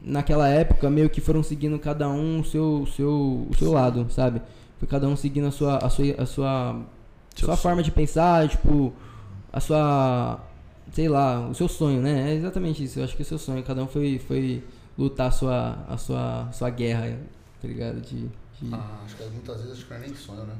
naquela 0.00 0.48
época, 0.48 0.88
meio 0.88 1.10
que 1.10 1.20
foram 1.20 1.42
seguindo 1.42 1.76
cada 1.80 2.08
um 2.08 2.38
o 2.38 2.44
seu, 2.44 2.86
seu, 2.96 3.48
o 3.50 3.56
seu 3.58 3.72
lado, 3.72 4.06
sabe? 4.10 4.40
Foi 4.78 4.86
cada 4.86 5.08
um 5.08 5.16
seguindo 5.16 5.48
a 5.48 5.50
sua, 5.50 5.78
a 5.78 5.90
sua, 5.90 6.14
a 6.18 6.24
sua, 6.24 6.80
sua 7.34 7.56
forma 7.56 7.82
de 7.82 7.90
pensar, 7.90 8.48
tipo, 8.48 8.92
a 9.52 9.58
sua, 9.58 10.38
sei 10.92 11.08
lá, 11.08 11.48
o 11.48 11.54
seu 11.54 11.66
sonho, 11.66 12.00
né? 12.00 12.30
É 12.30 12.34
exatamente 12.36 12.84
isso. 12.84 13.00
Eu 13.00 13.04
acho 13.04 13.16
que 13.16 13.22
é 13.22 13.24
o 13.24 13.28
seu 13.28 13.38
sonho. 13.38 13.60
Cada 13.64 13.82
um 13.82 13.88
foi, 13.88 14.20
foi 14.20 14.62
lutar 14.96 15.26
a 15.26 15.32
sua, 15.32 15.78
a 15.88 15.96
sua, 15.96 16.48
sua 16.52 16.70
guerra, 16.70 17.18
tá 17.60 17.66
ligado? 17.66 18.00
De, 18.00 18.30
de- 18.62 18.74
Ah, 18.74 19.00
acho 19.04 19.16
que 19.16 19.22
muitas 19.24 19.56
vezes 19.58 19.72
acho 19.72 19.84
que 19.84 19.90
não 19.90 19.96
é 19.96 20.00
nem 20.06 20.14
sonho, 20.14 20.44
né? 20.44 20.54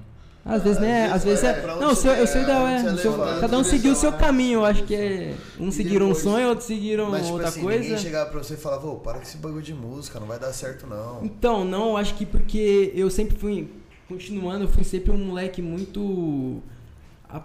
às 0.44 0.62
vezes, 0.64 0.80
né? 0.80 1.06
Às 1.12 1.22
vezes 1.24 1.44
é. 1.44 1.52
onde 1.52 1.80
Não, 1.80 1.92
o 1.92 1.94
você 1.94 2.16
seu, 2.16 2.26
seu 2.26 2.42
ideal 2.42 2.64
onde 2.64 2.74
é. 2.88 2.96
seu- 2.96 3.16
cada 3.40 3.58
um 3.58 3.62
seguiu 3.62 3.92
o 3.92 3.96
seu 3.96 4.12
caminho. 4.12 4.58
Eu 4.60 4.64
acho 4.64 4.82
que 4.82 4.94
é. 4.94 5.34
Uns 5.60 5.74
seguiram 5.76 6.10
um 6.10 6.14
sonho, 6.16 6.48
outros 6.48 6.66
seguiram 6.66 7.10
Mas, 7.10 7.20
tipo 7.22 7.32
outra 7.34 7.48
assim, 7.48 7.62
coisa. 7.62 7.78
ninguém 7.80 7.98
chegar 7.98 8.26
pra 8.26 8.42
você 8.42 8.54
e 8.54 8.56
falar, 8.56 8.78
pô, 8.78 8.96
para 8.96 9.18
com 9.18 9.22
esse 9.22 9.36
bagulho 9.36 9.62
de 9.62 9.72
música, 9.72 10.18
não 10.18 10.26
vai 10.26 10.40
dar 10.40 10.52
certo 10.52 10.84
não. 10.86 11.24
Então, 11.24 11.64
não, 11.64 11.90
eu 11.90 11.96
acho 11.96 12.14
que 12.16 12.26
porque 12.26 12.92
eu 12.94 13.08
sempre 13.08 13.36
fui. 13.36 13.68
Continuando, 14.08 14.64
eu 14.64 14.68
fui 14.68 14.82
sempre 14.84 15.12
um 15.12 15.16
moleque 15.16 15.62
muito. 15.62 16.60
a- 17.28 17.40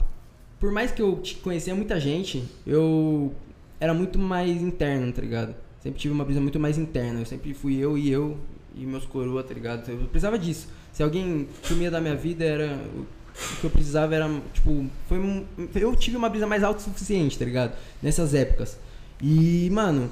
Por 0.59 0.71
mais 0.71 0.91
que 0.91 0.99
eu 1.01 1.17
te- 1.17 1.35
conhecia 1.35 1.75
muita 1.75 1.99
gente, 1.99 2.43
eu 2.65 3.31
era 3.79 3.93
muito 3.93 4.17
mais 4.17 4.59
interno, 4.59 5.13
tá 5.13 5.21
ligado? 5.21 5.53
Sempre 5.83 5.99
tive 5.99 6.13
uma 6.15 6.25
brisa 6.25 6.41
muito 6.41 6.59
mais 6.59 6.79
interna. 6.79 7.19
Eu 7.19 7.25
sempre 7.27 7.53
fui 7.53 7.77
eu 7.77 7.95
e 7.95 8.09
eu 8.11 8.35
e 8.79 8.85
meus 8.85 9.05
coroa, 9.05 9.43
tá 9.43 9.53
ligado? 9.53 9.89
Eu 9.89 9.97
precisava 10.07 10.37
disso. 10.37 10.67
Se 10.93 11.03
alguém 11.03 11.47
sumia 11.63 11.91
da 11.91 12.01
minha 12.01 12.15
vida, 12.15 12.43
era. 12.43 12.79
O 12.95 13.59
que 13.59 13.65
eu 13.65 13.69
precisava 13.69 14.15
era, 14.15 14.27
tipo, 14.51 14.87
foi 15.07 15.19
um, 15.19 15.45
eu 15.75 15.95
tive 15.95 16.17
uma 16.17 16.27
brisa 16.27 16.47
mais 16.47 16.63
autossuficiente, 16.63 17.37
tá 17.37 17.45
ligado? 17.45 17.77
Nessas 18.01 18.33
épocas. 18.33 18.79
E, 19.21 19.69
mano, 19.71 20.09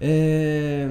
é, 0.00 0.88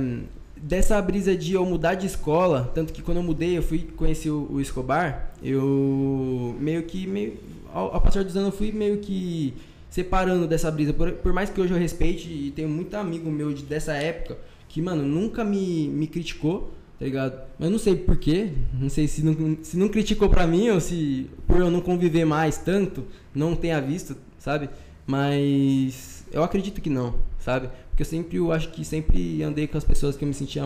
dessa 0.57 1.01
brisa 1.01 1.35
de 1.35 1.53
eu 1.53 1.65
mudar 1.65 1.95
de 1.95 2.05
escola, 2.05 2.71
tanto 2.75 2.93
que 2.93 3.01
quando 3.01 3.17
eu 3.17 3.23
mudei, 3.23 3.57
eu 3.57 3.63
fui 3.63 3.79
conhecer 3.95 4.29
o, 4.29 4.47
o 4.51 4.61
Escobar, 4.61 5.31
eu 5.41 6.55
meio 6.59 6.83
que, 6.83 7.07
meio, 7.07 7.37
ao, 7.73 7.95
ao 7.95 8.01
passar 8.01 8.23
dos 8.23 8.35
anos, 8.35 8.51
eu 8.51 8.57
fui 8.57 8.71
meio 8.71 8.97
que 8.97 9.53
separando 9.89 10.47
dessa 10.47 10.69
brisa. 10.69 10.93
Por, 10.93 11.11
por 11.13 11.33
mais 11.33 11.49
que 11.49 11.59
hoje 11.59 11.73
eu 11.73 11.79
respeite 11.79 12.29
e 12.29 12.51
tenho 12.51 12.69
muito 12.69 12.95
amigo 12.95 13.29
meu 13.29 13.53
de, 13.53 13.63
dessa 13.63 13.93
época, 13.93 14.37
que, 14.69 14.81
mano, 14.81 15.03
nunca 15.03 15.43
me, 15.43 15.87
me 15.89 16.07
criticou, 16.07 16.71
tá 17.01 17.05
ligado? 17.05 17.41
Mas 17.57 17.65
eu 17.65 17.71
não 17.71 17.79
sei 17.79 17.95
porquê, 17.95 18.51
não 18.79 18.87
sei 18.87 19.07
se 19.07 19.23
não, 19.25 19.57
se 19.63 19.75
não 19.75 19.89
criticou 19.89 20.29
pra 20.29 20.45
mim 20.45 20.69
ou 20.69 20.79
se 20.79 21.27
por 21.47 21.57
eu 21.57 21.71
não 21.71 21.81
conviver 21.81 22.25
mais 22.25 22.59
tanto, 22.59 23.03
não 23.33 23.55
tenha 23.55 23.81
visto, 23.81 24.15
sabe? 24.37 24.69
Mas 25.07 26.23
eu 26.31 26.43
acredito 26.43 26.79
que 26.79 26.91
não, 26.91 27.15
sabe? 27.39 27.69
Porque 27.89 28.03
eu 28.03 28.05
sempre, 28.05 28.37
eu 28.37 28.51
acho 28.51 28.69
que 28.69 28.85
sempre 28.85 29.41
andei 29.41 29.65
com 29.65 29.79
as 29.79 29.83
pessoas 29.83 30.15
que 30.15 30.23
eu 30.23 30.27
me 30.27 30.33
sentia 30.35 30.63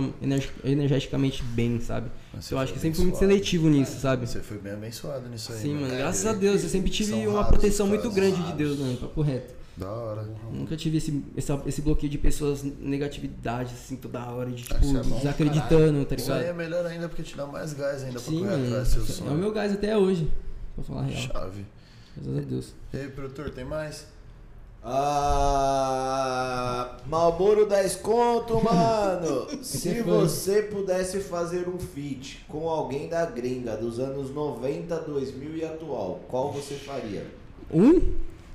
energeticamente 0.66 1.42
bem, 1.42 1.80
sabe? 1.80 2.12
Mas 2.34 2.48
Então 2.48 2.58
eu 2.58 2.62
acho 2.62 2.74
que 2.74 2.80
sempre 2.80 2.98
fui 2.98 3.06
muito 3.06 3.18
seletivo 3.18 3.70
nisso, 3.70 3.98
sabe? 4.02 4.28
Você 4.28 4.42
foi 4.42 4.58
bem 4.58 4.74
abençoado 4.74 5.30
nisso 5.30 5.54
aí. 5.54 5.60
Sim, 5.60 5.76
mano, 5.76 5.88
mano. 5.88 5.98
graças 6.00 6.26
a 6.26 6.34
Deus, 6.34 6.64
eu 6.64 6.70
sempre 6.70 6.92
tive 6.92 7.14
uma 7.28 7.46
proteção 7.46 7.88
muito 7.88 8.12
grande 8.12 8.44
de. 8.44 8.52
Deus, 8.56 8.78
mano, 8.78 8.98
papo 8.98 9.22
reto. 9.22 9.54
Da 9.78 9.92
hora. 9.92 10.26
Nunca 10.54 10.78
tive 10.78 10.98
esse, 11.00 11.22
essa- 11.36 11.62
esse 11.66 11.82
bloqueio 11.82 12.10
de 12.10 12.18
pessoas, 12.18 12.64
negatividade, 12.64 13.74
assim, 13.74 13.98
toda 13.98 14.24
hora, 14.32 14.50
de 14.50 14.64
tipo, 14.64 14.80
Isso 14.84 14.98
é 14.98 15.04
bom, 15.04 15.18
desacreditando, 15.18 16.06
tá 16.06 16.16
Isso 16.16 16.32
aí 16.32 16.38
é 16.38 16.42
ligado? 16.44 16.56
melhor 16.58 16.86
ainda 16.86 17.10
porque 17.10 17.24
te 17.24 17.36
dá 17.36 17.46
mais 17.46 17.74
gás 17.74 18.02
ainda 18.04 18.20
pra 18.20 18.22
Sim, 18.32 18.40
correr 18.40 18.52
mano. 18.52 18.66
atrás 18.68 18.94
do 18.94 19.06
seu 19.06 19.28
É 19.28 19.30
o 19.32 19.34
meu 19.36 19.52
gás 19.52 19.74
até 19.74 19.98
hoje, 19.98 20.32
pra 20.76 20.84
falar 20.86 21.02
a 21.02 21.04
real. 21.04 21.22
Chave. 21.22 21.66
Graças 22.16 22.38
a 22.38 22.42
Deus. 22.42 22.74
E 22.94 22.98
aí, 22.98 23.10
produtor, 23.10 23.50
tem 23.50 23.66
mais? 23.66 24.08
Ah, 25.58 26.98
Malboro 27.08 27.66
10 27.68 27.96
conto, 27.98 28.64
mano. 28.64 29.48
Se 29.64 30.02
você 30.02 30.62
pudesse 30.62 31.20
fazer 31.22 31.68
um 31.68 31.78
feat 31.80 32.46
com 32.48 32.70
alguém 32.70 33.08
da 33.10 33.26
gringa 33.26 33.76
dos 33.76 34.00
anos 34.00 34.30
90, 34.34 34.96
2000 35.00 35.58
e 35.58 35.66
atual, 35.66 36.22
qual 36.30 36.52
você 36.54 36.76
faria? 36.76 37.26
Um? 37.74 38.00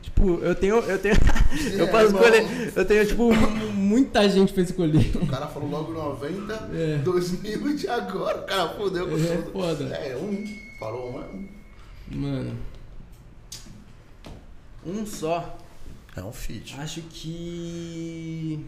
Tipo, 0.02 0.38
eu 0.42 0.54
tenho. 0.54 0.76
Eu 0.76 0.98
tenho. 0.98 1.14
eu 1.78 1.86
É, 1.86 1.90
posso 1.90 2.06
irmão. 2.06 2.22
escolher. 2.22 2.72
Eu 2.76 2.84
tenho, 2.84 3.06
tipo, 3.06 3.32
muita 3.74 4.28
gente 4.28 4.52
pra 4.52 4.62
escolher. 4.62 5.10
O 5.16 5.26
cara 5.26 5.46
falou 5.46 5.68
logo 5.68 5.92
90, 5.92 6.70
É. 6.74 6.98
2000 6.98 7.76
de 7.76 7.88
agora. 7.88 8.38
O 8.38 8.44
cara 8.46 8.68
fudeu 8.70 9.06
com 9.08 9.16
É 9.16 9.36
tudo. 9.36 9.52
foda. 9.52 9.84
É, 9.94 10.16
um. 10.16 10.44
Falou 10.78 11.12
um, 11.12 11.20
é 11.22 11.24
um. 11.26 11.48
Mano. 12.18 12.56
Um 14.86 15.04
só. 15.06 15.58
É 16.16 16.22
um 16.22 16.32
feat. 16.32 16.74
Acho 16.78 17.02
que. 17.02 18.64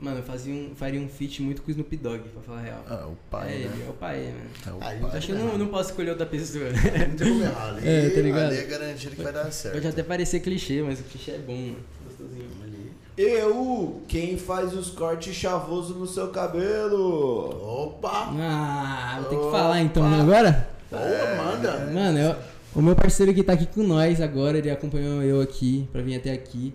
Mano, 0.00 0.18
eu 0.18 0.22
fazia 0.22 0.54
um, 0.54 0.70
faria 0.76 1.00
um 1.00 1.08
feat 1.08 1.42
muito 1.42 1.60
com 1.60 1.68
o 1.68 1.70
Snoop 1.72 1.96
Dogg, 1.96 2.20
pra 2.28 2.40
falar 2.42 2.58
a 2.58 2.62
real. 2.62 2.84
Ah, 2.88 3.06
o 3.08 3.16
pai, 3.28 3.48
é 3.48 3.50
né? 3.50 3.70
ele, 3.74 3.82
é 3.84 3.90
o 3.90 3.92
pai, 3.94 4.16
mano. 4.16 4.50
É 4.64 4.70
o 4.70 4.78
pai. 5.08 5.18
Acho 5.18 5.26
que 5.26 5.32
eu 5.32 5.38
não, 5.38 5.58
não 5.58 5.66
posso 5.66 5.90
escolher 5.90 6.10
outra 6.10 6.24
pessoa. 6.26 6.66
Não 6.70 7.16
tem 7.16 7.28
como 7.28 7.42
errar 7.42 7.68
ali. 7.70 7.88
É, 7.88 8.10
tá 8.10 8.20
ligado? 8.20 8.46
Ali 8.46 8.56
é 8.58 8.64
garantido 8.64 9.16
que 9.16 9.22
vai 9.22 9.32
dar 9.32 9.50
certo. 9.50 9.74
Pode 9.74 9.88
até 9.88 10.02
parecer 10.04 10.38
clichê, 10.40 10.82
mas 10.82 11.00
o 11.00 11.02
clichê 11.02 11.32
é 11.32 11.38
bom, 11.38 11.52
mano. 11.56 11.76
Gostosinho. 12.06 12.46
Ali. 12.62 12.92
Eu, 13.16 14.00
quem 14.06 14.38
faz 14.38 14.72
os 14.72 14.90
cortes 14.90 15.34
chavoso 15.34 15.94
no 15.94 16.06
seu 16.06 16.28
cabelo? 16.28 17.48
Opa! 17.86 18.28
Ah, 18.38 19.18
vou 19.22 19.30
ter 19.30 19.36
que 19.44 19.50
falar 19.50 19.80
então 19.82 20.04
agora? 20.14 20.68
Boa, 20.88 21.44
manda. 21.44 21.90
Mano, 21.92 22.18
eu- 22.18 22.36
o 22.74 22.80
meu 22.82 22.94
parceiro 22.94 23.34
que 23.34 23.42
tá 23.42 23.54
aqui 23.54 23.66
com 23.66 23.82
nós 23.82 24.20
agora, 24.20 24.58
ele 24.58 24.70
acompanhou 24.70 25.22
eu 25.24 25.40
aqui, 25.40 25.88
pra 25.90 26.00
vir 26.02 26.14
até 26.16 26.30
aqui. 26.32 26.72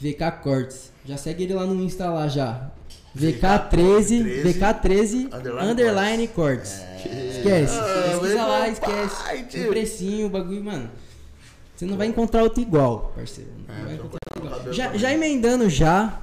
VK 0.00 0.30
Cortes. 0.42 0.92
Já 1.04 1.16
segue 1.16 1.44
ele 1.44 1.54
lá 1.54 1.64
no 1.66 1.74
Insta 1.82 2.10
lá 2.10 2.28
já. 2.28 2.70
VK13, 3.16 4.42
VK13 4.44 5.32
Underline 5.34 5.70
underline 5.72 6.28
Cortes. 6.28 6.80
Esquece. 7.30 7.74
Ah, 7.78 8.08
Pesquisa 8.10 8.44
lá, 8.44 8.58
pai, 8.60 8.70
esquece. 8.72 9.44
tio. 9.48 9.64
O 9.64 9.68
precinho, 9.68 10.26
o 10.26 10.30
bagulho, 10.30 10.62
mano. 10.64 10.90
Você 11.74 11.86
não 11.86 11.96
vai 11.96 12.06
encontrar 12.08 12.42
outro 12.42 12.60
igual, 12.60 13.12
parceiro. 13.14 13.50
Não 13.68 13.74
É, 13.74 13.78
vai 13.84 13.96
tô 13.96 14.04
encontrar 14.04 14.18
outro 14.36 14.50
igual. 14.54 14.72
Já, 14.72 14.96
já 14.96 15.12
emendando 15.12 15.68
já. 15.70 16.20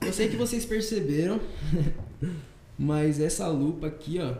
Eu 0.00 0.12
sei 0.12 0.28
que 0.28 0.36
vocês 0.36 0.64
perceberam. 0.64 1.40
Mas 2.78 3.18
essa 3.20 3.46
lupa 3.48 3.86
aqui, 3.86 4.18
ó. 4.20 4.34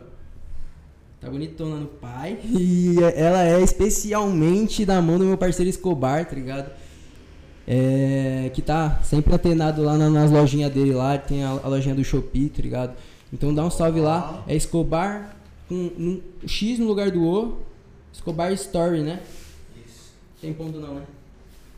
Tá 1.21 1.31
bonitona 1.31 1.77
no 1.77 1.87
pai. 1.87 2.39
E 2.45 2.97
ela 3.15 3.43
é 3.45 3.61
especialmente 3.63 4.85
da 4.85 5.01
mão 5.01 5.19
do 5.19 5.25
meu 5.25 5.39
parceiro 5.39 5.71
Escobar, 5.71 6.27
tá 6.27 6.35
ligado? 6.35 6.71
É, 7.69 8.51
que 8.55 8.63
tá 8.63 9.01
sempre 9.03 9.35
antenado 9.35 9.83
lá 9.83 9.97
na- 9.99 10.09
nas 10.09 10.31
lojinhas 10.31 10.73
dele 10.73 10.93
lá. 10.95 11.19
Tem 11.19 11.43
a, 11.45 11.49
a 11.51 11.69
lojinha 11.69 11.95
do 11.95 12.05
Shopee, 12.05 12.49
tá 12.49 12.63
ligado? 12.63 12.95
Então 13.33 13.53
dá 13.53 13.65
um 13.65 13.71
salve 13.71 14.01
lá. 14.01 14.43
É 14.47 14.55
Escobar 14.55 15.35
com 15.69 15.75
um 15.75 16.21
X 16.47 16.79
no 16.79 16.87
lugar 16.87 17.11
do 17.11 17.25
O. 17.25 17.59
Escobar 18.13 18.53
Story, 18.53 19.03
né? 19.03 19.21
Isso. 19.85 20.13
Tem 20.41 20.53
ponto 20.55 20.79
não, 20.79 20.95
né? 20.95 21.03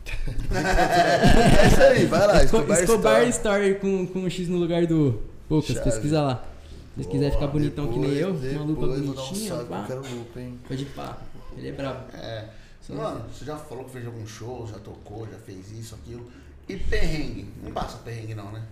É 0.51 1.67
isso 1.67 1.81
aí, 1.81 2.05
vai 2.05 2.27
lá. 2.27 2.43
Esco- 2.43 2.57
Escobar, 2.57 2.81
Escobar 2.83 3.27
Story. 3.29 3.29
Story 3.29 3.75
com, 3.75 4.07
com 4.07 4.19
um 4.19 4.29
X 4.29 4.47
no 4.47 4.57
lugar 4.57 4.85
do 4.85 5.07
O. 5.09 5.21
Poucas, 5.49 5.75
Chave. 5.75 5.89
pesquisa 5.89 6.21
lá. 6.21 6.35
Se 6.35 6.95
vocês 7.03 7.07
quiserem 7.07 7.31
ficar 7.33 7.47
Boa, 7.47 7.59
bonitão 7.59 7.87
que 7.87 7.97
nem 7.99 8.11
eu, 8.11 8.33
depois- 8.33 8.55
uma 8.55 8.63
lupa 8.65 8.81
depois 8.87 9.01
dar 9.01 9.09
um 9.11 9.13
bonitinha, 9.15 9.49
salve, 9.49 9.65
pá. 9.65 9.83
Quero 9.87 10.01
lupa, 10.01 10.39
hein? 10.39 10.59
Pode 10.67 10.85
pá. 10.85 11.17
Ele 11.57 11.67
é 11.67 11.71
brabo. 11.71 11.99
É. 12.13 12.45
Só 12.89 12.95
Mano, 12.95 13.25
você 13.31 13.45
já 13.45 13.55
falou 13.55 13.85
que 13.85 13.91
fez 13.91 14.05
algum 14.05 14.25
show, 14.25 14.67
já 14.67 14.79
tocou, 14.79 15.27
já 15.31 15.37
fez 15.37 15.71
isso, 15.71 15.95
aquilo. 15.95 16.29
E 16.67 16.75
perrengue? 16.75 17.47
Não 17.63 17.71
passa 17.71 17.97
perrengue 17.99 18.33
não, 18.35 18.51
né? 18.51 18.63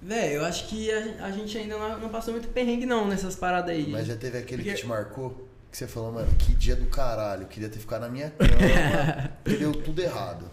Véi, 0.00 0.36
eu 0.36 0.44
acho 0.44 0.66
que 0.68 0.90
a, 0.90 1.26
a 1.26 1.30
gente 1.30 1.56
ainda 1.56 1.78
não, 1.78 1.98
não 2.00 2.08
passou 2.08 2.32
muito 2.32 2.48
perrengue 2.48 2.86
não 2.86 3.06
nessas 3.06 3.36
paradas 3.36 3.70
aí. 3.70 3.88
Mas 3.90 4.06
já 4.06 4.16
teve 4.16 4.38
aquele 4.38 4.62
que 4.62 4.68
Porque- 4.70 4.82
te 4.82 4.86
marcou? 4.88 5.48
Que 5.70 5.78
você 5.78 5.86
falou, 5.86 6.12
mano, 6.12 6.28
que 6.38 6.52
dia 6.54 6.76
do 6.76 6.84
caralho, 6.86 7.46
queria 7.46 7.68
ter 7.68 7.78
ficado 7.78 8.02
na 8.02 8.08
minha 8.10 8.28
cama, 8.30 8.50
porque 9.42 9.58
deu 9.58 9.72
tudo 9.72 10.02
errado. 10.02 10.44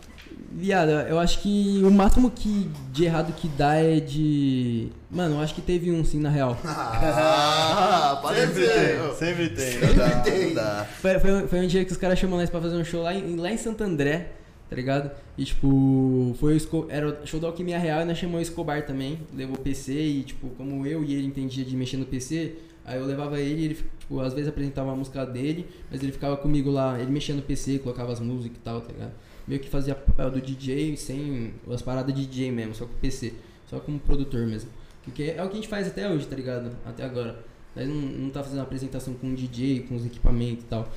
Viado, 0.52 0.90
eu 0.90 1.20
acho 1.20 1.42
que 1.42 1.82
o 1.84 1.92
máximo 1.92 2.32
que 2.32 2.70
de 2.92 3.06
errado 3.06 3.32
que 3.34 3.48
dá 3.50 3.76
é 3.76 4.00
de. 4.00 4.90
Mano, 5.12 5.36
eu 5.36 5.40
acho 5.42 5.54
que 5.54 5.62
teve 5.62 5.92
um 5.92 6.04
sim 6.04 6.20
na 6.20 6.30
real. 6.30 6.58
Ah, 6.66 8.20
pode 8.22 8.40
Sempre 8.40 8.68
tem, 8.68 9.14
sempre 9.16 9.50
tem. 9.50 9.72
Sempre 9.72 9.94
dá, 9.94 10.10
tem. 10.22 10.54
dá. 10.54 10.86
Foi, 11.02 11.20
foi, 11.20 11.48
foi 11.48 11.60
um 11.60 11.68
dia 11.68 11.86
que 11.86 11.92
os 11.92 11.98
caras 11.98 12.18
chamou 12.20 12.40
nós 12.40 12.50
pra 12.50 12.60
fazer 12.62 12.76
um 12.76 12.84
show 12.84 13.02
lá 13.04 13.14
em, 13.14 13.36
lá 13.36 13.52
em 13.52 13.58
Santo 13.58 13.84
André, 13.84 14.32
tá 14.70 14.76
ligado? 14.76 15.12
E 15.38 15.46
tipo, 15.46 16.36
foi 16.40 16.54
o 16.54 16.58
Esco- 16.58 16.88
era 16.90 17.08
o 17.24 17.28
show 17.28 17.40
da 17.40 17.48
Alquimia 17.48 17.78
Real 17.78 18.02
e 18.02 18.06
nós 18.06 18.18
chamamos 18.18 18.40
o 18.48 18.52
Escobar 18.52 18.86
também. 18.86 19.20
Levou 19.36 19.56
o 19.56 19.60
PC 19.60 19.94
e, 19.94 20.24
tipo, 20.24 20.50
como 20.50 20.86
eu 20.86 21.04
e 21.04 21.14
ele 21.14 21.28
entendia 21.28 21.64
de 21.64 21.76
mexer 21.76 21.98
no 21.98 22.06
PC, 22.06 22.56
aí 22.86 22.98
eu 23.00 23.06
levava 23.06 23.40
ele 23.40 23.62
e 23.62 23.66
ele, 23.66 23.78
tipo, 24.00 24.20
às 24.20 24.34
vezes 24.34 24.50
apresentava 24.50 24.92
a 24.92 24.96
música 24.96 25.26
dele, 25.26 25.68
mas 25.92 26.02
ele 26.02 26.12
ficava 26.12 26.36
comigo 26.38 26.70
lá, 26.72 27.00
ele 27.00 27.12
mexia 27.12 27.36
no 27.36 27.42
PC, 27.42 27.80
colocava 27.80 28.12
as 28.12 28.20
músicas 28.20 28.58
e 28.58 28.62
tal, 28.62 28.82
tá 28.82 28.92
ligado? 28.92 29.12
Meio 29.50 29.60
que 29.60 29.68
fazia 29.70 29.96
papel 29.96 30.30
do 30.32 30.40
DJ 30.42 30.96
sem 30.96 31.54
as 31.70 31.82
paradas 31.82 32.14
de 32.16 32.26
DJ 32.26 32.52
mesmo, 32.52 32.74
só 32.76 32.86
com 32.86 32.94
o 32.94 32.98
PC, 32.98 33.34
só 33.70 33.80
como 33.80 34.00
produtor 34.00 34.46
mesmo. 34.46 34.70
Porque 35.04 35.34
é 35.36 35.44
o 35.44 35.48
que 35.48 35.54
a 35.54 35.56
gente 35.56 35.68
faz 35.68 35.88
até 35.88 36.08
hoje, 36.10 36.26
tá 36.28 36.36
ligado? 36.36 36.72
Até 36.86 37.04
agora. 37.04 37.44
Nós 37.76 37.88
não, 37.88 37.96
não 37.96 38.30
tá 38.30 38.44
fazendo 38.44 38.62
apresentação 38.62 39.14
com 39.16 39.32
o 39.32 39.36
DJ, 39.36 39.82
com 39.90 39.96
os 39.96 40.06
equipamentos 40.06 40.64
e 40.64 40.68
tal. 40.68 40.88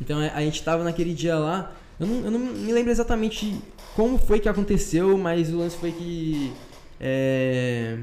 Então 0.00 0.18
a, 0.18 0.26
a 0.34 0.40
gente 0.42 0.62
tava 0.62 0.84
naquele 0.84 1.14
dia 1.14 1.36
lá. 1.38 1.72
Eu 1.98 2.06
não, 2.06 2.24
eu 2.24 2.30
não 2.30 2.38
me 2.38 2.72
lembro 2.72 2.90
exatamente 2.90 3.58
como 3.96 4.18
foi 4.18 4.40
que 4.40 4.48
aconteceu, 4.48 5.16
mas 5.16 5.50
o 5.52 5.58
lance 5.58 5.76
foi 5.76 5.92
que 5.92 6.52
é, 7.00 7.98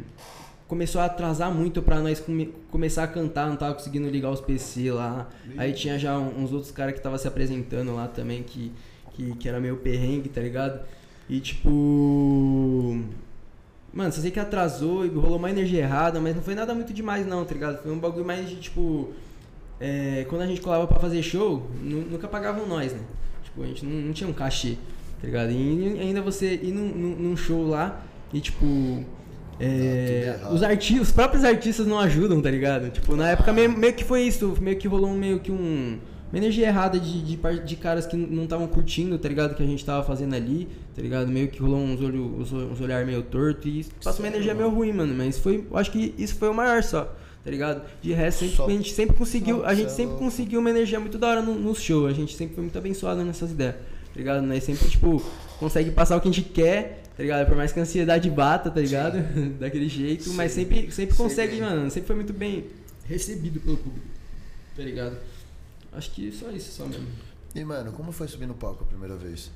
começou 0.67 1.01
a 1.01 1.05
atrasar 1.05 1.51
muito 1.53 1.81
pra 1.81 1.99
nós 1.99 2.19
come- 2.19 2.53
começar 2.69 3.03
a 3.03 3.07
cantar, 3.07 3.47
não 3.49 3.55
tava 3.55 3.73
conseguindo 3.75 4.07
ligar 4.09 4.29
os 4.31 4.41
PC 4.41 4.91
lá. 4.91 5.29
Aí 5.57 5.73
tinha 5.73 5.97
já 5.97 6.17
uns 6.17 6.51
outros 6.53 6.71
caras 6.71 6.93
que 6.93 7.01
tava 7.01 7.17
se 7.17 7.27
apresentando 7.27 7.93
lá 7.95 8.07
também, 8.07 8.43
que, 8.43 8.71
que, 9.19 9.35
que 9.37 9.49
era 9.49 9.59
meio 9.59 9.77
perrengue, 9.77 10.29
tá 10.29 10.41
ligado? 10.41 10.79
E 11.29 11.39
tipo. 11.39 12.99
Mano, 13.93 14.11
só 14.13 14.21
sei 14.21 14.29
que 14.31 14.39
atrasou 14.39 15.05
e 15.05 15.09
rolou 15.09 15.37
uma 15.37 15.49
energia 15.49 15.79
errada, 15.81 16.19
mas 16.21 16.35
não 16.35 16.43
foi 16.43 16.53
nada 16.55 16.73
muito 16.75 16.93
demais 16.93 17.25
não, 17.25 17.43
tá 17.43 17.53
ligado? 17.53 17.81
Foi 17.81 17.91
um 17.91 17.99
bagulho 17.99 18.25
mais 18.25 18.47
de 18.49 18.55
tipo. 18.57 19.09
é, 19.79 20.25
quando 20.29 20.43
a 20.43 20.47
gente 20.47 20.61
colava 20.61 20.87
pra 20.87 20.99
fazer 20.99 21.21
show, 21.23 21.67
nu- 21.83 22.05
nunca 22.09 22.27
pagavam 22.27 22.67
nós, 22.67 22.93
né? 22.93 22.99
Tipo, 23.43 23.63
a 23.63 23.65
gente 23.67 23.85
não, 23.85 23.91
não 24.07 24.13
tinha 24.13 24.29
um 24.29 24.33
cachê, 24.33 24.75
tá 25.19 25.25
ligado? 25.27 25.51
E 25.51 25.99
ainda 25.99 26.21
você 26.21 26.53
ir 26.55 26.71
num, 26.71 26.87
num- 27.15 27.35
show 27.37 27.67
lá 27.67 28.03
e 28.31 28.39
tipo. 28.39 29.03
é, 29.59 30.35
errado. 30.37 30.53
os, 30.53 30.61
arti 30.63 30.99
os 30.99 31.11
próprios 31.11 31.43
artistas 31.43 31.87
não 31.87 31.99
ajudam, 31.99 32.41
tá 32.41 32.49
ligado? 32.51 32.89
Tipo, 32.91 33.15
na 33.15 33.29
época 33.31 33.51
meio, 33.51 33.71
meio 33.75 33.93
que 33.93 34.03
foi 34.03 34.21
isso, 34.21 34.55
meio 34.61 34.77
que 34.77 34.87
rolou 34.87 35.11
meio 35.13 35.39
que 35.39 35.51
um. 35.51 35.97
Uma 36.31 36.37
energia 36.37 36.67
errada 36.67 36.99
de, 36.99 37.23
de, 37.23 37.59
de 37.65 37.75
caras 37.75 38.05
que 38.05 38.15
não 38.15 38.43
estavam 38.43 38.67
curtindo, 38.67 39.17
tá 39.17 39.27
ligado? 39.27 39.55
Que 39.55 39.63
a 39.63 39.65
gente 39.65 39.83
tava 39.83 40.03
fazendo 40.03 40.35
ali, 40.35 40.67
tá 40.95 41.01
ligado? 41.01 41.27
Meio 41.27 41.47
que 41.47 41.59
rolou 41.59 41.79
uns, 41.79 41.99
olho, 42.01 42.39
uns, 42.39 42.53
uns 42.53 42.79
olhar 42.79 43.03
meio 43.03 43.23
torto 43.23 43.67
e 43.67 43.83
passa 44.03 44.21
uma 44.21 44.27
energia 44.27 44.53
meio 44.53 44.69
ruim, 44.69 44.93
mano. 44.93 45.13
Mas 45.15 45.39
foi. 45.39 45.65
Eu 45.69 45.77
acho 45.77 45.91
que 45.91 46.13
isso 46.19 46.35
foi 46.35 46.47
o 46.49 46.53
maior 46.53 46.83
só, 46.83 47.15
tá 47.43 47.49
ligado? 47.49 47.81
De 47.99 48.13
resto, 48.13 48.45
sempre, 48.45 48.63
a 48.63 48.69
gente 48.69 48.93
sempre 48.93 49.15
conseguiu. 49.15 49.65
A 49.65 49.73
gente 49.73 49.91
sempre 49.91 50.17
conseguiu 50.17 50.59
uma 50.59 50.69
energia 50.69 50.99
muito 50.99 51.17
da 51.17 51.29
hora 51.29 51.41
no, 51.41 51.55
no 51.55 51.73
show. 51.73 52.05
A 52.05 52.13
gente 52.13 52.35
sempre 52.35 52.53
foi 52.53 52.63
muito 52.63 52.77
abençoado 52.77 53.23
nessas 53.23 53.49
ideias, 53.49 53.73
tá 53.75 54.15
ligado? 54.15 54.43
Nós 54.43 54.63
sempre, 54.63 54.87
tipo, 54.87 55.23
consegue 55.57 55.89
passar 55.89 56.15
o 56.15 56.21
que 56.21 56.29
a 56.29 56.31
gente 56.31 56.47
quer, 56.47 57.01
tá 57.17 57.23
ligado? 57.23 57.47
Por 57.47 57.57
mais 57.57 57.71
que 57.71 57.79
a 57.79 57.81
ansiedade 57.81 58.29
bata, 58.29 58.69
tá 58.69 58.79
ligado? 58.79 59.17
Daquele 59.59 59.89
jeito, 59.89 60.31
mas 60.33 60.51
sempre, 60.51 60.91
sempre 60.91 61.15
consegue, 61.15 61.53
bem. 61.53 61.61
mano. 61.61 61.89
Sempre 61.89 62.05
foi 62.05 62.15
muito 62.17 62.33
bem 62.33 62.65
recebido 63.07 63.59
pelo 63.59 63.77
público, 63.77 64.05
tá 64.77 64.83
ligado? 64.83 65.17
Acho 65.91 66.11
que 66.11 66.31
só 66.31 66.49
isso, 66.51 66.71
só 66.71 66.85
mesmo. 66.85 67.07
E, 67.55 67.63
mano, 67.63 67.91
como 67.91 68.11
foi 68.11 68.27
subir 68.27 68.45
no 68.45 68.53
palco 68.53 68.83
a 68.83 68.87
primeira 68.87 69.15
vez? 69.15 69.51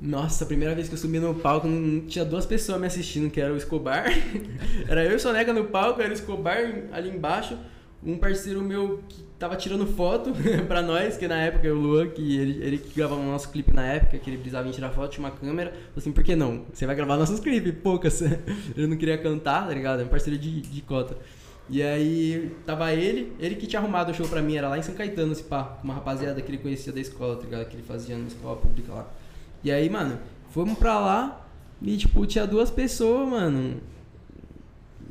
Nossa, 0.00 0.44
a 0.44 0.46
primeira 0.46 0.74
vez 0.74 0.88
que 0.88 0.94
eu 0.94 0.98
subi 0.98 1.18
no 1.18 1.34
palco, 1.34 1.68
tinha 2.06 2.24
duas 2.24 2.46
pessoas 2.46 2.80
me 2.80 2.86
assistindo, 2.86 3.30
que 3.30 3.40
era 3.40 3.52
o 3.52 3.56
Escobar. 3.56 4.06
era 4.88 5.04
eu 5.04 5.12
e 5.12 5.14
o 5.16 5.20
Sonega 5.20 5.52
no 5.52 5.64
palco, 5.64 6.00
era 6.00 6.10
o 6.10 6.12
Escobar 6.12 6.58
ali 6.92 7.10
embaixo. 7.10 7.58
Um 8.04 8.16
parceiro 8.16 8.62
meu 8.62 9.02
que 9.08 9.24
tava 9.38 9.56
tirando 9.56 9.86
foto 9.86 10.32
pra 10.68 10.82
nós, 10.82 11.16
que 11.16 11.26
na 11.26 11.40
época, 11.42 11.68
o 11.68 11.74
Luan, 11.74 12.08
que 12.08 12.36
ele, 12.38 12.64
ele 12.64 12.78
que 12.78 12.94
gravava 12.94 13.20
o 13.20 13.24
nosso 13.24 13.50
clipe 13.50 13.72
na 13.72 13.84
época, 13.84 14.18
que 14.18 14.30
ele 14.30 14.36
precisava 14.36 14.68
em 14.68 14.70
tirar 14.70 14.90
foto, 14.90 15.10
tinha 15.10 15.26
uma 15.26 15.34
câmera. 15.34 15.70
Falei 15.70 15.92
assim, 15.96 16.12
por 16.12 16.22
que 16.22 16.36
não? 16.36 16.64
Você 16.72 16.86
vai 16.86 16.94
gravar 16.94 17.16
nossos 17.16 17.40
clipes, 17.40 17.74
poucas. 17.82 18.22
ele 18.76 18.86
não 18.86 18.96
queria 18.96 19.18
cantar, 19.18 19.66
tá 19.66 19.74
ligado? 19.74 20.00
É 20.00 20.04
um 20.04 20.08
parceiro 20.08 20.38
de, 20.38 20.60
de 20.60 20.80
cota. 20.82 21.16
E 21.68 21.82
aí 21.82 22.54
tava 22.64 22.92
ele, 22.92 23.32
ele 23.40 23.56
que 23.56 23.66
tinha 23.66 23.80
arrumado 23.80 24.12
o 24.12 24.14
show 24.14 24.28
pra 24.28 24.40
mim, 24.40 24.56
era 24.56 24.68
lá 24.68 24.78
em 24.78 24.82
São 24.82 24.94
Caetano, 24.94 25.32
esse 25.32 25.42
pá, 25.42 25.78
uma 25.82 25.94
rapaziada 25.94 26.40
que 26.40 26.48
ele 26.50 26.58
conhecia 26.58 26.92
da 26.92 27.00
escola, 27.00 27.34
tá 27.36 27.42
ligado? 27.42 27.66
Que 27.66 27.74
ele 27.76 27.82
fazia 27.82 28.16
na 28.16 28.26
escola 28.28 28.56
pública 28.56 28.92
lá. 28.92 29.06
E 29.64 29.70
aí, 29.72 29.90
mano, 29.90 30.18
fomos 30.50 30.78
pra 30.78 30.98
lá 31.00 31.44
e, 31.82 31.96
tipo, 31.96 32.24
tinha 32.24 32.46
duas 32.46 32.70
pessoas, 32.70 33.28
mano. 33.28 33.80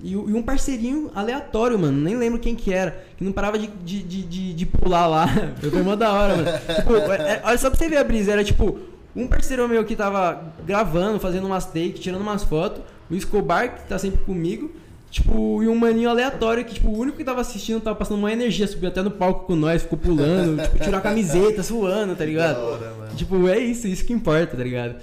E, 0.02 0.12
e 0.14 0.16
um 0.16 0.42
parceirinho 0.42 1.10
aleatório, 1.16 1.78
mano. 1.80 2.00
Nem 2.02 2.16
lembro 2.18 2.40
quem 2.40 2.56
que 2.56 2.72
era. 2.72 3.04
Que 3.18 3.24
não 3.24 3.32
parava 3.32 3.58
de, 3.58 3.68
de, 3.68 4.04
de, 4.04 4.22
de- 4.24 4.54
de 4.54 4.66
pular 4.66 5.08
lá. 5.08 5.28
Foi 5.60 5.82
mó 5.82 5.96
da 5.96 6.14
hora, 6.14 6.36
mano. 6.38 6.48
Tipo, 6.76 6.96
é- 7.12 7.42
olha 7.44 7.58
só 7.58 7.70
pra 7.70 7.78
você 7.78 7.90
ver 7.90 7.98
a 7.98 8.04
brisa. 8.04 8.32
Era 8.32 8.44
tipo, 8.44 8.80
um 9.16 9.28
parceiro 9.28 9.68
meu 9.68 9.84
que 9.84 9.96
tava 9.96 10.54
gravando, 10.66 11.20
fazendo 11.20 11.46
umas 11.48 11.66
takes, 11.66 12.00
tirando 12.00 12.22
umas 12.22 12.44
fotos. 12.44 12.82
O 13.10 13.16
Escobar, 13.16 13.76
que 13.76 13.88
tá 13.88 13.98
sempre 14.00 14.24
comigo. 14.24 14.72
Tipo, 15.16 15.64
e 15.64 15.68
um 15.70 15.76
maninho 15.76 16.10
aleatório 16.10 16.66
que, 16.66 16.74
tipo, 16.74 16.90
o 16.90 16.98
único 16.98 17.16
que 17.18 17.24
tava 17.24 17.40
assistindo 17.40 17.80
tava 17.80 17.96
passando 17.96 18.18
uma 18.20 18.34
energia, 18.34 18.68
subiu 18.68 18.90
até 18.90 19.02
no 19.02 19.10
palco 19.10 19.46
com 19.46 19.56
nós, 19.56 19.82
ficou 19.82 19.98
pulando, 19.98 20.60
tipo, 20.68 20.78
tirou 20.78 21.00
a 21.00 21.02
camiseta, 21.02 21.64
suando, 21.64 22.18
tá 22.18 22.26
ligado? 22.26 22.56
Da 22.58 22.62
hora, 22.62 22.94
mano. 22.96 23.16
Tipo, 23.16 23.48
é 23.48 23.58
isso, 23.58 23.88
isso 23.88 24.04
que 24.04 24.12
importa, 24.12 24.58
tá 24.58 24.64
ligado? 24.64 25.02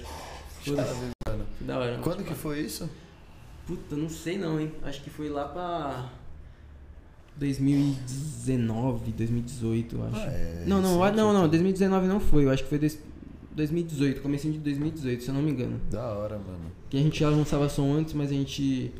Chave, 0.63 0.77
mano. 1.27 1.45
Que 1.57 1.63
da 1.63 1.79
hora. 1.79 1.97
Quando 2.03 2.23
que 2.23 2.35
foi 2.35 2.59
isso? 2.59 2.87
Puta, 3.65 3.95
não 3.95 4.07
sei 4.07 4.37
não, 4.37 4.59
hein? 4.59 4.71
Acho 4.83 5.01
que 5.01 5.09
foi 5.09 5.29
lá 5.29 5.45
pra 5.45 6.11
2019, 7.37 9.11
2018, 9.13 9.95
eu 9.95 10.03
acho. 10.05 10.15
Ah, 10.15 10.23
é 10.31 10.63
não, 10.67 10.79
não, 10.79 10.99
recente, 10.99 11.17
não, 11.17 11.33
não, 11.33 11.39
então. 11.39 11.49
2019 11.49 12.07
não 12.07 12.19
foi, 12.19 12.45
eu 12.45 12.51
acho 12.51 12.61
que 12.61 12.69
foi 12.69 12.77
dois- 12.77 12.99
2018, 13.55 14.21
comecinho 14.21 14.53
de 14.53 14.59
2018, 14.59 15.23
se 15.23 15.29
eu 15.29 15.33
não 15.33 15.41
me 15.41 15.49
engano. 15.49 15.81
Da 15.89 16.05
hora, 16.13 16.35
mano. 16.37 16.71
Que 16.87 16.97
a 16.97 17.01
gente 17.01 17.19
já 17.19 17.29
lançava 17.29 17.67
som 17.67 17.91
antes, 17.93 18.13
mas 18.13 18.29
a 18.29 18.33
gente 18.35 18.91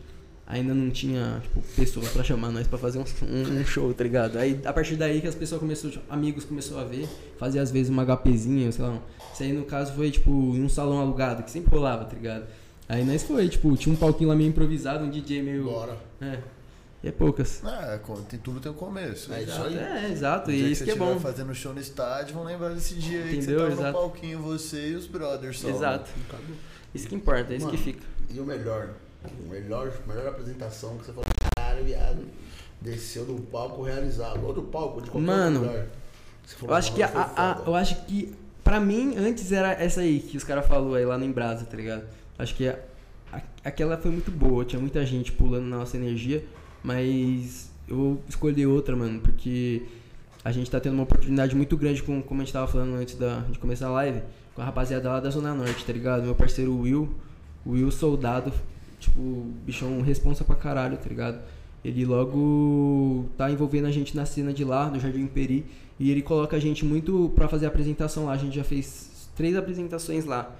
ainda 0.53 0.73
não 0.73 0.89
tinha, 0.89 1.39
tipo, 1.43 1.61
pessoas 1.75 2.09
pra 2.09 2.23
chamar 2.23 2.51
nós 2.51 2.67
pra 2.67 2.77
fazer 2.77 2.99
um, 2.99 3.03
um- 3.25 3.59
um 3.61 3.65
show, 3.65 3.93
tá 3.93 4.03
ligado? 4.03 4.37
Aí, 4.37 4.59
a 4.63 4.71
partir 4.73 4.95
daí 4.95 5.19
que 5.21 5.27
as 5.27 5.35
pessoas 5.35 5.59
começaram, 5.59 5.91
tipo, 5.91 6.03
amigos 6.13 6.45
começou 6.45 6.79
a 6.79 6.83
ver, 6.83 7.07
fazer 7.37 7.59
às 7.59 7.71
vezes 7.71 7.89
uma 7.89 8.03
HPzinha, 8.05 8.71
sei 8.71 8.85
lá. 8.85 8.99
Isso 9.33 9.43
aí, 9.43 9.51
no 9.53 9.65
caso, 9.65 9.93
foi, 9.93 10.11
tipo, 10.11 10.29
em 10.29 10.63
um 10.63 10.69
salão 10.69 10.99
alugado, 10.99 11.43
que 11.43 11.49
sempre 11.51 11.71
rolava, 11.71 12.05
tá 12.05 12.13
ligado? 12.15 12.45
Aí 12.87 13.03
nós 13.03 13.23
foi, 13.23 13.49
tipo, 13.49 13.75
tinha 13.75 13.93
um 13.93 13.97
palquinho 13.97 14.29
lá 14.29 14.35
meio 14.35 14.49
improvisado, 14.49 15.03
um 15.05 15.09
DJ 15.09 15.41
meio... 15.41 15.63
Bora. 15.65 15.97
É, 16.21 16.37
e 17.03 17.07
é 17.07 17.11
poucas. 17.11 17.61
Ah, 17.65 17.99
co- 18.03 18.15
tem, 18.29 18.39
tudo 18.39 18.59
tem 18.59 18.71
um 18.71 18.75
começo. 18.75 19.33
É 19.33 19.41
isso 19.43 19.51
Exato, 19.51 19.67
aí. 19.67 19.77
É, 19.77 20.11
exato, 20.11 20.51
e 20.51 20.55
isso 20.71 20.83
que 20.83 20.91
é 20.91 20.93
você 20.93 20.99
estiver 20.99 21.13
bom. 21.15 21.19
fazendo 21.19 21.53
show 21.55 21.73
no 21.73 21.79
estádio, 21.79 22.35
vão 22.35 22.43
lembrar 22.43 22.69
desse 22.69 22.93
dia 22.95 23.23
aí 23.23 23.29
que 23.29 23.41
você 23.41 23.51
Entendeu? 23.51 23.59
tava 23.59 23.69
no 23.75 23.81
Exato. 23.81 23.97
palquinho, 23.97 24.39
você 24.39 24.89
e 24.91 24.95
os 24.95 25.07
brothers 25.07 25.59
só. 25.59 25.69
Exato. 25.69 26.09
Isso 26.93 27.07
que 27.07 27.15
importa, 27.15 27.53
é 27.53 27.57
isso 27.57 27.65
que 27.67 27.73
Mano, 27.73 27.83
fica. 27.83 28.03
E 28.33 28.39
o 28.39 28.45
melhor? 28.45 28.89
Melhor, 29.49 29.91
melhor 30.07 30.27
apresentação 30.27 30.97
que 30.97 31.05
você 31.05 31.13
falou, 31.13 31.25
caralho, 31.55 31.85
viado. 31.85 32.23
Desceu 32.81 33.25
do 33.25 33.35
palco 33.43 33.81
realizado. 33.83 34.45
Ou 34.45 34.53
do 34.53 34.63
palco, 34.63 35.01
de 35.01 35.09
qualquer 35.09 35.25
Mano, 35.27 35.59
lugar. 35.61 35.85
Eu 36.61 36.73
acho 36.73 36.93
que 36.93 37.01
a, 37.01 37.07
"Mano, 37.07 37.19
foi 37.29 37.33
a- 37.43 37.51
a- 37.51 37.55
foda." 37.55 37.69
eu 37.69 37.75
acho 37.75 38.05
que 38.05 38.35
pra 38.63 38.79
mim 38.79 39.15
antes 39.17 39.51
era 39.51 39.71
essa 39.71 40.01
aí 40.01 40.19
que 40.19 40.35
os 40.35 40.43
caras 40.43 40.65
falou 40.67 40.95
aí 40.95 41.05
lá 41.05 41.17
no 41.17 41.23
Embrasa, 41.23 41.65
tá 41.65 41.77
ligado? 41.77 42.03
Acho 42.37 42.53
que 42.55 42.67
a- 42.67 42.77
a- 43.31 43.41
aquela 43.63 43.97
foi 43.97 44.11
muito 44.11 44.29
boa, 44.31 44.65
tinha 44.65 44.79
muita 44.81 45.05
gente 45.05 45.31
pulando 45.31 45.65
na 45.65 45.77
nossa 45.77 45.95
energia, 45.95 46.43
mas 46.83 47.71
eu 47.87 48.21
escolhi 48.27 48.65
outra, 48.67 48.95
mano, 48.95 49.21
porque 49.21 49.83
a 50.43 50.51
gente 50.51 50.69
tá 50.69 50.79
tendo 50.81 50.93
uma 50.95 51.03
oportunidade 51.03 51.55
muito 51.55 51.77
grande 51.77 52.03
com 52.03 52.21
como 52.21 52.41
a 52.41 52.43
gente 52.43 52.51
tava 52.53 52.67
falando 52.67 52.95
antes 52.95 53.15
da, 53.15 53.39
de 53.49 53.57
começar 53.57 53.87
a 53.87 53.91
live, 53.91 54.21
com 54.53 54.61
a 54.61 54.65
rapaziada 54.65 55.09
lá 55.09 55.19
da 55.21 55.29
Zona 55.29 55.53
Norte, 55.55 55.85
tá 55.85 55.93
ligado? 55.93 56.23
Meu 56.23 56.35
parceiro 56.35 56.77
Will, 56.77 57.09
Will 57.65 57.89
Soldado, 57.89 58.51
tipo, 59.03 59.21
bichão 59.65 60.01
responsa 60.01 60.43
pra 60.43 60.55
caralho, 60.55 60.97
tá 60.97 61.07
ligado? 61.09 61.39
Ele 61.83 62.05
logo 62.05 63.25
tá 63.37 63.51
envolvendo 63.51 63.87
a 63.87 63.91
gente 63.91 64.15
na 64.15 64.25
cena 64.25 64.53
de 64.53 64.63
lá, 64.63 64.87
do 64.89 64.99
Jardim 64.99 65.25
Peri, 65.27 65.65
e 65.99 66.09
ele 66.11 66.21
coloca 66.21 66.55
a 66.55 66.59
gente 66.59 66.83
muito 66.85 67.31
pra 67.35 67.47
fazer 67.47 67.65
a 67.65 67.69
apresentação 67.69 68.25
lá. 68.25 68.33
A 68.33 68.37
gente 68.37 68.55
já 68.55 68.63
fez 68.63 69.29
três 69.35 69.55
apresentações 69.55 70.25
lá. 70.25 70.51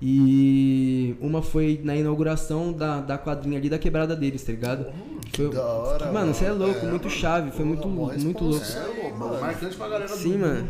E 0.00 1.16
uma 1.20 1.42
foi 1.42 1.80
na 1.82 1.96
inauguração 1.96 2.72
da, 2.72 3.00
da 3.00 3.18
quadrinha 3.18 3.58
ali 3.58 3.68
da 3.68 3.78
quebrada 3.78 4.14
deles, 4.14 4.42
tá 4.44 4.52
ligado? 4.52 4.86
Foi- 5.34 5.50
Da 5.50 5.64
hora, 5.64 6.12
mano, 6.12 6.32
você 6.32 6.44
é 6.44 6.48
mano. 6.50 6.64
louco, 6.66 6.86
É, 6.86 6.90
muito 6.90 7.04
mano. 7.08 7.16
chave, 7.16 7.50
foi 7.50 7.64
muito, 7.64 7.88
muito 7.88 8.44
louco. 8.44 8.64
É, 8.64 9.12
mano, 9.12 9.40
marcante 9.40 9.76
pra 9.76 9.88
galera 9.88 10.08
Sim, 10.08 10.32
do, 10.32 10.38
mano. 10.38 10.68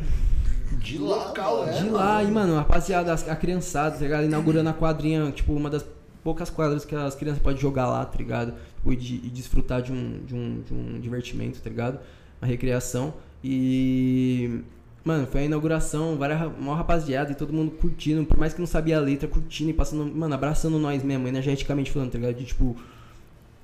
de 0.78 0.98
local, 0.98 1.68
é. 1.68 1.72
De 1.72 1.88
lá, 1.90 2.22
e 2.24 2.30
mano, 2.30 2.54
a 2.54 2.59
rapaziada, 2.59 3.12
as- 3.12 3.28
a 3.28 3.36
criançada, 3.36 3.96
tá 3.96 4.02
ligado? 4.02 4.24
Inaugurando 4.24 4.70
a 4.70 4.72
quadrinha, 4.72 5.30
tipo, 5.30 5.52
uma 5.52 5.68
das 5.70 5.84
poucas 6.24 6.50
quadras 6.50 6.84
que 6.84 6.94
as 6.94 7.14
crianças 7.14 7.40
podem 7.42 7.60
jogar 7.60 7.86
lá, 7.88 8.04
tá 8.04 8.16
ligado? 8.18 8.54
Tipo, 8.76 8.92
e, 8.92 8.96
de- 8.96 9.14
e 9.24 9.28
desfrutar 9.30 9.80
de 9.82 9.92
um, 9.92 10.20
de, 10.26 10.34
um, 10.34 10.60
de 10.66 10.74
um 10.74 11.00
divertimento, 11.00 11.60
tá 11.60 11.68
ligado? 11.70 11.98
Uma 12.40 12.48
recreação. 12.48 13.14
E 13.72 14.60
Mano, 15.04 15.26
foi 15.26 15.42
a 15.42 15.44
inauguração, 15.44 16.16
várias 16.18 16.38
maior 16.58 16.74
rapaziada 16.74 17.32
e 17.32 17.34
todo 17.34 17.50
mundo 17.50 17.70
curtindo, 17.70 18.26
por 18.26 18.36
mais 18.36 18.52
que 18.52 18.60
não 18.60 18.66
sabia 18.66 18.98
a 18.98 19.00
letra, 19.00 19.26
curtindo 19.26 19.70
e 19.70 19.72
passando, 19.72 20.04
mano, 20.04 20.34
abraçando 20.34 20.78
nós 20.78 21.02
mesmo, 21.02 21.26
energeticamente 21.26 21.90
falando, 21.90 22.10
tá 22.12 22.18
ligado? 22.18 22.36
De 22.36 22.44
tipo. 22.44 22.76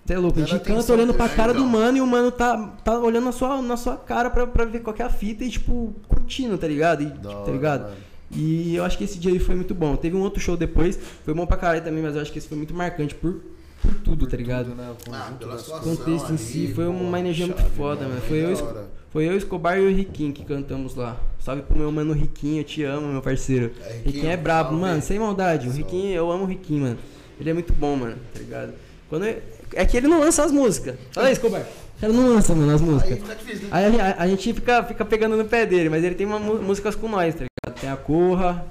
Você 0.06 0.14
é 0.14 0.18
louco, 0.18 0.38
a 0.38 0.44
gente 0.44 0.58
canta 0.60 0.92
olhando 0.92 1.12
pra 1.12 1.28
cara 1.28 1.52
do 1.52 1.60
então. 1.60 1.68
mano 1.70 1.98
e 1.98 2.00
o 2.00 2.06
mano 2.06 2.30
tá, 2.30 2.56
tá 2.84 2.98
olhando 2.98 3.24
na 3.24 3.32
sua, 3.32 3.60
na 3.60 3.76
sua 3.76 3.96
cara 3.96 4.30
pra, 4.30 4.46
pra 4.46 4.64
ver 4.64 4.80
qual 4.80 4.94
é 4.98 5.02
a 5.02 5.10
fita 5.10 5.44
e, 5.44 5.50
tipo, 5.50 5.94
curtindo, 6.08 6.56
tá 6.56 6.66
ligado? 6.68 7.02
E, 7.02 7.06
tipo, 7.10 7.20
tá 7.44 7.50
ligado? 7.52 7.82
mano. 7.82 7.96
E 8.30 8.74
eu 8.76 8.84
acho 8.84 8.98
que 8.98 9.04
esse 9.04 9.18
dia 9.18 9.32
aí 9.32 9.38
foi 9.38 9.54
muito 9.54 9.74
bom. 9.74 9.96
Teve 9.96 10.16
um 10.16 10.20
outro 10.20 10.40
show 10.40 10.56
depois, 10.56 10.98
foi 11.24 11.34
bom 11.34 11.46
pra 11.46 11.56
caralho 11.56 11.82
também, 11.82 12.02
mas 12.02 12.14
eu 12.16 12.22
acho 12.22 12.32
que 12.32 12.38
esse 12.38 12.48
foi 12.48 12.56
muito 12.56 12.74
marcante 12.74 13.14
por, 13.14 13.40
por 13.80 13.94
tudo, 13.96 14.26
tá 14.26 14.36
ligado? 14.36 14.66
Tudo, 14.70 14.76
né? 14.76 14.88
O 14.90 15.12
Ah, 15.14 15.20
conjunto 15.20 15.38
pela 15.38 15.52
das 15.52 15.62
situação 15.62 15.96
contexto 15.96 16.32
em 16.32 16.36
si 16.36 16.72
foi 16.74 16.84
pô, 16.86 16.90
uma 16.90 17.20
energia 17.20 17.46
muito 17.46 17.58
chave, 17.60 17.70
foda, 17.76 18.00
mano, 18.08 18.20
bem 18.20 18.28
Foi 18.28 18.38
eu, 18.52 18.86
foi 19.12 19.28
eu, 19.28 19.36
Escobar 19.36 19.78
e 19.78 19.86
o 19.86 19.94
Riquinho 19.94 20.32
que 20.32 20.44
cantamos 20.44 20.94
lá. 20.96 21.16
Salve 21.38 21.62
pro 21.62 21.78
meu 21.78 21.92
mano 21.92 22.12
Riquinho, 22.12 22.60
eu 22.60 22.64
te 22.64 22.82
amo, 22.82 23.06
meu 23.08 23.22
parceiro. 23.22 23.70
É, 23.80 23.92
Riquinho, 23.92 24.04
Riquinho 24.14 24.30
é 24.32 24.36
brabo, 24.36 24.70
salve. 24.70 24.80
mano, 24.82 25.02
sem 25.02 25.18
maldade. 25.18 25.68
O. 25.68 25.70
Riquinho, 25.72 26.12
eu 26.14 26.30
amo 26.32 26.44
o 26.44 26.46
Riquinho, 26.46 26.82
mano. 26.82 26.98
Ele 27.38 27.50
é 27.50 27.52
muito 27.52 27.72
bom, 27.72 27.94
mano, 27.96 28.16
tá 28.32 28.38
ligado? 28.40 28.72
Quando 29.08 29.26
eu- 29.26 29.40
É 29.74 29.84
que 29.84 29.96
ele 29.96 30.06
não 30.08 30.20
lança 30.20 30.42
as 30.44 30.50
músicas. 30.52 30.96
Olha 31.16 31.26
aí, 31.28 31.32
Escobar. 31.32 31.64
Cara 32.00 32.12
não 32.12 32.28
lança, 32.34 32.54
mano, 32.54 32.74
as 32.74 32.80
Aí 32.80 32.88
músicas. 32.88 33.18
fica 33.18 33.34
difícil, 33.34 33.62
né? 33.64 33.68
Aí 33.70 34.00
a, 34.00 34.06
a- 34.06 34.22
a 34.22 34.26
gente 34.28 34.52
fica, 34.54 34.82
fica 34.84 35.04
pegando 35.04 35.36
no 35.36 35.44
pé 35.44 35.64
dele, 35.66 35.88
mas 35.88 36.02
ele 36.02 36.14
tem 36.14 36.26
uma, 36.26 36.38
músicas 36.38 36.94
com 36.96 37.08
nós, 37.08 37.34
tá 37.34 37.40
ligado? 37.40 37.48
Tem 37.80 37.88
a 37.90 37.96
Corra, 37.96 38.66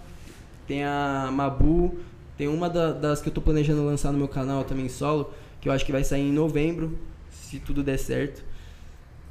tem 0.67 0.83
a 0.83 1.29
Mabu, 1.31 1.99
tem 2.37 2.47
uma 2.47 2.69
da- 2.69 2.91
das 2.93 3.21
que 3.21 3.29
eu 3.29 3.33
tô 3.33 3.41
planejando 3.41 3.85
lançar 3.85 4.11
no 4.11 4.17
meu 4.17 4.27
canal 4.27 4.63
também 4.63 4.89
solo, 4.89 5.33
que 5.61 5.69
eu 5.69 5.73
acho 5.73 5.85
que 5.85 5.91
vai 5.91 6.03
sair 6.03 6.21
em 6.21 6.31
novembro, 6.31 6.97
se 7.31 7.59
tudo 7.59 7.83
der 7.83 7.97
certo. 7.97 8.43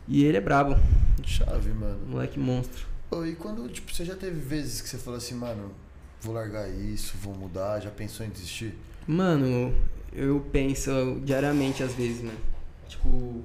E 0.09 0.25
ele 0.25 0.37
é 0.37 0.41
brabo, 0.41 0.77
Chave, 1.25 1.71
mano. 1.71 1.99
moleque 2.09 2.39
monstro. 2.39 2.87
Ô, 3.11 3.25
e 3.25 3.35
quando, 3.35 3.69
tipo, 3.69 3.93
você 3.93 4.05
já 4.05 4.15
teve 4.17 4.39
vezes 4.41 4.81
que 4.81 4.89
você 4.89 4.99
falou 4.99 5.19
assim, 5.19 5.35
mano, 5.35 5.71
vou 6.21 6.35
largar 6.35 6.69
isso, 6.69 7.15
vou 7.21 7.35
mudar, 7.35 7.81
já 7.81 7.91
pensou 7.91 8.25
em 8.27 8.31
desistir? 8.31 8.75
Mano, 9.07 9.75
eu 10.13 10.45
penso 10.53 10.91
diariamente 11.25 11.83
às 11.83 11.93
vezes, 11.95 12.23
mano. 12.23 12.39
Tipo, 12.89 13.43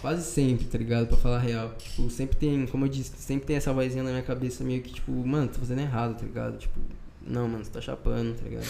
quase 0.00 0.24
sempre, 0.24 0.66
tá 0.66 0.78
ligado? 0.78 1.06
Pra 1.06 1.16
falar 1.16 1.36
a 1.36 1.40
real. 1.40 1.74
Tipo, 1.78 2.08
sempre 2.10 2.36
tem, 2.36 2.66
como 2.66 2.84
eu 2.84 2.88
disse, 2.88 3.12
sempre 3.16 3.46
tem 3.46 3.56
essa 3.56 3.72
vozinha 3.72 4.02
na 4.02 4.10
minha 4.10 4.22
cabeça 4.22 4.64
meio 4.64 4.82
que, 4.82 4.92
tipo, 4.92 5.12
mano, 5.12 5.48
tá 5.48 5.58
fazendo 5.58 5.80
errado, 5.80 6.18
tá 6.18 6.24
ligado? 6.24 6.58
Tipo, 6.58 6.78
não, 7.26 7.48
mano, 7.48 7.64
você 7.64 7.70
tá 7.70 7.80
chapando, 7.80 8.36
tá 8.36 8.44
ligado? 8.44 8.68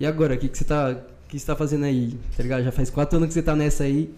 E 0.00 0.06
agora, 0.06 0.34
o 0.34 0.38
que, 0.38 0.48
que 0.48 0.58
você 0.58 0.64
tá. 0.64 0.90
O 0.90 1.28
que 1.28 1.38
você 1.38 1.46
tá 1.46 1.56
fazendo 1.56 1.84
aí? 1.84 2.18
Tá 2.36 2.42
ligado? 2.42 2.62
Já 2.64 2.72
faz 2.72 2.90
quatro 2.90 3.16
anos 3.16 3.28
que 3.28 3.34
você 3.34 3.42
tá 3.42 3.54
nessa 3.56 3.84
aí. 3.84 4.12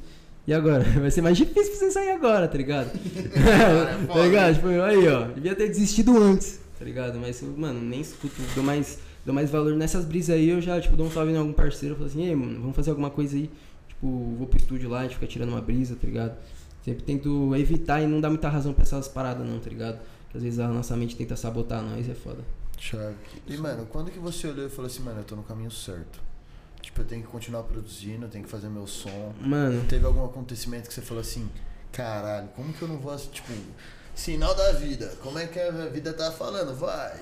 E 0.46 0.52
agora? 0.52 0.82
Vai 1.00 1.10
ser 1.10 1.22
mais 1.22 1.36
difícil 1.36 1.70
pra 1.72 1.80
você 1.80 1.90
sair 1.90 2.10
agora, 2.10 2.48
tá 2.48 2.56
ligado? 2.56 2.90
tá 4.08 4.22
ligado? 4.22 4.54
Tipo, 4.54 4.68
aí, 4.68 5.08
ó. 5.08 5.28
Devia 5.28 5.54
ter 5.54 5.68
desistido 5.68 6.16
antes, 6.22 6.60
tá 6.78 6.84
ligado? 6.84 7.18
Mas, 7.18 7.42
mano, 7.42 7.80
nem 7.80 8.00
escuto. 8.00 8.34
Dou 8.54 8.64
mais, 8.64 8.98
dou 9.24 9.34
mais 9.34 9.50
valor 9.50 9.74
nessas 9.74 10.04
brisas 10.04 10.36
aí. 10.36 10.48
Eu 10.48 10.60
já, 10.60 10.80
tipo, 10.80 10.96
dou 10.96 11.06
um 11.06 11.10
salve 11.10 11.32
em 11.32 11.36
algum 11.36 11.52
parceiro. 11.52 11.94
Falo 11.94 12.06
assim, 12.06 12.26
ei, 12.26 12.34
mano, 12.34 12.60
vamos 12.60 12.76
fazer 12.76 12.90
alguma 12.90 13.10
coisa 13.10 13.36
aí. 13.36 13.50
Tipo, 14.04 14.34
vou 14.36 14.46
pro 14.46 14.58
estúdio 14.58 14.90
lá, 14.90 15.00
a 15.00 15.02
gente 15.04 15.14
fica 15.14 15.26
tirando 15.26 15.48
uma 15.48 15.62
brisa, 15.62 15.96
tá 15.96 16.06
ligado? 16.06 16.36
Sempre 16.84 17.02
tento 17.04 17.56
evitar 17.56 18.02
e 18.02 18.06
não 18.06 18.20
dar 18.20 18.28
muita 18.28 18.50
razão 18.50 18.74
pra 18.74 18.82
essas 18.82 19.08
paradas, 19.08 19.46
não, 19.46 19.58
tá 19.58 19.70
ligado? 19.70 19.98
Porque 20.24 20.36
às 20.36 20.42
vezes 20.42 20.58
a 20.58 20.68
nossa 20.68 20.94
mente 20.94 21.16
tenta 21.16 21.34
sabotar 21.34 21.82
nós, 21.82 22.06
é 22.06 22.12
foda. 22.12 22.44
Chave. 22.78 23.16
E, 23.46 23.56
mano, 23.56 23.86
quando 23.86 24.10
que 24.10 24.18
você 24.18 24.48
olhou 24.48 24.66
e 24.66 24.68
falou 24.68 24.90
assim, 24.90 25.02
mano, 25.02 25.20
eu 25.20 25.24
tô 25.24 25.34
no 25.34 25.42
caminho 25.42 25.70
certo? 25.70 26.20
Tipo, 26.82 27.00
eu 27.00 27.04
tenho 27.06 27.22
que 27.22 27.28
continuar 27.28 27.62
produzindo, 27.62 28.26
eu 28.26 28.28
tenho 28.28 28.44
que 28.44 28.50
fazer 28.50 28.68
meu 28.68 28.86
som. 28.86 29.32
Mano, 29.40 29.82
Teve 29.88 30.04
algum 30.04 30.26
acontecimento 30.26 30.86
que 30.86 30.92
você 30.92 31.00
falou 31.00 31.22
assim, 31.22 31.48
caralho, 31.90 32.48
como 32.48 32.74
que 32.74 32.82
eu 32.82 32.88
não 32.88 32.98
vou, 32.98 33.16
tipo, 33.16 33.50
sinal 34.14 34.54
da 34.54 34.72
vida, 34.72 35.16
como 35.22 35.38
é 35.38 35.46
que 35.46 35.58
a 35.58 35.86
vida 35.86 36.12
tá 36.12 36.30
falando? 36.30 36.76
Vai. 36.76 37.18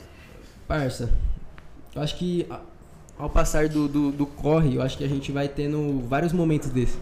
Parça, 0.66 1.12
eu 1.94 2.02
acho 2.02 2.18
que 2.18 2.44
ao 3.22 3.30
passar 3.30 3.68
do, 3.68 3.86
do, 3.86 4.10
do 4.10 4.26
corre, 4.26 4.74
eu 4.74 4.82
acho 4.82 4.98
que 4.98 5.04
a 5.04 5.08
gente 5.08 5.30
vai 5.30 5.46
tendo 5.46 6.02
vários 6.08 6.32
momentos 6.32 6.70
desses, 6.70 6.98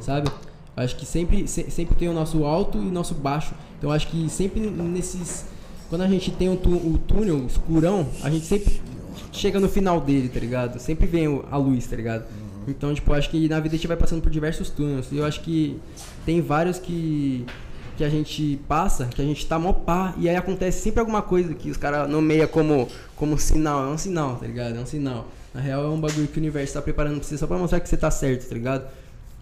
sabe? 0.00 0.28
Eu 0.76 0.82
acho 0.82 0.96
que 0.96 1.06
sempre, 1.06 1.46
se- 1.46 1.70
sempre 1.70 1.94
tem 1.94 2.08
o 2.08 2.12
nosso 2.12 2.44
alto 2.44 2.78
e 2.78 2.80
o 2.88 2.90
nosso 2.90 3.14
baixo. 3.14 3.54
Então 3.78 3.90
eu 3.90 3.94
acho 3.94 4.08
que 4.08 4.28
sempre 4.28 4.60
nesses. 4.60 5.44
Quando 5.88 6.02
a 6.02 6.08
gente 6.08 6.32
tem 6.32 6.48
o, 6.48 6.54
o 6.54 6.98
túnel 7.06 7.36
o 7.36 7.46
escurão, 7.46 8.08
a 8.24 8.30
gente 8.30 8.44
sempre 8.44 8.80
chega 9.30 9.60
no 9.60 9.68
final 9.68 10.00
dele, 10.00 10.28
tá 10.28 10.40
ligado? 10.40 10.80
Sempre 10.80 11.06
vem 11.06 11.42
a 11.48 11.56
luz, 11.56 11.86
tá 11.86 11.94
ligado? 11.94 12.24
Então, 12.66 12.92
tipo, 12.92 13.10
eu 13.12 13.14
acho 13.14 13.30
que 13.30 13.48
na 13.48 13.60
vida 13.60 13.74
a 13.74 13.78
gente 13.78 13.86
vai 13.86 13.96
passando 13.96 14.20
por 14.20 14.30
diversos 14.30 14.68
túneis. 14.68 15.06
E 15.12 15.18
eu 15.18 15.24
acho 15.24 15.42
que 15.42 15.78
tem 16.26 16.40
vários 16.40 16.78
que 16.80 17.46
que 17.96 18.02
a 18.02 18.08
gente 18.08 18.58
passa, 18.66 19.04
que 19.06 19.20
a 19.20 19.24
gente 19.24 19.46
tá 19.46 19.58
mó 19.58 19.72
pá, 19.72 20.14
e 20.18 20.26
aí 20.28 20.34
acontece 20.34 20.80
sempre 20.80 20.98
alguma 20.98 21.20
coisa 21.20 21.52
que 21.54 21.70
os 21.70 21.76
caras 21.76 22.08
nomeia 22.10 22.48
como, 22.48 22.88
como 23.14 23.38
sinal. 23.38 23.84
É 23.86 23.92
um 23.92 23.98
sinal, 23.98 24.36
tá 24.36 24.46
ligado? 24.46 24.76
É 24.76 24.80
um 24.80 24.86
sinal. 24.86 25.28
Na 25.54 25.60
real, 25.60 25.84
é 25.84 25.88
um 25.88 26.00
bagulho 26.00 26.26
que 26.28 26.38
o 26.38 26.40
universo 26.40 26.74
tá 26.74 26.82
preparando 26.82 27.16
pra 27.18 27.24
você 27.28 27.36
só 27.36 27.46
pra 27.46 27.58
mostrar 27.58 27.80
que 27.80 27.88
você 27.88 27.96
tá 27.96 28.10
certo, 28.10 28.48
tá 28.48 28.54
ligado? 28.54 28.88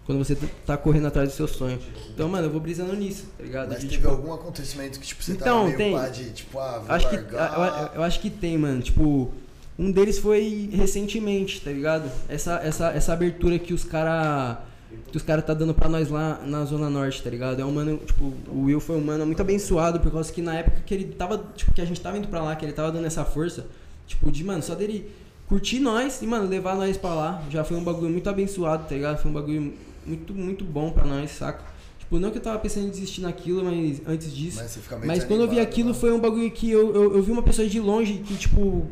Quando 0.05 0.17
você 0.17 0.35
tá 0.65 0.75
correndo 0.75 1.07
atrás 1.07 1.29
do 1.29 1.35
seu 1.35 1.47
sonho. 1.47 1.79
Então, 2.13 2.27
mano, 2.27 2.47
eu 2.47 2.51
vou 2.51 2.59
brisando 2.59 2.93
nisso, 2.95 3.25
tá 3.37 3.43
ligado? 3.43 3.69
Mas 3.69 3.79
De, 3.79 3.87
teve 3.87 3.97
tipo, 4.01 4.09
algum 4.09 4.33
acontecimento 4.33 4.99
que, 4.99 5.07
tipo, 5.07 5.23
você 5.23 5.33
Então, 5.33 5.65
tava 5.65 5.77
meio 5.77 5.95
pá 5.97 6.09
de, 6.09 6.31
tipo, 6.31 6.59
ah, 6.59 6.79
vou 6.79 6.95
acho 6.95 7.09
que, 7.09 7.15
largar. 7.15 7.89
eu, 7.93 7.99
eu 7.99 8.03
acho 8.03 8.19
que 8.19 8.29
tem, 8.29 8.57
mano. 8.57 8.81
Tipo, 8.81 9.31
um 9.79 9.91
deles 9.91 10.19
foi 10.19 10.69
recentemente, 10.73 11.61
tá 11.61 11.71
ligado? 11.71 12.11
Essa, 12.27 12.55
essa, 12.63 12.89
essa 12.89 13.13
abertura 13.13 13.57
que 13.57 13.73
os 13.73 13.83
cara 13.83 14.61
que 15.09 15.15
os 15.15 15.23
caras 15.23 15.45
tá 15.45 15.53
dando 15.53 15.73
pra 15.73 15.87
nós 15.87 16.09
lá 16.09 16.41
na 16.45 16.65
Zona 16.65 16.89
Norte, 16.89 17.23
tá 17.23 17.29
ligado? 17.29 17.61
É 17.61 17.65
um 17.65 17.71
mano, 17.71 17.97
tipo, 18.05 18.33
o 18.49 18.63
Will 18.65 18.79
foi 18.81 18.97
um 18.97 19.01
mano 19.01 19.25
muito 19.25 19.41
abençoado, 19.41 20.01
por 20.01 20.11
causa 20.11 20.31
que 20.33 20.41
na 20.41 20.55
época 20.55 20.81
que 20.85 20.93
ele 20.93 21.05
tava, 21.13 21.41
tipo, 21.55 21.73
que 21.73 21.79
a 21.79 21.85
gente 21.85 22.01
tava 22.01 22.17
indo 22.17 22.27
pra 22.27 22.41
lá, 22.41 22.55
que 22.57 22.65
ele 22.65 22.73
tava 22.73 22.91
dando 22.91 23.05
essa 23.05 23.23
força, 23.23 23.65
tipo, 24.05 24.29
de, 24.29 24.43
mano, 24.43 24.61
só 24.61 24.75
dele 24.75 25.09
curtir 25.51 25.81
nós 25.81 26.21
e, 26.21 26.25
mano, 26.25 26.47
levar 26.47 26.77
nós 26.77 26.95
pra 26.95 27.13
lá, 27.13 27.43
já 27.49 27.61
foi 27.61 27.75
um 27.75 27.83
bagulho 27.83 28.09
muito 28.09 28.29
abençoado, 28.29 28.87
tá 28.87 28.95
ligado? 28.95 29.21
Foi 29.21 29.29
um 29.29 29.33
bagulho 29.33 29.73
muito, 30.05 30.33
muito 30.33 30.63
bom 30.63 30.91
pra 30.91 31.03
nós, 31.03 31.31
saca? 31.31 31.61
Tipo, 31.99 32.19
não 32.19 32.31
que 32.31 32.37
eu 32.37 32.41
tava 32.41 32.57
pensando 32.57 32.87
em 32.87 32.89
desistir 32.89 33.19
naquilo, 33.19 33.61
mas 33.61 34.01
antes 34.07 34.33
disso. 34.33 34.59
Mas 34.61 34.71
Mas 35.05 35.23
quando 35.25 35.41
eu 35.41 35.49
vi 35.49 35.59
aquilo 35.59 35.89
né? 35.89 35.95
foi 35.95 36.13
um 36.13 36.21
bagulho 36.21 36.49
que 36.49 36.71
eu, 36.71 36.95
eu, 36.95 37.17
eu 37.17 37.21
vi 37.21 37.31
uma 37.31 37.43
pessoa 37.43 37.67
de 37.67 37.81
longe 37.81 38.13
que, 38.25 38.35
tipo, 38.37 38.87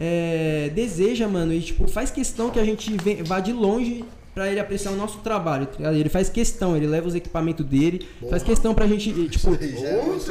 é, 0.00 0.70
deseja, 0.74 1.28
mano, 1.28 1.52
e 1.52 1.60
tipo, 1.60 1.86
faz 1.86 2.10
questão 2.10 2.48
que 2.48 2.58
a 2.58 2.64
gente 2.64 2.90
vá 3.26 3.38
de 3.38 3.52
longe 3.52 4.02
pra 4.38 4.48
ele 4.48 4.60
apreciar 4.60 4.92
o 4.92 4.96
nosso 4.96 5.18
trabalho, 5.18 5.66
tá 5.66 5.76
ligado? 5.78 5.96
Ele 5.96 6.08
faz 6.08 6.28
questão, 6.28 6.76
ele 6.76 6.86
leva 6.86 7.08
os 7.08 7.14
equipamentos 7.16 7.66
dele, 7.66 8.06
faz 8.30 8.42
questão 8.44 8.72
pra 8.72 8.86
gente, 8.86 9.12
tipo, 9.28 9.52
é 9.52 9.64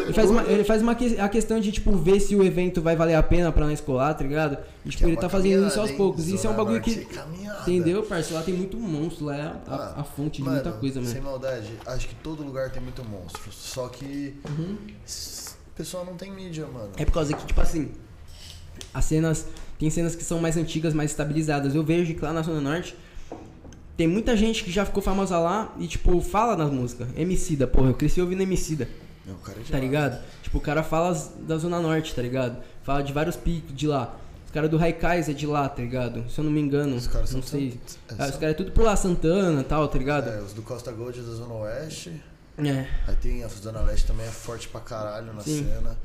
ele 0.04 0.14
faz 0.14 0.32
uma, 0.32 0.44
ele 0.44 0.64
faz 0.64 0.82
uma 0.82 0.96
que- 0.96 1.20
a 1.20 1.28
questão 1.28 1.60
de, 1.60 1.72
tipo, 1.74 1.92
ver 1.98 2.22
se 2.22 2.34
o 2.36 2.42
evento 2.44 2.82
vai 2.82 2.96
valer 2.96 3.16
a 3.16 3.22
pena 3.24 3.52
pra 3.52 3.66
nós 3.68 3.82
colar, 3.82 4.14
tá 4.14 4.24
ligado? 4.24 4.58
E, 4.86 4.90
tipo, 4.90 5.04
é 5.04 5.08
ele 5.10 5.18
tá 5.18 5.28
fazendo 5.28 5.68
isso 5.68 5.78
aos 5.80 5.92
poucos. 5.92 6.28
Isso 6.30 6.48
é 6.48 6.50
um 6.50 6.56
bagulho 6.56 6.82
que. 6.82 7.04
Caminhada. 7.04 7.60
Entendeu, 7.70 8.02
parceiro? 8.04 8.36
Lá 8.40 8.44
tem 8.44 8.54
muito 8.54 8.78
monstro, 8.78 9.26
lá 9.26 9.36
é 9.36 9.42
a, 9.42 9.46
a- 9.46 9.76
Ah, 9.98 10.02
a 10.02 10.04
fonte 10.06 10.38
de 10.38 10.44
mano, 10.44 10.56
muita 10.56 10.72
coisa, 10.72 11.04
Sem 11.04 11.16
mano. 11.16 11.26
maldade, 11.32 11.68
acho 11.86 12.08
que 12.08 12.16
todo 12.16 12.42
lugar 12.44 12.72
tem 12.72 12.82
muito 12.82 13.04
monstro. 13.04 13.52
Só 13.52 13.90
que 13.90 14.36
Uhum. 14.50 14.78
o 14.78 15.76
pessoal 15.76 16.06
não 16.06 16.16
tem 16.16 16.32
mídia, 16.32 16.66
mano. 16.66 16.92
É 16.96 17.04
por 17.04 17.12
causa 17.12 17.34
que, 17.36 17.46
tipo 17.46 17.60
assim, 17.60 17.92
as 18.94 19.04
cenas. 19.04 19.48
Tem 19.78 19.90
cenas 19.92 20.16
que 20.16 20.24
são 20.24 20.40
mais 20.40 20.58
antigas, 20.58 20.94
mais 20.94 21.12
estabilizadas. 21.12 21.76
Eu 21.76 21.84
vejo 21.84 22.16
que 22.16 22.22
lá 22.24 22.34
na 22.34 22.42
Zona 22.42 22.60
Norte 22.62 22.96
tem 23.98 24.08
muita 24.08 24.38
gente 24.38 24.64
que 24.64 24.72
já 24.72 24.86
ficou 24.86 25.02
famosa 25.04 25.38
lá 25.40 25.74
e, 25.80 25.88
tipo, 25.88 26.22
fala 26.22 26.56
nas 26.56 26.72
músicas. 26.72 27.08
Emicida, 27.18 27.66
porra, 27.68 27.90
eu 27.90 27.94
cresci 27.96 28.22
ouvindo 28.22 28.42
Emicida, 28.44 28.88
Meu, 29.26 29.36
o 29.36 29.40
cara 29.40 29.58
é 29.60 29.72
tá 29.72 29.80
ligado? 29.80 30.24
Tipo, 30.44 30.60
o 30.60 30.62
cara 30.62 30.84
fala 30.84 31.14
da 31.40 31.58
Zona 31.58 31.80
Norte, 31.80 32.14
tá 32.16 32.22
ligado? 32.22 32.58
Fala 32.84 33.02
de 33.02 33.12
vários 33.12 33.36
picos 33.36 33.76
de 33.76 33.88
lá. 33.88 34.16
Os 34.46 34.52
caras 34.52 34.70
do 34.70 34.78
Raikais 34.78 35.28
é 35.28 35.34
de 35.34 35.46
lá, 35.46 35.68
tá 35.68 35.82
ligado? 35.82 36.24
Se 36.30 36.40
eu 36.40 36.44
não 36.46 36.52
me 36.52 36.62
engano, 36.62 36.96
Os 36.96 37.08
caras 37.08 37.34
não 37.34 37.42
são 37.42 37.60
sei. 37.60 37.72
sant- 37.72 37.98
é, 38.20 38.24
Ah, 38.24 38.26
os 38.26 38.32
são- 38.32 38.40
caras 38.40 38.54
é 38.54 38.58
tudo 38.58 38.72
por 38.72 38.84
lá, 38.86 38.96
Santana 38.96 39.60
e 39.62 39.64
tal, 39.66 39.88
tá 39.90 39.98
ligado? 39.98 40.30
É, 40.30 40.40
os 40.42 40.54
do 40.54 40.62
Costa 40.62 40.92
Gold 40.92 41.20
é 41.20 41.22
da 41.24 41.32
Zona 41.34 41.54
Oeste. 41.56 42.14
É. 42.60 42.88
Aí 43.08 43.16
tem 43.22 43.44
a 43.44 43.48
Zona 43.50 43.82
Leste 43.82 44.08
também 44.08 44.26
é 44.26 44.30
forte 44.32 44.68
pra 44.70 44.80
caralho 44.82 45.32
na 45.34 45.42
Sim. 45.42 45.66
cena. 45.68 45.98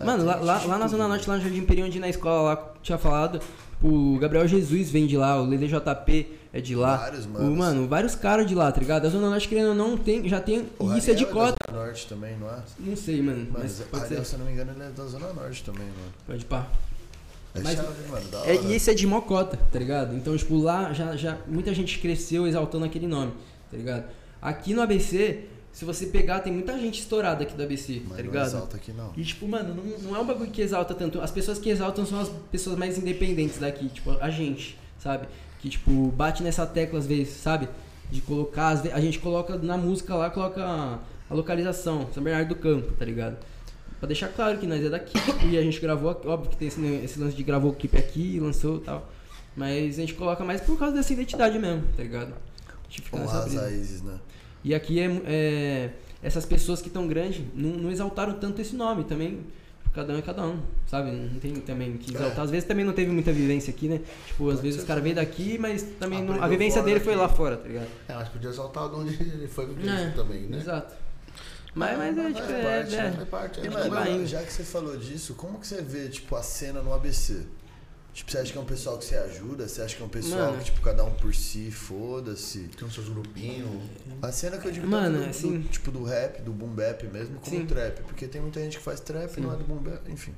Aí 0.00 0.06
Mano, 0.06 0.24
lá, 0.24 0.36
lá, 0.36 0.64
lá 0.64 0.78
na 0.78 0.88
Zona. 0.88 1.06
Norte, 1.06 1.28
lá 1.28 1.36
no 1.36 1.42
Jardim 1.42 1.64
Peri, 1.64 1.82
onde 1.84 2.00
na 2.00 2.08
escola 2.08 2.40
lá 2.54 2.72
tinha 2.82 2.98
falado, 2.98 3.40
o 3.82 4.18
Gabriel 4.18 4.48
Jesus 4.48 4.90
vem 4.90 5.06
de 5.06 5.16
lá, 5.16 5.40
o 5.40 5.46
Lele 5.46 5.68
JP 5.68 6.26
é 6.52 6.60
de 6.60 6.74
lá. 6.74 6.96
Vários, 6.96 7.24
o, 7.24 7.28
manos. 7.28 7.58
mano, 7.58 7.88
vários 7.88 8.14
caras 8.14 8.46
de 8.46 8.54
lá, 8.54 8.70
tá 8.72 8.80
ligado? 8.80 9.06
A 9.06 9.10
Zona 9.10 9.30
Norte, 9.30 9.48
querendo 9.48 9.68
ou 9.68 9.74
não, 9.74 9.96
tem, 9.96 10.28
já 10.28 10.40
tem. 10.40 10.66
O 10.78 10.92
e 10.92 10.98
isso 10.98 11.10
é 11.10 11.14
de 11.14 11.26
cota. 11.26 11.54
da 11.66 11.72
Zona 11.72 11.84
Norte 11.86 12.06
também, 12.06 12.36
não 12.38 12.48
é? 12.50 12.58
Não 12.78 12.96
sei, 12.96 13.22
mano. 13.22 13.46
Mas 13.52 13.82
Mas 13.92 14.02
Ariel, 14.04 14.24
se 14.24 14.32
eu 14.34 14.38
não 14.40 14.46
me 14.46 14.52
engano, 14.52 14.72
ele 14.72 14.82
é 14.82 14.90
da 14.90 15.04
Zona 15.06 15.32
Norte 15.32 15.62
também, 15.64 15.84
mano. 15.86 16.12
Pode 16.26 16.44
pá. 16.44 16.66
É 17.54 17.60
Mas- 17.60 17.76
chave, 17.76 18.08
mano, 18.08 18.28
da 18.28 18.38
hora. 18.38 18.50
É, 18.50 18.62
e 18.62 18.74
esse 18.74 18.90
é 18.90 18.94
de 18.94 19.06
mocota, 19.06 19.56
tá 19.56 19.78
ligado? 19.78 20.16
Então, 20.16 20.36
tipo, 20.36 20.56
lá 20.56 20.92
já, 20.92 21.16
já 21.16 21.38
muita 21.46 21.74
gente 21.74 21.98
cresceu 21.98 22.46
exaltando 22.46 22.84
aquele 22.84 23.06
nome, 23.08 23.32
tá 23.70 23.76
ligado? 23.76 24.04
Aqui 24.40 24.72
no 24.72 24.80
ABC, 24.80 25.46
se 25.72 25.84
você 25.84 26.06
pegar, 26.06 26.40
tem 26.40 26.52
muita 26.52 26.78
gente 26.78 27.00
estourada 27.00 27.42
aqui 27.42 27.54
do 27.54 27.62
ABC, 27.62 28.02
Mas 28.04 28.10
tá 28.10 28.16
não 28.18 28.22
ligado? 28.30 28.46
exalta 28.46 28.76
aqui, 28.76 28.92
não. 28.92 29.12
E 29.16 29.24
tipo, 29.24 29.48
mano, 29.48 29.74
não, 29.74 29.98
não 30.10 30.16
é 30.16 30.20
um 30.20 30.24
bagulho 30.26 30.50
que 30.50 30.62
exalta 30.62 30.94
tanto. 30.94 31.20
As 31.20 31.30
pessoas 31.32 31.58
que 31.58 31.68
exaltam 31.70 32.06
são 32.06 32.20
as 32.20 32.28
pessoas 32.52 32.76
mais 32.78 32.96
independentes 32.96 33.58
daqui, 33.58 33.88
tipo, 33.88 34.12
a 34.20 34.30
gente, 34.30 34.78
sabe? 34.98 35.26
Que 35.60 35.68
tipo, 35.68 36.08
bate 36.08 36.42
nessa 36.42 36.66
tecla 36.66 36.98
às 36.98 37.06
vezes, 37.06 37.34
sabe? 37.34 37.68
De 38.10 38.20
colocar, 38.20 38.68
às 38.70 38.80
ve- 38.82 38.92
a 38.92 39.00
gente 39.00 39.18
coloca 39.18 39.56
na 39.58 39.76
música 39.76 40.14
lá, 40.14 40.30
coloca 40.30 40.62
a 40.64 41.34
localização, 41.34 42.08
São 42.12 42.22
Bernardo 42.22 42.48
do 42.48 42.56
Campo, 42.56 42.92
tá 42.98 43.04
ligado? 43.04 43.36
Pra 43.98 44.06
deixar 44.06 44.28
claro 44.28 44.56
que 44.58 44.66
nós 44.66 44.82
é 44.84 44.88
daqui, 44.88 45.12
tipo, 45.20 45.46
e 45.46 45.58
a 45.58 45.62
gente 45.62 45.78
gravou, 45.78 46.10
óbvio 46.24 46.50
que 46.50 46.56
tem 46.56 46.68
esse, 46.68 46.80
esse 47.04 47.20
lance 47.20 47.36
de 47.36 47.42
gravou 47.42 47.70
o 47.70 47.74
clipe 47.74 47.98
aqui, 47.98 48.40
lançou 48.40 48.78
e 48.78 48.80
tal. 48.80 49.08
Mas 49.56 49.98
a 49.98 50.00
gente 50.00 50.14
coloca 50.14 50.42
mais 50.44 50.60
por 50.62 50.78
causa 50.78 50.94
dessa 50.96 51.12
identidade 51.12 51.58
mesmo, 51.58 51.82
tá 51.96 52.02
ligado? 52.02 52.32
A 52.32 52.88
gente 52.88 53.02
fica 53.02 53.18
nessa 53.18 53.32
Honrar 53.36 53.46
as 53.46 53.54
raízes, 53.54 54.02
né? 54.02 54.14
E 54.64 54.74
aqui 54.74 54.98
é, 55.00 55.20
é- 55.26 55.90
essas 56.22 56.46
pessoas 56.46 56.80
que 56.80 56.88
estão 56.88 57.06
grandes 57.06 57.42
não, 57.54 57.70
não 57.70 57.90
exaltaram 57.90 58.32
tanto 58.34 58.60
esse 58.62 58.74
nome 58.74 59.04
também. 59.04 59.40
Cada 59.92 60.12
um 60.12 60.18
é 60.18 60.22
cada 60.22 60.42
um, 60.46 60.60
sabe? 60.86 61.10
Não 61.10 61.40
tem 61.40 61.52
também 61.56 61.96
que 61.96 62.14
exaltar. 62.14 62.44
Às 62.44 62.50
vezes 62.50 62.66
também 62.68 62.84
não 62.84 62.92
teve 62.92 63.10
muita 63.10 63.32
vivência 63.32 63.72
aqui, 63.72 63.88
né? 63.88 64.00
Tipo, 64.28 64.48
às 64.50 64.60
vezes 64.60 64.80
os 64.80 64.86
caras 64.86 65.02
veio 65.02 65.16
daqui, 65.16 65.58
mas 65.58 65.82
também 65.98 66.22
não- 66.22 66.40
a 66.40 66.46
vivência 66.46 66.80
dele 66.82 67.00
foi 67.00 67.16
lá 67.16 67.28
fora, 67.28 67.56
tá 67.56 67.66
ligado? 67.66 67.88
É, 68.08 68.14
mas 68.14 68.28
podia 68.28 68.50
exaltar 68.50 68.88
de 68.88 68.94
onde 68.94 69.14
ele 69.20 69.48
foi 69.48 69.64
É, 69.64 70.10
também, 70.10 70.42
né? 70.42 70.58
Exato. 70.58 70.94
Mas, 71.74 71.96
mas 71.98 72.18
é, 72.18 72.22
Faz 72.22 72.34
tipo, 72.36 72.46
parte, 72.48 72.94
é, 72.94 73.02
né? 73.02 73.08
é. 73.08 73.10
Faz 73.12 73.28
parte. 73.28 73.60
É. 73.66 73.70
vai 73.88 74.12
indo. 74.12 74.26
já 74.26 74.42
que 74.42 74.52
você 74.52 74.62
falou 74.64 74.96
disso, 74.96 75.34
como 75.34 75.58
que 75.58 75.66
você 75.66 75.80
vê, 75.82 76.08
tipo, 76.08 76.34
a 76.36 76.42
cena 76.42 76.82
no 76.82 76.92
ABC? 76.94 77.42
Tipo, 78.12 78.30
você 78.32 78.38
acha 78.38 78.52
que 78.52 78.58
é 78.58 78.60
um 78.60 78.64
pessoal 78.64 78.98
que 78.98 79.04
você 79.04 79.14
ajuda? 79.14 79.68
Você 79.68 79.82
acha 79.82 79.94
que 79.96 80.02
é 80.02 80.04
um 80.04 80.08
pessoal 80.08 80.46
Mano. 80.50 80.58
que, 80.58 80.64
tipo, 80.64 80.80
cada 80.80 81.04
um 81.04 81.10
por 81.12 81.32
si, 81.34 81.70
foda-se? 81.70 82.68
Tem 82.76 82.86
os 82.88 82.92
seus 82.92 83.08
grupinhos. 83.08 83.68
A 84.20 84.32
cena 84.32 84.58
que 84.58 84.66
eu 84.66 84.72
digo 84.72 84.86
Mano, 84.88 85.18
do, 85.18 85.24
assim- 85.26 85.60
do- 85.60 85.68
tipo, 85.68 85.90
do 85.92 86.02
rap, 86.02 86.42
do 86.42 86.50
boom 86.52 86.68
bap 86.74 87.04
mesmo, 87.06 87.38
como 87.38 87.56
Sim. 87.56 87.62
o 87.62 87.66
trap. 87.66 88.00
Porque 88.02 88.26
tem 88.26 88.40
muita 88.40 88.60
gente 88.60 88.78
que 88.78 88.82
faz 88.82 88.98
trap 89.00 89.30
e 89.30 89.34
Sim. 89.34 89.40
não 89.42 89.52
é 89.54 89.56
do 89.56 89.62
boom 89.64 89.76
bap, 89.76 90.10
enfim. 90.10 90.32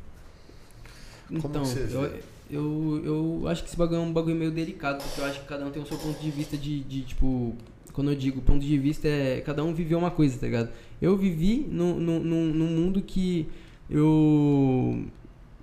Como 1.28 1.38
Então, 1.38 1.62
que 1.62 1.68
você 1.68 1.80
eu, 1.96 2.02
vê? 2.02 2.20
eu, 2.50 3.02
eu 3.42 3.48
acho 3.48 3.62
que 3.62 3.68
esse 3.70 3.76
bagulho 3.76 4.00
é 4.00 4.04
um 4.04 4.12
bagulho 4.12 4.36
meio 4.36 4.50
delicado, 4.50 5.02
porque 5.02 5.20
eu 5.20 5.24
acho 5.24 5.40
que 5.40 5.46
cada 5.46 5.64
um 5.64 5.70
tem 5.70 5.82
o 5.82 5.86
seu 5.86 5.96
ponto 5.96 6.20
de 6.20 6.30
vista 6.30 6.56
de, 6.58 6.80
de, 6.84 7.02
tipo. 7.02 7.56
Quando 7.94 8.10
eu 8.10 8.16
digo 8.16 8.40
ponto 8.42 8.60
de 8.64 8.78
vista, 8.78 9.08
é. 9.08 9.40
Cada 9.40 9.64
um 9.64 9.72
viveu 9.72 9.98
uma 9.98 10.10
coisa, 10.10 10.38
tá 10.38 10.44
ligado? 10.46 10.70
Eu 11.00 11.16
vivi 11.16 11.66
num, 11.70 11.94
num, 11.98 12.20
num 12.20 12.44
num 12.52 12.66
mundo 12.66 13.00
que 13.02 13.48
eu 13.88 15.04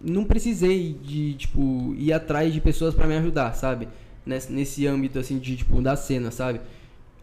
não 0.02 0.24
precisei 0.26 0.96
de, 1.04 1.34
tipo, 1.34 1.94
ir 1.98 2.14
atrás 2.14 2.54
de 2.54 2.62
pessoas 2.62 2.94
pra 2.94 3.08
me 3.08 3.16
ajudar, 3.16 3.54
sabe? 3.54 3.88
Nesse, 4.26 4.52
nesse 4.52 4.88
âmbito, 4.88 5.20
assim, 5.20 5.38
de, 5.40 5.58
tipo, 5.58 5.82
da 5.82 5.96
cena, 5.96 6.32
sabe? 6.32 6.60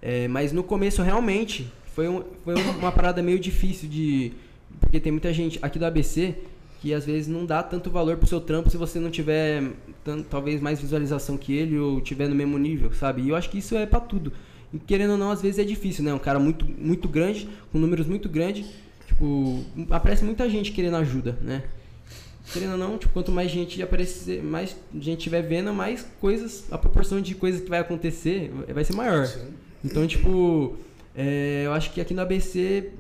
É, 0.03 0.29
mas 0.29 0.53
no 0.53 0.63
começo, 0.63 1.03
realmente, 1.03 1.71
foi, 1.95 2.09
um, 2.09 2.23
foi 2.45 2.55
um- 2.55 2.79
uma 2.79 2.93
parada 2.93 3.23
meio 3.23 3.39
difícil 3.39 3.89
de... 3.89 4.33
Porque 4.81 5.01
tem 5.01 5.11
muita 5.11 5.33
gente 5.33 5.59
aqui 5.63 5.79
do 5.79 5.87
ABC 5.87 6.35
que 6.81 6.93
às 6.93 7.07
vezes 7.07 7.27
não 7.27 7.47
dá 7.47 7.63
tanto 7.63 7.91
valor 7.91 8.19
pro 8.19 8.27
seu 8.27 8.41
trampo 8.41 8.69
se 8.69 8.77
você 8.77 9.01
não 9.01 9.11
tiver 9.11 9.63
tan- 10.05 10.23
talvez 10.23 10.61
mais 10.61 10.79
visualização 10.79 11.37
que 11.39 11.55
ele 11.55 11.79
ou 11.79 12.01
tiver 12.03 12.29
no 12.29 12.35
mesmo 12.35 12.59
nível, 12.59 12.93
sabe? 12.93 13.23
E 13.23 13.31
eu 13.31 13.35
acho 13.37 13.49
que 13.49 13.59
isso 13.59 13.75
é 13.75 13.87
pra 13.87 13.99
tudo. 13.99 14.31
E 14.75 14.79
querendo 14.79 15.13
ou 15.13 15.17
não, 15.17 15.31
às 15.31 15.41
vezes 15.41 15.59
é 15.59 15.65
difícil, 15.65 16.05
né? 16.05 16.13
Um 16.13 16.19
cara 16.19 16.39
muito, 16.39 16.67
muito 16.67 17.09
grande, 17.09 17.49
com 17.73 17.79
números 17.79 18.07
muito 18.07 18.29
grandes, 18.29 18.67
tipo, 19.07 19.65
aparece 19.91 20.23
muita 20.23 20.49
gente 20.51 20.71
querendo 20.73 20.97
ajuda, 20.97 21.39
né? 21.41 21.63
Querendo 22.53 22.73
ou 22.73 22.79
não, 22.79 22.97
tipo, 22.97 23.13
quanto 23.13 23.33
mais 23.33 23.51
gente 23.51 23.83
aparecer, 23.83 24.43
mais 24.43 24.77
gente 24.95 25.23
tiver 25.23 25.43
vendo, 25.43 25.73
mais 25.73 26.07
coisas, 26.21 26.65
a 26.71 26.79
proporção 26.79 27.21
de 27.21 27.35
coisas 27.35 27.61
que 27.61 27.69
vai 27.69 27.81
acontecer 27.81 28.53
vai 28.73 28.85
ser 28.85 28.95
maior. 28.95 29.27
Sim. 29.27 29.49
Então, 29.85 30.07
tipo, 30.07 30.77
é, 31.15 31.63
eu 31.65 31.73
acho 31.73 31.93
que 31.93 32.01
aqui 32.01 32.15
no 32.15 32.23
ABC 32.23 32.91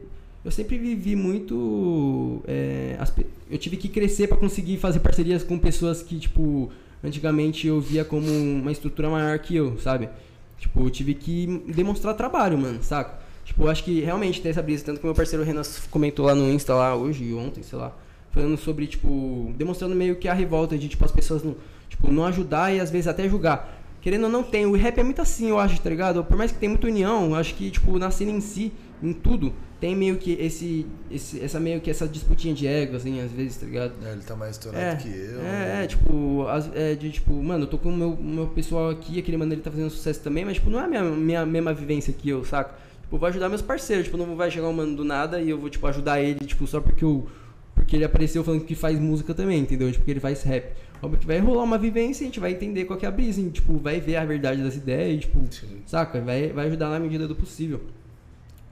eu 0.44 0.50
sempre 0.50 0.78
vivi 0.78 1.16
muito. 1.16 2.42
é, 2.46 2.96
as 2.98 3.12
eu 3.50 3.58
tive 3.58 3.76
que 3.76 3.88
crescer 3.88 4.26
pra 4.26 4.36
conseguir 4.36 4.76
fazer 4.78 5.00
parcerias 5.00 5.42
com 5.42 5.58
pessoas 5.58 6.02
que, 6.02 6.18
tipo, 6.18 6.70
antigamente 7.02 7.66
eu 7.66 7.80
via 7.80 8.04
como 8.04 8.28
uma 8.28 8.72
estrutura 8.72 9.08
maior 9.08 9.38
que 9.38 9.54
eu, 9.54 9.78
sabe? 9.78 10.08
Tipo, 10.58 10.84
eu 10.84 10.90
tive 10.90 11.14
que 11.14 11.62
demonstrar 11.68 12.14
trabalho, 12.14 12.58
mano, 12.58 12.82
saca? 12.82 13.20
Tipo, 13.44 13.64
eu 13.64 13.70
acho 13.70 13.84
que 13.84 14.00
realmente 14.00 14.40
tem 14.40 14.50
essa 14.50 14.62
brisa. 14.62 14.84
Tanto 14.84 14.98
que 15.00 15.06
meu 15.06 15.14
parceiro 15.14 15.44
Renan 15.44 15.62
comentou 15.90 16.26
lá 16.26 16.34
no 16.34 16.50
Insta, 16.50 16.74
lá 16.74 16.96
hoje, 16.96 17.32
ontem, 17.34 17.62
sei 17.62 17.78
lá, 17.78 17.96
falando 18.36 18.56
sobre, 18.58 18.86
tipo, 18.86 19.52
demonstrando 19.56 19.94
meio 19.94 20.16
que 20.16 20.28
a 20.28 20.34
revolta 20.34 20.76
de, 20.76 20.88
tipo, 20.88 21.02
as 21.04 21.10
pessoas 21.10 21.42
não, 21.42 21.56
tipo, 21.88 22.12
não 22.12 22.24
ajudar 22.26 22.74
e 22.74 22.78
às 22.80 22.90
vezes 22.90 23.08
até 23.08 23.26
julgar. 23.28 23.82
Querendo 24.02 24.24
ou 24.24 24.30
não 24.30 24.42
tem, 24.42 24.66
o 24.66 24.72
rap 24.76 24.98
é 24.98 25.02
muito 25.02 25.20
assim, 25.22 25.48
eu 25.48 25.58
acho, 25.58 25.80
tá 25.80 25.88
ligado? 25.90 26.22
Por 26.22 26.36
mais 26.36 26.52
que 26.52 26.58
tem 26.58 26.68
muita 26.68 26.86
união, 26.86 27.30
eu 27.30 27.34
acho 27.34 27.54
que, 27.54 27.70
tipo, 27.70 27.98
na 27.98 28.10
cena 28.10 28.30
em 28.30 28.40
si, 28.40 28.72
em 29.02 29.12
tudo, 29.12 29.52
tem 29.80 29.96
meio 29.96 30.16
que 30.16 30.32
esse, 30.34 30.86
esse 31.10 31.40
essa 31.42 31.58
meio 31.58 31.80
que 31.80 31.90
essa 31.90 32.06
disputinha 32.06 32.54
de 32.54 32.66
ego, 32.66 32.96
assim, 32.96 33.20
às 33.20 33.32
vezes, 33.32 33.56
tá 33.56 33.66
ligado? 33.66 33.92
É, 34.04 34.12
ele 34.12 34.20
tá 34.22 34.36
mais 34.36 34.52
estourado 34.52 34.84
É, 34.84 34.96
que 34.96 35.08
eu. 35.08 35.40
é, 35.40 35.84
é, 35.84 35.86
tipo, 35.86 36.46
as- 36.46 36.70
é, 36.74 36.94
de 36.94 37.10
tipo, 37.10 37.32
mano, 37.42 37.64
eu 37.64 37.68
tô 37.68 37.78
com 37.78 37.88
o 37.88 37.96
meu, 37.96 38.16
meu 38.16 38.46
pessoal 38.48 38.90
aqui, 38.90 39.18
aquele 39.18 39.36
mano 39.38 39.52
ele 39.52 39.60
tá 39.62 39.70
fazendo 39.70 39.90
sucesso 39.90 40.20
também, 40.20 40.44
mas 40.44 40.54
tipo, 40.54 40.70
não 40.70 40.78
é 40.80 40.84
a 40.84 40.88
minha, 40.88 41.02
minha 41.02 41.46
mesma 41.46 41.72
vivência 41.74 42.12
que 42.12 42.28
eu, 42.28 42.44
saca? 42.44 42.74
Tipo, 43.02 43.16
eu 43.16 43.18
vou 43.18 43.28
ajudar 43.28 43.48
meus 43.48 43.62
parceiros, 43.62 44.04
tipo, 44.06 44.16
não 44.16 44.36
vai 44.36 44.50
chegar 44.50 44.68
um 44.68 44.72
mano 44.72 44.94
do 44.96 45.04
nada 45.04 45.40
e 45.40 45.50
eu 45.50 45.58
vou, 45.58 45.68
tipo, 45.68 45.84
ajudar 45.88 46.20
ele, 46.20 46.44
tipo, 46.46 46.64
só 46.66 46.80
porque 46.80 47.04
eu. 47.04 47.26
Porque 47.76 47.94
ele 47.94 48.04
apareceu 48.04 48.42
falando 48.42 48.64
que 48.64 48.74
faz 48.74 48.98
música 48.98 49.32
também, 49.32 49.60
entendeu? 49.60 49.86
Tipo, 49.88 50.00
porque 50.00 50.10
ele 50.10 50.20
faz 50.20 50.42
rap. 50.42 50.72
Óbvio 51.00 51.20
que 51.20 51.26
vai 51.26 51.38
rolar 51.38 51.62
uma 51.62 51.78
vivência 51.78 52.22
e 52.22 52.24
a 52.24 52.28
gente 52.28 52.40
vai 52.40 52.52
entender 52.52 52.86
qual 52.86 52.98
que 52.98 53.04
é 53.04 53.08
a 53.08 53.12
brisa, 53.12 53.40
e, 53.40 53.50
tipo, 53.50 53.76
vai 53.76 54.00
ver 54.00 54.16
a 54.16 54.24
verdade 54.24 54.62
das 54.62 54.74
ideias, 54.74 55.16
e, 55.16 55.20
tipo, 55.20 55.38
Sim. 55.50 55.82
saca? 55.86 56.20
Vai, 56.20 56.48
vai 56.48 56.66
ajudar 56.66 56.88
na 56.88 56.98
medida 56.98 57.28
do 57.28 57.36
possível. 57.36 57.82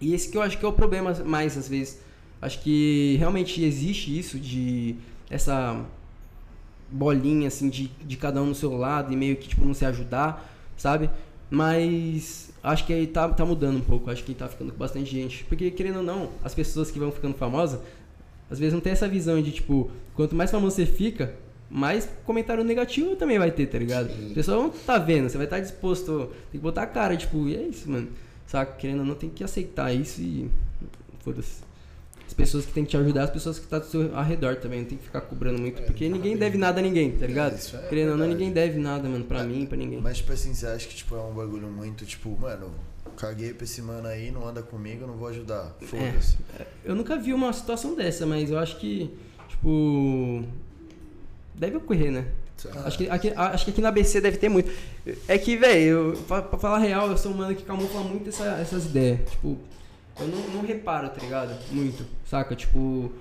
E 0.00 0.14
esse 0.14 0.30
que 0.30 0.36
eu 0.36 0.42
acho 0.42 0.58
que 0.58 0.64
é 0.64 0.68
o 0.68 0.72
problema 0.72 1.12
mais, 1.24 1.56
às 1.56 1.68
vezes. 1.68 2.00
Acho 2.40 2.60
que 2.60 3.16
realmente 3.18 3.62
existe 3.62 4.18
isso 4.18 4.38
de 4.38 4.96
essa 5.30 5.84
bolinha, 6.90 7.48
assim, 7.48 7.68
de, 7.68 7.90
de 8.04 8.16
cada 8.16 8.42
um 8.42 8.46
no 8.46 8.54
seu 8.54 8.76
lado 8.76 9.12
e 9.12 9.16
meio 9.16 9.36
que, 9.36 9.48
tipo, 9.48 9.64
não 9.64 9.74
se 9.74 9.84
ajudar, 9.84 10.50
sabe? 10.76 11.10
Mas 11.50 12.52
acho 12.62 12.86
que 12.86 12.92
aí 12.92 13.06
tá, 13.06 13.28
tá 13.28 13.44
mudando 13.44 13.76
um 13.76 13.80
pouco. 13.80 14.10
Acho 14.10 14.24
que 14.24 14.34
tá 14.34 14.48
ficando 14.48 14.72
com 14.72 14.78
bastante 14.78 15.10
gente. 15.10 15.44
Porque, 15.44 15.70
querendo 15.70 15.98
ou 15.98 16.02
não, 16.02 16.30
as 16.42 16.54
pessoas 16.54 16.90
que 16.90 16.98
vão 16.98 17.12
ficando 17.12 17.34
famosas, 17.34 17.80
às 18.54 18.58
vezes 18.58 18.72
não 18.72 18.80
tem 18.80 18.92
essa 18.92 19.06
visão 19.08 19.40
de, 19.42 19.52
tipo, 19.52 19.90
quanto 20.14 20.34
mais 20.34 20.50
famoso 20.50 20.76
você 20.76 20.86
fica, 20.86 21.34
mais 21.68 22.08
comentário 22.24 22.62
negativo 22.64 23.16
também 23.16 23.38
vai 23.38 23.50
ter, 23.50 23.66
tá 23.66 23.78
ligado? 23.78 24.08
Sim. 24.08 24.28
As 24.28 24.32
pessoas 24.32 24.56
vão 24.56 24.70
tá 24.70 24.96
vendo, 24.96 25.28
você 25.28 25.36
vai 25.36 25.46
estar 25.46 25.60
disposto, 25.60 26.30
tem 26.50 26.58
que 26.58 26.58
botar 26.58 26.82
a 26.82 26.86
cara, 26.86 27.16
tipo, 27.16 27.48
e 27.48 27.56
é 27.56 27.62
isso, 27.62 27.90
mano. 27.90 28.08
Saca? 28.46 28.76
Querendo 28.76 29.00
ou 29.00 29.06
não, 29.06 29.14
tem 29.14 29.28
que 29.28 29.42
aceitar 29.42 29.92
isso 29.92 30.20
e. 30.20 30.48
Foda-se. 31.20 31.62
As 32.26 32.32
pessoas 32.32 32.64
que 32.64 32.72
tem 32.72 32.84
que 32.84 32.90
te 32.90 32.96
ajudar, 32.96 33.24
as 33.24 33.30
pessoas 33.30 33.58
que 33.58 33.64
estão 33.64 33.80
do 33.80 33.86
seu 33.86 34.16
arredor 34.16 34.56
também, 34.56 34.80
não 34.80 34.86
tem 34.86 34.96
que 34.98 35.04
ficar 35.04 35.20
cobrando 35.22 35.60
muito, 35.60 35.82
É, 35.82 35.84
porque 35.84 36.08
ninguém 36.08 36.36
deve 36.36 36.56
nada 36.56 36.80
a 36.80 36.82
ninguém, 36.82 37.12
tá 37.12 37.26
ligado? 37.26 37.56
isso 37.56 37.76
é 37.76 37.88
Querendo 37.88 38.12
ou 38.12 38.16
não, 38.16 38.26
ninguém 38.26 38.50
deve 38.52 38.78
nada, 38.78 39.08
mano, 39.08 39.24
pra 39.24 39.42
mim, 39.44 39.66
pra 39.66 39.76
ninguém. 39.76 40.00
Mas, 40.00 40.18
tipo 40.18 40.32
assim, 40.32 40.54
você 40.54 40.66
acha 40.66 40.86
que 40.88 40.94
tipo, 40.94 41.14
é 41.14 41.20
um 41.20 41.34
bagulho 41.34 41.68
muito, 41.68 42.06
tipo, 42.06 42.36
mano, 42.40 42.70
caguei 43.14 43.54
pra 43.54 43.64
esse 43.64 43.80
mano 43.80 44.06
aí, 44.08 44.30
não 44.30 44.46
anda 44.46 44.62
comigo, 44.62 45.06
não 45.06 45.14
vou 45.14 45.28
ajudar. 45.28 45.74
Foda-se. 45.80 46.36
Eu 46.84 46.94
nunca 46.94 47.16
vi 47.16 47.32
uma 47.32 47.52
situação 47.52 47.94
dessa, 47.94 48.26
mas 48.26 48.50
eu 48.50 48.58
acho 48.58 48.76
que, 48.78 49.10
tipo. 49.48 50.44
Deve 51.54 51.76
ocorrer, 51.76 52.10
né? 52.10 52.26
Acho 52.84 52.96
que, 52.98 53.10
aqui, 53.10 53.32
acho 53.36 53.64
que 53.66 53.70
aqui 53.72 53.80
na 53.82 53.88
ABC 53.88 54.20
deve 54.20 54.38
ter 54.38 54.48
muito. 54.48 54.70
É 55.28 55.36
que, 55.36 55.56
velho, 55.56 56.14
pra, 56.26 56.40
pra 56.42 56.58
falar 56.58 56.78
real, 56.78 57.08
eu 57.10 57.16
sou 57.18 57.32
um 57.32 57.36
mano 57.36 57.54
que 57.54 57.62
camufla 57.62 58.00
muito 58.02 58.28
essa- 58.30 58.56
essas 58.60 58.86
ideias. 58.86 59.20
Tipo, 59.30 59.58
eu 60.18 60.26
não, 60.28 60.48
não 60.48 60.62
reparo, 60.62 61.08
tá 61.10 61.20
ligado? 61.20 61.54
Muito, 61.70 62.04
saca? 62.28 62.54
Tipo, 62.56 63.12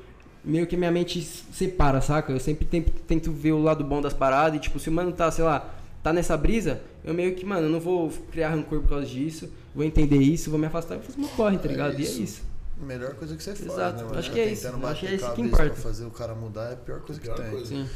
meio 0.46 0.66
que 0.66 0.78
minha 0.78 0.92
mente 0.92 1.22
separa, 1.22 2.00
saca? 2.00 2.32
Eu 2.32 2.40
sempre 2.40 2.64
tento, 2.66 2.92
tento 3.06 3.32
ver 3.34 3.52
o 3.52 3.62
lado 3.62 3.84
bom 3.84 4.02
das 4.02 4.14
paradas 4.14 4.56
e, 4.58 4.60
tipo, 4.62 4.80
se 4.80 4.88
o 4.90 4.92
mano 4.94 5.12
tá, 5.12 5.30
sei 5.30 5.44
lá, 5.44 5.70
tá 6.04 6.12
nessa 6.14 6.36
brisa, 6.38 6.82
eu 7.04 7.14
meio 7.14 7.34
que, 7.34 7.46
mano, 7.46 7.68
eu 7.68 7.72
não 7.72 7.80
vou 7.80 8.12
criar 8.32 8.50
rancor 8.50 8.82
por 8.82 8.90
causa 8.90 9.06
disso, 9.08 9.50
vou 9.74 9.84
entender 9.86 10.18
isso, 10.18 10.50
vou 10.52 10.60
me 10.60 10.68
afastar 10.68 10.96
e 10.96 10.98
vou 10.98 11.06
fazer 11.08 11.18
uma 11.20 11.30
corre, 11.30 11.58
tá 11.58 11.66
É 11.68 11.72
ligado? 11.72 11.94
e 11.94 11.98
é 11.98 12.02
isso. 12.02 12.22
isso. 12.22 12.42
Melhor 12.82 13.14
coisa 13.16 13.36
que 13.38 13.42
você 13.44 13.56
faz, 13.56 13.72
Exato. 13.72 13.98
né, 13.98 14.04
mano? 14.04 14.20
Acho 14.20 14.32
que 14.32 14.40
é 14.40 14.52
isso. 14.52 14.64
Tentando 14.64 14.88
Acho 14.88 15.00
que 15.00 15.06
é 15.08 15.12
bater 15.12 15.24
isso 15.26 15.36
que 15.36 15.42
importa. 15.42 15.66
Pra 15.70 15.76
fazer 15.82 16.06
o 16.06 16.12
cara 16.12 16.36
mudar 16.36 16.70
é 16.70 16.74
a 16.74 16.76
pior 16.76 17.00
coisa 17.02 17.22
que 17.22 17.28
Pior 17.28 17.38
tem. 17.38 17.50
coisa. 17.52 17.66
Sim. 17.68 17.90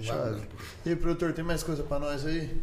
Vai, 0.00 0.40
E 0.84 0.88
aí, 0.90 0.96
produtor, 0.96 1.32
tem 1.32 1.44
mais 1.44 1.62
coisa 1.62 1.82
pra 1.82 1.98
nós 1.98 2.26
aí? 2.26 2.54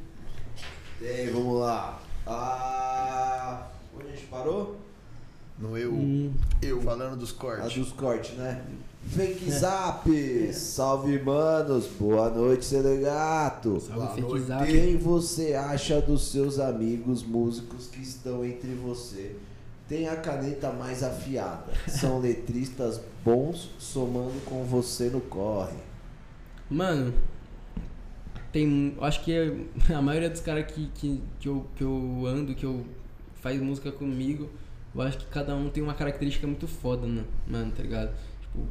Tem, 1.00 1.30
vamos 1.32 1.60
lá. 1.60 2.00
Ah, 2.28 3.68
onde 3.98 4.08
a 4.08 4.12
gente 4.12 4.26
parou? 4.28 4.78
No 5.58 5.78
eu. 5.78 5.94
Hum. 5.94 6.34
Eu. 6.62 6.82
Falando 6.82 7.18
dos 7.18 7.32
A 7.32 7.36
cortes. 7.36 7.78
dos 7.78 7.92
cortes, 7.94 8.36
né? 8.38 8.62
Fake 9.08 9.50
Zap! 9.52 10.10
Salve, 10.54 11.20
manos! 11.20 11.88
Boa 12.00 12.30
noite, 12.30 12.66
Selegato! 12.66 13.80
Salve, 13.80 14.22
Boa 14.22 14.32
fake 14.36 14.48
zap. 14.48 14.66
Quem 14.66 14.98
você 14.98 15.54
acha 15.54 16.02
dos 16.02 16.30
seus 16.32 16.60
amigos 16.60 17.24
músicos 17.24 17.88
que 17.88 18.02
estão 18.02 18.44
entre 18.44 18.74
você? 18.74 19.36
Tem 19.88 20.08
a 20.10 20.16
caneta 20.18 20.72
mais 20.72 21.04
afiada. 21.04 21.72
São 21.88 22.20
letristas 22.22 23.00
bons 23.24 23.70
somando 23.78 24.40
com 24.46 24.64
você 24.64 25.10
no 25.10 25.22
corre. 25.22 25.78
Mano, 26.70 27.14
tem. 28.52 28.98
Acho 29.00 29.24
que 29.24 29.32
é- 29.32 29.94
a 29.94 30.02
maioria 30.02 30.30
dos 30.30 30.42
caras 30.42 30.66
que, 30.70 30.88
que, 30.96 31.22
que, 31.40 31.48
eu, 31.48 31.66
que 31.76 31.84
eu 31.84 32.24
ando, 32.26 32.56
que 32.56 32.66
eu 32.66 32.84
faz 33.36 33.62
música 33.62 33.92
comigo, 33.92 34.50
eu 34.94 35.02
acho 35.02 35.20
que 35.20 35.26
cada 35.28 35.56
um 35.56 35.70
tem 35.70 35.84
uma 35.84 35.94
característica 35.94 36.48
muito 36.48 36.68
foda, 36.68 37.06
né? 37.06 37.24
mano, 37.48 37.72
tá 37.72 37.84
ligado? 37.84 38.10
Tipo, 38.42 38.66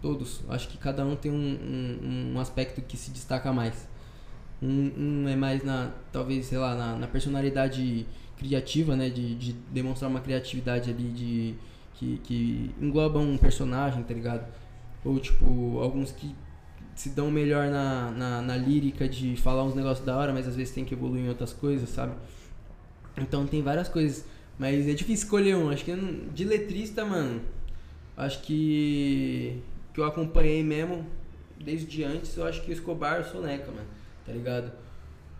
todos. 0.00 0.42
Acho 0.48 0.68
que 0.68 0.78
cada 0.78 1.04
um 1.04 1.16
tem 1.16 1.30
um, 1.30 1.34
um, 1.34 2.32
um 2.34 2.40
aspecto 2.40 2.80
que 2.82 2.96
se 2.96 3.10
destaca 3.10 3.52
mais. 3.52 3.88
Um, 4.62 4.92
um 5.24 5.28
é 5.28 5.36
mais 5.36 5.62
na, 5.62 5.92
talvez, 6.12 6.46
sei 6.46 6.58
lá, 6.58 6.74
na, 6.74 6.96
na 6.96 7.06
personalidade 7.06 8.06
criativa, 8.36 8.96
né? 8.96 9.10
De, 9.10 9.34
de 9.34 9.52
demonstrar 9.72 10.10
uma 10.10 10.20
criatividade 10.20 10.90
ali 10.90 11.10
de. 11.10 11.54
Que, 11.94 12.18
que 12.24 12.74
engloba 12.80 13.18
um 13.18 13.38
personagem, 13.38 14.02
tá 14.02 14.12
ligado? 14.12 14.46
Ou, 15.02 15.18
tipo, 15.18 15.78
alguns 15.80 16.12
que 16.12 16.34
se 16.94 17.10
dão 17.10 17.30
melhor 17.30 17.68
na, 17.68 18.10
na, 18.10 18.42
na 18.42 18.56
lírica 18.56 19.08
de 19.08 19.36
falar 19.36 19.64
uns 19.64 19.74
negócios 19.74 20.04
da 20.04 20.16
hora, 20.16 20.32
mas 20.32 20.46
às 20.46 20.56
vezes 20.56 20.74
tem 20.74 20.84
que 20.84 20.94
evoluir 20.94 21.24
em 21.24 21.28
outras 21.28 21.52
coisas, 21.52 21.88
sabe? 21.88 22.14
Então 23.16 23.46
tem 23.46 23.62
várias 23.62 23.88
coisas. 23.88 24.24
Mas 24.58 24.88
é 24.88 24.94
difícil 24.94 25.24
escolher 25.24 25.56
um. 25.56 25.70
Acho 25.70 25.84
que 25.84 25.94
de 26.34 26.44
letrista, 26.44 27.04
mano. 27.04 27.40
Acho 28.16 28.42
que. 28.42 29.60
Que 29.96 30.00
eu 30.02 30.04
acompanhei 30.04 30.62
mesmo 30.62 31.06
desde 31.58 32.04
antes, 32.04 32.36
eu 32.36 32.44
acho 32.46 32.60
que 32.62 32.70
o 32.70 32.72
Escobar 32.74 33.18
e 33.18 33.22
o 33.22 33.24
Soneca, 33.32 33.70
mano. 33.72 33.86
Tá 34.26 34.32
ligado? 34.32 34.70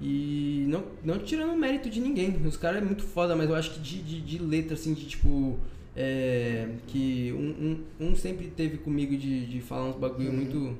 E 0.00 0.64
não, 0.68 0.82
não 1.04 1.18
tirando 1.18 1.52
o 1.52 1.56
mérito 1.58 1.90
de 1.90 2.00
ninguém. 2.00 2.34
Os 2.46 2.56
caras 2.56 2.78
é 2.80 2.84
muito 2.84 3.02
foda, 3.02 3.36
mas 3.36 3.50
eu 3.50 3.54
acho 3.54 3.72
que 3.72 3.80
de, 3.80 4.00
de, 4.02 4.20
de 4.22 4.38
letra, 4.38 4.72
assim, 4.72 4.94
de 4.94 5.04
tipo. 5.06 5.58
É, 5.94 6.68
que 6.86 7.32
um, 7.36 7.84
um, 8.00 8.08
um 8.08 8.16
sempre 8.16 8.46
teve 8.48 8.78
comigo 8.78 9.14
de, 9.16 9.44
de 9.46 9.60
falar 9.60 9.90
uns 9.90 9.96
bagulho 9.96 10.32
muito, 10.32 10.78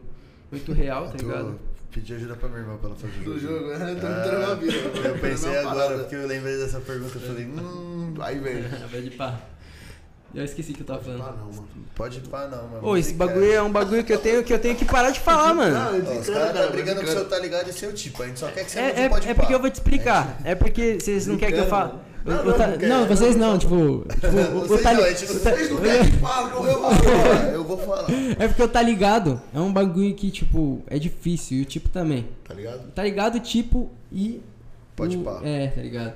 muito 0.51 0.73
real, 0.73 1.11
tá 1.11 1.16
ligado? 1.23 1.59
Pedi 1.90 2.15
ajuda 2.15 2.36
pra 2.36 2.48
minha 2.48 2.61
irmã 2.61 2.77
pra 2.78 2.89
ela 2.90 2.97
fazer 2.97 3.20
o 3.20 3.24
Do 3.24 3.39
jogo. 3.39 3.69
né? 3.78 3.94
Tô 4.01 4.07
Ah, 4.07 4.55
vida. 4.55 4.74
Eu 5.09 5.19
pensei 5.19 5.57
agora, 5.59 5.74
parada. 5.77 5.98
porque 6.01 6.15
eu 6.16 6.27
lembrei 6.27 6.57
dessa 6.57 6.81
pergunta. 6.81 7.16
Eu 7.16 7.20
falei, 7.23 7.44
hum, 7.47 8.15
aí 8.20 8.39
vem. 8.39 8.62
Vai 8.90 9.01
de 9.03 9.11
pá. 9.11 9.39
Eu 10.36 10.44
esqueci 10.44 10.72
o 10.72 10.74
que 10.74 10.82
eu 10.82 10.86
tava 10.86 11.00
falando. 11.00 11.18
não, 11.18 11.46
mano. 11.46 11.68
Pode 11.94 12.18
ir 12.18 12.20
pá, 12.28 12.46
não, 12.46 12.68
mano. 12.68 12.86
Ô, 12.86 12.96
esse 12.96 13.14
bagulho 13.14 13.50
é 13.52 13.62
um 13.62 13.72
bagulho 13.72 14.04
que 14.04 14.12
eu 14.12 14.18
tenho 14.18 14.44
que, 14.44 14.52
eu 14.52 14.58
tenho 14.58 14.76
que 14.76 14.84
parar 14.84 15.10
de 15.10 15.18
falar, 15.18 15.54
mano. 15.54 15.72
Não, 15.74 15.96
eu 15.96 16.04
Ó, 16.06 16.18
os 16.20 16.26
caras 16.28 16.52
cara, 16.52 16.66
tá 16.66 16.70
brigando 16.72 17.00
com 17.00 17.06
o 17.06 17.10
seu 17.10 17.24
tá 17.28 17.38
ligado 17.38 17.70
e 17.70 17.72
seu 17.72 17.92
tipo. 17.94 18.22
A 18.22 18.26
gente 18.26 18.38
só 18.38 18.48
quer 18.48 18.64
que 18.64 18.70
você 18.70 18.78
É, 18.78 19.04
é, 19.04 19.08
pode 19.08 19.26
é 19.26 19.32
pá. 19.32 19.40
porque 19.40 19.54
eu 19.54 19.60
vou 19.60 19.70
te 19.70 19.74
explicar. 19.76 20.38
É 20.44 20.54
porque 20.54 20.98
vocês 21.00 21.26
não 21.26 21.38
querem 21.38 21.54
que 21.54 21.60
eu 21.62 21.66
fale. 21.66 21.92
Não, 22.24 22.44
não, 22.44 22.52
tá- 22.52 22.66
não 22.66 22.76
quer. 22.76 22.88
Não, 22.88 23.06
vocês 23.06 23.34
não, 23.36 23.56
tipo. 23.56 24.04
tipo, 24.12 24.26
o- 24.26 24.58
o 24.58 24.60
Vocês 24.68 24.82
tá 24.82 24.92
li- 24.92 25.00
não, 25.00 25.08
gente 25.08 25.32
não- 25.32 25.40
tá- 25.40 25.50
Vocês 25.52 25.70
não 25.70 25.80
querem 25.80 26.10
que 26.10 26.16
fale, 26.18 26.50
eu 26.50 26.64
eu 26.66 26.80
falo. 26.82 27.48
Eu 27.54 27.64
vou 27.64 27.78
falar, 27.78 28.06
É 28.38 28.48
porque 28.48 28.62
eu 28.62 28.68
tá 28.68 28.82
ligado. 28.82 29.40
É 29.54 29.60
um 29.60 29.72
bagulho 29.72 30.12
que, 30.14 30.30
tipo, 30.30 30.82
é 30.88 30.98
difícil. 30.98 31.58
E 31.58 31.62
o 31.62 31.64
tipo 31.64 31.88
também. 31.88 32.28
tá 32.46 32.52
ligado? 32.52 32.90
Tá 32.92 33.02
ligado, 33.02 33.40
tipo 33.40 33.90
e. 34.12 34.42
Pode 34.94 35.16
o- 35.16 35.20
pá. 35.22 35.40
É, 35.44 35.68
tá 35.68 35.80
ligado. 35.80 36.12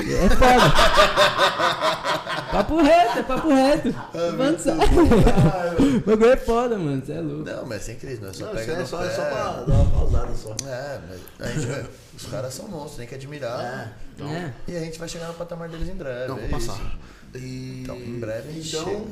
É 0.00 0.28
foda. 0.30 0.70
papo 2.52 2.82
reto, 2.82 3.18
é 3.18 3.22
papo 3.22 3.48
reto. 3.48 3.94
Mano, 4.36 4.58
sabe? 4.58 4.78
O 5.98 6.00
bagulho 6.00 6.30
é 6.30 6.36
foda, 6.36 6.78
mano. 6.78 7.02
Você 7.04 7.12
é 7.12 7.20
louco. 7.20 7.44
Não, 7.44 7.66
mas 7.66 7.82
sem 7.82 7.96
crise, 7.96 8.20
não 8.20 8.30
é 8.30 8.32
só 8.32 8.46
Não, 8.46 8.54
pega 8.54 8.72
é 8.72 8.84
só, 8.84 8.98
pé. 8.98 9.06
é 9.06 9.10
só 9.10 9.22
pra 9.22 9.52
dar 9.66 9.74
uma 9.74 9.90
pausada 9.90 10.34
só. 10.34 10.54
É, 10.66 11.00
mas 11.08 11.20
a 11.40 11.52
gente, 11.52 11.88
os 12.16 12.26
caras 12.26 12.54
são 12.54 12.68
monstros, 12.68 12.96
tem 12.96 13.06
que 13.06 13.14
admirar. 13.14 13.92
Então, 14.14 14.28
É. 14.28 14.52
E 14.66 14.76
a 14.76 14.80
gente 14.80 14.98
vai 14.98 15.08
chegar 15.08 15.28
no 15.28 15.34
patamar 15.34 15.68
deles 15.68 15.88
em 15.88 15.94
breve. 15.94 16.28
Não, 16.28 16.38
é 16.38 16.40
vou 16.40 16.48
passar. 16.50 16.74
isso. 16.74 17.44
E... 17.44 17.80
Então, 17.82 17.96
em 17.96 18.18
breve 18.20 18.48
a 18.48 18.52
gente 18.52 18.76
Então, 18.76 19.06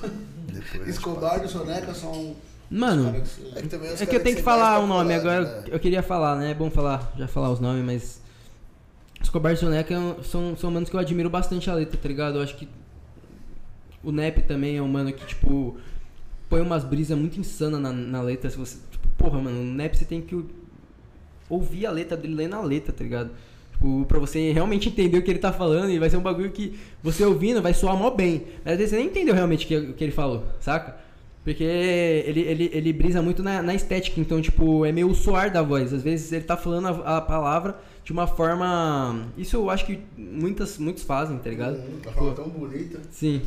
Escobar 0.86 1.44
e 1.44 1.48
Soneca 1.48 1.94
são... 1.94 2.34
Mano, 2.70 3.14
É 3.54 3.60
que, 3.62 4.02
É 4.02 4.06
que 4.06 4.16
eu 4.16 4.22
tenho 4.22 4.36
que 4.36 4.42
falar 4.42 4.78
o 4.78 4.86
nome 4.86 5.14
agora. 5.14 5.42
né? 5.44 5.64
Eu 5.68 5.78
queria 5.78 6.02
falar, 6.02 6.36
né? 6.36 6.52
É 6.52 6.54
bom 6.54 6.70
falar, 6.70 7.12
já 7.18 7.28
falar 7.28 7.50
os 7.50 7.60
nomes, 7.60 7.84
mas. 7.84 8.21
Escobar 9.22 9.52
e 9.52 9.56
Soneca 9.56 9.94
é 9.94 9.98
um- 9.98 10.22
são, 10.22 10.56
são 10.56 10.70
manos 10.70 10.88
que 10.88 10.96
eu 10.96 11.00
admiro 11.00 11.30
bastante 11.30 11.70
a 11.70 11.74
letra, 11.74 11.98
tá 12.00 12.08
ligado? 12.08 12.36
Eu 12.38 12.42
acho 12.42 12.56
que. 12.56 12.68
O 14.02 14.10
Nep 14.10 14.42
também 14.42 14.76
é 14.76 14.82
um 14.82 14.88
mano 14.88 15.12
que, 15.12 15.24
tipo. 15.26 15.76
Põe 16.48 16.60
umas 16.60 16.84
brisas 16.84 17.16
muito 17.16 17.38
insanas 17.40 17.80
na, 17.80 17.92
na 17.92 18.20
letra. 18.22 18.50
Se 18.50 18.56
você. 18.58 18.76
Tipo, 18.90 19.08
porra, 19.16 19.40
mano, 19.40 19.60
o 19.60 19.64
Nep 19.64 19.96
você 19.96 20.04
tem 20.04 20.20
que 20.20 20.44
ouvir 21.48 21.86
a 21.86 21.90
letra 21.90 22.16
dele, 22.16 22.34
ler 22.34 22.48
na 22.48 22.60
letra, 22.60 22.92
tá 22.92 23.04
ligado? 23.04 23.30
Tipo, 23.72 24.04
pra 24.06 24.18
você 24.18 24.52
realmente 24.52 24.88
entender 24.88 25.18
o 25.18 25.22
que 25.22 25.30
ele 25.30 25.38
tá 25.38 25.52
falando 25.52 25.90
e 25.90 25.98
vai 25.98 26.08
ser 26.10 26.16
um 26.16 26.22
bagulho 26.22 26.50
que 26.50 26.78
você 27.02 27.24
ouvindo 27.24 27.60
vai 27.62 27.74
soar 27.74 27.96
mó 27.96 28.10
bem. 28.10 28.42
Mas 28.64 28.74
às 28.74 28.78
vezes 28.78 28.90
você 28.90 28.96
nem 28.96 29.06
entendeu 29.06 29.34
realmente 29.34 29.64
o 29.64 29.68
que, 29.68 29.76
o 29.76 29.92
que 29.94 30.04
ele 30.04 30.12
falou, 30.12 30.44
saca? 30.60 30.96
Porque 31.44 31.64
ele, 31.64 32.40
ele, 32.40 32.70
ele 32.72 32.92
brisa 32.92 33.20
muito 33.20 33.42
na, 33.42 33.60
na 33.62 33.74
estética, 33.74 34.20
então, 34.20 34.40
tipo, 34.40 34.84
é 34.86 34.92
meio 34.92 35.08
o 35.08 35.14
soar 35.14 35.50
da 35.52 35.60
voz. 35.62 35.92
Às 35.92 36.02
vezes 36.02 36.30
ele 36.32 36.44
tá 36.44 36.56
falando 36.56 36.86
a, 36.88 37.16
a 37.18 37.20
palavra 37.20 37.76
de 38.04 38.12
uma 38.12 38.26
forma. 38.26 39.26
Isso 39.36 39.56
eu 39.56 39.70
acho 39.70 39.86
que 39.86 40.00
muitas, 40.16 40.78
muitos 40.78 41.02
fazem, 41.04 41.38
tá 41.38 41.48
ligado? 41.50 41.76
Hum, 41.78 41.98
Uma 42.04 42.12
forma 42.12 42.34
tão 42.34 42.48
bonita. 42.48 43.00
Sim. 43.10 43.42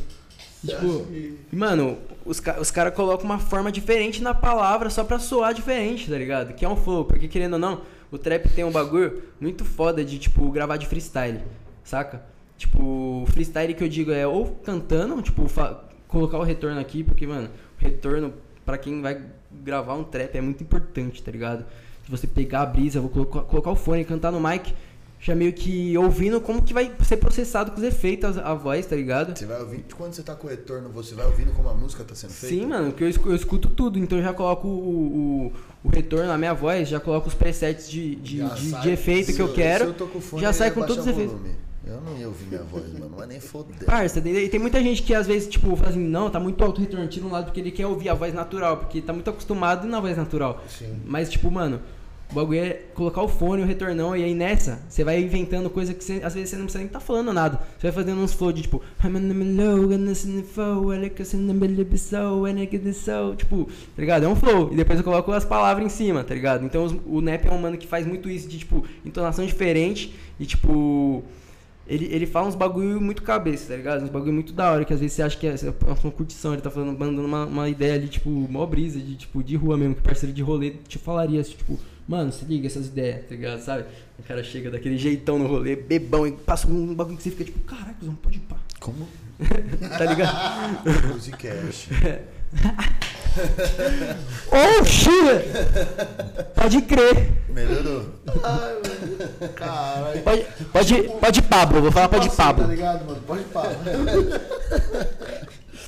Você 0.62 0.74
Tipo, 0.74 1.04
que- 1.06 1.38
Mano, 1.52 1.98
os, 2.24 2.42
os 2.60 2.70
caras 2.70 2.94
colocam 2.94 3.24
uma 3.26 3.38
forma 3.38 3.70
diferente 3.70 4.22
na 4.22 4.34
palavra 4.34 4.88
só 4.90 5.04
pra 5.04 5.18
soar 5.18 5.52
diferente, 5.54 6.10
tá 6.10 6.16
ligado? 6.16 6.54
Que 6.54 6.64
é 6.64 6.68
um 6.68 6.76
flow, 6.76 7.04
porque 7.04 7.28
querendo 7.28 7.54
ou 7.54 7.58
não, 7.58 7.82
o 8.10 8.18
trap 8.18 8.48
tem 8.48 8.64
um 8.64 8.70
bagulho 8.72 9.22
muito 9.40 9.64
foda 9.64 10.04
de, 10.04 10.18
tipo, 10.18 10.50
gravar 10.50 10.76
de 10.78 10.86
freestyle, 10.86 11.40
saca? 11.84 12.22
Tipo, 12.56 13.24
freestyle 13.28 13.74
que 13.74 13.84
eu 13.84 13.88
digo 13.88 14.10
é 14.10 14.26
ou 14.26 14.46
cantando, 14.64 15.20
tipo, 15.20 15.44
colocar 16.08 16.38
o 16.38 16.42
retorno 16.42 16.80
aqui, 16.80 17.04
porque, 17.04 17.26
mano, 17.26 17.48
o 17.78 17.84
retorno 17.84 18.32
pra 18.64 18.78
quem 18.78 19.02
vai 19.02 19.20
gravar 19.62 19.94
um 19.94 20.04
trap 20.04 20.34
é 20.36 20.40
muito 20.40 20.62
importante, 20.62 21.22
tá 21.22 21.30
ligado? 21.30 21.64
Se 22.06 22.10
você 22.10 22.26
pegar 22.26 22.62
a 22.62 22.66
brisa, 22.66 23.00
vou 23.00 23.10
colocar, 23.10 23.40
colocar 23.42 23.70
o 23.70 23.76
fone 23.76 24.02
e 24.02 24.04
cantar 24.04 24.30
no 24.30 24.40
mic, 24.40 24.72
já 25.18 25.34
meio 25.34 25.52
que 25.52 25.96
ouvindo 25.98 26.40
como 26.40 26.62
que 26.62 26.72
vai 26.72 26.92
ser 27.02 27.16
processado 27.16 27.72
com 27.72 27.78
os 27.78 27.82
efeitos 27.82 28.38
a, 28.38 28.52
a 28.52 28.54
voz, 28.54 28.86
tá 28.86 28.94
ligado? 28.94 29.36
Você 29.36 29.44
vai 29.44 29.60
ouvindo, 29.60 29.84
quando 29.96 30.12
você 30.12 30.22
tá 30.22 30.36
com 30.36 30.46
o 30.46 30.50
retorno, 30.50 30.88
você 30.90 31.16
vai 31.16 31.26
ouvindo 31.26 31.52
como 31.52 31.68
a 31.68 31.74
música 31.74 32.04
tá 32.04 32.14
sendo 32.14 32.30
feita? 32.30 32.54
Sim, 32.54 32.66
mano, 32.66 32.90
porque 32.90 33.02
eu 33.02 33.08
escuto, 33.08 33.30
eu 33.30 33.34
escuto 33.34 33.68
tudo, 33.70 33.98
então 33.98 34.18
eu 34.18 34.24
já 34.24 34.32
coloco 34.32 34.68
o, 34.68 34.70
o, 34.72 35.52
o 35.82 35.88
retorno 35.88 36.28
na 36.28 36.38
minha 36.38 36.54
voz, 36.54 36.88
já 36.88 37.00
coloco 37.00 37.26
os 37.26 37.34
presets 37.34 37.90
de, 37.90 38.14
de, 38.16 38.48
de, 38.50 38.70
sai. 38.70 38.82
de 38.82 38.90
efeito 38.90 39.34
que 39.34 39.42
eu 39.42 39.48
Se 39.48 39.54
quero. 39.54 39.84
eu 39.86 39.94
tô 39.94 40.06
com 40.06 40.18
o 40.18 40.20
fone, 40.20 40.42
já 40.42 40.50
eu 40.50 40.54
sai 40.54 40.70
com 40.70 40.82
todos 40.82 40.98
os 40.98 41.06
efeitos. 41.08 41.34
Eu 41.86 42.00
não 42.00 42.16
ia 42.18 42.26
ouvir 42.26 42.46
minha 42.46 42.64
voz, 42.64 42.92
mano. 42.92 43.10
Não 43.10 43.22
é 43.22 43.26
nem 43.26 43.38
foder. 43.40 43.84
Parça, 43.84 44.20
tem, 44.20 44.34
e 44.36 44.48
tem 44.48 44.58
muita 44.58 44.82
gente 44.82 45.02
que 45.04 45.14
às 45.14 45.26
vezes, 45.26 45.48
tipo, 45.48 45.74
fala 45.76 45.90
assim, 45.90 46.00
não, 46.00 46.28
tá 46.28 46.40
muito 46.40 46.62
alto 46.64 46.78
o 46.78 46.80
retorno, 46.80 47.06
tira 47.06 47.24
um 47.24 47.30
lado 47.30 47.44
porque 47.46 47.60
ele 47.60 47.70
quer 47.70 47.86
ouvir 47.86 48.08
a 48.08 48.14
voz 48.14 48.34
natural, 48.34 48.78
porque 48.78 49.00
tá 49.00 49.12
muito 49.12 49.30
acostumado 49.30 49.86
na 49.86 50.00
voz 50.00 50.16
natural. 50.16 50.62
Sim. 50.68 51.00
Mas, 51.04 51.30
tipo, 51.30 51.48
mano, 51.48 51.80
o 52.30 52.34
bagulho 52.34 52.58
é 52.58 52.70
colocar 52.94 53.22
o 53.22 53.28
fone, 53.28 53.62
o 53.62 53.66
retornão, 53.66 54.16
e 54.16 54.24
aí 54.24 54.34
nessa, 54.34 54.80
você 54.88 55.04
vai 55.04 55.20
inventando 55.22 55.70
coisa 55.70 55.94
que 55.94 56.12
às 56.24 56.34
vezes 56.34 56.50
você 56.50 56.56
não 56.56 56.64
precisa 56.64 56.80
nem 56.82 56.88
tá 56.88 56.98
falando 56.98 57.32
nada. 57.32 57.60
Você 57.78 57.86
vai 57.86 57.92
fazendo 57.92 58.20
uns 58.20 58.32
flow 58.32 58.52
de 58.52 58.62
tipo, 58.62 58.82
tipo, 63.36 63.64
tá 63.64 64.00
ligado? 64.00 64.24
É 64.24 64.28
um 64.28 64.34
flow. 64.36 64.72
E 64.72 64.76
depois 64.76 64.98
eu 64.98 65.04
coloco 65.04 65.30
as 65.32 65.44
palavras 65.44 65.86
em 65.86 65.88
cima, 65.88 66.24
tá 66.24 66.34
ligado? 66.34 66.64
Então 66.64 66.84
os- 66.84 66.96
o 67.06 67.20
Nep 67.20 67.46
é 67.46 67.52
um 67.52 67.58
mano 67.58 67.76
que 67.78 67.86
faz 67.86 68.04
muito 68.06 68.28
isso 68.28 68.48
de, 68.48 68.58
tipo, 68.58 68.84
entonação 69.04 69.46
diferente 69.46 70.14
e, 70.38 70.44
tipo. 70.46 71.22
Ele, 71.88 72.06
ele 72.06 72.26
fala 72.26 72.48
uns 72.48 72.56
bagulho 72.56 73.00
muito 73.00 73.22
cabeça, 73.22 73.68
tá 73.68 73.76
ligado? 73.76 74.02
Uns 74.02 74.10
bagulho 74.10 74.32
muito 74.32 74.52
da 74.52 74.72
hora, 74.72 74.84
que 74.84 74.92
às 74.92 74.98
vezes 74.98 75.14
você 75.14 75.22
acha 75.22 75.38
que 75.38 75.46
é 75.46 75.50
é 75.54 75.72
uma 76.02 76.10
curtição, 76.10 76.52
ele 76.52 76.60
tá 76.60 76.68
falando, 76.68 76.98
mandando 76.98 77.24
uma, 77.24 77.46
uma 77.46 77.68
ideia 77.68 77.94
ali, 77.94 78.08
tipo, 78.08 78.28
mó 78.28 78.66
brisa, 78.66 78.98
de, 78.98 79.14
tipo, 79.14 79.40
de 79.40 79.54
rua 79.54 79.76
mesmo, 79.76 79.94
que 79.94 80.02
parceiro 80.02 80.34
de 80.34 80.42
rolê 80.42 80.72
te 80.88 80.98
falaria, 80.98 81.40
tipo, 81.44 81.78
mano, 82.08 82.32
se 82.32 82.44
liga 82.44 82.66
essas 82.66 82.86
ideias, 82.86 83.22
tá 83.28 83.34
ligado? 83.34 83.60
Sabe? 83.60 83.84
O 84.18 84.22
cara 84.22 84.42
chega 84.42 84.70
daquele 84.70 84.96
jeitão 84.96 85.38
no 85.38 85.46
rolê, 85.46 85.76
bebão, 85.76 86.26
e 86.26 86.32
passa 86.32 86.66
um 86.68 86.94
bagulho 86.94 87.16
que 87.16 87.22
você 87.22 87.30
fica 87.30 87.44
tipo, 87.44 87.58
caraca, 87.60 87.96
não 88.02 88.14
pode 88.14 88.36
ir 88.38 88.40
pá. 88.40 88.56
Como? 88.80 89.06
Tá 89.98 90.04
ligado? 90.06 91.08
Musicast. 91.12 91.90
oh, 94.50 94.84
shit! 94.84 95.44
Pode 96.54 96.80
crer. 96.82 97.32
Melhorou. 97.50 98.06
Caralho. 99.54 100.22
Pode, 100.22 100.46
pode, 100.72 101.02
pode 101.20 101.42
Pablo, 101.42 101.82
vou 101.82 101.92
falar 101.92 102.08
pode 102.08 102.28
Tipo 102.28 102.34
assim, 102.34 102.42
Tá 102.42 102.54
Pablo. 102.54 102.70
ligado, 102.74 103.04
mano? 103.06 103.20
Pode 103.26 103.44
pá. 103.44 103.62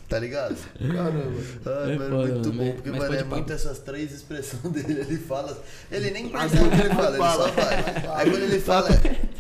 Tá 0.09 0.19
ligado? 0.19 0.57
Caramba. 0.79 1.33
Ai, 1.67 1.93
É 1.93 1.97
mano, 1.99 2.17
foda, 2.17 2.33
muito 2.33 2.49
mano, 2.49 2.65
bom, 2.65 2.73
porque, 2.77 2.91
mas 2.91 3.01
mano, 3.01 3.15
é 3.15 3.19
papo. 3.19 3.35
muito 3.35 3.53
essas 3.53 3.79
três 3.81 4.11
expressões 4.11 4.63
dele. 4.73 5.01
Ele 5.01 5.19
fala. 5.19 5.63
Ele 5.93 6.11
nem 6.11 6.29
percebe 6.31 6.65
o 6.67 6.71
que 6.71 6.81
ele 6.81 6.95
fala, 6.95 7.09
ele 7.11 7.19
só 7.19 7.49
vai. 7.51 7.75
Aí 8.17 8.31
quando 8.31 8.43
ele 8.43 8.61
fala, 8.61 8.89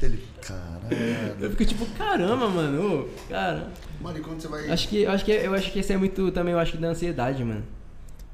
ele. 0.02 0.24
Caralho. 0.42 1.36
Eu 1.40 1.50
fico 1.50 1.64
tipo, 1.64 1.86
caramba, 1.96 2.48
mano. 2.50 3.08
cara. 3.30 3.68
Mano, 4.00 4.18
e 4.18 4.20
quando 4.20 4.40
você 4.40 4.48
vai... 4.48 4.70
Acho 4.70 4.88
que, 4.88 5.02
eu 5.02 5.10
acho 5.10 5.24
que, 5.24 5.32
eu 5.32 5.54
acho 5.54 5.72
que 5.72 5.78
esse 5.80 5.92
é 5.92 5.96
muito 5.96 6.30
também, 6.32 6.52
eu 6.52 6.58
acho 6.60 6.72
que 6.72 6.78
da 6.78 6.88
ansiedade, 6.88 7.42
mano. 7.42 7.64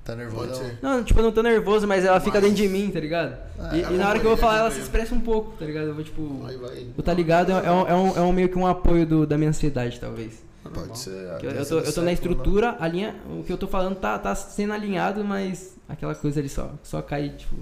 Tá 0.05 0.15
nervoso? 0.15 0.61
Não, 0.83 1.03
tipo, 1.03 1.19
eu 1.21 1.25
não 1.25 1.33
tô 1.33 1.43
nervoso, 1.43 1.87
mas 1.87 2.05
ela 2.05 2.21
fica 2.21 2.39
Mas- 2.41 2.51
dentro 2.51 2.63
de 2.63 2.69
mim, 2.69 2.91
tá 2.91 3.01
ligado? 3.01 3.37
Ah, 3.59 3.75
e, 3.75 3.83
é 3.83 3.91
e 3.91 3.95
na 3.97 4.09
hora 4.11 4.19
que 4.19 4.27
eu 4.27 4.31
vou 4.31 4.37
companhia, 4.37 4.37
falar, 4.37 4.59
ela 4.59 4.71
se 4.71 4.81
expressa 4.81 5.15
um 5.15 5.21
pouco, 5.21 5.53
tá 5.57 5.65
ligado? 5.65 5.87
Eu 5.87 5.95
vou, 5.95 6.05
tipo. 6.05 6.45
Aí 6.47 6.57
vai... 6.59 6.87
O 6.97 7.03
tá 7.03 7.15
ligado 7.15 7.51
é, 7.53 7.55
é 7.55 7.71
um, 7.71 7.89
é, 7.89 7.95
um, 7.95 8.17
é 8.19 8.21
um 8.21 8.33
meio 8.33 8.49
que 8.51 8.59
um 8.59 8.67
apoio 8.67 9.07
do, 9.07 9.27
da 9.27 9.39
minha 9.39 9.49
ansiedade, 9.49 9.99
talvez. 9.99 10.45
Pode 10.75 10.99
ser. 10.99 11.11
eu, 11.43 11.51
eu 11.51 11.67
tô, 11.67 11.79
eu 11.81 11.93
tô 11.93 12.01
na 12.01 12.07
né? 12.07 12.13
estrutura, 12.13 12.77
a 12.79 12.89
linha, 12.89 13.17
o 13.29 13.43
que 13.45 13.53
eu 13.53 13.59
tô 13.59 13.67
falando 13.67 13.97
tá, 13.97 14.19
tá 14.19 14.35
sendo 14.35 14.73
alinhado, 14.73 15.25
mas 15.25 15.77
aquela 15.89 16.15
coisa 16.15 16.41
ali 16.41 16.49
só, 16.49 16.73
só 16.83 17.01
cai, 17.03 17.31
tipo, 17.31 17.57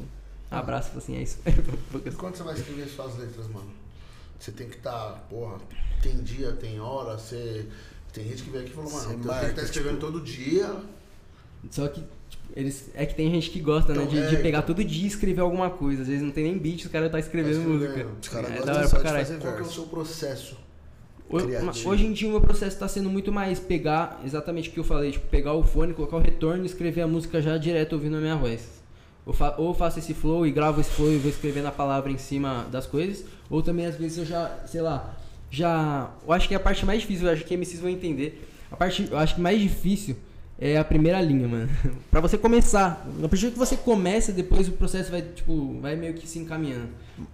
abraço, 0.51 0.97
assim, 0.97 1.17
é 1.17 1.23
isso. 1.23 1.39
Quando 2.17 2.37
você 2.37 2.43
vai 2.43 2.55
escrever 2.55 2.89
suas 2.89 3.17
letras, 3.19 3.47
mano? 3.49 3.71
Você 4.39 4.51
tem 4.53 4.69
que 4.69 4.77
estar, 4.77 5.27
porra, 5.31 5.59
tem 6.03 6.17
dia, 6.23 6.53
tem 6.53 6.81
hora, 6.81 7.17
você... 7.17 7.67
Tem 8.13 8.25
gente 8.29 8.43
que 8.43 8.51
vem 8.51 8.61
aqui 8.61 8.71
e 8.71 8.75
falou, 8.75 8.91
mano, 8.91 9.03
Você 9.05 9.15
eu 9.15 9.19
tenho 9.21 9.41
que 9.41 9.51
estar 9.51 9.63
escrevendo 9.63 9.95
tipo- 9.95 10.07
todo 10.13 10.21
dia. 10.21 10.77
Só 11.71 11.89
que, 11.89 12.03
tipo, 12.29 12.43
eles, 12.55 12.91
é 12.93 13.07
que 13.07 13.15
tem 13.15 13.31
gente 13.31 13.49
que 13.49 13.59
gosta, 13.61 13.95
né, 13.95 14.03
Então, 14.03 14.13
de, 14.15 14.29
de 14.29 14.37
é, 14.37 14.43
pegar 14.43 14.59
então. 14.59 14.75
todo 14.75 14.85
dia 14.85 15.05
e 15.05 15.07
escrever 15.07 15.41
alguma 15.41 15.71
coisa. 15.71 16.03
Às 16.03 16.09
vezes 16.09 16.23
não 16.23 16.31
tem 16.31 16.45
nem 16.45 16.59
beat, 16.59 16.85
os 16.85 16.91
caras 16.91 17.11
tá 17.11 17.19
escrevendo 17.19 17.55
Tá 17.55 17.75
escrevendo. 17.87 18.09
música. 18.11 18.19
Os 18.21 18.29
caras 18.29 18.51
é 18.51 18.55
gostam 18.57 18.67
da 18.75 18.79
hora 18.81 18.89
só 18.89 18.99
pra 18.99 19.11
de 19.13 19.17
fazer 19.19 19.39
Qual 19.39 19.55
que 19.55 19.61
é 19.61 19.65
o 19.65 19.71
seu 19.71 19.85
processo? 19.85 20.57
Criativo. 21.41 21.91
Hoje 21.91 22.07
em 22.07 22.13
dia 22.13 22.29
o 22.29 22.31
meu 22.33 22.41
processo 22.41 22.79
tá 22.79 22.87
sendo 22.89 23.09
muito 23.11 23.31
mais 23.33 23.59
pegar 23.59 24.21
exatamente 24.25 24.69
o 24.69 24.73
que 24.73 24.81
eu 24.81 24.85
falei, 24.85 25.13
tipo, 25.13 25.27
pegar 25.29 25.55
o 25.55 25.63
fone, 25.63 25.93
colocar 25.95 26.17
o 26.17 26.21
retorno 26.21 26.63
e 26.63 26.67
escrever 26.67 27.03
a 27.03 27.07
música 27.07 27.41
já 27.41 27.57
direto 27.59 27.95
ouvindo 27.95 28.17
a 28.17 28.21
minha 28.21 28.37
voz. 28.37 28.83
Eu 29.27 29.33
fa- 29.33 29.55
ou 29.59 29.73
faço 29.73 29.99
esse 29.99 30.13
flow 30.15 30.47
e 30.47 30.51
gravo 30.51 30.81
esse 30.81 30.91
flow 30.91 31.13
e 31.13 31.17
vou 31.17 31.31
escrevendo 31.31 31.67
a 31.67 31.73
palavra 31.73 32.11
em 32.11 32.19
cima 32.19 32.67
das 32.73 32.87
coisas, 32.87 33.25
ou 33.49 33.63
também 33.63 33.87
às 33.87 33.97
vezes 33.97 34.19
eu 34.19 34.25
já, 34.27 34.51
sei 34.67 34.81
lá, 34.83 35.15
já. 35.51 36.11
Eu 36.27 36.33
acho 36.33 36.49
que 36.49 36.55
é 36.55 36.57
a 36.57 36.61
parte 36.61 36.85
mais 36.85 37.01
difícil, 37.03 37.27
eu 37.27 37.33
acho 37.33 37.45
que 37.45 37.55
MCs 37.57 37.81
vão 37.81 37.89
entender. 37.91 38.49
A 38.71 38.77
parte, 38.77 39.07
eu 39.11 39.19
acho 39.19 39.35
que 39.37 39.41
mais 39.41 39.61
difícil 39.61 40.17
é 40.59 40.77
a 40.79 40.85
primeira 40.85 41.21
linha, 41.21 41.47
mano. 41.47 41.69
pra 42.11 42.21
você 42.21 42.37
começar. 42.39 43.07
A 43.23 43.29
partir 43.29 43.51
que 43.51 43.59
você 43.59 43.77
começa, 43.77 44.33
depois 44.33 44.67
o 44.67 44.73
processo 44.73 45.11
vai, 45.11 45.23
tipo, 45.23 45.79
vai 45.81 45.95
meio 45.95 46.15
que 46.15 46.27
se 46.27 46.39
encaminhando. 46.39 46.89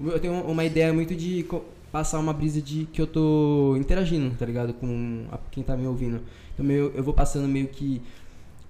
Eu 0.05 0.19
tenho 0.19 0.35
uma 0.43 0.65
ideia 0.65 0.93
muito 0.93 1.15
de 1.15 1.47
passar 1.93 2.19
uma 2.19 2.33
brisa 2.33 2.61
de 2.61 2.85
que 2.87 3.01
eu 3.01 3.07
tô 3.07 3.77
interagindo, 3.79 4.35
tá 4.37 4.45
ligado? 4.47 4.75
Com 4.75 5.25
a- 5.33 5.39
quem 5.51 5.63
tá 5.63 5.77
me 5.77 5.87
ouvindo. 5.87 6.21
Então 6.55 6.65
meio, 6.65 6.93
eu 6.95 7.03
vou 7.03 7.15
passando 7.15 7.49
meio 7.49 7.69
que 7.69 8.03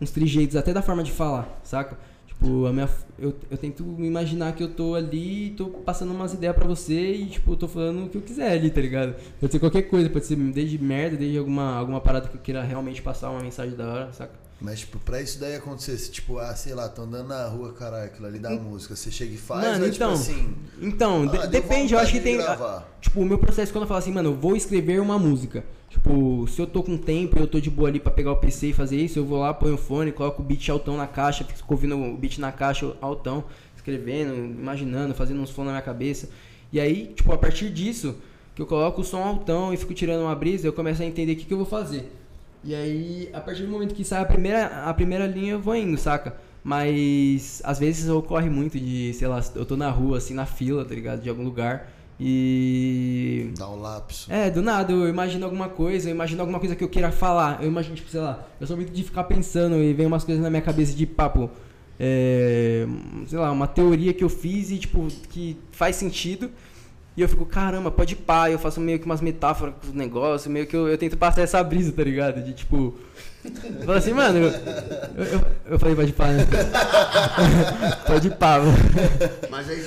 uns 0.00 0.10
trejeitos 0.10 0.56
até 0.56 0.72
da 0.72 0.82
forma 0.82 1.02
de 1.02 1.10
falar, 1.12 1.60
saca? 1.64 1.98
Tipo, 2.26 2.66
a 2.66 2.72
minha, 2.72 2.88
eu, 3.18 3.34
eu 3.50 3.58
tento 3.58 3.82
imaginar 3.98 4.52
que 4.54 4.62
eu 4.62 4.68
tô 4.72 4.94
ali 4.94 5.50
tô 5.56 5.66
passando 5.66 6.12
umas 6.12 6.34
ideias 6.34 6.54
pra 6.54 6.66
você 6.68 7.14
e, 7.14 7.26
tipo, 7.26 7.52
eu 7.52 7.56
tô 7.56 7.66
falando 7.66 8.06
o 8.06 8.08
que 8.08 8.16
eu 8.16 8.22
quiser 8.22 8.52
ali, 8.52 8.70
tá 8.70 8.80
ligado? 8.80 9.16
Pode 9.40 9.52
ser 9.52 9.58
qualquer 9.58 9.82
coisa, 9.82 10.08
pode 10.08 10.26
ser 10.26 10.36
desde 10.36 10.78
merda, 10.78 11.16
desde 11.16 11.36
alguma, 11.38 11.76
alguma 11.76 12.00
parada 12.00 12.28
que 12.28 12.36
eu 12.36 12.40
queira 12.40 12.62
realmente 12.62 13.02
passar 13.02 13.30
uma 13.30 13.40
mensagem 13.42 13.76
da 13.76 13.92
hora, 13.92 14.12
saca? 14.12 14.47
Mas, 14.60 14.80
tipo, 14.80 14.98
pra 14.98 15.22
isso 15.22 15.38
daí 15.38 15.54
acontecer, 15.54 15.96
se, 15.96 16.10
tipo, 16.10 16.38
ah, 16.38 16.54
sei 16.54 16.74
lá, 16.74 16.88
tô 16.88 17.02
andando 17.02 17.28
na 17.28 17.46
rua, 17.46 17.72
caralho, 17.72 18.06
aquilo 18.06 18.26
ali 18.26 18.40
da 18.40 18.50
música, 18.50 18.96
você 18.96 19.08
chega 19.08 19.32
e 19.32 19.36
faz, 19.36 19.64
Hum. 19.64 19.70
Mano, 19.70 19.84
ou 19.84 19.86
é, 19.86 19.88
então, 19.94 20.14
tipo 20.14 20.30
assim... 20.30 20.54
Então, 20.80 21.30
ah, 21.32 21.46
depende, 21.46 21.94
eu 21.94 22.00
acho 22.00 22.12
que 22.12 22.20
tem. 22.20 22.38
gravar. 22.38 22.88
Tipo, 23.00 23.20
o 23.20 23.24
meu 23.24 23.38
processo 23.38 23.70
quando 23.70 23.82
eu 23.82 23.88
falo 23.88 23.98
assim, 23.98 24.12
mano, 24.12 24.30
eu 24.30 24.34
vou 24.34 24.56
escrever 24.56 25.00
uma 25.00 25.16
música. 25.18 25.64
Tipo, 25.88 26.46
se 26.48 26.60
eu 26.60 26.66
tô 26.66 26.82
com 26.82 26.96
tempo 26.98 27.38
e 27.38 27.40
eu 27.40 27.46
tô 27.46 27.60
de 27.60 27.70
boa 27.70 27.88
ali 27.88 28.00
pra 28.00 28.10
pegar 28.10 28.32
o 28.32 28.36
PC 28.36 28.68
e 28.68 28.72
fazer 28.72 28.96
isso, 28.96 29.18
eu 29.18 29.24
vou 29.24 29.38
lá, 29.38 29.54
ponho 29.54 29.74
o 29.74 29.78
fone, 29.78 30.10
coloco 30.10 30.42
o 30.42 30.44
beat 30.44 30.68
altão 30.68 30.96
na 30.96 31.06
caixa, 31.06 31.44
fico 31.44 31.72
ouvindo 31.72 31.96
o 31.96 32.16
beat 32.16 32.38
na 32.38 32.50
caixa 32.50 32.94
altão, 33.00 33.44
escrevendo, 33.76 34.34
imaginando, 34.34 35.14
fazendo 35.14 35.40
uns 35.40 35.50
fone 35.50 35.66
na 35.66 35.72
minha 35.74 35.82
cabeça. 35.82 36.28
E 36.72 36.80
aí, 36.80 37.12
tipo, 37.14 37.32
a 37.32 37.38
partir 37.38 37.70
disso, 37.70 38.16
que 38.54 38.60
eu 38.60 38.66
coloco 38.66 39.00
o 39.00 39.04
som 39.04 39.22
altão 39.22 39.72
e 39.72 39.76
fico 39.76 39.94
tirando 39.94 40.22
uma 40.22 40.34
brisa, 40.34 40.66
eu 40.66 40.72
começo 40.72 41.00
a 41.00 41.06
entender 41.06 41.32
o 41.32 41.36
que, 41.36 41.44
que 41.44 41.54
eu 41.54 41.58
vou 41.58 41.66
fazer. 41.66 42.10
E 42.68 42.74
aí, 42.74 43.30
a 43.32 43.40
partir 43.40 43.62
do 43.62 43.70
momento 43.70 43.94
que 43.94 44.04
sai 44.04 44.20
a 44.20 44.26
primeira, 44.26 44.66
a 44.84 44.92
primeira 44.92 45.26
linha, 45.26 45.52
eu 45.52 45.58
vou 45.58 45.74
indo, 45.74 45.96
saca? 45.96 46.36
Mas 46.62 47.62
às 47.64 47.78
vezes 47.78 48.10
ocorre 48.10 48.50
muito 48.50 48.78
de, 48.78 49.14
sei 49.14 49.26
lá, 49.26 49.42
eu 49.54 49.64
tô 49.64 49.74
na 49.74 49.88
rua, 49.88 50.18
assim, 50.18 50.34
na 50.34 50.44
fila, 50.44 50.84
tá 50.84 50.94
ligado? 50.94 51.22
De 51.22 51.30
algum 51.30 51.42
lugar. 51.42 51.90
E. 52.20 53.54
Dá 53.56 53.70
um 53.70 53.76
lapso. 53.76 54.30
É, 54.30 54.50
do 54.50 54.60
nada, 54.60 54.92
eu 54.92 55.08
imagino 55.08 55.46
alguma 55.46 55.70
coisa, 55.70 56.10
eu 56.10 56.14
imagino 56.14 56.42
alguma 56.42 56.60
coisa 56.60 56.76
que 56.76 56.84
eu 56.84 56.90
queira 56.90 57.10
falar. 57.10 57.62
Eu 57.62 57.68
imagino, 57.68 57.96
tipo, 57.96 58.10
sei 58.10 58.20
lá, 58.20 58.46
eu 58.60 58.66
sou 58.66 58.76
muito 58.76 58.92
de 58.92 59.02
ficar 59.02 59.24
pensando 59.24 59.76
e 59.76 59.94
vem 59.94 60.04
umas 60.04 60.22
coisas 60.22 60.44
na 60.44 60.50
minha 60.50 60.60
cabeça 60.60 60.94
de 60.94 61.06
papo. 61.06 61.50
É, 61.98 62.86
sei 63.28 63.38
lá, 63.38 63.50
uma 63.50 63.66
teoria 63.66 64.12
que 64.12 64.22
eu 64.22 64.28
fiz 64.28 64.70
e, 64.70 64.76
tipo, 64.76 65.08
que 65.30 65.56
faz 65.72 65.96
sentido. 65.96 66.50
E 67.18 67.20
eu 67.20 67.28
fico, 67.28 67.44
caramba, 67.44 67.90
pode 67.90 68.14
pá, 68.14 68.48
eu 68.48 68.60
faço 68.60 68.80
meio 68.80 69.00
que 69.00 69.04
umas 69.04 69.20
metáforas 69.20 69.74
com 69.80 69.88
os 69.88 69.92
negócios, 69.92 70.46
meio 70.46 70.68
que 70.68 70.76
eu, 70.76 70.86
eu 70.86 70.96
tento 70.96 71.16
passar 71.16 71.42
essa 71.42 71.60
brisa, 71.64 71.90
tá 71.90 72.04
ligado? 72.04 72.40
De 72.40 72.52
tipo. 72.52 72.94
Fala 73.84 73.98
assim, 73.98 74.12
mano, 74.12 74.38
eu, 74.38 74.50
eu, 75.24 75.40
eu- 75.66 75.78
falei 75.80 75.96
pode 75.96 76.12
pá, 76.12 76.28
né? 76.28 76.46
pode 78.06 78.30
pá, 78.30 78.60
mano. 78.60 78.72
Mas 79.50 79.68
aí 79.68 79.84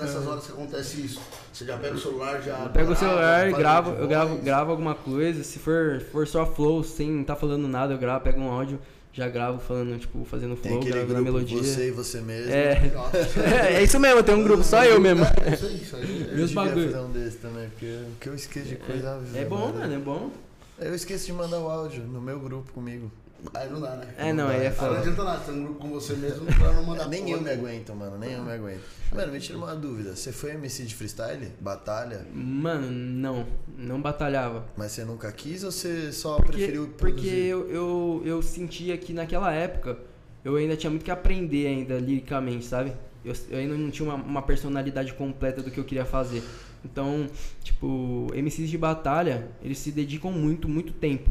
nessas 0.00 0.26
horas 0.26 0.46
que 0.46 0.52
acontece 0.52 1.02
isso, 1.02 1.20
você 1.52 1.66
já 1.66 1.76
pega 1.76 1.96
o 1.96 1.98
celular, 2.00 2.40
já. 2.40 2.56
Eu 2.56 2.70
pego 2.70 2.92
o 2.92 2.96
celular 2.96 3.52
gravo, 3.52 3.90
eu 3.90 4.08
gravo, 4.08 4.36
gravo 4.38 4.70
alguma 4.70 4.94
coisa. 4.94 5.44
Se 5.44 5.58
for, 5.58 6.00
for 6.10 6.26
só 6.26 6.46
flow, 6.46 6.82
sem 6.82 7.22
tá 7.24 7.36
falando 7.36 7.68
nada, 7.68 7.92
eu 7.92 7.98
gravo, 7.98 8.24
pego 8.24 8.40
um 8.40 8.50
áudio, 8.50 8.78
já 9.12 9.28
gravo 9.28 9.60
falando, 9.60 9.98
tipo, 9.98 10.24
fazendo 10.24 10.56
Tem 10.56 10.72
flow, 10.72 10.84
gravando 10.84 11.12
a 11.12 11.20
grupo, 11.20 11.32
melodia. 11.32 11.58
você 11.62 11.88
e 11.88 11.90
você 11.90 12.20
mesmo. 12.20 12.52
É. 12.52 12.90
Nossa. 12.94 13.18
é, 13.40 13.74
é 13.74 13.82
isso 13.82 13.98
mesmo, 13.98 14.22
tem 14.22 14.34
um 14.34 14.44
grupo, 14.44 14.62
só 14.62 14.84
eu 14.84 15.00
mesmo. 15.00 15.24
É, 15.24 15.54
isso 15.54 15.66
aí, 15.66 15.76
isso 15.76 15.96
aí. 15.96 16.26
Eu 16.30 16.36
meus 16.36 16.52
bagulho. 16.52 16.90
fazer 16.90 17.04
um 17.04 17.10
desse 17.10 17.36
também, 17.38 17.68
porque 17.70 17.86
o 17.86 18.16
que 18.20 18.28
eu 18.28 18.34
esqueço 18.34 18.68
de 18.68 18.76
coisa... 18.76 19.20
É 19.34 19.44
bom, 19.44 19.72
mano, 19.72 19.94
é 19.94 19.98
bom. 19.98 20.30
Eu 20.78 20.94
esqueço 20.94 21.26
de 21.26 21.32
mandar 21.32 21.58
o 21.58 21.68
áudio 21.68 22.04
no 22.04 22.20
meu 22.20 22.38
grupo 22.40 22.72
comigo. 22.72 23.10
Aí 23.54 23.70
não 23.70 23.80
dá, 23.80 23.96
né? 23.96 24.14
É, 24.18 24.32
não, 24.32 24.48
aí 24.48 24.66
é 24.66 24.68
não 24.70 24.76
foda. 24.76 24.98
adianta 24.98 25.24
nada, 25.24 25.40
tem 25.44 25.54
um 25.54 25.64
grupo 25.64 25.80
com 25.80 25.88
você 25.88 26.14
mesmo 26.14 26.46
pra 26.46 26.72
não 26.72 26.84
mandar 26.84 27.08
Nem 27.10 27.22
porra. 27.24 27.36
eu 27.36 27.40
me 27.42 27.50
aguento, 27.50 27.94
mano, 27.94 28.18
nem 28.18 28.32
eu 28.32 28.42
me 28.42 28.52
aguento. 28.52 28.80
Mano, 29.12 29.32
me 29.32 29.40
tira 29.40 29.58
uma 29.58 29.74
dúvida. 29.74 30.14
Você 30.14 30.30
foi 30.32 30.50
MC 30.52 30.84
de 30.84 30.94
freestyle? 30.94 31.48
Batalha? 31.60 32.26
Mano, 32.32 32.90
não, 32.90 33.46
não 33.76 34.00
batalhava. 34.00 34.64
Mas 34.76 34.92
você 34.92 35.04
nunca 35.04 35.30
quis 35.32 35.64
ou 35.64 35.72
você 35.72 36.12
só 36.12 36.36
Porque, 36.36 36.52
preferiu 36.52 36.86
porque 36.96 37.12
produzir? 37.12 37.36
eu, 37.46 37.68
eu, 37.70 38.22
eu 38.24 38.42
sentia 38.42 38.96
que 38.98 39.12
naquela 39.12 39.52
época 39.52 39.98
eu 40.44 40.56
ainda 40.56 40.76
tinha 40.76 40.90
muito 40.90 41.04
que 41.04 41.10
aprender 41.10 41.66
ainda 41.66 41.98
liricamente, 41.98 42.64
sabe? 42.64 42.92
Eu, 43.24 43.34
eu 43.50 43.58
ainda 43.58 43.74
não 43.76 43.90
tinha 43.90 44.08
uma, 44.08 44.14
uma 44.22 44.42
personalidade 44.42 45.12
completa 45.14 45.60
do 45.62 45.70
que 45.70 45.78
eu 45.78 45.84
queria 45.84 46.04
fazer. 46.04 46.42
Então, 46.84 47.26
tipo, 47.62 48.28
MCs 48.34 48.70
de 48.70 48.78
batalha, 48.78 49.48
eles 49.62 49.78
se 49.78 49.90
dedicam 49.92 50.30
muito, 50.32 50.66
muito 50.68 50.92
tempo. 50.94 51.30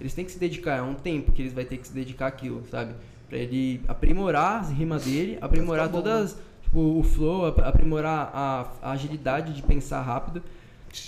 Eles 0.00 0.14
têm 0.14 0.24
que 0.24 0.30
se 0.32 0.38
dedicar, 0.38 0.76
é 0.78 0.82
um 0.82 0.94
tempo 0.94 1.32
que 1.32 1.42
eles 1.42 1.52
vai 1.52 1.64
ter 1.64 1.76
que 1.76 1.86
se 1.88 1.92
dedicar 1.92 2.26
àquilo, 2.28 2.62
sabe? 2.70 2.92
Pra 3.28 3.36
ele 3.38 3.80
aprimorar 3.88 4.60
as 4.60 4.70
rimas 4.70 5.04
dele, 5.04 5.36
aprimorar 5.40 5.86
ficar 5.86 5.98
bom, 5.98 6.02
todas, 6.02 6.36
tipo, 6.62 6.78
o 6.98 7.02
flow, 7.02 7.46
ap- 7.46 7.60
aprimorar 7.60 8.30
a, 8.32 8.72
a 8.82 8.92
agilidade 8.92 9.52
de 9.52 9.62
pensar 9.62 10.00
rápido. 10.02 10.42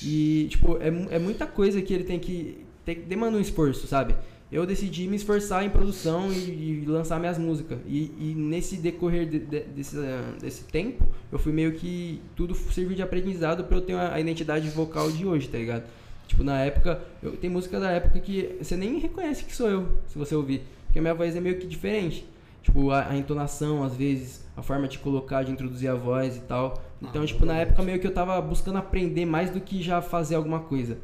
E, 0.02 0.46
tipo, 0.50 0.76
é, 0.80 0.88
é 1.16 1.18
muita 1.18 1.46
coisa 1.46 1.80
que 1.80 1.92
ele 1.94 2.04
tem 2.04 2.18
que. 2.18 2.64
Tem, 2.84 2.94
que- 2.96 3.02
demanda 3.02 3.38
um 3.38 3.40
esforço, 3.40 3.86
sabe? 3.86 4.14
Eu 4.52 4.66
decidi 4.66 5.06
me 5.06 5.14
esforçar 5.14 5.64
em 5.64 5.70
produção 5.70 6.30
e, 6.32 6.82
e 6.82 6.84
lançar 6.86 7.20
minhas 7.20 7.38
músicas. 7.38 7.78
E, 7.86 8.12
e 8.18 8.34
nesse 8.36 8.76
decorrer 8.76 9.26
de- 9.28 9.38
de- 9.38 9.60
desse, 9.60 9.96
desse 10.40 10.64
tempo, 10.64 11.06
eu 11.30 11.38
fui 11.38 11.52
meio 11.52 11.72
que. 11.72 12.20
Tudo 12.36 12.54
serviu 12.54 12.96
de 12.96 13.02
aprendizado 13.02 13.64
pra 13.64 13.76
eu 13.76 13.80
ter 13.80 13.94
a 13.94 14.18
identidade 14.20 14.68
vocal 14.70 15.10
de 15.10 15.24
hoje, 15.24 15.48
tá 15.48 15.56
ligado? 15.56 15.84
Tipo, 16.30 16.44
na 16.44 16.60
época. 16.60 17.00
Eu, 17.20 17.36
tem 17.36 17.50
música 17.50 17.80
da 17.80 17.90
época 17.90 18.20
que 18.20 18.56
você 18.62 18.76
nem 18.76 19.00
reconhece 19.00 19.44
que 19.44 19.54
sou 19.54 19.68
eu, 19.68 19.98
se 20.06 20.16
você 20.16 20.32
ouvir. 20.32 20.62
Porque 20.86 21.00
a 21.00 21.02
minha 21.02 21.12
voz 21.12 21.34
é 21.34 21.40
meio 21.40 21.58
que 21.58 21.66
diferente. 21.66 22.24
Tipo, 22.62 22.92
a, 22.92 23.08
a 23.08 23.16
entonação, 23.16 23.82
às 23.82 23.96
vezes, 23.96 24.46
a 24.56 24.62
forma 24.62 24.86
de 24.86 25.00
colocar, 25.00 25.42
de 25.42 25.50
introduzir 25.50 25.90
a 25.90 25.94
voz 25.96 26.36
e 26.36 26.40
tal. 26.42 26.80
Então, 27.02 27.22
Ah, 27.24 27.26
tipo, 27.26 27.44
na 27.44 27.56
época 27.56 27.82
meio 27.82 27.98
que 27.98 28.06
eu 28.06 28.14
tava 28.14 28.40
buscando 28.40 28.78
aprender 28.78 29.26
mais 29.26 29.50
do 29.50 29.60
que 29.60 29.82
já 29.82 30.00
fazer 30.00 30.36
alguma 30.36 30.60
coisa. 30.60 30.98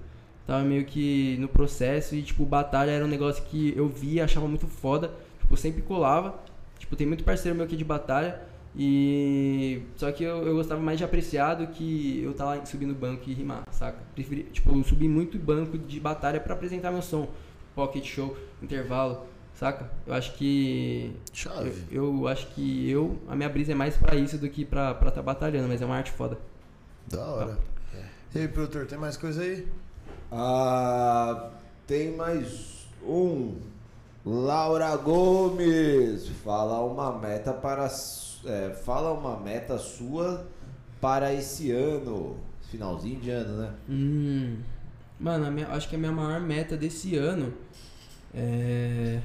Tava 0.47 0.63
meio 0.63 0.85
que 0.85 1.37
no 1.41 1.49
processo 1.49 2.15
e, 2.15 2.23
tipo, 2.23 2.45
batalha 2.45 2.93
era 2.93 3.05
um 3.05 3.09
negócio 3.09 3.43
que 3.47 3.75
eu 3.77 3.89
via, 3.89 4.23
achava 4.25 4.47
muito 4.47 4.69
foda. 4.69 5.11
Tipo, 5.41 5.57
sempre 5.57 5.83
colava. 5.83 6.37
Tipo, 6.79 6.95
tem 6.95 7.05
muito 7.05 7.25
parceiro 7.25 7.57
meu 7.57 7.67
aqui 7.67 7.77
de 7.77 7.85
batalha. 7.85 8.41
E. 8.77 9.83
Só 9.97 10.13
que 10.13 10.23
eu, 10.23 10.47
eu 10.47 10.55
gostava 10.55 10.81
mais 10.81 10.99
de 10.99 11.05
apreciar 11.05 11.55
do 11.55 11.67
que 11.69 12.23
eu 12.23 12.35
tá 12.35 12.45
lá 12.45 12.67
subindo 12.67 12.95
banco 12.95 13.23
e 13.27 13.33
rimar, 13.33 13.65
saca? 13.71 13.99
Preferi, 14.15 14.43
tipo, 14.45 14.77
eu 14.77 14.85
subi 14.85 15.09
muito 15.09 15.39
banco 15.39 15.79
de 15.79 15.99
batalha 15.99 16.39
pra 16.39 16.55
apresentar 16.55 16.91
meu 16.91 17.03
som. 17.03 17.29
Pocket 17.75 18.05
show, 18.05 18.37
intervalo, 18.63 19.27
saca? 19.55 19.91
Eu 20.07 20.15
acho 20.15 20.35
que. 20.35 21.13
Chave. 21.33 21.85
Eu, 21.91 22.21
eu 22.21 22.29
acho 22.29 22.49
que 22.49 22.91
eu. 22.91 23.19
A 23.29 23.35
minha 23.35 23.49
brisa 23.49 23.73
é 23.73 23.75
mais 23.75 23.97
pra 23.97 24.15
isso 24.15 24.37
do 24.37 24.49
que 24.49 24.65
pra 24.65 24.91
estar 24.93 25.11
tá 25.11 25.23
batalhando, 25.23 25.69
mas 25.69 25.81
é 25.81 25.87
uma 25.87 25.97
arte 25.97 26.11
foda. 26.11 26.39
Da 27.09 27.25
hora. 27.25 27.59
E 28.35 28.41
aí, 28.41 28.49
produtor, 28.49 28.87
tem 28.87 28.99
mais 28.99 29.17
coisa 29.17 29.41
aí? 29.41 29.67
Ah, 30.31 31.51
tem 31.87 32.15
mais 32.15 32.87
um. 33.03 33.57
Laura 34.25 34.95
Gomes, 34.97 36.29
fala 36.45 36.85
uma 36.85 37.17
meta 37.17 37.53
para 37.53 37.89
é, 38.45 38.71
fala 38.85 39.13
uma 39.13 39.39
meta 39.39 39.79
sua 39.79 40.47
para 41.01 41.33
esse 41.33 41.71
ano, 41.71 42.37
finalzinho 42.71 43.21
de 43.21 43.31
ano, 43.31 43.59
né? 43.63 43.75
Hum. 43.89 44.57
Mano, 45.19 45.51
minha- 45.51 45.69
acho 45.69 45.89
que 45.89 45.97
a 45.97 45.99
minha 45.99 46.13
maior 46.13 46.41
meta 46.41 46.77
desse 46.77 47.17
ano 47.17 47.53
é. 48.35 49.21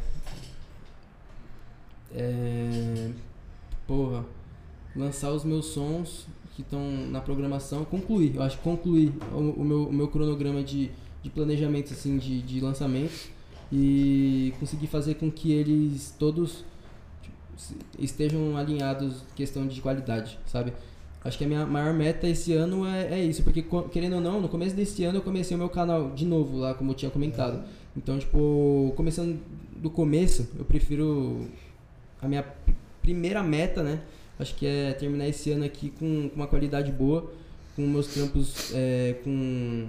É. 2.14 3.12
Porra. 3.88 4.26
Lançar 4.96 5.32
os 5.32 5.44
meus 5.46 5.68
sons 5.68 6.28
que 6.56 6.62
estão 6.62 6.82
na 7.10 7.22
programação. 7.22 7.86
Concluir, 7.86 8.36
eu 8.36 8.44
acho 8.44 8.58
que 8.58 8.64
concluir 8.64 9.14
o, 9.34 9.38
o 9.38 9.64
meu, 9.64 9.88
o 9.88 9.94
meu 9.94 10.08
cronograma 10.10 10.62
de, 10.62 10.92
de 11.24 11.30
planejamento, 11.30 11.94
assim, 11.94 12.18
de, 12.18 12.42
de. 12.42 12.62
E 13.72 14.54
conseguir 14.60 14.88
fazer 14.88 15.16
com 15.16 15.32
que 15.32 15.54
eles 15.54 16.14
todos 16.20 16.66
estejam 18.04 18.58
alinhados 18.58 19.24
questão 19.36 19.68
de 19.68 19.80
qualidade, 19.82 20.38
sabe? 20.46 20.74
Acho 21.24 21.38
que 21.38 21.44
a 21.44 21.48
minha 21.48 21.66
maior 21.66 21.94
meta 21.94 22.28
esse 22.28 22.52
ano 22.54 22.86
é, 22.86 23.20
é 23.20 23.24
isso, 23.24 23.44
porque 23.44 23.64
querendo 23.92 24.16
ou 24.16 24.22
não, 24.22 24.42
no 24.42 24.50
começo 24.50 24.76
desse 24.76 25.04
ano 25.04 25.20
eu 25.20 25.22
comecei 25.22 25.56
o 25.56 25.60
meu 25.60 25.70
canal 25.70 26.12
de 26.12 26.26
novo 26.26 26.58
lá, 26.58 26.74
como 26.74 26.92
eu 26.92 26.96
tinha 26.96 27.12
comentado. 27.12 27.64
Então, 27.96 28.18
tipo, 28.18 28.94
começando 28.96 29.40
do 29.76 29.90
começo, 29.90 30.50
eu 30.58 30.66
prefiro 30.66 31.48
a 32.22 32.28
minha 32.28 32.44
primeira 33.02 33.44
meta, 33.44 33.84
né? 33.84 34.02
Acho 34.40 34.56
que 34.56 34.66
é 34.66 34.94
terminar 34.94 35.28
esse 35.28 35.52
ano 35.52 35.64
aqui 35.64 35.92
com, 35.92 36.30
com 36.30 36.36
uma 36.36 36.48
qualidade 36.48 36.92
boa, 36.92 37.32
com 37.76 37.84
meus 37.84 38.08
trampos, 38.08 38.72
é, 38.74 39.16
com 39.24 39.88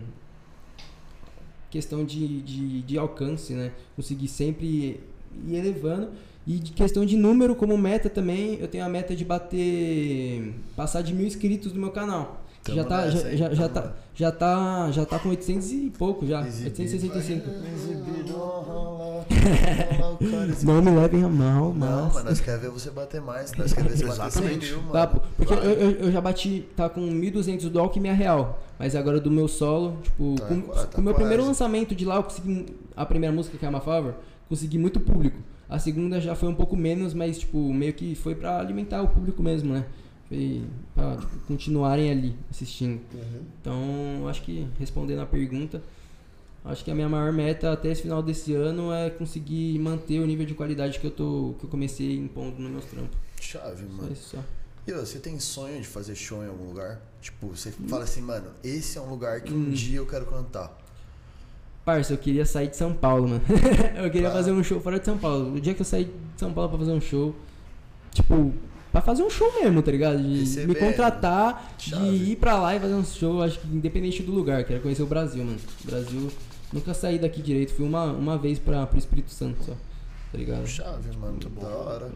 questão 1.71 2.05
de, 2.05 2.43
de, 2.43 2.83
de 2.83 2.99
alcance, 2.99 3.55
né? 3.55 3.73
Conseguir 3.97 4.29
sempre 4.29 5.01
ir 5.47 5.55
elevando. 5.55 6.11
E 6.47 6.59
de 6.59 6.73
questão 6.73 7.05
de 7.07 7.17
número, 7.17 7.55
como 7.55 7.77
meta 7.79 8.11
também, 8.11 8.59
eu 8.61 8.67
tenho 8.67 8.85
a 8.85 8.89
meta 8.89 9.15
de 9.15 9.25
bater. 9.25 10.53
passar 10.77 11.03
de 11.03 11.15
mil 11.15 11.27
inscritos 11.27 11.73
no 11.73 11.81
meu 11.81 11.91
canal. 11.91 12.41
Tamo 12.65 12.77
já, 12.79 12.85
tá, 12.85 13.07
nessa, 13.07 13.37
já, 13.37 13.49
já, 13.49 13.55
já, 13.55 13.69
tá, 13.69 13.93
já, 14.15 14.31
tá, 14.33 14.91
já 14.93 15.05
tá 15.05 15.19
com 15.19 15.31
800 15.31 15.73
e 15.73 15.93
pouco 15.99 16.25
já. 16.27 16.47
Exibido. 16.47 16.81
865. 16.83 17.49
Exibido, 17.75 18.33
rola, 18.35 18.63
rola, 18.63 19.25
o 20.21 20.31
cara 20.31 20.45
exibido. 20.49 20.73
Não 20.73 20.83
me 20.83 20.91
levem 20.93 21.25
a 21.25 21.29
mal, 21.29 21.75
Não, 21.75 22.05
mas. 22.05 22.15
mas 22.15 22.25
nós 22.25 22.41
quer 22.41 22.59
ver 22.59 22.71
você 22.71 22.91
bater 22.91 23.21
mais, 23.21 23.53
nós 23.55 23.73
quer 23.73 23.83
ver 23.83 23.97
você 23.97 24.05
bater 24.05 24.17
100 24.17 24.27
Exatamente. 24.45 24.67
mil, 24.69 24.77
mano. 24.79 24.93
Tá, 24.93 25.07
porque 25.07 25.53
eu, 25.53 25.59
eu, 25.59 25.91
eu 25.91 26.13
já 26.13 26.21
bati, 26.21 26.65
tá 26.77 26.89
com 26.89 27.01
1.200 27.01 27.69
do 27.69 27.81
Alckmin 27.81 28.13
real. 28.13 28.63
Mas 28.79 28.95
agora 28.95 29.21
do 29.21 29.31
meu 29.31 29.49
solo, 29.49 29.97
tipo, 30.03 30.37
Tá 30.39 30.47
com, 30.47 30.61
tá 30.61 30.99
o 30.99 31.03
meu 31.03 31.15
primeiro 31.15 31.43
quase. 31.43 31.49
lançamento 31.49 31.95
de 31.97 32.05
lá, 32.05 32.17
eu 32.17 32.23
consegui. 32.23 32.67
A 32.97 33.05
primeira 33.07 33.35
música, 33.35 33.57
que 33.59 33.65
é 33.65 33.69
a 33.69 33.81
Favor, 33.81 34.15
consegui 34.49 34.79
muito 34.79 35.01
público. 35.01 35.39
A 35.69 35.79
segunda 35.79 36.21
já 36.21 36.35
foi 36.35 36.49
um 36.49 36.55
pouco 36.55 36.77
menos, 36.77 37.15
mas, 37.15 37.39
tipo, 37.39 37.73
meio 37.73 37.95
que 37.95 38.15
foi 38.15 38.35
pra 38.35 38.59
alimentar 38.59 39.01
o 39.03 39.09
público 39.09 39.43
mesmo, 39.43 39.73
né? 39.73 39.87
Foi 40.29 40.63
pra 40.95 41.17
tipo, 41.17 41.39
continuarem 41.47 42.11
ali 42.11 42.37
assistindo. 42.51 43.01
Então, 43.61 44.29
acho 44.29 44.43
que 44.43 44.67
respondendo 44.79 45.21
a 45.21 45.27
pergunta, 45.27 45.83
acho 46.65 46.85
que 46.85 46.91
a 46.91 46.95
minha 46.95 47.09
maior 47.09 47.33
meta 47.33 47.73
até 47.73 47.91
esse 47.91 48.03
final 48.03 48.23
desse 48.23 48.53
ano 48.55 48.93
é 48.93 49.11
conseguir 49.11 49.79
manter 49.79 50.21
o 50.21 50.27
nível 50.27 50.45
de 50.47 50.55
qualidade 50.55 50.99
que 50.99 51.07
eu 51.07 51.11
tô 51.11 51.55
que 51.59 51.65
eu 51.65 51.71
comecei 51.71 52.17
impondo 52.17 52.61
nos 52.61 52.71
meus 52.71 52.85
trampos. 52.87 53.19
Chave, 53.41 53.85
Só 53.87 53.93
mano. 53.93 54.13
isso 54.13 54.37
só. 54.37 54.39
E 54.87 54.93
você 54.93 55.19
tem 55.21 55.39
sonho 55.39 55.81
de 55.81 55.87
fazer 55.87 56.15
show 56.15 56.43
em 56.45 56.49
algum 56.49 56.67
lugar? 56.67 57.01
Tipo, 57.21 57.49
você 57.49 57.71
fala 57.71 58.05
assim, 58.05 58.21
mano, 58.21 58.51
esse 58.65 58.99
é 58.99 59.01
um 59.01 59.09
lugar 59.09 59.41
que 59.43 59.53
um 59.55 59.69
Hum. 59.69 59.71
dia 59.71 59.99
eu 59.99 60.07
quero 60.07 60.27
cantar. 60.27 60.77
Parça, 61.85 62.13
eu 62.13 62.19
queria 62.19 62.47
sair 62.47 62.69
de 62.69 62.77
São 62.77 62.93
Paulo, 62.95 63.29
mano. 63.29 63.43
eu 63.97 64.11
queria 64.11 64.29
Tá. 64.29 64.35
fazer 64.35 64.53
um 64.53 64.63
show 64.63 64.81
fora 64.81 64.99
de 65.01 65.05
São 65.05 65.19
Paulo. 65.19 65.55
O 65.55 65.61
dia 65.61 65.75
que 65.75 65.81
eu 65.81 65.85
sair 65.85 66.05
de 66.05 66.13
São 66.41 66.53
Paulo 66.53 66.71
pra 66.71 66.79
fazer 66.79 66.93
um 66.93 67.01
show, 67.01 67.35
tipo, 68.13 68.53
pra 68.93 69.01
fazer 69.01 69.23
um 69.25 69.31
show 69.31 69.53
mesmo, 69.61 69.83
tá 69.83 69.91
ligado? 69.91 70.23
De 70.23 70.41
Receber, 70.41 70.69
me 70.69 70.75
contratar, 70.75 71.75
de 71.77 71.91
Chave. 71.91 72.31
ir 72.33 72.37
pra 72.37 72.57
lá 72.57 72.77
e 72.77 72.81
fazer 72.81 72.95
um 72.95 73.05
show, 73.05 73.43
acho 73.43 73.59
que 73.59 73.67
independente 73.67 74.23
do 74.23 74.31
lugar. 74.33 74.63
Quero 74.65 74.81
conhecer 74.81 75.03
o 75.03 75.07
Brasil, 75.07 75.45
mano. 75.45 75.59
O 75.83 75.87
Brasil, 75.87 76.31
nunca 76.73 76.95
saí 76.95 77.19
daqui 77.19 77.43
direito. 77.43 77.73
Fui 77.75 77.85
uma, 77.85 78.05
uma 78.13 78.39
vez 78.39 78.61
pra, 78.61 78.87
pro 78.87 78.99
Espírito 78.99 79.33
Santo 79.33 79.65
só, 79.65 79.73
tá 79.73 80.39
ligado? 80.39 80.65
Chave, 80.67 81.09
mano, 81.19 81.33
Muito 81.33 81.49
da 81.51 81.67
hora. 81.69 82.11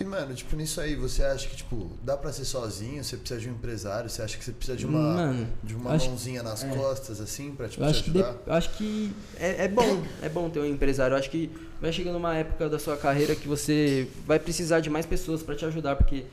E, 0.00 0.04
mano, 0.04 0.34
tipo, 0.34 0.56
nisso 0.56 0.80
aí, 0.80 0.96
você 0.96 1.22
acha 1.22 1.46
que, 1.46 1.56
tipo, 1.56 1.90
dá 2.02 2.16
pra 2.16 2.32
ser 2.32 2.46
sozinho? 2.46 3.04
Você 3.04 3.18
precisa 3.18 3.38
de 3.38 3.50
um 3.50 3.52
empresário? 3.52 4.08
Você 4.08 4.22
acha 4.22 4.38
que 4.38 4.42
você 4.42 4.50
precisa 4.52 4.74
de 4.74 4.86
uma, 4.86 4.98
Mano, 4.98 5.46
de 5.62 5.74
uma 5.74 5.92
acho- 5.92 6.06
mãozinha 6.08 6.42
nas 6.42 6.64
é. 6.64 6.68
costas, 6.68 7.20
assim, 7.20 7.52
pra, 7.52 7.68
tipo, 7.68 7.82
Eu 7.84 7.88
te 7.88 7.90
acho 7.90 8.04
que, 8.04 8.10
de- 8.10 8.22
ajudar? 8.22 8.38
eu 8.46 8.52
acho 8.54 8.70
que 8.78 9.12
é, 9.38 9.64
é 9.64 9.68
bom, 9.68 10.02
é 10.22 10.28
bom 10.30 10.48
ter 10.48 10.58
um 10.60 10.64
empresário. 10.64 11.12
Eu 11.14 11.18
acho 11.18 11.28
que 11.28 11.50
vai 11.82 11.92
chegando 11.92 12.16
uma 12.16 12.34
época 12.34 12.66
da 12.70 12.78
sua 12.78 12.96
carreira 12.96 13.36
que 13.36 13.46
você 13.46 14.08
vai 14.26 14.38
precisar 14.38 14.80
de 14.80 14.88
mais 14.88 15.04
pessoas 15.04 15.42
pra 15.42 15.54
te 15.54 15.66
ajudar, 15.66 15.96
porque 15.96 16.24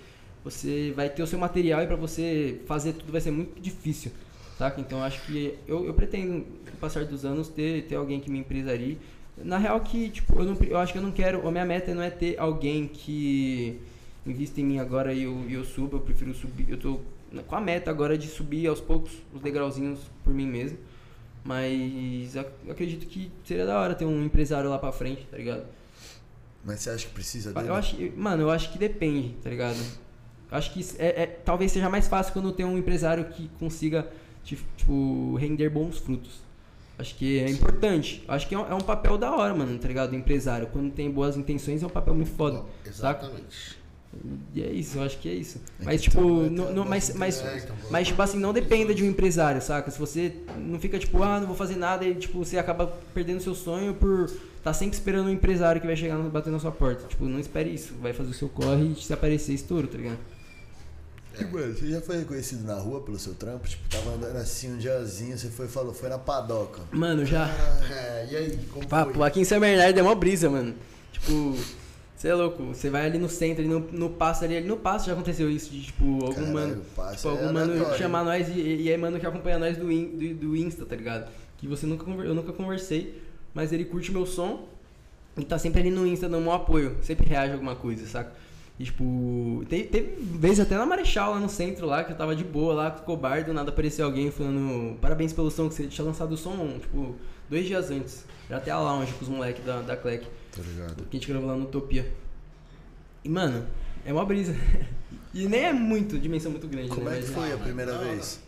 você 0.46 0.94
vai 0.96 1.10
ter 1.10 1.22
o 1.22 1.28
seu 1.28 1.38
material 1.38 1.82
e 1.84 1.88
pra 1.88 1.98
você 1.98 2.62
fazer 2.68 2.94
tudo 2.94 3.12
vai 3.12 3.20
ser 3.20 3.32
muito 3.32 3.60
difícil, 3.60 4.12
saca? 4.58 4.80
Então 4.80 5.00
eu 5.00 5.04
acho 5.04 5.22
que 5.26 5.60
eu, 5.68 5.86
eu 5.86 5.94
pretendo, 5.94 6.46
com 6.70 6.74
o 6.74 6.78
passar 6.80 7.04
dos 7.04 7.26
anos, 7.26 7.50
ter, 7.50 7.84
ter 7.84 7.96
alguém 7.96 8.22
que 8.22 8.32
me 8.32 8.40
empresarie. 8.40 8.98
Na 9.44 9.58
real 9.58 9.80
que, 9.82 10.10
tipo, 10.10 10.40
eu, 10.40 10.46
não, 10.46 10.58
eu 10.64 10.78
acho 10.78 10.92
que 10.94 10.98
eu 11.00 11.04
não 11.04 11.12
quero, 11.12 11.48
a 11.48 11.52
minha 11.52 11.66
meta 11.66 11.94
não 11.94 12.02
é 12.02 12.10
ter 12.10 12.40
alguém 12.40 12.88
que 12.88 13.80
invista 14.26 14.60
em 14.60 14.66
mim 14.66 14.80
agora 14.80 15.14
e 15.14 15.24
eu, 15.24 15.46
e 15.48 15.54
eu 15.54 15.64
suba, 15.64 15.98
eu 15.98 16.02
prefiro 16.02 16.34
subir, 16.34 16.68
eu 16.70 16.78
tô 16.78 17.00
com 17.46 17.56
a 17.56 17.62
meta 17.62 17.92
agora 17.92 18.18
de 18.18 18.28
subir 18.28 18.66
aos 18.68 18.82
poucos 18.82 19.12
os 19.34 19.42
degrauzinhos 19.42 20.00
por 20.24 20.34
mim 20.34 20.48
mesmo. 20.48 20.78
Mas 21.44 22.36
eu 22.36 22.46
acredito 22.72 23.06
que 23.08 23.32
seria 23.46 23.66
da 23.66 23.80
hora 23.80 23.96
ter 23.96 24.06
um 24.06 24.24
empresário 24.26 24.70
lá 24.70 24.78
pra 24.78 24.92
frente, 24.92 25.26
tá 25.32 25.38
ligado? 25.38 25.66
Mas 26.66 26.82
você 26.82 26.90
acha 26.90 27.08
que 27.08 27.14
precisa 27.14 27.54
dele? 27.54 27.70
Eu 27.70 27.76
acho, 27.76 27.96
que- 27.96 28.10
mano, 28.18 28.44
eu 28.44 28.50
acho 28.50 28.72
que 28.72 28.78
depende, 28.78 29.30
tá 29.42 29.50
ligado? 29.50 29.78
Acho 30.52 30.74
que 30.74 30.86
é, 31.00 31.24
é- 31.24 31.26
talvez 31.26 31.72
seja 31.72 31.90
mais 31.90 32.08
fácil 32.08 32.34
quando 32.34 32.52
tem 32.52 32.66
um 32.66 32.78
empresário 32.78 33.26
que 33.26 33.50
consiga, 33.60 34.10
ti- 34.44 34.58
tipo, 34.76 35.36
render 35.36 35.70
bons 35.70 36.00
frutos. 36.00 36.42
Acho 37.00 37.16
que 37.16 37.40
é 37.40 37.50
importante. 37.50 38.24
Acho 38.28 38.48
que 38.48 38.56
é 38.56 38.58
um, 38.58 38.68
é 38.68 38.74
um 38.74 38.82
papel 38.82 39.18
da 39.18 39.36
hora, 39.36 39.54
mano, 39.54 39.78
tá 39.78 39.88
ligado? 39.88 40.14
O 40.14 40.16
empresário, 40.16 40.68
quando 40.68 40.92
tem 40.92 41.10
boas 41.12 41.38
intenções, 41.38 41.84
é 41.84 41.86
um 41.86 41.90
papel 41.90 42.16
muito 42.16 42.32
foda. 42.32 42.64
saca? 42.92 43.26
Exatamente. 43.26 43.78
E 44.56 44.64
é 44.64 44.72
isso, 44.72 44.98
eu 44.98 45.04
acho 45.04 45.20
que 45.20 45.30
é 45.30 45.34
isso. 45.34 45.62
É 45.80 45.86
Mas, 45.86 46.02
que 46.02 46.10
tipo, 46.10 46.22
não, 46.22 46.82
a 46.82 46.86
mas, 46.86 47.14
mas, 47.14 47.40
É, 47.44 47.58
então, 47.58 47.76
mas, 47.92 48.08
tipo 48.08 48.22
assim, 48.22 48.40
não 48.40 48.52
dependa 48.52 48.96
de 48.96 49.04
um 49.04 49.08
empresário, 49.08 49.62
saca? 49.62 49.92
Se 49.92 50.00
você 50.00 50.34
não 50.58 50.80
fica, 50.80 50.98
tipo, 50.98 51.22
ah, 51.22 51.40
não 51.40 51.46
vou 51.46 51.56
fazer 51.56 51.76
nada 51.76 52.04
e, 52.04 52.16
tipo, 52.16 52.44
você 52.44 52.58
acaba 52.58 52.88
perdendo 53.14 53.42
seu 53.42 53.54
sonho 53.54 53.94
por 53.94 54.32
tá 54.64 54.74
sempre 54.74 54.96
esperando 54.96 55.28
um 55.28 55.32
empresário 55.32 55.80
que 55.80 55.88
vai 55.88 55.96
chegar 55.96 56.20
e 56.20 56.30
bater 56.30 56.50
na 56.52 56.60
sua 56.60 56.72
porta. 56.72 57.08
Tipo, 57.08 57.26
não 57.26 57.40
espere 57.40 57.70
isso. 57.70 57.94
Vai 58.02 58.12
fazer 58.12 58.32
o 58.32 58.34
seu 58.34 58.50
corre 58.50 58.94
e 58.94 58.96
se 58.96 59.14
aparecer, 59.14 59.54
estouro, 59.54 59.88
tá 59.88 59.98
ligado? 59.98 60.18
E, 61.40 61.46
mano, 61.46 61.74
você 61.76 61.88
já 61.92 62.02
foi 62.02 62.18
reconhecido 62.18 62.64
na 62.66 62.76
rua 62.76 63.02
pelo 63.02 63.18
seu 63.20 63.34
trampo? 63.36 63.68
Tipo, 63.68 63.88
tava 63.90 64.12
andando 64.16 64.36
assim 64.38 64.74
um 64.74 64.78
diazinho, 64.78 65.38
você 65.38 65.50
foi 65.50 65.66
e 65.66 65.70
falou, 65.70 65.94
foi 65.94 66.10
na 66.10 66.18
padoca. 66.18 66.82
Mano, 66.92 67.24
já. 67.26 67.48
É, 67.92 68.28
e 68.32 68.36
aí, 68.36 68.58
como 68.74 68.88
Papo, 68.88 69.14
foi? 69.14 69.28
aqui 69.28 69.40
em 69.42 69.44
São 69.46 69.60
Bernardo 69.60 69.98
é 70.00 70.02
mó 70.02 70.14
brisa, 70.16 70.50
mano. 70.50 70.74
Tipo, 71.12 71.56
você 72.16 72.30
é 72.30 72.34
louco. 72.36 72.64
Você 72.66 72.90
vai 72.90 73.06
ali 73.06 73.18
no 73.20 73.30
centro, 73.30 73.62
ali 73.64 73.70
no, 73.72 73.80
no 73.80 74.10
passo 74.10 74.44
ali, 74.44 74.58
ali 74.58 74.68
no 74.68 74.78
passo 74.78 75.06
já 75.08 75.14
aconteceu 75.14 75.50
isso 75.52 75.70
de, 75.70 75.84
tipo, 75.84 76.06
algum 76.26 76.34
Caralho, 76.34 76.54
mano. 76.54 76.82
Tipo, 77.16 77.28
é 77.28 77.32
algum 77.32 77.54
mano 77.54 77.72
aleatório, 77.74 77.98
chamar 77.98 78.24
nós 78.24 78.48
e, 78.50 78.60
e 78.60 78.92
é 78.92 78.98
mano 78.98 79.20
que 79.20 79.26
acompanha 79.28 79.60
nós 79.60 79.78
do, 79.78 79.92
in- 79.92 80.18
do, 80.18 80.48
do 80.48 80.56
Insta, 80.56 80.86
tá 80.86 80.96
ligado? 80.96 81.30
Que 81.58 81.68
você 81.68 81.86
nunca 81.86 82.10
eu 82.10 82.34
nunca 82.34 82.52
conversei, 82.54 83.22
mas 83.54 83.72
ele 83.72 83.86
curte 83.86 84.12
meu 84.12 84.26
som 84.26 84.68
e 85.38 85.46
tá 85.46 85.60
sempre 85.60 85.82
ali 85.82 85.92
no 85.92 86.08
Insta 86.08 86.28
dando 86.28 86.46
um 86.48 86.52
apoio, 86.52 86.98
sempre 87.04 87.28
reage 87.28 87.52
a 87.52 87.54
alguma 87.54 87.76
coisa, 87.76 88.08
saca? 88.08 88.32
E, 88.80 88.84
tipo, 88.84 89.66
teve, 89.68 89.86
teve 89.86 90.16
vezes 90.20 90.60
até 90.60 90.78
na 90.78 90.86
Marechal, 90.86 91.32
lá 91.34 91.40
no 91.40 91.50
centro, 91.50 91.88
lá, 91.88 92.04
que 92.04 92.12
eu 92.12 92.16
tava 92.16 92.36
de 92.36 92.44
boa 92.44 92.74
lá 92.76 92.92
com 92.92 93.02
o 93.02 93.06
Cobar, 93.06 93.44
do 93.44 93.52
nada 93.54 93.70
apareceu 93.72 94.06
alguém 94.06 94.30
falando 94.30 94.96
parabéns 95.00 95.34
pelo 95.34 95.50
som, 95.50 95.68
que 95.68 95.74
você 95.74 95.88
tinha 95.88 96.06
lançado 96.06 96.32
o 96.34 96.38
som, 96.38 96.78
tipo, 96.80 97.16
dois 97.50 97.66
dias 97.66 97.90
antes. 97.90 98.24
Era 98.48 98.60
até 98.60 98.70
a 98.72 98.80
lounge 98.80 99.12
com 99.14 99.24
os 99.26 99.30
moleques 99.30 99.66
da, 99.66 99.82
da 99.82 99.98
Clec, 99.98 100.26
Tá 100.56 100.62
ligado? 100.62 101.04
que 101.10 101.18
a 101.18 101.20
gente 101.20 101.28
gravou 101.28 101.50
lá 101.50 101.56
no 101.56 101.64
Utopia. 101.66 102.12
E, 103.24 103.30
mano, 103.30 103.66
é 104.06 104.14
uma 104.14 104.26
brisa. 104.26 104.56
E 105.34 105.46
nem 105.48 105.66
é 105.66 105.74
muito, 105.74 106.18
dimensão 106.18 106.50
muito 106.50 106.68
grande, 106.68 106.90
Como 106.90 107.08
né? 107.08 107.20
é 107.20 107.22
que 107.22 107.28
foi 107.28 107.52
a 107.52 107.58
primeira 107.58 107.96
vez? 108.00 108.40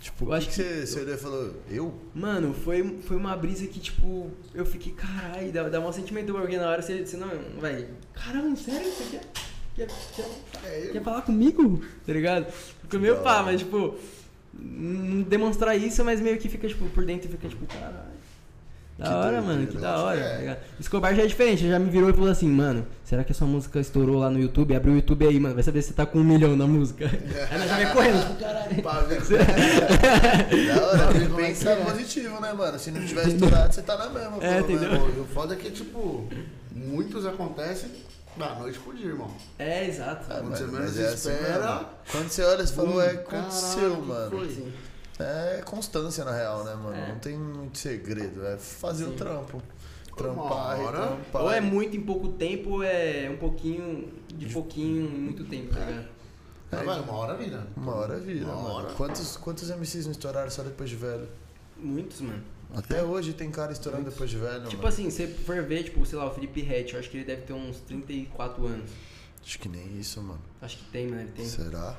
Tipo, 0.00 0.24
Eu 0.24 0.32
acho 0.32 0.48
que, 0.48 0.56
que 0.56 0.62
você, 0.62 0.86
você 0.86 1.00
olhou 1.00 1.14
e 1.14 1.18
falou, 1.18 1.54
eu? 1.70 1.94
Mano, 2.14 2.52
foi, 2.52 2.98
foi 3.02 3.16
uma 3.16 3.36
brisa 3.36 3.64
que, 3.68 3.78
tipo, 3.78 4.28
eu 4.52 4.64
fiquei, 4.66 4.92
caralho, 4.92 5.52
dá, 5.52 5.68
dá 5.68 5.78
um 5.78 5.92
sentimento 5.92 6.32
porque 6.32 6.56
na 6.56 6.68
hora 6.68 6.82
você, 6.82 7.04
você 7.06 7.16
não, 7.16 7.28
vai, 7.60 7.86
caramba, 8.12 8.56
sério, 8.56 8.90
você 8.90 9.04
quer, 9.18 9.30
quer, 9.74 9.88
quer, 10.14 10.92
quer 10.92 11.02
falar 11.02 11.22
comigo? 11.22 11.82
Tá 12.06 12.12
ligado? 12.12 12.46
Ficou 12.82 13.00
meio 13.00 13.16
da 13.16 13.20
pá, 13.20 13.34
hora. 13.34 13.42
mas, 13.44 13.60
tipo, 13.60 13.94
não 14.54 15.22
demonstrar 15.22 15.76
isso, 15.76 16.04
mas 16.04 16.20
meio 16.20 16.38
que 16.38 16.48
fica, 16.48 16.68
tipo, 16.68 16.86
por 16.90 17.04
dentro 17.04 17.28
fica, 17.28 17.48
tipo, 17.48 17.64
caralho. 17.66 18.12
Da 18.98 19.06
Que 19.06 19.14
hora, 19.14 19.22
doideira, 19.40 19.42
mano, 19.42 19.66
que 19.66 19.78
da 19.78 19.96
hora, 20.02 20.16
que 20.20 20.44
é. 20.44 20.54
tá? 20.54 20.60
Escobar 20.78 21.14
já 21.14 21.22
é 21.22 21.26
diferente, 21.26 21.66
já 21.66 21.78
me 21.78 21.90
virou 21.90 22.10
e 22.10 22.12
falou 22.12 22.28
assim, 22.30 22.46
mano, 22.46 22.86
será 23.02 23.24
que 23.24 23.32
a 23.32 23.34
sua 23.34 23.46
música 23.46 23.80
estourou 23.80 24.18
lá 24.18 24.28
no 24.28 24.38
YouTube? 24.38 24.76
Abre 24.76 24.90
o 24.90 24.94
YouTube 24.96 25.26
aí, 25.26 25.40
mano, 25.40 25.54
vai 25.54 25.62
saber 25.64 25.80
se 25.80 25.88
você 25.88 25.94
tá 25.94 26.04
com 26.04 26.18
um 26.18 26.24
milhão 26.24 26.54
na 26.56 26.66
música. 26.66 27.06
Aí 27.50 27.58
nós 27.58 27.68
já 27.70 27.76
vai 27.76 27.92
correndo, 27.92 28.20
tipo, 28.20 28.40
caralho. 28.40 28.82
Pra 28.82 29.00
ver 29.00 29.22
Da 30.68 30.86
hora, 30.86 30.98
Sabe 30.98 31.12
tem 31.12 31.22
que 31.22 31.28
como 31.28 31.40
é 31.40 31.72
é? 31.72 31.84
positivo, 31.84 32.40
né, 32.40 32.52
mano? 32.52 32.78
Se 32.78 32.90
não 32.90 33.04
tiver 33.04 33.28
estourado, 33.28 33.74
você 33.74 33.82
tá 33.82 33.96
na 33.96 34.10
mesma. 34.10 34.36
É, 34.44 34.62
pelo 34.62 34.72
entendeu? 34.74 35.00
Pô, 35.00 35.08
e 35.08 35.20
o 35.20 35.24
foda 35.24 35.54
é 35.54 35.56
que, 35.56 35.70
tipo, 35.70 36.28
muitos 36.70 37.24
acontecem 37.24 37.90
da 38.36 38.54
noite 38.56 38.78
pro 38.78 38.94
dia, 38.94 39.06
irmão. 39.06 39.30
É, 39.58 39.86
exato. 39.86 40.24
Ah, 40.30 40.34
Quando 40.36 40.44
mano, 40.44 40.56
você 40.56 40.64
menos 40.64 40.80
mas 40.80 40.98
é 40.98 41.06
assim 41.08 41.30
espera. 41.32 41.84
Quando 42.10 42.28
você 42.28 42.42
olha, 42.42 42.66
você 42.66 42.74
falou, 42.74 42.94
Hum, 42.96 43.00
é, 43.02 43.14
caralho, 43.16 43.46
aconteceu, 43.48 43.96
mano. 44.02 44.30
foi? 44.30 44.72
É 45.18 45.62
constância, 45.64 46.24
na 46.24 46.32
real, 46.32 46.64
né, 46.64 46.74
mano? 46.74 46.96
É. 46.96 47.08
Não 47.08 47.18
tem 47.18 47.36
muito 47.38 47.78
segredo. 47.78 48.44
É 48.46 48.56
fazer 48.56 49.04
o 49.04 49.10
Sim. 49.10 49.16
trampo. 49.16 49.56
Uma 49.58 50.16
Trampar, 50.16 50.80
hora- 50.80 50.98
trampar. 51.06 51.42
Ou 51.42 51.50
é 51.52 51.60
muito 51.60 51.96
em 51.96 52.00
pouco 52.02 52.28
tempo, 52.28 52.70
ou 52.70 52.82
é 52.82 53.30
um 53.32 53.36
pouquinho 53.38 54.12
de 54.28 54.46
pouquinho 54.52 55.06
em 55.06 55.18
muito 55.20 55.44
tempo, 55.44 55.72
tá 55.74 55.80
ligado? 55.84 56.08
Mas 56.70 56.84
vai, 56.84 57.00
uma 57.00 57.12
hora 57.14 57.34
vira. 57.36 57.66
Uma 57.76 57.94
hora 57.94 58.18
vira, 58.18 58.44
Uma 58.46 58.54
mano. 58.56 58.68
hora. 58.74 58.94
Quantos, 58.94 59.36
quantos 59.36 59.70
MCs 59.70 60.04
não 60.06 60.12
estouraram 60.12 60.50
só 60.50 60.62
depois 60.62 60.88
de 60.90 60.96
velho? 60.96 61.28
Muitos, 61.76 62.20
mano. 62.20 62.42
Até 62.74 63.02
hoje 63.02 63.32
tem 63.32 63.50
cara 63.50 63.72
estourando 63.72 64.04
depois 64.10 64.30
de 64.30 64.38
velho, 64.38 64.62
Tipo 64.64 64.76
mano. 64.76 64.88
assim, 64.88 65.10
se 65.10 65.26
você 65.26 65.28
for 65.28 65.62
ver, 65.62 65.84
tipo, 65.84 66.04
sei 66.06 66.18
lá, 66.18 66.26
o 66.26 66.30
Felipe 66.34 66.60
Rett, 66.62 66.94
eu 66.94 67.00
acho 67.00 67.10
que 67.10 67.18
ele 67.18 67.24
deve 67.24 67.42
ter 67.42 67.52
uns 67.52 67.78
34 67.80 68.66
anos. 68.66 68.90
Acho 69.44 69.58
que 69.58 69.68
nem 69.68 69.98
isso, 69.98 70.22
mano. 70.22 70.40
Acho 70.60 70.78
que 70.78 70.84
tem, 70.84 71.06
mano, 71.08 71.20
ele 71.22 71.30
tem. 71.32 71.44
Será? 71.44 71.96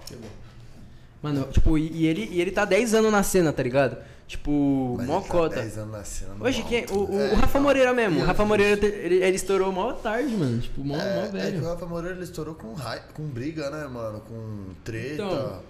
Mano, 1.21 1.47
tipo, 1.51 1.77
e, 1.77 2.05
ele, 2.05 2.27
e 2.31 2.41
ele 2.41 2.51
tá 2.51 2.65
10 2.65 2.93
anos 2.95 3.11
na 3.11 3.23
cena, 3.23 3.53
tá 3.53 3.63
ligado? 3.63 3.97
Tipo, 4.27 4.95
Mas 4.97 5.07
mó 5.07 5.21
tá 5.21 5.27
cota. 5.27 5.55
10 5.55 5.77
anos 5.77 5.91
na 5.91 6.03
cena, 6.03 6.35
Hoje, 6.39 6.63
quem, 6.63 6.85
o, 6.89 7.03
o, 7.05 7.15
né? 7.17 7.31
o 7.33 7.35
Rafa 7.35 7.59
Moreira 7.59 7.93
mesmo. 7.93 8.15
O 8.15 8.17
Meu 8.19 8.25
Rafa. 8.27 8.45
Moreira, 8.45 8.85
ele, 8.85 9.15
ele 9.23 9.35
estourou 9.35 9.71
mó 9.71 9.93
tarde, 9.93 10.33
mano. 10.35 10.59
Tipo, 10.59 10.83
mó, 10.83 10.95
mó 10.95 11.01
É, 11.01 11.19
é 11.23 11.25
que 11.27 11.31
velho. 11.37 11.61
o 11.61 11.65
Rafa 11.65 11.85
Moreira 11.85 12.15
ele 12.15 12.23
estourou 12.25 12.55
com, 12.55 12.73
rai- 12.73 13.03
com 13.13 13.23
briga, 13.27 13.69
né, 13.69 13.85
mano? 13.87 14.21
Com 14.21 14.73
treta. 14.83 15.13
Então, 15.13 15.61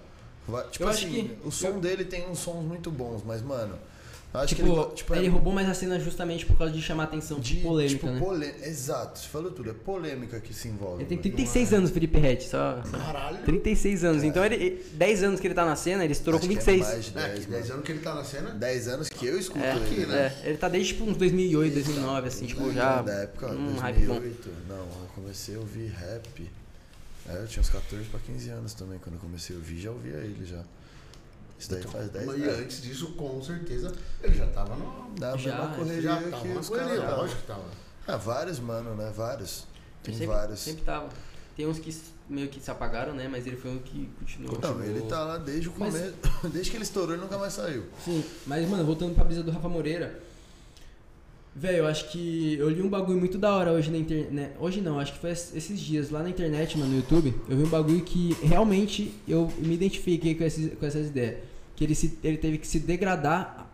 tipo 0.70 0.84
eu 0.84 0.88
acho 0.88 1.06
assim, 1.06 1.12
que- 1.40 1.46
o 1.46 1.50
som 1.52 1.68
eu- 1.68 1.80
dele 1.80 2.04
tem 2.04 2.28
uns 2.28 2.38
sons 2.38 2.64
muito 2.64 2.90
bons, 2.90 3.22
mas, 3.24 3.42
mano, 3.42 3.76
acho 4.34 4.54
tipo, 4.54 4.62
que 4.68 4.80
ele, 4.80 4.94
tipo, 4.96 5.14
é 5.14 5.18
ele 5.18 5.28
roubou 5.28 5.52
mais 5.52 5.68
a 5.68 5.74
cena 5.74 5.98
justamente 6.00 6.44
por 6.44 6.58
causa 6.58 6.72
de 6.72 6.82
chamar 6.82 7.04
atenção, 7.04 7.38
de 7.38 7.56
polêmica, 7.56 7.94
tipo, 7.94 8.06
né? 8.10 8.18
polê- 8.18 8.54
Exato, 8.64 9.18
você 9.20 9.28
falou 9.28 9.50
tudo, 9.52 9.70
é 9.70 9.72
polêmica 9.72 10.40
que 10.40 10.52
se 10.52 10.68
envolve. 10.68 11.02
Ele 11.02 11.08
tem 11.08 11.18
mano. 11.18 11.22
36 11.22 11.72
anos, 11.72 11.90
Felipe 11.90 12.18
Rett, 12.18 12.48
só, 12.48 12.82
só. 12.84 12.98
Caralho. 12.98 13.38
36 13.44 14.04
anos. 14.04 14.22
Então 14.24 14.44
ele, 14.44 14.54
ele- 14.56 14.86
10 14.94 15.22
anos 15.22 15.40
que 15.40 15.46
ele 15.46 15.54
tá 15.54 15.64
na 15.64 15.76
cena, 15.76 16.02
ele 16.04 16.12
estourou 16.12 16.38
Acho 16.38 16.48
com 16.48 16.54
que 16.54 16.60
26. 16.64 16.86
É 16.88 16.92
mais 16.92 17.04
de 17.04 17.10
É, 17.10 17.28
10, 17.28 17.44
que 17.44 17.50
10 17.50 17.70
anos 17.70 17.84
que 17.84 17.92
ele 17.92 18.00
tá 18.00 18.14
na 18.14 18.24
cena. 18.24 18.50
10 18.50 18.88
anos 18.88 19.08
que 19.08 19.26
eu 19.26 19.38
escuto 19.38 19.64
É, 19.64 19.76
ele, 19.76 20.06
né? 20.06 20.34
é, 20.44 20.48
ele 20.48 20.58
tá 20.58 20.68
desde 20.68 20.92
tipo 20.94 21.04
uns 21.04 21.16
2008, 21.16 21.74
2009, 21.74 22.28
assim, 22.28 22.46
tipo, 22.46 22.72
já. 22.72 23.02
Da 23.02 23.12
época, 23.14 23.48
um 23.52 23.76
hype 23.76 23.98
bom. 24.00 24.14
2008. 24.20 24.50
Não, 24.68 24.76
eu 24.76 25.08
comecei 25.14 25.54
a 25.54 25.58
ouvir 25.58 25.86
rap. 25.88 26.50
É, 27.28 27.36
eu 27.40 27.46
tinha 27.46 27.60
uns 27.62 27.70
14 27.70 28.04
pra 28.10 28.20
15 28.20 28.50
anos 28.50 28.74
também. 28.74 28.98
Quando 28.98 29.14
eu 29.14 29.20
comecei 29.20 29.54
a 29.56 29.58
ouvir, 29.58 29.80
já 29.80 29.90
ouvia 29.90 30.16
ele 30.16 30.44
já. 30.44 30.60
Isso 31.58 31.70
daí 31.70 31.82
faz 31.82 32.10
10 32.10 32.26
Mas 32.26 32.42
anos. 32.42 32.58
antes 32.58 32.82
disso, 32.82 33.12
com 33.12 33.42
certeza, 33.42 33.92
ele 34.22 34.34
já 34.34 34.46
tava 34.48 34.74
no. 34.76 35.10
Da 35.18 35.36
Já, 35.36 35.56
mesma 35.58 35.76
correria 35.76 36.02
Já 36.02 36.18
que 36.22 36.30
tava 36.30 36.44
na 36.48 36.60
os 36.60 36.68
caras. 36.68 36.98
lógico 37.18 37.40
que 37.40 37.46
tava. 37.46 37.64
Ah, 38.06 38.16
vários, 38.16 38.58
mano, 38.60 38.94
né? 38.94 39.12
Vários. 39.16 39.66
Tem 40.02 40.12
sempre, 40.14 40.26
vários. 40.34 40.58
Sempre 40.60 40.82
tava. 40.82 41.08
Tem 41.56 41.66
uns 41.66 41.78
que 41.78 41.96
meio 42.28 42.48
que 42.48 42.60
se 42.60 42.70
apagaram, 42.70 43.14
né? 43.14 43.28
Mas 43.28 43.46
ele 43.46 43.56
foi 43.56 43.70
um 43.70 43.78
que 43.78 44.10
continuou. 44.18 44.58
Não, 44.60 44.82
ele 44.84 45.02
tá 45.02 45.24
lá 45.24 45.38
desde 45.38 45.68
o 45.68 45.72
Mas- 45.78 45.94
começo. 45.94 46.14
Desde 46.52 46.70
que 46.70 46.76
ele 46.76 46.84
estourou, 46.84 47.14
ele 47.14 47.22
nunca 47.22 47.38
mais 47.38 47.52
saiu. 47.54 47.84
Sim, 48.04 48.22
mas, 48.46 48.68
mano, 48.68 48.84
voltando 48.84 49.14
pra 49.14 49.24
brisa 49.24 49.42
do 49.42 49.50
Rafa 49.50 49.68
Moreira. 49.68 50.20
Velho, 51.56 51.78
eu 51.78 51.86
acho 51.86 52.08
que 52.10 52.56
eu 52.58 52.68
li 52.68 52.82
um 52.82 52.88
bagulho 52.88 53.18
muito 53.18 53.38
da 53.38 53.54
hora 53.54 53.70
hoje 53.72 53.88
na 53.90 53.96
internet. 53.96 54.52
Hoje 54.58 54.80
não, 54.80 54.98
acho 54.98 55.12
que 55.12 55.18
foi 55.20 55.30
es- 55.30 55.54
esses 55.54 55.78
dias 55.78 56.10
lá 56.10 56.20
na 56.22 56.28
internet, 56.28 56.76
mano, 56.76 56.90
no 56.90 56.96
YouTube. 56.96 57.32
Eu 57.48 57.56
vi 57.56 57.62
um 57.62 57.68
bagulho 57.68 58.00
que 58.00 58.36
realmente 58.42 59.14
eu 59.28 59.48
me 59.58 59.74
identifiquei 59.74 60.34
com, 60.34 60.42
esses, 60.42 60.74
com 60.74 60.84
essas 60.84 61.06
ideias. 61.06 61.36
Que 61.76 61.84
ele, 61.84 61.94
se, 61.94 62.18
ele 62.24 62.38
teve 62.38 62.58
que 62.58 62.66
se 62.66 62.80
degradar 62.80 63.70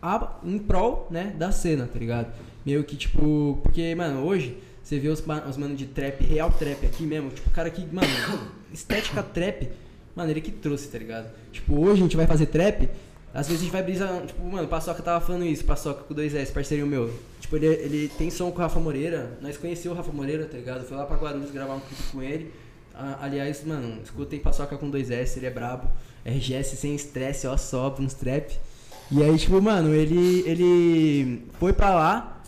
a, 0.00 0.38
em 0.42 0.58
prol, 0.58 1.06
né, 1.10 1.34
da 1.38 1.52
cena, 1.52 1.86
tá 1.86 1.98
ligado? 1.98 2.32
Meio 2.64 2.82
que 2.82 2.96
tipo. 2.96 3.58
Porque, 3.62 3.94
mano, 3.94 4.24
hoje 4.24 4.56
você 4.82 4.98
vê 4.98 5.08
os, 5.08 5.22
os 5.48 5.56
mano 5.58 5.76
de 5.76 5.84
trap, 5.84 6.24
real 6.24 6.50
trap 6.50 6.86
aqui 6.86 7.02
mesmo. 7.02 7.28
Tipo, 7.30 7.50
cara 7.50 7.68
que, 7.68 7.82
mano, 7.94 8.08
estética 8.72 9.22
trap. 9.22 9.68
Mano, 10.16 10.30
ele 10.30 10.40
que 10.40 10.50
trouxe, 10.50 10.88
tá 10.88 10.96
ligado? 10.98 11.30
Tipo, 11.52 11.78
hoje 11.78 12.00
a 12.00 12.04
gente 12.04 12.16
vai 12.16 12.26
fazer 12.26 12.46
trap. 12.46 12.88
Às 13.32 13.46
vezes 13.46 13.60
a 13.60 13.64
gente 13.64 13.72
vai 13.72 13.82
brisar, 13.82 14.26
tipo, 14.26 14.42
mano, 14.44 14.64
o 14.64 14.68
Paçoca 14.68 15.02
tava 15.02 15.24
falando 15.24 15.44
isso, 15.44 15.64
Paçoca 15.64 16.02
com 16.02 16.14
2S, 16.14 16.52
parceiro 16.52 16.86
meu. 16.86 17.12
Tipo, 17.40 17.56
ele, 17.56 17.66
ele 17.66 18.08
tem 18.16 18.30
som 18.30 18.50
com 18.50 18.58
o 18.58 18.60
Rafa 18.60 18.80
Moreira, 18.80 19.38
nós 19.40 19.56
conheceu 19.56 19.92
o 19.92 19.94
Rafa 19.94 20.10
Moreira, 20.10 20.46
tá 20.46 20.56
ligado? 20.56 20.84
Foi 20.84 20.96
lá 20.96 21.04
pra 21.04 21.16
Guarulhos 21.16 21.50
gravar 21.50 21.74
um 21.74 21.80
clipe 21.80 22.02
com 22.10 22.22
ele. 22.22 22.52
Ah, 22.94 23.18
aliás, 23.22 23.64
mano, 23.64 24.00
escutem 24.02 24.40
Paçoca 24.40 24.76
com 24.76 24.90
2S, 24.90 25.36
ele 25.36 25.46
é 25.46 25.50
brabo. 25.50 25.88
RGS 26.24 26.76
sem 26.76 26.94
estresse, 26.94 27.46
ó, 27.46 27.56
sobe 27.56 28.02
uns 28.02 28.14
trap. 28.14 28.58
E 29.10 29.22
aí, 29.22 29.38
tipo, 29.38 29.60
mano, 29.62 29.94
ele, 29.94 30.42
ele 30.46 31.42
foi 31.58 31.72
pra 31.72 31.94
lá 31.94 32.42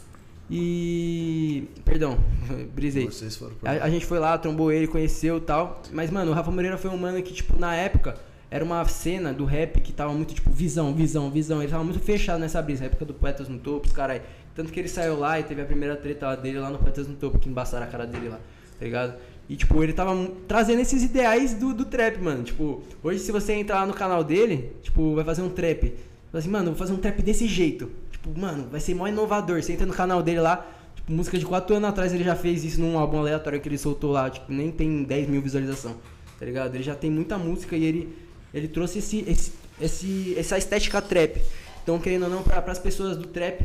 e. 0.50 1.68
Perdão, 1.84 2.18
brisei. 2.74 3.06
Vocês 3.06 3.36
foram 3.36 3.54
pra 3.54 3.70
A, 3.72 3.84
a 3.84 3.90
gente 3.90 4.04
foi 4.04 4.18
lá, 4.18 4.36
trombou 4.36 4.72
ele, 4.72 4.86
conheceu 4.86 5.38
e 5.38 5.40
tal. 5.40 5.80
Mas, 5.92 6.10
mano, 6.10 6.32
o 6.32 6.34
Rafa 6.34 6.50
Moreira 6.50 6.76
foi 6.76 6.90
um 6.90 6.96
mano 6.96 7.22
que, 7.22 7.32
tipo, 7.32 7.58
na 7.58 7.74
época, 7.74 8.16
era 8.50 8.64
uma 8.64 8.84
cena 8.86 9.32
do 9.32 9.44
rap 9.44 9.80
que 9.80 9.92
tava 9.92 10.12
muito, 10.12 10.34
tipo, 10.34 10.50
visão, 10.50 10.92
visão, 10.94 11.30
visão. 11.30 11.62
Ele 11.62 11.70
tava 11.70 11.84
muito 11.84 12.00
fechado 12.00 12.40
nessa 12.40 12.60
brisa, 12.60 12.86
época 12.86 13.04
do 13.04 13.14
Poetas 13.14 13.48
no 13.48 13.58
Topo, 13.58 13.86
os 13.86 13.92
caras. 13.92 14.20
Tanto 14.54 14.72
que 14.72 14.80
ele 14.80 14.88
saiu 14.88 15.18
lá 15.18 15.38
e 15.38 15.44
teve 15.44 15.62
a 15.62 15.64
primeira 15.64 15.94
treta 15.96 16.34
dele 16.36 16.58
lá 16.58 16.70
no 16.70 16.78
Poetas 16.78 17.06
no 17.06 17.14
Topo, 17.14 17.38
que 17.38 17.48
embaçaram 17.48 17.86
a 17.86 17.88
cara 17.88 18.06
dele 18.06 18.28
lá, 18.28 18.40
tá 18.78 18.84
ligado? 18.84 19.14
E, 19.48 19.56
tipo, 19.56 19.82
ele 19.82 19.92
tava 19.92 20.14
trazendo 20.46 20.80
esses 20.80 21.02
ideais 21.02 21.54
do, 21.54 21.72
do 21.72 21.84
trap, 21.84 22.18
mano. 22.18 22.42
Tipo, 22.42 22.82
hoje 23.02 23.20
se 23.20 23.32
você 23.32 23.52
entrar 23.54 23.80
lá 23.80 23.86
no 23.86 23.94
canal 23.94 24.22
dele, 24.22 24.72
tipo, 24.82 25.14
vai 25.14 25.24
fazer 25.24 25.42
um 25.42 25.48
trap. 25.48 25.92
Fala 26.30 26.38
assim, 26.38 26.48
mano, 26.48 26.66
vou 26.66 26.76
fazer 26.76 26.92
um 26.92 26.98
trap 26.98 27.22
desse 27.22 27.46
jeito. 27.46 27.90
Tipo, 28.12 28.38
mano, 28.38 28.68
vai 28.70 28.80
ser 28.80 28.94
mó 28.94 29.08
inovador. 29.08 29.62
Você 29.62 29.72
entra 29.72 29.86
no 29.86 29.92
canal 29.92 30.22
dele 30.22 30.40
lá, 30.40 30.66
tipo, 30.94 31.12
música 31.12 31.38
de 31.38 31.44
4 31.44 31.76
anos 31.76 31.88
atrás 31.88 32.12
ele 32.12 32.22
já 32.22 32.36
fez 32.36 32.64
isso 32.64 32.80
num 32.80 32.98
álbum 32.98 33.18
aleatório 33.18 33.60
que 33.60 33.68
ele 33.68 33.78
soltou 33.78 34.12
lá, 34.12 34.28
tipo, 34.30 34.52
nem 34.52 34.70
tem 34.70 35.02
10 35.02 35.28
mil 35.28 35.42
visualizações, 35.42 35.96
tá 36.38 36.46
ligado? 36.46 36.74
Ele 36.74 36.84
já 36.84 36.94
tem 36.94 37.10
muita 37.10 37.36
música 37.38 37.76
e 37.76 37.84
ele, 37.84 38.16
ele 38.52 38.68
trouxe 38.68 38.98
esse, 38.98 39.24
esse, 39.26 39.52
esse, 39.80 40.34
essa 40.38 40.58
estética 40.58 41.00
trap. 41.00 41.40
Então, 41.82 41.98
querendo 41.98 42.24
ou 42.24 42.30
não, 42.30 42.42
pra, 42.42 42.60
pras 42.60 42.78
pessoas 42.78 43.16
do 43.16 43.26
trap, 43.26 43.64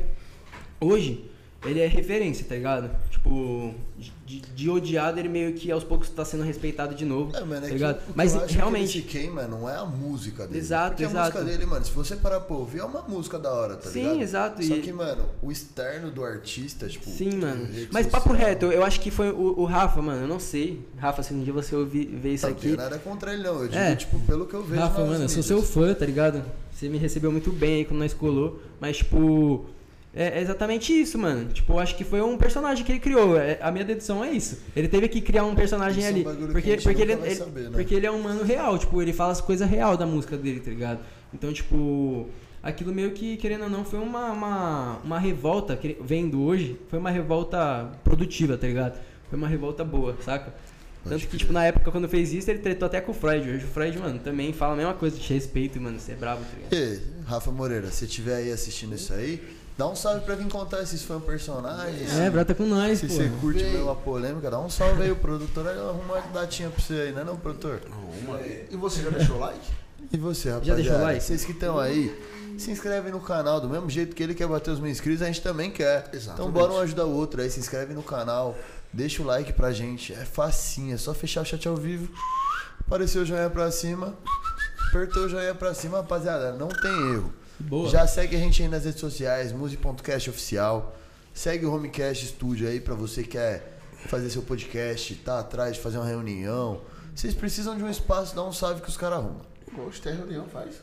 hoje, 0.80 1.26
ele 1.66 1.80
é 1.80 1.88
referência, 1.88 2.46
tá 2.48 2.56
ligado? 2.56 2.90
Tipo, 3.10 3.74
de, 4.26 4.42
de 4.42 4.70
odiado, 4.70 5.20
ele 5.20 5.30
meio 5.30 5.54
que 5.54 5.72
aos 5.72 5.84
poucos 5.84 6.10
tá 6.10 6.24
sendo 6.26 6.44
respeitado 6.44 6.94
de 6.96 7.06
novo, 7.06 7.36
É, 7.36 7.40
mano, 7.42 7.56
é 7.56 7.60
tá 7.62 7.68
que 7.68 7.74
ligado? 7.74 7.98
que 8.06 8.12
Mas 8.16 8.34
eu 8.36 8.42
acho 8.42 8.54
realmente, 8.56 8.92
Que 8.92 8.98
ele 8.98 9.04
se 9.08 9.10
queima 9.26 9.44
não 9.48 9.70
é 9.70 9.76
a 9.76 9.86
música 9.86 10.46
dele. 10.46 10.60
Exato, 10.60 10.90
Porque 10.92 11.04
exato. 11.04 11.18
a 11.18 11.42
música 11.42 11.44
dele, 11.44 11.66
mano, 11.66 11.86
se 11.86 11.92
você 11.92 12.16
parar 12.16 12.40
pra 12.42 12.56
ouvir, 12.56 12.80
é 12.80 12.84
uma 12.84 13.02
música 13.02 13.40
da 13.40 13.52
hora, 13.52 13.76
tá 13.78 13.90
Sim, 13.90 14.02
ligado? 14.02 14.22
exato, 14.22 14.64
Só 14.64 14.76
e- 14.76 14.82
que, 14.82 14.92
mano, 14.92 15.24
o 15.42 15.52
externo 15.52 16.12
do 16.12 16.24
artista, 16.24 16.88
tipo. 16.88 17.10
Sim, 17.10 17.38
mano. 17.38 17.68
Mas 17.92 18.08
papo 18.08 18.32
reto, 18.34 18.66
eu 18.68 18.84
acho 18.84 19.00
que 19.00 19.10
foi 19.12 19.32
o, 19.32 19.60
o 19.60 19.66
Rafa, 19.66 20.02
mano, 20.02 20.22
eu 20.24 20.28
não 20.28 20.40
sei. 20.40 20.86
Rafa, 20.98 21.24
se 21.24 21.34
um 21.34 21.44
dia 21.44 21.54
você 21.54 21.76
ouvir, 21.76 22.06
ver 22.08 22.34
isso 22.34 22.46
Não 22.46 22.54
aqui. 22.54 22.62
tenho 22.64 22.78
nada 22.78 22.98
contra 23.00 23.34
ele, 23.34 23.44
não. 23.44 23.62
Eu 23.62 23.68
digo, 23.68 23.76
É. 23.82 23.96
tipo, 23.96 24.20
pelo 24.22 24.46
que 24.46 24.54
eu 24.54 24.64
vejo. 24.64 24.82
Rafa, 24.82 25.04
mano, 25.06 25.24
eu 25.24 25.30
sou 25.30 25.42
seu 25.44 25.62
fã, 25.64 25.94
tá 25.94 26.06
ligado? 26.06 26.44
Você 26.72 26.90
me 26.90 26.98
recebeu 26.98 27.32
muito 27.32 27.52
bem 27.52 27.76
aí 27.76 27.86
quando 27.86 28.00
nós 28.02 28.14
colou. 28.14 28.60
Mas, 28.82 28.98
tipo, 28.98 29.66
é 30.16 30.40
é 30.40 30.42
exatamente 30.42 30.94
isso, 30.94 31.18
mano. 31.18 31.50
Tipo, 31.52 31.74
eu 31.74 31.80
acho 31.80 31.96
que 31.96 32.04
foi 32.04 32.22
um 32.22 32.38
personagem 32.38 32.84
que 32.86 32.92
ele 32.92 33.00
criou. 33.00 33.38
É- 33.38 33.60
A 33.62 33.70
minha 33.72 33.84
dedução 33.84 34.24
é 34.24 34.32
isso. 34.32 34.60
Ele 34.76 34.88
teve 34.88 35.08
que 35.10 35.20
criar 35.22 35.44
um 35.46 35.54
personagem 35.56 36.00
Isso 36.00 36.08
é 36.08 36.12
um 36.12 36.16
ali. 36.16 36.24
que 36.24 36.30
a 36.30 36.48
porque, 36.52 36.78
porque, 36.78 37.02
ele, 37.02 37.14
ele- 37.14 37.36
saber, 37.36 37.64
né? 37.64 37.70
porque 37.74 37.94
ele 37.96 38.06
é 38.06 38.12
um 38.12 38.22
mano 38.22 38.44
real, 38.44 38.78
tipo, 38.78 39.02
ele 39.02 39.12
fala 39.14 39.32
as 39.34 39.42
coisas 39.42 39.70
real 39.70 39.98
da 39.98 40.06
música 40.06 40.38
dele, 40.38 40.60
tá 40.62 40.70
ligado? 40.72 41.00
Então, 41.34 41.52
tipo, 41.52 42.28
aquilo 42.64 42.94
meio 42.94 43.12
que, 43.12 43.36
querendo 43.38 43.64
ou 43.66 43.70
não, 43.70 43.84
foi 43.84 44.00
uma, 44.00 44.32
uma, 44.32 44.98
uma 45.04 45.20
revolta, 45.20 45.78
vendo 46.02 46.42
hoje, 46.42 46.80
foi 46.90 46.98
uma 46.98 47.12
revolta 47.12 47.92
produtiva, 48.04 48.58
tá 48.58 48.66
ligado? 48.68 48.98
Foi 49.30 49.38
uma 49.38 49.48
revolta 49.48 49.84
boa, 49.84 50.16
saca? 50.24 50.54
Tanto 51.08 51.28
que, 51.28 51.38
tipo, 51.38 51.54
na 51.54 51.64
época, 51.66 51.92
quando 51.92 52.10
fez 52.10 52.34
isso, 52.34 52.50
ele 52.50 52.58
tretou 52.60 52.88
até 52.88 53.00
com 53.00 53.12
o 53.12 53.14
Freud. 53.14 53.48
Hoje 53.48 53.64
o 53.64 53.68
Freud, 53.68 53.96
mano, 54.00 54.18
também 54.18 54.52
fala 54.54 54.74
a 54.74 54.76
mesma 54.76 54.94
coisa, 54.96 55.16
te 55.18 55.32
respeito, 55.34 55.80
mano, 55.80 56.00
você 56.00 56.14
é 56.14 56.16
brabo, 56.16 56.42
tá 56.42 56.50
ligado? 56.58 56.74
Ei, 56.74 57.00
Rafa 57.28 57.52
Moreira, 57.52 57.92
se 57.92 58.06
estiver 58.06 58.38
aí 58.38 58.52
assistindo 58.52 58.96
isso 58.96 59.14
aí, 59.14 59.40
dá 59.78 59.88
um 59.88 59.96
salve 59.96 60.22
pra 60.22 60.36
vir 60.36 60.48
contar 60.48 60.82
esses 60.82 61.02
fã 61.04 61.20
personagens. 61.20 62.14
É, 62.18 62.30
brota 62.30 62.54
com 62.56 62.66
nós, 62.66 63.00
Se 63.00 63.08
pô. 63.08 63.14
você 63.14 63.32
curte 63.42 63.64
ver 63.64 63.82
uma 63.82 63.96
polêmica, 63.96 64.50
dá 64.50 64.60
um 64.60 64.70
salve 64.70 65.04
aí, 65.04 65.12
o 65.12 65.16
produtor 65.16 65.68
arruma 65.68 66.16
uma 66.16 66.22
datinha 66.34 66.70
pra 66.70 66.82
você 66.82 66.94
aí, 66.94 67.12
né 67.12 67.24
não, 67.24 67.36
produtor? 67.38 67.82
E 68.72 68.76
você 68.76 69.04
já 69.04 69.10
deixou 69.10 69.36
o 69.38 69.40
like? 69.40 69.60
E 70.12 70.18
você, 70.18 70.50
rapaziada? 70.50 70.66
Já 70.66 70.76
deixou 70.76 71.02
o 71.02 71.04
like? 71.04 71.24
Vocês 71.24 71.44
que 71.46 71.52
estão 71.52 71.80
aí, 71.80 72.16
se 72.58 72.72
inscreve 72.72 73.10
no 73.12 73.20
canal, 73.20 73.60
do 73.60 73.68
mesmo 73.70 73.90
jeito 73.90 74.16
que 74.16 74.22
ele 74.24 74.34
quer 74.36 74.48
bater 74.48 74.72
os 74.72 74.80
mil 74.80 74.90
inscritos, 74.92 75.22
a 75.22 75.26
gente 75.26 75.42
também 75.42 75.72
quer. 75.72 76.06
Então 76.08 76.20
Exatamente. 76.20 76.52
bora 76.54 76.74
um 76.74 76.80
ajudar 76.80 77.06
o 77.06 77.14
outro 77.14 77.42
aí, 77.42 77.50
se 77.50 77.60
inscreve 77.60 77.94
no 77.94 78.04
canal, 78.04 78.56
deixa 78.94 79.22
o 79.22 79.26
like 79.26 79.52
pra 79.54 79.72
gente, 79.72 80.14
é 80.14 80.24
facinho, 80.24 80.94
é 80.94 80.98
só 80.98 81.14
fechar 81.14 81.42
o 81.42 81.46
chat 81.46 81.68
ao 81.68 81.76
vivo, 81.76 82.08
apareceu 82.80 83.24
o 83.24 83.26
joinha 83.26 83.50
pra 83.50 83.70
cima, 83.72 84.14
apertou 84.90 85.26
o 85.26 85.30
joinha 85.30 85.56
pra 85.56 85.74
cima, 85.74 85.98
rapaziada, 85.98 86.54
não 86.54 86.70
tem 86.70 87.14
erro. 87.14 87.34
Boa. 87.60 87.90
Já 87.90 88.06
segue 88.08 88.36
a 88.36 88.40
gente 88.40 88.62
aí 88.62 88.68
nas 88.70 88.86
redes 88.86 89.00
sociais, 89.00 89.52
muse.cast 89.52 90.30
oficial. 90.30 90.96
Segue 91.34 91.66
o 91.66 91.74
Homecast 91.74 92.28
Studio 92.28 92.68
aí 92.68 92.80
pra 92.80 92.96
você 92.96 93.24
que 93.24 93.30
quer 93.30 93.78
fazer 94.08 94.30
seu 94.30 94.42
podcast, 94.42 95.16
tá 95.16 95.40
atrás 95.40 95.76
de 95.76 95.82
fazer 95.82 95.98
uma 95.98 96.06
reunião. 96.08 96.82
Vocês 97.16 97.34
precisam 97.34 97.76
de 97.78 97.84
um 97.84 97.90
espaço, 97.90 98.36
dá 98.36 98.44
um 98.44 98.52
salve 98.54 98.82
que 98.82 98.90
os 98.90 98.98
caras 98.98 99.20
arrumam. 99.20 99.42
Gosto, 99.74 100.04
tem 100.04 100.16
reunião, 100.16 100.46
faz. 100.48 100.76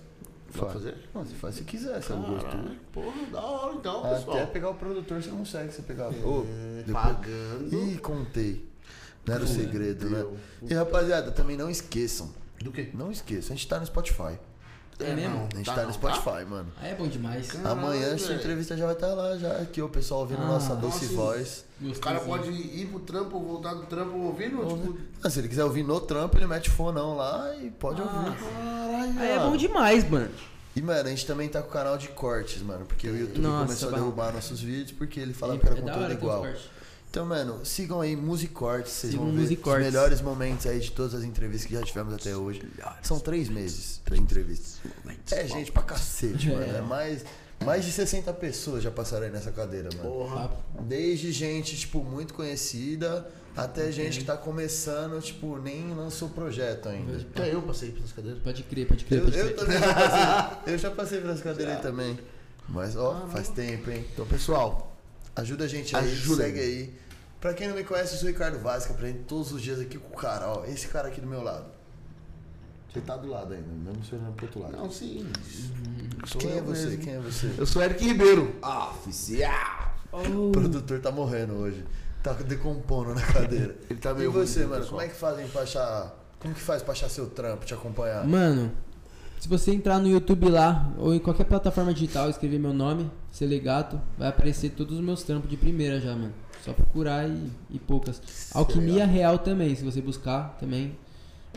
Pra 0.52 0.68
fazer? 0.68 0.94
Não, 1.14 1.24
você 1.24 1.34
faz 1.34 1.54
se 1.54 1.64
quiser, 1.64 2.02
se 2.02 2.12
é 2.12 2.14
o 2.14 2.18
gosto. 2.18 2.44
Caralho, 2.44 2.76
porra, 2.92 3.26
da 3.32 3.40
hora 3.40 3.74
então, 3.74 4.02
pessoal. 4.02 4.36
Até 4.36 4.46
pegar 4.46 4.68
o 4.70 4.74
produtor 4.74 5.22
você 5.22 5.30
consegue, 5.30 5.72
você 5.72 5.80
pegar. 5.82 6.08
É, 6.08 6.82
depois- 6.84 6.92
Pagando. 6.92 7.70
Ih, 7.90 7.96
contei. 7.98 8.68
Não 9.24 9.34
era 9.34 9.44
o 9.44 9.46
segredo, 9.46 10.10
né? 10.10 10.18
Fudeu. 10.20 10.36
E 10.70 10.74
rapaziada, 10.74 11.30
também 11.30 11.56
não 11.56 11.70
esqueçam. 11.70 12.30
Do 12.60 12.70
quê? 12.70 12.90
Não 12.92 13.10
esqueçam, 13.10 13.54
a 13.54 13.56
gente 13.56 13.66
tá 13.68 13.78
no 13.80 13.86
Spotify. 13.86 14.38
É 15.00 15.14
mesmo? 15.14 15.36
não, 15.36 15.48
A 15.52 15.56
gente 15.56 15.66
tá 15.66 15.74
tá 15.74 15.82
no 15.84 15.92
Spotify, 15.92 16.44
mano. 16.48 16.66
Ah, 16.80 16.86
é 16.88 16.94
bom 16.94 17.08
demais. 17.08 17.50
Caralho, 17.50 17.70
Amanhã 17.70 18.14
essa 18.14 18.28
velho. 18.28 18.38
entrevista 18.40 18.76
já 18.76 18.84
vai 18.84 18.94
estar 18.94 19.08
lá, 19.14 19.36
já 19.36 19.50
aqui 19.56 19.82
o 19.82 19.88
pessoal 19.88 20.20
ouvindo 20.20 20.42
Ah, 20.42 20.46
nossa 20.46 20.76
doce 20.76 21.04
nossa, 21.06 21.16
voz. 21.16 21.64
O 21.82 21.98
cara 21.98 22.20
pode 22.20 22.50
ir 22.50 22.86
pro 22.88 23.00
trampo, 23.00 23.40
voltar 23.40 23.74
do 23.74 23.82
trampo 23.86 24.16
ouvindo? 24.18 24.58
Tipo, 24.64 24.98
Ah, 25.24 25.28
se 25.30 25.40
ele 25.40 25.48
quiser 25.48 25.64
ouvir 25.64 25.82
no 25.82 26.00
trampo, 26.00 26.36
ele 26.38 26.46
mete 26.46 26.70
fonão 26.70 27.16
lá 27.16 27.54
e 27.56 27.70
pode 27.70 28.00
Ah. 28.00 28.04
ouvir. 28.04 28.36
caralho. 28.38 29.20
Aí 29.20 29.28
é 29.30 29.38
bom 29.40 29.56
demais, 29.56 30.08
mano. 30.08 30.30
E, 30.74 30.80
mano, 30.80 31.00
a 31.06 31.10
gente 31.10 31.26
também 31.26 31.48
tá 31.48 31.60
com 31.60 31.68
o 31.68 31.72
canal 31.72 31.98
de 31.98 32.08
cortes, 32.08 32.62
mano. 32.62 32.86
Porque 32.86 33.06
o 33.08 33.16
YouTube 33.16 33.40
Nossa, 33.42 33.64
começou 33.66 33.88
a 33.88 33.92
derrubar 33.92 34.32
nossos 34.32 34.60
vídeos 34.60 34.92
porque 34.92 35.20
ele 35.20 35.34
falava 35.34 35.58
É 35.58 35.60
que 35.60 35.66
era 35.66 35.74
da 35.74 35.80
conteúdo 35.82 36.06
os 36.06 36.12
igual. 36.12 36.46
Então, 37.12 37.26
mano, 37.26 37.62
sigam 37.62 38.00
aí 38.00 38.16
Musicortes, 38.16 38.90
vocês 38.90 39.10
Sigam 39.12 39.26
vão 39.26 39.34
ver 39.36 39.58
os 39.58 39.78
melhores 39.78 40.22
momentos 40.22 40.66
aí 40.66 40.80
de 40.80 40.90
todas 40.92 41.12
as 41.14 41.24
entrevistas 41.24 41.68
que 41.68 41.74
já 41.74 41.82
tivemos 41.82 42.14
até 42.14 42.34
hoje. 42.34 42.62
São 43.02 43.20
três 43.20 43.50
meses 43.50 44.00
de 44.10 44.18
entrevistas. 44.18 44.78
É 45.30 45.46
gente 45.46 45.70
pra 45.70 45.82
cacete, 45.82 46.50
É. 46.50 46.54
mano. 46.54 46.74
É 46.78 46.80
mais, 46.80 47.22
mais 47.66 47.84
de 47.84 47.92
60 47.92 48.32
pessoas 48.32 48.82
já 48.82 48.90
passaram 48.90 49.26
aí 49.26 49.30
nessa 49.30 49.52
cadeira, 49.52 49.90
mano. 49.94 50.08
Porra. 50.08 50.48
Papo. 50.48 50.82
Desde 50.84 51.30
gente, 51.32 51.76
tipo, 51.76 52.02
muito 52.02 52.32
conhecida 52.32 53.30
até 53.54 53.92
gente 53.92 54.20
que 54.20 54.24
tá 54.24 54.38
começando, 54.38 55.20
tipo, 55.20 55.58
nem 55.58 55.92
lançou 55.92 56.30
projeto 56.30 56.88
ainda. 56.88 57.18
Até 57.18 57.52
eu 57.52 57.60
passei 57.60 57.90
pelas 57.90 58.10
cadeiras. 58.12 58.40
Pode 58.42 58.62
crer, 58.62 58.88
pode 58.88 59.04
crer, 59.04 59.18
Eu, 59.18 59.24
pode 59.26 59.36
eu 59.38 59.44
crer. 59.48 59.56
também 59.56 59.78
já 59.78 59.92
passei. 59.94 60.62
Eu 60.72 60.78
já 60.78 60.90
passei 60.90 61.20
por 61.20 61.28
essa 61.28 61.42
cadeira 61.42 61.74
aí 61.76 61.82
também. 61.82 62.18
Mas, 62.70 62.96
ó, 62.96 63.26
faz 63.30 63.50
tempo, 63.50 63.90
hein? 63.90 64.02
Então, 64.14 64.24
pessoal, 64.24 64.91
Ajuda 65.36 65.64
a 65.64 65.68
gente 65.68 65.96
aí, 65.96 66.04
Ajuda 66.12 66.42
segue 66.44 66.60
aí. 66.60 66.94
Pra 67.40 67.54
quem 67.54 67.66
não 67.68 67.74
me 67.74 67.82
conhece, 67.84 68.12
eu 68.14 68.18
sou 68.18 68.28
o 68.28 68.32
Ricardo 68.32 68.58
Vaz, 68.60 68.86
que 68.86 68.92
aprende 68.92 69.20
todos 69.20 69.52
os 69.52 69.60
dias 69.62 69.80
aqui 69.80 69.98
com 69.98 70.14
o 70.14 70.16
cara, 70.16 70.46
ó. 70.48 70.64
Esse 70.64 70.88
cara 70.88 71.08
aqui 71.08 71.20
do 71.20 71.26
meu 71.26 71.42
lado. 71.42 71.66
Você 72.92 73.00
tá 73.00 73.16
do 73.16 73.28
lado 73.28 73.54
ainda, 73.54 73.66
mesmo 73.68 74.04
você 74.04 74.14
olhando 74.14 74.34
pro 74.34 74.44
outro 74.46 74.60
lado. 74.60 74.76
não, 74.76 74.90
sim. 74.90 75.26
Sou 76.26 76.40
Quem 76.40 76.58
é 76.58 76.60
você? 76.60 76.86
mesmo. 76.88 77.02
Quem 77.02 77.14
é 77.14 77.18
você? 77.18 77.50
Eu 77.56 77.64
sou 77.66 77.82
Eric 77.82 78.04
Ribeiro. 78.04 78.54
Oficial! 78.62 79.96
O 80.12 80.52
produtor 80.52 81.00
tá 81.00 81.10
morrendo 81.10 81.54
hoje. 81.54 81.82
Tá 82.22 82.34
decompondo 82.34 83.14
na 83.14 83.22
cadeira. 83.22 83.74
Ele 83.88 83.98
tá 83.98 84.10
e 84.10 84.14
meio 84.14 84.30
você, 84.30 84.60
ruim, 84.60 84.68
mano, 84.68 84.82
pessoal. 84.82 84.98
como 85.00 85.02
é 85.02 85.08
que 85.12 85.18
fazem 85.18 85.48
pra 85.48 85.62
achar. 85.62 86.14
Como 86.38 86.54
que 86.54 86.60
faz 86.60 86.82
pra 86.82 86.92
achar 86.92 87.08
seu 87.08 87.28
trampo, 87.30 87.64
te 87.64 87.72
acompanhar? 87.72 88.26
Mano, 88.26 88.70
se 89.42 89.48
você 89.48 89.72
entrar 89.72 89.98
no 89.98 90.06
YouTube 90.06 90.48
lá, 90.48 90.88
ou 90.96 91.12
em 91.12 91.18
qualquer 91.18 91.42
plataforma 91.42 91.92
digital, 91.92 92.30
escrever 92.30 92.60
meu 92.60 92.72
nome, 92.72 93.10
Selegato, 93.32 94.00
vai 94.16 94.28
aparecer 94.28 94.70
todos 94.70 94.96
os 94.96 95.04
meus 95.04 95.24
trampos 95.24 95.50
de 95.50 95.56
primeira 95.56 96.00
já, 96.00 96.14
mano. 96.14 96.32
Só 96.64 96.72
procurar 96.72 97.28
e, 97.28 97.50
e 97.68 97.76
poucas. 97.80 98.22
Alquimia 98.54 99.04
Real 99.04 99.36
também, 99.40 99.74
se 99.74 99.82
você 99.82 100.00
buscar 100.00 100.56
também, 100.60 100.96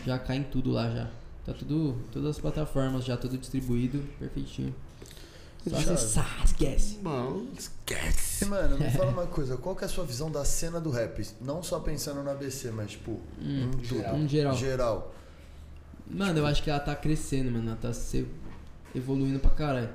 já 0.04 0.18
cai 0.18 0.38
em 0.38 0.44
tudo 0.44 0.72
lá 0.72 0.90
já. 0.90 1.12
Tá 1.46 1.54
tudo, 1.54 1.96
todas 2.12 2.32
as 2.32 2.40
plataformas 2.40 3.06
já, 3.06 3.16
tudo 3.18 3.38
distribuído, 3.38 4.04
perfeitinho. 4.18 4.74
Só 5.70 5.76
acessar, 5.78 6.42
esquece. 6.44 6.98
Mano, 7.04 7.48
esquece. 7.56 8.46
E, 8.46 8.48
mano, 8.48 8.80
me 8.80 8.90
fala 8.98 9.12
uma 9.12 9.28
coisa, 9.28 9.58
qual 9.58 9.76
que 9.76 9.84
é 9.84 9.86
a 9.86 9.90
sua 9.90 10.06
visão 10.06 10.32
da 10.32 10.44
cena 10.44 10.82
do 10.82 10.90
rap? 10.90 11.24
Não 11.40 11.62
só 11.62 11.80
pensando 11.80 12.24
no 12.24 12.32
ABC, 12.32 12.72
mas 12.72 12.90
tipo, 12.90 13.20
Hum, 13.40 13.70
em 13.76 13.78
tudo. 13.88 14.16
em 14.16 14.28
geral. 14.28 14.56
Geral. 14.56 15.16
Mano, 16.10 16.40
eu 16.40 16.46
acho 16.46 16.62
que 16.64 16.70
ela 16.70 16.80
tá 16.80 16.96
crescendo, 16.96 17.52
mano. 17.52 17.68
Ela 17.70 17.78
tá 17.78 17.94
se 17.94 18.26
evoluindo 18.94 19.40
pra 19.40 19.52
caralho. 19.52 19.90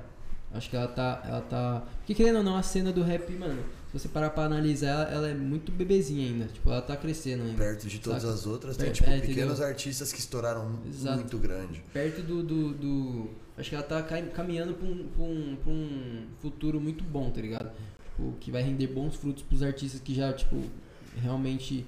Acho 0.53 0.69
que 0.69 0.75
ela 0.75 0.87
tá. 0.87 1.21
Ela 1.25 1.41
tá. 1.41 1.83
Porque 1.99 2.13
querendo 2.13 2.37
ou 2.37 2.43
não, 2.43 2.55
a 2.57 2.63
cena 2.63 2.91
do 2.91 3.01
rap, 3.03 3.31
mano, 3.33 3.63
se 3.91 3.99
você 3.99 4.07
parar 4.09 4.29
pra 4.31 4.43
analisar, 4.43 4.87
ela, 4.89 5.03
ela 5.11 5.27
é 5.29 5.33
muito 5.33 5.71
bebezinha 5.71 6.27
ainda. 6.27 6.45
Tipo, 6.47 6.69
ela 6.69 6.81
tá 6.81 6.97
crescendo 6.97 7.43
ainda. 7.43 7.57
Perto 7.57 7.87
de 7.87 7.99
todas 7.99 8.23
Saca? 8.23 8.33
as 8.33 8.45
outras, 8.45 8.75
tem 8.77 8.91
tipo 8.91 9.09
é, 9.09 9.19
pequenos 9.21 9.61
artistas 9.61 10.11
que 10.11 10.19
estouraram 10.19 10.77
Exato. 10.87 11.15
muito 11.19 11.37
grande. 11.37 11.81
Perto 11.93 12.21
do. 12.21 12.43
do, 12.43 12.73
do- 12.73 13.29
acho 13.57 13.69
que 13.69 13.75
ela 13.75 13.83
tá 13.83 14.01
caminhando 14.33 14.73
pra 14.73 14.87
um, 14.87 15.07
pra, 15.07 15.23
um, 15.23 15.55
pra 15.63 15.71
um 15.71 16.23
futuro 16.41 16.81
muito 16.81 17.03
bom, 17.03 17.29
tá 17.29 17.39
ligado? 17.39 17.71
Tipo, 18.09 18.33
que 18.39 18.51
vai 18.51 18.61
render 18.63 18.87
bons 18.87 19.15
frutos 19.15 19.43
pros 19.43 19.63
artistas 19.63 20.01
que 20.01 20.13
já, 20.13 20.33
tipo, 20.33 20.61
realmente 21.21 21.85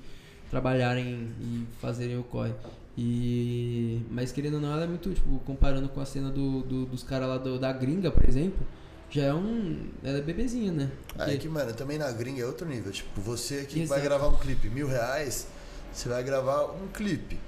trabalharem 0.49 1.29
e 1.41 1.65
fazerem 1.81 2.17
o 2.17 2.23
corre. 2.23 2.53
E. 2.97 4.01
Mas 4.09 4.31
querendo 4.31 4.55
ou 4.55 4.61
não, 4.61 4.71
ela 4.73 4.83
é 4.83 4.87
muito, 4.87 5.13
tipo, 5.13 5.39
comparando 5.39 5.89
com 5.89 5.99
a 5.99 6.05
cena 6.05 6.29
do, 6.29 6.61
do- 6.61 6.85
dos 6.85 7.03
caras 7.03 7.27
lá 7.27 7.37
do- 7.37 7.59
da 7.59 7.71
gringa, 7.73 8.11
por 8.11 8.27
exemplo, 8.27 8.65
já 9.09 9.23
é 9.23 9.33
um. 9.33 9.87
Ela 10.03 10.19
é 10.19 10.21
bebezinha, 10.21 10.71
né? 10.71 10.91
Aí 11.17 11.25
Porque- 11.33 11.37
que, 11.39 11.49
mano, 11.49 11.73
também 11.73 11.97
na 11.97 12.11
gringa 12.11 12.41
é 12.41 12.45
outro 12.45 12.67
nível. 12.67 12.91
Tipo, 12.91 13.19
você 13.21 13.63
que 13.65 13.81
Exato. 13.81 13.99
vai 13.99 14.01
gravar 14.07 14.27
um 14.27 14.37
clipe, 14.37 14.69
mil 14.69 14.87
reais, 14.87 15.47
você 15.91 16.07
vai 16.09 16.23
gravar 16.23 16.65
um 16.65 16.87
clipe. 16.93 17.39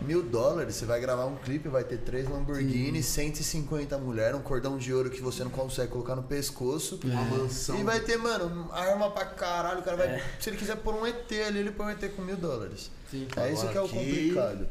Mil 0.00 0.22
dólares, 0.24 0.74
você 0.74 0.84
vai 0.84 1.00
gravar 1.00 1.24
um 1.26 1.36
clipe, 1.36 1.68
vai 1.68 1.84
ter 1.84 1.98
três 1.98 2.28
Lamborghini, 2.28 3.00
150 3.00 3.96
mulheres, 3.96 4.36
um 4.36 4.42
cordão 4.42 4.76
de 4.76 4.92
ouro 4.92 5.08
que 5.08 5.22
você 5.22 5.44
não 5.44 5.50
consegue 5.52 5.92
colocar 5.92 6.16
no 6.16 6.22
pescoço. 6.24 6.98
Uma 7.04 7.20
É. 7.20 7.24
mansão. 7.30 7.78
E 7.78 7.84
vai 7.84 8.00
ter, 8.00 8.16
mano, 8.16 8.68
arma 8.72 9.08
pra 9.12 9.24
caralho. 9.24 9.78
O 9.80 9.82
cara 9.82 9.96
vai. 9.96 10.22
Se 10.40 10.50
ele 10.50 10.56
quiser 10.56 10.76
pôr 10.78 10.94
um 10.96 11.06
ET 11.06 11.30
ali, 11.46 11.60
ele 11.60 11.70
põe 11.70 11.86
um 11.86 11.90
ET 11.90 12.08
com 12.16 12.22
mil 12.22 12.36
dólares. 12.36 12.90
Sim. 13.08 13.28
É 13.36 13.52
isso 13.52 13.68
que 13.68 13.78
é 13.78 13.80
o 13.80 13.84
aqui- 13.84 13.94
complicado. 13.96 14.66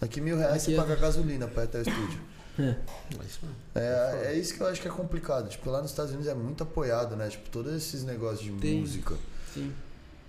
Aqui 0.00 0.20
mil 0.20 0.36
reais 0.36 0.62
Aqui 0.62 0.64
você 0.66 0.74
é- 0.74 0.76
paga 0.76 0.96
gasolina 0.96 1.46
pra 1.48 1.62
ir 1.62 1.66
até 1.66 1.78
o 1.78 1.82
estúdio. 1.82 2.20
É. 2.60 2.70
É 2.70 3.24
isso 3.24 3.38
mesmo. 3.42 3.56
É, 3.76 4.22
é 4.32 4.34
isso 4.36 4.52
que 4.52 4.60
eu 4.60 4.66
acho 4.66 4.82
que 4.82 4.88
é 4.88 4.90
complicado. 4.90 5.48
Tipo, 5.48 5.70
lá 5.70 5.80
nos 5.80 5.92
Estados 5.92 6.10
Unidos 6.10 6.28
é 6.28 6.34
muito 6.34 6.60
apoiado, 6.64 7.14
né? 7.14 7.28
Tipo, 7.28 7.48
todos 7.50 7.72
esses 7.72 8.02
negócios 8.02 8.40
de 8.40 8.50
Tem. 8.60 8.80
música. 8.80 9.14
Sim. 9.54 9.70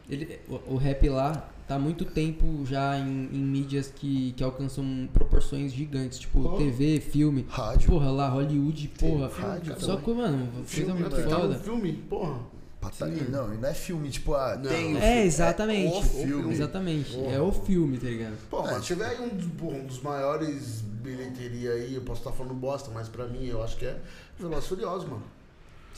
Ele, 0.08 0.40
o, 0.48 0.74
o 0.76 0.78
rap 0.78 1.10
lá 1.10 1.50
tá 1.68 1.74
há 1.74 1.80
muito 1.80 2.06
tempo 2.06 2.64
já 2.68 3.00
em, 3.00 3.30
em 3.34 3.40
mídias 3.44 3.92
que, 3.96 4.34
que 4.34 4.44
alcançam 4.44 5.10
proporções 5.12 5.74
gigantes, 5.74 6.20
tipo 6.20 6.40
Oh. 6.48 6.56
TV, 6.58 7.00
filme. 7.00 7.48
Rádio. 7.50 7.90
Porra, 7.90 8.12
lá, 8.12 8.30
Hollywood, 8.30 8.88
porra. 8.90 9.28
rádio 9.28 9.76
Só 9.82 9.98
que, 9.98 10.12
mano, 10.12 10.52
coisa 10.52 10.66
Filme, 10.68 10.94
muito. 11.00 11.16
Tá 11.16 11.22
no 11.24 11.30
foda. 11.32 11.56
filme, 11.60 11.94
porra. 12.08 12.40
Pata- 12.82 13.08
Sim. 13.08 13.26
Não, 13.30 13.54
e 13.54 13.58
não 13.58 13.68
é 13.70 13.74
filme, 13.74 14.10
tipo, 14.10 14.34
ah, 14.36 14.56
Não. 14.56 14.70
tem 14.70 14.94
o 14.94 14.98
É, 14.98 15.02
filme. 15.02 15.22
exatamente. 15.28 15.94
É 15.96 16.00
o 16.00 16.02
filme. 16.04 16.54
Exatamente. 16.54 17.12
Porra. 17.14 17.32
É 17.36 17.42
o 17.42 17.52
filme, 17.52 17.98
tá 17.98 18.08
ligado? 18.08 18.38
Pô, 18.50 18.60
É, 18.68 18.72
mas 18.72 18.86
tiver 18.86 19.06
aí 19.06 19.20
um 19.20 19.28
dos, 19.30 19.48
porra, 19.52 19.76
um 19.78 19.86
dos 19.86 20.02
maiores 20.02 20.82
bilheteria 20.82 21.72
aí, 21.74 21.96
eu 21.96 22.02
posso 22.04 22.22
estar 22.22 22.32
falando 22.32 22.54
bosta, 22.54 22.90
mas 22.94 23.10
pra 23.10 23.28
mim 23.28 23.46
eu 23.48 23.62
acho 23.64 23.76
que 23.78 23.86
é 23.86 23.98
Velozes 24.40 24.66
e 24.66 24.70
Furiosos, 24.70 25.10
mano. 25.10 25.24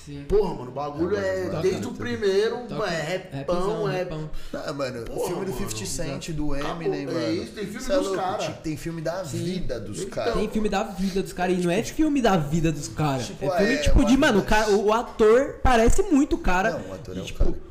Sim. 0.05 0.25
Porra, 0.27 0.55
mano, 0.55 0.69
o 0.69 0.73
bagulho 0.73 1.15
É, 1.15 1.45
é, 1.45 1.49
mas 1.51 1.61
desde 1.61 1.81
toca, 1.81 1.93
o 1.93 1.97
primeiro, 1.97 2.57
Toca. 2.67 2.89
é 2.89 3.29
repão, 3.31 3.89
é... 3.89 3.99
rapão. 4.03 4.29
Ah, 4.53 4.73
mano, 4.73 5.01
o 5.01 5.05
Porra, 5.05 5.27
filme 5.27 5.45
do 5.45 5.51
mano, 5.51 5.69
50 5.69 5.85
Cent, 5.85 6.29
do 6.31 6.53
Acabou. 6.53 6.75
Eminem, 6.81 7.01
É 7.01 7.05
mano. 7.05 7.31
isso, 7.33 7.51
tem 7.53 7.65
filme 7.65 7.81
Cê 7.81 7.91
é 7.93 7.97
dos 7.97 8.07
louco, 8.07 8.21
cara. 8.21 8.37
tipo, 8.37 8.61
Tem 8.61 8.77
filme 8.77 9.01
da 9.01 9.23
Sim. 9.25 9.37
vida 9.43 9.79
dos 9.79 9.97
Então, 9.99 10.09
caras. 10.11 10.33
Tem 10.33 10.49
filme 10.49 10.69
da 10.69 10.83
vida 10.83 11.21
dos 11.21 11.33
caras 11.33 11.57
e 11.57 11.61
não 11.61 11.71
é 11.71 11.83
filme 11.83 12.21
da 12.21 12.37
vida 12.37 12.71
dos 12.71 12.87
caras. 12.87 13.27
Tipo, 13.27 13.45
é 13.45 13.57
filme 13.57 13.73
é, 13.73 13.77
tipo 13.77 14.05
de, 14.05 14.17
mano, 14.17 14.43
o, 14.69 14.71
o, 14.75 14.85
o 14.87 14.93
ator 14.93 15.59
parece 15.61 16.01
muito 16.03 16.35
o 16.35 16.39
cara. 16.39 16.71
Não, 16.71 16.89
o 16.89 16.93
ator 16.93 17.15
é 17.15 17.19
e, 17.19 17.21
o 17.21 17.25
tipo, 17.25 17.39
cara. 17.39 17.70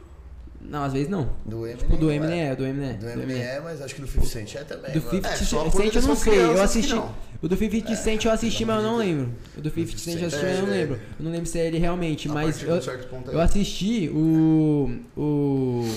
Não, 0.71 0.85
às 0.85 0.93
vezes 0.93 1.09
não. 1.09 1.29
Do 1.45 1.67
Eminem. 1.67 1.77
Tipo, 1.77 1.97
do 1.97 2.13
Eminem 2.13 2.43
é, 2.43 2.55
do 2.55 2.65
Eminem 2.65 2.91
é. 2.91 2.93
Do 2.93 3.09
Eminem 3.09 3.43
é, 3.43 3.61
mas 3.61 3.83
acho 3.83 3.93
que 3.93 4.01
do 4.01 4.07
50 4.07 4.27
Cent 4.29 4.55
é 4.55 4.63
também. 4.63 4.93
Do 4.93 5.01
mano. 5.01 5.11
50 5.11 5.29
É, 5.29 5.37
Cent 5.37 5.95
eu 5.97 6.03
não 6.03 6.17
sei, 6.17 6.41
eu 6.41 6.63
assisti. 6.63 6.95
O 7.43 7.49
do 7.49 7.57
50 7.57 7.97
Cent 7.97 8.25
eu 8.25 8.31
assisti, 8.31 8.65
mas 8.65 8.77
eu 8.77 8.83
não 8.83 8.97
lembro. 8.97 9.33
O 9.59 9.61
do 9.61 9.69
50 9.69 9.99
Cent 9.99 10.21
eu 10.21 10.29
assisti, 10.29 10.47
mas 10.47 10.59
eu 10.59 10.67
não 10.67 10.73
É, 10.73 10.77
lembro. 10.77 10.95
Eu 11.19 11.25
não 11.25 11.33
lembro 11.33 11.47
se 11.47 11.59
é 11.59 11.67
ele 11.67 11.79
realmente, 11.79 12.29
mas 12.29 12.63
eu, 12.63 13.41
assisti 13.41 14.09
o. 14.11 15.01
O. 15.17 15.89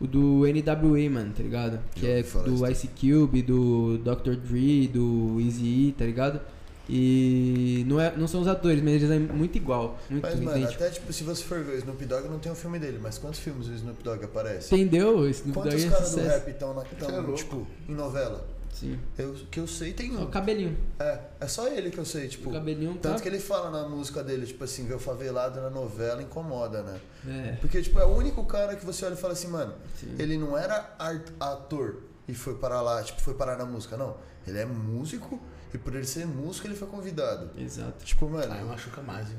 O 0.00 0.06
do 0.06 0.42
NWA, 0.46 1.10
mano, 1.10 1.32
tá 1.36 1.42
ligado? 1.42 1.80
Que 1.94 2.06
é 2.06 2.22
do 2.22 2.70
Ice 2.70 2.88
Cube, 2.88 3.42
do 3.42 3.98
Dr. 3.98 4.36
Dre, 4.36 4.86
do 4.86 5.40
Easy 5.40 5.92
tá 5.98 6.04
ligado? 6.04 6.40
E 6.88 7.84
não, 7.86 8.00
é, 8.00 8.16
não 8.16 8.26
são 8.26 8.40
os 8.40 8.48
atores, 8.48 8.82
mas 8.82 8.94
eles 8.94 9.10
é 9.10 9.18
muito 9.18 9.56
igual. 9.56 9.98
Muito 10.08 10.22
Mas, 10.22 10.40
mano, 10.40 10.56
idêntico. 10.58 10.82
até 10.82 10.92
tipo, 10.92 11.12
se 11.12 11.22
você 11.22 11.44
for 11.44 11.62
ver 11.62 11.72
o 11.74 11.78
Snoop 11.78 12.04
Dogg, 12.06 12.28
não 12.28 12.38
tem 12.38 12.50
o 12.50 12.54
filme 12.54 12.78
dele, 12.78 12.98
mas 13.00 13.18
quantos 13.18 13.40
filmes 13.40 13.68
o 13.68 13.74
Snoop 13.74 14.02
Dogg 14.02 14.24
aparece? 14.24 14.74
Entendeu? 14.74 15.28
Esse 15.28 15.40
Snoop 15.40 15.54
Quantos 15.60 15.74
Dogg 15.74 15.86
é 15.86 15.90
caras 15.90 16.10
do 16.14 16.20
rap 16.22 16.48
estão, 16.50 16.80
é 16.80 17.32
tipo, 17.36 17.66
em 17.88 17.94
novela? 17.94 18.46
Sim. 18.72 18.98
Eu, 19.18 19.34
que 19.50 19.58
eu 19.58 19.66
sei 19.66 19.92
tem 19.92 20.12
Só 20.14 20.20
o 20.20 20.22
um. 20.24 20.30
cabelinho. 20.30 20.76
É, 21.00 21.18
é 21.40 21.46
só 21.48 21.66
ele 21.68 21.90
que 21.90 21.98
eu 21.98 22.04
sei, 22.04 22.28
tipo. 22.28 22.48
o 22.48 22.52
cabelinho 22.52 22.94
tá. 22.94 23.10
Tanto 23.10 23.22
que 23.22 23.28
ele 23.28 23.40
fala 23.40 23.70
na 23.70 23.88
música 23.88 24.22
dele, 24.22 24.46
tipo 24.46 24.62
assim, 24.62 24.86
ver 24.86 24.94
o 24.94 24.98
favelado 25.00 25.60
na 25.60 25.68
novela 25.68 26.22
incomoda, 26.22 26.82
né? 26.82 27.00
É. 27.26 27.52
Porque, 27.60 27.82
tipo, 27.82 27.98
é 27.98 28.04
o 28.04 28.14
único 28.16 28.44
cara 28.44 28.76
que 28.76 28.86
você 28.86 29.04
olha 29.04 29.14
e 29.14 29.16
fala 29.16 29.32
assim, 29.32 29.48
mano, 29.48 29.74
Sim. 29.98 30.14
ele 30.18 30.38
não 30.38 30.56
era 30.56 30.94
art- 30.98 31.32
ator 31.40 31.96
e 32.28 32.34
foi 32.34 32.54
parar 32.54 32.80
lá, 32.80 33.02
tipo, 33.02 33.20
foi 33.20 33.34
parar 33.34 33.56
na 33.58 33.64
música, 33.64 33.96
não. 33.96 34.16
Ele 34.46 34.58
é 34.58 34.64
músico 34.64 35.40
e 35.74 35.78
por 35.78 35.94
ele 35.94 36.06
ser 36.06 36.26
músico 36.26 36.66
ele 36.66 36.74
foi 36.74 36.88
convidado. 36.88 37.50
Exato. 37.58 38.04
Tipo, 38.04 38.28
mano. 38.28 38.52
Aí 38.52 38.64
machuca 38.64 39.00
mais, 39.02 39.28
hein? 39.30 39.36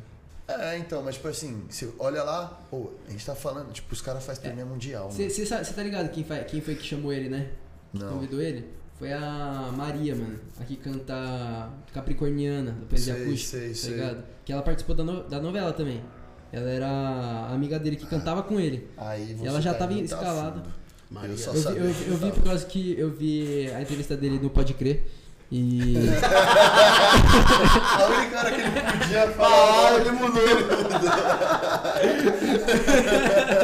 É, 0.47 0.77
então, 0.80 1.03
mas 1.03 1.15
tipo 1.15 1.27
assim, 1.27 1.64
você 1.69 1.88
olha 1.99 2.23
lá, 2.23 2.60
pô, 2.72 2.89
a 3.07 3.11
gente 3.11 3.23
tá 3.26 3.35
falando, 3.35 3.72
tipo, 3.72 3.93
os 3.93 4.01
caras 4.01 4.26
fazem 4.26 4.43
turnê 4.45 4.64
mundial. 4.64 5.11
Você 5.11 5.45
tá 5.45 5.84
ligado 5.84 6.10
quem, 6.10 6.23
fa- 6.23 6.39
quem 6.39 6.60
foi 6.60 6.76
que 6.76 6.84
chamou 6.84 7.14
ele, 7.14 7.30
né? 7.30 7.49
Que 7.93 7.99
Não. 7.99 8.14
convidou 8.14 8.41
ele? 8.41 8.65
Foi 8.97 9.14
a 9.14 9.72
Maria, 9.77 10.15
mano. 10.15 10.39
A 10.60 10.64
que 10.65 10.76
canta 10.76 11.69
Capricorniana, 11.93 12.72
da 12.72 12.85
poesia 12.88 13.14
Sei, 13.14 13.23
acústica. 13.26 13.57
sei, 13.60 13.69
tá 13.69 13.76
sei. 13.76 13.91
ligado? 13.93 14.23
Que 14.43 14.51
ela 14.53 14.61
participou 14.61 14.95
da, 14.95 15.03
no- 15.03 15.23
da 15.23 15.39
novela 15.39 15.72
também. 15.72 16.03
Ela 16.51 16.69
era 16.69 16.88
a 16.88 17.53
amiga 17.53 17.77
dele 17.80 17.95
que 17.95 18.07
cantava 18.07 18.41
com 18.43 18.60
ele. 18.60 18.89
Aí 18.97 19.35
você 19.35 19.47
ela 19.47 19.61
já 19.61 19.72
tá 19.73 19.80
tava 19.80 19.93
escalada. 19.93 20.64
Maria. 21.11 21.30
Eu 21.31 21.38
só 21.38 21.51
Eu 21.72 21.85
eu, 21.85 21.93
que 21.93 22.07
eu 22.10 22.18
vi 22.18 22.31
por 22.31 22.43
causa 22.43 22.65
que 22.65 22.99
eu 22.99 23.11
vi 23.11 23.69
a 23.72 23.81
entrevista 23.81 24.18
dele 24.18 24.39
no 24.39 24.49
Pode 24.49 24.73
Crer. 24.73 25.06
E. 25.51 25.95
A 27.97 28.05
única 28.05 28.38
hora 28.38 28.51
que 28.51 28.61
ele 28.61 28.69
podia 28.69 29.27
falar, 29.31 29.99
ele 29.99 30.11
mudou. 30.11 30.43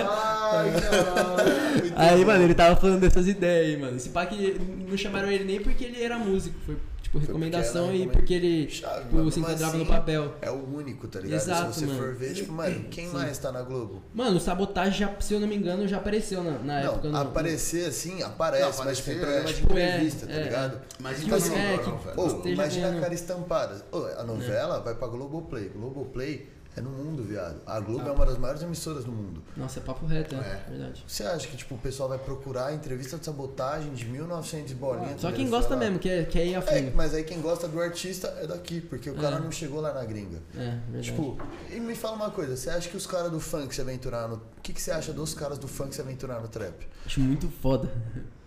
Ai, 0.10 0.72
caralho. 0.82 1.94
Aí, 1.96 2.26
mano, 2.26 2.44
ele 2.44 2.54
tava 2.54 2.76
falando 2.76 3.02
dessas 3.02 3.28
ideias 3.28 3.68
aí, 3.68 3.78
mano. 3.78 3.98
Esse 3.98 4.10
pá 4.10 4.26
que 4.26 4.60
não 4.90 4.98
chamaram 4.98 5.30
ele 5.30 5.44
nem 5.46 5.60
porque 5.62 5.86
ele 5.86 6.04
era 6.04 6.18
músico. 6.18 6.56
Foi, 6.66 6.76
tipo, 7.20 7.32
recomendação 7.32 7.86
era 7.86 7.94
e 7.94 7.98
recomenda- 8.00 8.14
porque 8.20 8.34
ele 8.34 8.70
Chave, 8.70 9.02
tipo, 9.04 9.16
mano, 9.16 9.32
se 9.32 9.40
mas 9.40 9.50
enquadrava 9.50 9.78
no 9.78 9.84
assim, 9.84 9.92
papel. 9.92 10.34
É 10.42 10.52
o 10.52 10.76
único, 10.76 11.08
tá 11.08 11.20
ligado? 11.20 11.40
Exato, 11.42 11.74
Se 11.74 11.80
você 11.80 11.86
mano. 11.86 12.00
for 12.00 12.16
ver, 12.16 12.34
tipo, 12.34 12.52
mano, 12.54 12.86
quem 12.90 13.08
Sim. 13.08 13.14
mais 13.14 13.38
tá 13.38 13.52
na 13.52 13.62
Globo? 13.62 14.02
Mano, 14.14 14.38
o 14.38 14.40
Sabotagem, 14.40 14.94
já, 15.00 15.16
se 15.20 15.34
eu 15.34 15.40
não 15.40 15.48
me 15.48 15.56
engano, 15.56 15.88
já 15.88 15.98
apareceu 15.98 16.44
na, 16.44 16.58
na 16.60 16.80
época. 16.82 17.10
não, 17.10 17.24
no- 17.24 17.30
aparecer 17.30 17.88
assim, 17.88 18.22
aparece, 18.24 18.78
Não, 18.78 18.86
mas 18.86 18.98
tipo, 18.98 19.10
em 19.12 19.14
aparecer, 19.14 19.20
programa 19.20 19.50
é, 19.50 19.54
de 19.54 19.60
tipo, 19.60 19.78
é, 19.78 19.90
entrevista, 19.96 20.28
tá 20.28 20.34
é, 20.34 20.44
ligado? 20.44 20.82
Mas 21.00 21.18
Que 21.20 21.26
então 21.26 21.40
não, 21.40 21.56
é, 21.56 21.72
não, 21.78 21.84
que- 21.84 22.16
não, 22.18 22.28
esteja 22.28 22.50
imagina 22.54 22.98
a 22.98 23.02
cara 23.02 23.14
estampada. 23.14 23.86
Ô, 23.92 23.98
a 24.18 24.24
novela 24.24 24.80
vai 24.82 24.96
pra 24.96 25.08
Globoplay. 25.08 25.70
Globoplay 25.70 26.48
É 26.78 26.82
no 26.82 26.90
mundo, 26.90 27.24
viado. 27.24 27.62
A 27.66 27.80
Globo 27.80 28.08
é 28.08 28.12
uma 28.12 28.26
das 28.26 28.38
maiores 28.38 28.62
emissoras 28.62 29.06
do 29.06 29.12
mundo. 29.12 29.42
Nossa, 29.56 29.80
é 29.80 29.82
papo 29.84 30.06
reto, 30.06 30.36
é, 30.36 30.40
É. 30.40 30.66
verdade. 30.70 31.06
Você 31.08 31.24
acha 31.24 31.48
que, 31.48 31.56
tipo, 31.56 31.76
o 31.76 31.78
pessoal 31.78 32.10
vai 32.10 32.18
procurar 32.20 32.74
entrevista 32.74 33.18
de 33.18 33.24
sabotagem 33.26 33.94
de 33.94 34.04
1900 34.06 34.72
e 34.72 34.76
bolinha? 34.76 35.18
Só 35.18 35.32
quem 35.32 35.50
gosta 35.50 35.70
Falar. 35.70 35.80
mesmo, 35.80 36.00
quer, 36.00 36.28
quer 36.28 36.46
ir 36.46 36.56
a 36.56 36.58
É, 36.60 36.62
fundo. 36.62 36.92
mas 36.94 37.14
aí 37.14 37.24
quem 37.24 37.40
gosta 37.40 37.68
do 37.70 37.80
artista 37.80 38.28
é 38.42 38.46
daqui, 38.48 38.82
porque 38.82 39.10
o 39.10 39.16
cara 39.16 39.38
É. 39.38 39.40
não 39.40 39.52
chegou 39.52 39.80
lá 39.80 39.94
na 39.94 40.04
gringa. 40.04 40.42
É, 40.54 40.78
verdade. 40.90 41.04
Tipo, 41.12 41.38
e 41.72 41.80
me 41.80 41.96
fala 41.96 42.18
uma 42.18 42.30
coisa, 42.32 42.58
você 42.58 42.70
acha 42.70 42.90
que 42.90 42.98
os 42.98 43.08
caras 43.08 43.32
do 43.32 43.40
funk 43.40 43.74
se 43.74 43.80
aventuraram 43.80 44.28
no. 44.30 44.36
O 44.36 44.42
que, 44.62 44.74
que 44.74 44.82
você 44.82 44.92
acha 44.92 45.14
dos 45.14 45.34
caras 45.34 45.58
do 45.58 45.68
funk 45.70 45.96
se 45.96 46.02
aventuraram 46.02 46.42
no 46.42 46.48
trap? 46.50 46.86
Acho 47.06 47.22
muito 47.22 47.48
foda. 47.62 47.90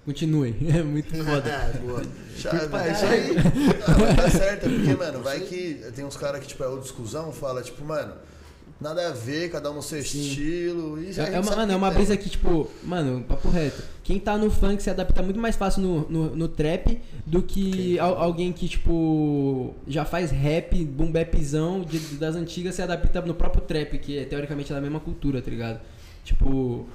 Continuem, 0.08 0.56
é 0.74 0.82
muito 0.82 1.14
foda. 1.22 1.50
É, 1.50 1.72
boa. 1.84 2.02
Chave, 2.34 2.56
É 2.76 2.92
isso 2.92 3.04
aí. 3.04 3.36
Ah, 3.86 4.14
tá 4.22 4.30
certo, 4.30 4.64
é 4.64 4.68
porque, 4.70 4.94
mano, 4.94 5.22
vai 5.22 5.40
que 5.40 5.82
tem 5.94 6.02
uns 6.02 6.16
caras 6.16 6.40
que, 6.40 6.46
tipo, 6.46 6.64
é 6.64 6.68
o 6.68 6.78
discussão, 6.78 7.30
fala, 7.30 7.60
tipo, 7.60 7.84
mano, 7.84 8.14
nada 8.80 9.08
a 9.08 9.12
ver, 9.12 9.50
cada 9.50 9.70
um 9.70 9.74
no 9.74 9.82
seu 9.82 10.02
Sim. 10.02 10.20
estilo. 10.20 10.98
E 11.02 11.10
É, 11.20 11.34
é 11.34 11.40
uma, 11.40 11.54
mano, 11.54 11.72
é 11.72 11.76
uma 11.76 11.90
brisa 11.90 12.16
que, 12.16 12.30
tipo, 12.30 12.70
mano, 12.82 13.22
papo 13.24 13.50
reto. 13.50 13.82
Quem 14.02 14.18
tá 14.18 14.38
no 14.38 14.50
funk 14.50 14.82
se 14.82 14.88
adapta 14.88 15.22
muito 15.22 15.38
mais 15.38 15.56
fácil 15.56 15.82
no, 15.82 16.08
no, 16.08 16.34
no 16.36 16.48
trap 16.48 16.98
do 17.26 17.42
que 17.42 17.98
al- 17.98 18.16
alguém 18.16 18.50
que, 18.50 18.66
tipo, 18.66 19.74
já 19.86 20.06
faz 20.06 20.30
rap, 20.30 20.82
boom 20.86 21.12
bapzão 21.12 21.82
de- 21.82 22.16
das 22.16 22.34
antigas 22.34 22.74
se 22.76 22.80
adapta 22.80 23.20
no 23.20 23.34
próprio 23.34 23.60
trap, 23.60 23.98
que 23.98 24.16
é 24.18 24.24
teoricamente 24.24 24.72
da 24.72 24.80
mesma 24.80 25.00
cultura, 25.00 25.42
tá 25.42 25.50
ligado? 25.50 25.80
Tipo. 26.24 26.86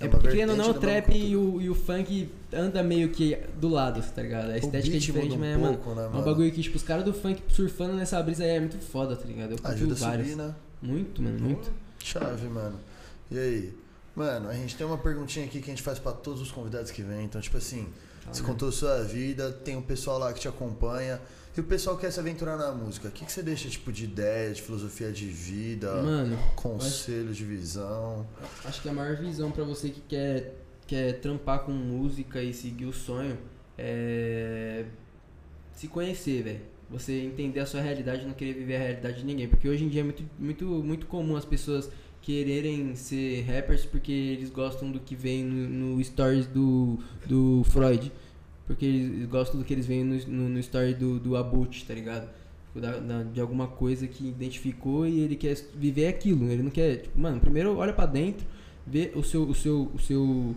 É 0.00 0.06
É, 0.06 0.08
porque 0.08 0.28
querendo 0.28 0.50
ou 0.50 0.56
não, 0.56 0.70
o 0.70 0.74
trap 0.74 1.14
e 1.14 1.36
o, 1.36 1.60
e 1.60 1.68
o 1.68 1.74
funk 1.74 2.30
anda 2.52 2.82
meio 2.82 3.10
que 3.10 3.38
do 3.60 3.68
lado, 3.68 4.02
tá 4.14 4.22
ligado? 4.22 4.50
A 4.50 4.56
estética 4.56 4.96
é 4.96 4.98
diferente, 4.98 5.36
um 5.36 5.38
mas, 5.38 5.58
mano, 5.58 5.76
pouco, 5.76 5.94
né, 5.94 6.04
é 6.04 6.08
um 6.08 6.12
mano? 6.12 6.24
bagulho 6.24 6.50
que, 6.50 6.62
tipo, 6.62 6.76
os 6.76 6.82
caras 6.82 7.04
do 7.04 7.12
funk 7.12 7.42
surfando 7.48 7.92
nessa 7.92 8.20
brisa 8.22 8.42
aí 8.42 8.50
é 8.50 8.60
muito 8.60 8.78
foda, 8.78 9.14
tá 9.14 9.26
ligado? 9.26 9.52
Eu 9.52 9.58
Ajuda 9.62 9.92
a 9.92 9.96
subir, 9.96 10.36
né? 10.36 10.54
Muito, 10.80 11.22
mano, 11.22 11.38
muito. 11.38 11.70
Chave, 12.02 12.48
mano. 12.48 12.80
E 13.30 13.38
aí? 13.38 13.74
Mano, 14.16 14.48
a 14.48 14.54
gente 14.54 14.74
tem 14.74 14.86
uma 14.86 14.98
perguntinha 14.98 15.44
aqui 15.44 15.60
que 15.60 15.70
a 15.70 15.74
gente 15.74 15.82
faz 15.82 15.98
pra 15.98 16.12
todos 16.12 16.40
os 16.40 16.50
convidados 16.50 16.90
que 16.90 17.02
vêm. 17.02 17.24
Então, 17.24 17.40
tipo 17.40 17.58
assim, 17.58 17.86
você 18.32 18.42
contou 18.42 18.72
sua 18.72 19.02
vida, 19.02 19.52
tem 19.52 19.76
um 19.76 19.82
pessoal 19.82 20.18
lá 20.18 20.32
que 20.32 20.40
te 20.40 20.48
acompanha. 20.48 21.20
E 21.56 21.60
o 21.60 21.64
pessoal 21.64 21.96
quer 21.96 22.12
se 22.12 22.20
aventurar 22.20 22.56
na 22.56 22.70
música. 22.72 23.08
O 23.08 23.10
que, 23.10 23.24
que 23.24 23.32
você 23.32 23.42
deixa, 23.42 23.68
tipo, 23.68 23.90
de 23.90 24.04
ideia, 24.04 24.52
de 24.52 24.62
filosofia 24.62 25.10
de 25.10 25.26
vida, 25.26 25.92
Mano, 26.02 26.38
conselho 26.54 27.32
de 27.32 27.44
visão? 27.44 28.26
Acho 28.64 28.80
que 28.80 28.88
a 28.88 28.92
maior 28.92 29.16
visão 29.16 29.50
pra 29.50 29.64
você 29.64 29.90
que 29.90 30.00
quer, 30.00 30.54
quer 30.86 31.20
trampar 31.20 31.60
com 31.60 31.72
música 31.72 32.40
e 32.42 32.54
seguir 32.54 32.86
o 32.86 32.92
sonho 32.92 33.36
é 33.76 34.84
se 35.74 35.88
conhecer, 35.88 36.42
velho. 36.42 36.60
Você 36.90 37.20
entender 37.22 37.60
a 37.60 37.66
sua 37.66 37.80
realidade 37.80 38.22
e 38.22 38.26
não 38.26 38.34
querer 38.34 38.52
viver 38.52 38.76
a 38.76 38.78
realidade 38.80 39.20
de 39.20 39.24
ninguém. 39.24 39.48
Porque 39.48 39.66
hoje 39.68 39.84
em 39.84 39.88
dia 39.88 40.02
é 40.02 40.04
muito, 40.04 40.22
muito, 40.38 40.64
muito 40.64 41.06
comum 41.06 41.36
as 41.36 41.44
pessoas 41.44 41.90
quererem 42.20 42.94
ser 42.94 43.42
rappers 43.42 43.86
porque 43.86 44.12
eles 44.12 44.50
gostam 44.50 44.90
do 44.90 45.00
que 45.00 45.16
vem 45.16 45.42
no, 45.42 45.96
no 45.96 46.04
stories 46.04 46.46
do, 46.46 46.98
do 47.26 47.64
Freud. 47.64 48.12
Porque 48.70 48.86
eles 48.86 49.28
gostam 49.28 49.58
do 49.58 49.64
que 49.64 49.72
eles 49.74 49.84
veem 49.84 50.04
no, 50.04 50.16
no, 50.28 50.48
no 50.50 50.58
story 50.60 50.94
do, 50.94 51.18
do 51.18 51.36
Abut, 51.36 51.84
tá 51.84 51.92
ligado? 51.92 52.28
Tipo, 52.68 52.80
da- 52.80 52.98
da- 53.00 53.22
de 53.24 53.40
alguma 53.40 53.66
coisa 53.66 54.06
que 54.06 54.28
identificou 54.28 55.04
e 55.08 55.18
ele 55.20 55.34
quer 55.34 55.56
viver 55.74 56.06
aquilo. 56.06 56.48
Ele 56.48 56.62
não 56.62 56.70
quer, 56.70 56.98
tipo, 56.98 57.18
mano, 57.20 57.40
primeiro 57.40 57.76
olha 57.76 57.92
pra 57.92 58.06
dentro, 58.06 58.46
vê 58.86 59.10
o 59.16 59.24
seu, 59.24 59.42
o 59.42 59.54
seu, 59.54 59.90
o 59.92 59.98
seu, 59.98 60.54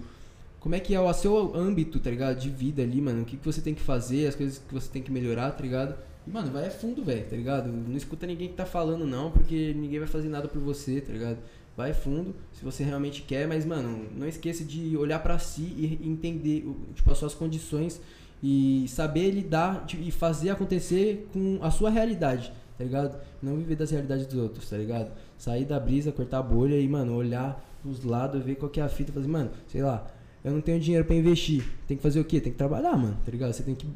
como 0.59 0.75
é 0.75 0.79
que 0.79 0.93
é 0.93 0.99
o 0.99 1.11
seu 1.11 1.55
âmbito, 1.55 1.99
tá 1.99 2.11
ligado? 2.11 2.39
De 2.39 2.49
vida 2.51 2.83
ali, 2.83 3.01
mano. 3.01 3.23
O 3.23 3.25
que, 3.25 3.35
que 3.35 3.43
você 3.45 3.61
tem 3.61 3.73
que 3.73 3.81
fazer, 3.81 4.27
as 4.27 4.35
coisas 4.35 4.59
que 4.59 4.71
você 4.73 4.87
tem 4.91 5.01
que 5.01 5.11
melhorar, 5.11 5.49
tá 5.51 5.63
ligado? 5.63 5.95
E, 6.27 6.29
mano, 6.29 6.51
vai 6.51 6.67
a 6.67 6.71
fundo, 6.71 7.03
velho, 7.03 7.25
tá 7.27 7.35
ligado? 7.35 7.67
Não 7.67 7.97
escuta 7.97 8.27
ninguém 8.27 8.47
que 8.49 8.53
tá 8.53 8.65
falando, 8.65 9.07
não, 9.07 9.31
porque 9.31 9.73
ninguém 9.75 9.97
vai 9.97 10.07
fazer 10.07 10.29
nada 10.29 10.47
por 10.47 10.61
você, 10.61 11.01
tá 11.01 11.11
ligado? 11.11 11.39
Vai 11.75 11.93
fundo, 11.93 12.35
se 12.51 12.63
você 12.63 12.83
realmente 12.83 13.23
quer, 13.23 13.47
mas, 13.47 13.65
mano, 13.65 14.07
não 14.15 14.27
esqueça 14.27 14.63
de 14.63 14.95
olhar 14.95 15.19
pra 15.19 15.39
si 15.39 15.61
e 15.61 15.99
entender, 16.07 16.65
tipo, 16.93 17.11
as 17.11 17.17
suas 17.17 17.33
condições 17.33 17.99
e 18.43 18.85
saber 18.87 19.31
lidar 19.31 19.85
tipo, 19.85 20.03
e 20.03 20.11
fazer 20.11 20.49
acontecer 20.51 21.27
com 21.33 21.57
a 21.61 21.71
sua 21.71 21.89
realidade, 21.89 22.51
tá 22.77 22.83
ligado? 22.83 23.17
Não 23.41 23.55
viver 23.55 23.75
das 23.75 23.89
realidades 23.89 24.27
dos 24.27 24.37
outros, 24.37 24.69
tá 24.69 24.77
ligado? 24.77 25.11
Sair 25.37 25.65
da 25.65 25.79
brisa, 25.79 26.11
cortar 26.11 26.39
a 26.39 26.43
bolha 26.43 26.79
e, 26.79 26.87
mano, 26.87 27.15
olhar 27.15 27.63
pros 27.81 28.03
lados, 28.03 28.43
ver 28.43 28.55
qual 28.55 28.69
que 28.69 28.79
é 28.79 28.83
a 28.83 28.89
fita 28.89 29.11
fazer, 29.11 29.27
mano, 29.27 29.49
sei 29.67 29.81
lá, 29.81 30.05
eu 30.43 30.51
não 30.51 30.61
tenho 30.61 30.79
dinheiro 30.79 31.05
pra 31.05 31.15
investir. 31.15 31.63
Tem 31.87 31.95
que 31.95 32.03
fazer 32.03 32.19
o 32.19 32.25
quê? 32.25 32.39
Tem 32.41 32.51
que 32.51 32.57
trabalhar, 32.57 32.97
mano, 32.97 33.17
tá 33.25 33.31
ligado? 33.31 33.53
Você 33.53 33.63
tem 33.63 33.73
que 33.73 33.87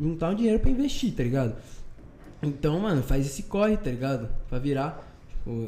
juntar 0.00 0.30
um 0.30 0.34
dinheiro 0.34 0.60
pra 0.60 0.70
investir, 0.70 1.12
tá 1.12 1.22
ligado? 1.22 1.56
Então, 2.42 2.78
mano, 2.78 3.02
faz 3.02 3.26
esse 3.26 3.42
corre, 3.44 3.76
tá 3.76 3.90
ligado? 3.90 4.28
Pra 4.48 4.58
virar. 4.58 5.04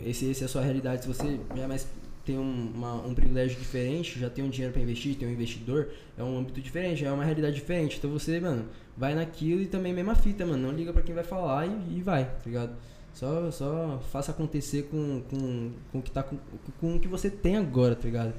Esse, 0.04 0.26
esse 0.26 0.42
é 0.42 0.46
a 0.46 0.48
sua 0.48 0.62
realidade. 0.62 1.02
Se 1.02 1.08
você 1.08 1.38
já 1.56 1.68
mais 1.68 1.86
tem 2.24 2.38
um, 2.38 2.72
uma- 2.74 3.06
um 3.06 3.14
privilégio 3.14 3.58
diferente, 3.58 4.18
já 4.18 4.28
tem 4.28 4.44
um 4.44 4.50
dinheiro 4.50 4.72
pra 4.72 4.82
investir, 4.82 5.14
tem 5.16 5.26
um 5.28 5.32
investidor, 5.32 5.88
é 6.16 6.22
um 6.22 6.38
âmbito 6.38 6.60
diferente, 6.60 7.04
é 7.04 7.10
uma 7.12 7.24
realidade 7.24 7.54
diferente. 7.54 7.96
Então 7.98 8.10
você, 8.10 8.38
mano, 8.40 8.66
vai 8.96 9.14
naquilo 9.14 9.62
e 9.62 9.66
também 9.66 9.92
mesma 9.94 10.14
fita, 10.14 10.44
mano. 10.44 10.68
Não 10.68 10.74
liga 10.76 10.92
pra 10.92 11.02
quem 11.02 11.14
vai 11.14 11.24
falar 11.24 11.66
e, 11.66 11.98
e 11.98 12.02
vai, 12.02 12.24
tá 12.24 12.42
ligado? 12.46 12.76
Só, 13.14 13.50
só 13.50 14.00
faça 14.12 14.30
acontecer 14.30 14.84
com, 14.84 15.22
com, 15.30 15.72
com 15.90 15.98
o 15.98 16.02
que 16.02 16.10
tá 16.10 16.22
com, 16.22 16.36
com 16.80 16.96
o 16.96 17.00
que 17.00 17.08
você 17.08 17.30
tem 17.30 17.56
agora, 17.56 17.96
tá 17.96 18.04
ligado? 18.04 18.34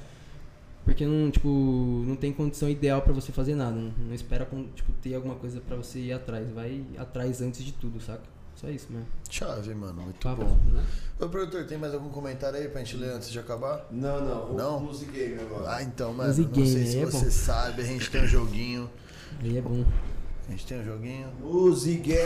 Porque 0.85 1.05
não, 1.05 1.29
tipo, 1.29 1.49
não 2.07 2.15
tem 2.15 2.31
condição 2.31 2.69
ideal 2.69 3.01
pra 3.01 3.11
você 3.13 3.31
fazer 3.31 3.55
nada. 3.55 3.75
Não, 3.75 3.91
não 4.07 4.13
espera 4.13 4.47
tipo, 4.75 4.91
ter 5.01 5.13
alguma 5.15 5.35
coisa 5.35 5.59
pra 5.61 5.75
você 5.75 5.99
ir 5.99 6.13
atrás. 6.13 6.49
Vai 6.51 6.83
atrás 6.97 7.41
antes 7.41 7.63
de 7.63 7.73
tudo, 7.73 7.99
saca? 7.99 8.23
Só 8.59 8.67
isso 8.69 8.87
mesmo. 8.89 9.07
Chave, 9.29 9.73
mano. 9.73 10.01
Muito 10.01 10.19
Papo, 10.19 10.43
bom. 10.43 10.57
né? 10.71 10.83
Ô, 11.19 11.27
produtor, 11.29 11.65
tem 11.65 11.77
mais 11.77 11.93
algum 11.93 12.09
comentário 12.09 12.57
aí 12.59 12.67
pra 12.67 12.79
gente 12.83 12.97
ler 12.97 13.11
antes 13.13 13.29
de 13.29 13.39
acabar? 13.39 13.85
Não, 13.91 14.19
não. 14.23 14.53
Não? 14.53 14.79
Music 14.81 15.11
Game 15.11 15.39
agora. 15.39 15.75
Ah, 15.75 15.83
então, 15.83 16.13
mano, 16.13 16.27
Music 16.29 16.59
não 16.59 16.65
sei 16.65 16.85
se 16.85 16.99
é 16.99 17.05
você 17.05 17.25
bom. 17.25 17.31
sabe, 17.31 17.81
a 17.81 17.85
gente 17.85 18.09
tem 18.11 18.23
um 18.23 18.27
joguinho. 18.27 18.89
Aí 19.41 19.57
é 19.57 19.61
bom. 19.61 19.85
A 20.47 20.51
gente 20.51 20.65
tem 20.65 20.79
um 20.81 20.83
joguinho. 20.83 21.29
Music 21.41 21.99
Game. 22.03 22.19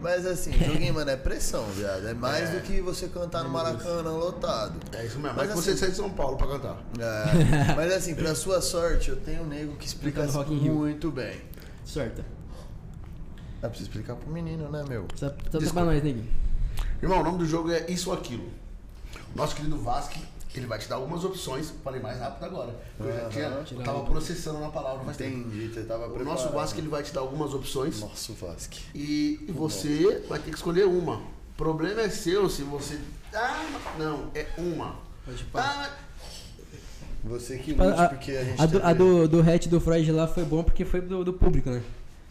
Mas 0.00 0.26
assim, 0.26 0.52
joguinho, 0.52 0.92
mano, 0.94 1.10
é 1.10 1.16
pressão, 1.16 1.64
viado. 1.70 2.06
É 2.06 2.12
mais 2.14 2.50
do 2.50 2.60
que 2.60 2.80
você 2.80 3.08
cantar 3.08 3.42
no 3.42 3.48
Maracanã 3.50 4.10
lotado. 4.10 4.74
É 4.92 5.06
isso 5.06 5.18
mesmo. 5.18 5.36
Mas 5.36 5.46
Mas 5.48 5.50
que 5.50 5.62
você 5.62 5.70
assim- 5.70 5.78
sai 5.80 5.90
de 5.90 5.96
São 5.96 6.10
Paulo 6.10 6.36
pra 6.36 6.46
cantar. 6.46 6.82
É, 6.98 7.72
mas 7.74 7.92
assim, 7.92 8.14
pra 8.14 8.34
sua 8.34 8.60
sorte, 8.60 9.08
eu 9.10 9.16
tenho 9.16 9.42
um 9.42 9.46
nego 9.46 9.76
que 9.76 9.86
explica 9.86 10.26
muito 10.26 11.10
bem. 11.10 11.40
Sorta. 11.84 12.24
É 13.64 13.68
preciso 13.68 13.88
explicar 13.90 14.14
pro 14.16 14.30
menino, 14.30 14.68
né, 14.70 14.84
meu? 14.88 15.06
Só, 15.14 15.28
só 15.28 15.32
tá 15.34 15.58
Desculpa. 15.58 15.72
pra 15.72 15.84
nós, 15.84 16.02
neguinho. 16.02 16.28
Irmão, 17.02 17.20
o 17.20 17.24
nome 17.24 17.38
do 17.38 17.46
jogo 17.46 17.70
é 17.70 17.90
Isso 17.90 18.10
ou 18.10 18.16
Aquilo. 18.16 18.48
Nosso 19.34 19.56
querido 19.56 19.76
Vasque, 19.78 20.20
ele 20.54 20.66
vai 20.66 20.78
te 20.78 20.88
dar 20.88 20.96
algumas 20.96 21.24
opções. 21.24 21.72
Falei 21.82 22.00
mais 22.00 22.18
rápido 22.18 22.44
agora. 22.44 22.74
Eu 23.00 23.06
já 23.12 23.28
tinha, 23.28 23.44
eu 23.78 23.82
tava 23.82 23.98
o- 24.00 24.04
processando 24.06 24.60
na 24.60 24.68
palavra 24.68 25.12
tempo. 25.14 25.38
Entendi, 25.48 25.68
você 25.72 25.82
tava 25.82 26.06
O 26.06 26.10
preparado. 26.10 26.24
nosso 26.42 26.52
Vasque, 26.52 26.78
ele 26.80 26.88
vai 26.88 27.02
te 27.02 27.12
dar 27.12 27.20
algumas 27.22 27.52
opções. 27.54 28.00
Nosso 28.00 28.34
Vasque. 28.34 28.80
E, 28.94 29.44
e 29.48 29.52
você 29.52 30.22
vai 30.28 30.38
ter 30.38 30.50
que 30.50 30.56
escolher 30.56 30.86
uma. 30.86 31.16
O 31.16 31.56
problema 31.56 32.02
é 32.02 32.08
seu 32.10 32.48
se 32.50 32.62
você. 32.62 32.98
Ah, 33.32 33.64
não, 33.98 34.30
é 34.34 34.46
uma. 34.58 34.96
Pode 35.24 35.42
pá. 35.44 35.62
Ah, 35.62 35.90
Você 37.24 37.56
que 37.58 37.72
lute, 37.72 37.98
a, 38.00 38.08
porque 38.08 38.32
a 38.32 38.44
gente 38.44 38.60
a 38.60 38.66
do, 38.66 38.82
a 38.84 38.92
do, 38.92 39.28
do 39.28 39.40
hatch 39.40 39.66
do 39.68 39.80
Freud 39.80 40.12
lá 40.12 40.26
foi 40.28 40.44
bom 40.44 40.62
porque 40.62 40.84
foi 40.84 41.00
do, 41.00 41.24
do 41.24 41.32
público, 41.32 41.70
né? 41.70 41.82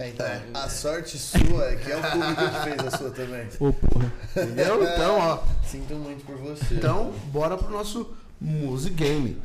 É, 0.03 0.09
então, 0.09 0.25
a 0.53 0.67
sorte 0.67 1.17
sua 1.17 1.63
é 1.71 1.75
que 1.77 1.89
é 1.89 1.95
o 1.97 2.01
público 2.01 2.35
que 2.35 2.63
fez 2.63 2.93
a 2.93 2.97
sua 2.97 3.09
também. 3.11 3.47
Ô, 3.57 3.71
porra. 3.71 4.11
entendeu? 4.35 4.83
Então, 4.83 5.17
ó. 5.17 5.43
Sinto 5.65 5.95
muito 5.95 6.25
por 6.25 6.35
você. 6.35 6.75
Então, 6.75 7.11
bora 7.31 7.55
pro 7.57 7.69
nosso 7.71 8.13
Music 8.41 8.93
Game. 8.95 9.41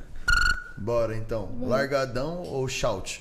Bora 0.77 1.17
então. 1.17 1.49
Largadão 1.63 2.43
ou 2.43 2.67
shout? 2.67 3.21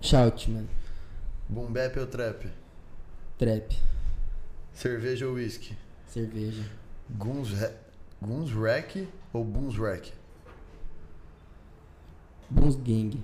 Shout, 0.00 0.50
mano. 0.50 0.68
Boom 1.48 1.72
bap 1.72 1.96
ou 1.98 2.06
trap? 2.06 2.48
Trap. 3.38 3.78
Cerveja 4.74 5.26
ou 5.28 5.34
whisky? 5.34 5.76
Cerveja. 6.08 6.64
Guns, 7.10 7.50
Re- 7.50 7.72
Guns 8.20 8.50
Rack 8.52 9.08
ou 9.32 9.44
Boons 9.44 9.76
Rack? 9.76 10.12
Bons 12.50 12.76
gang. 12.76 13.20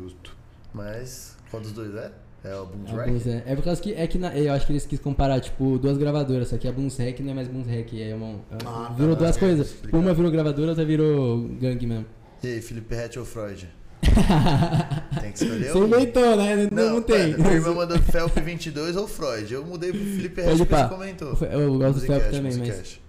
Justo. 0.00 0.36
Mas 0.72 1.36
qual 1.50 1.62
dos 1.62 1.72
dois 1.72 1.94
é? 1.94 2.12
É 2.42 2.54
o 2.56 2.64
Boons 2.66 2.90
Rack? 2.90 3.08
Alguns 3.10 3.26
é. 3.26 3.42
É 3.46 3.54
por 3.56 3.64
causa 3.64 3.82
que 3.82 3.92
é 3.92 4.06
que 4.06 4.16
na- 4.16 4.34
eu 4.36 4.52
acho 4.54 4.64
que 4.66 4.72
eles 4.72 4.86
quis 4.86 4.98
comparar, 5.00 5.40
tipo, 5.40 5.78
duas 5.78 5.98
gravadoras, 5.98 6.48
só 6.48 6.56
que 6.56 6.66
a 6.68 6.72
Boons 6.72 6.96
Rec 6.96 7.20
não 7.20 7.32
é 7.32 7.34
mais 7.34 7.48
Boons 7.48 7.66
Rec, 7.66 7.92
é 7.94 8.14
uma. 8.14 8.28
é- 8.50 8.64
Ah, 8.64 8.94
virou 8.96 9.14
tá, 9.14 9.24
duas 9.24 9.36
é, 9.36 9.40
coisas. 9.40 9.66
explicado. 9.66 10.02
Uma 10.02 10.14
virou 10.14 10.30
gravadora, 10.30 10.68
outra 10.70 10.84
virou 10.84 11.46
gangue 11.60 11.86
mesmo. 11.86 12.06
E 12.42 12.46
aí, 12.46 12.62
Felipe 12.62 12.94
Rett 12.94 13.18
ou 13.18 13.24
Freud? 13.26 13.68
Tem 15.20 15.32
que 15.32 15.44
escolher 15.44 15.72
Você 15.72 15.78
um. 15.78 15.86
inventou, 15.86 16.36
né? 16.36 16.68
Não, 16.72 16.90
não, 16.94 17.02
tem. 17.02 17.36
Minha 17.36 17.52
irmã 17.52 17.74
mandou 17.74 17.98
Felp 17.98 18.34
22 18.38 18.96
ou 18.96 19.06
Freud. 19.06 19.52
Eu 19.52 19.62
mudei 19.66 19.90
pro 19.92 20.00
Felipe 20.00 20.42
porque 20.42 20.74
ele 20.74 20.88
comentou. 20.88 21.36
Eu 21.50 21.76
gosto 21.78 22.00
do 22.00 22.06
Felp 22.06 22.22
Musicast, 22.22 22.30
também, 22.30 22.56
mas. 22.56 23.00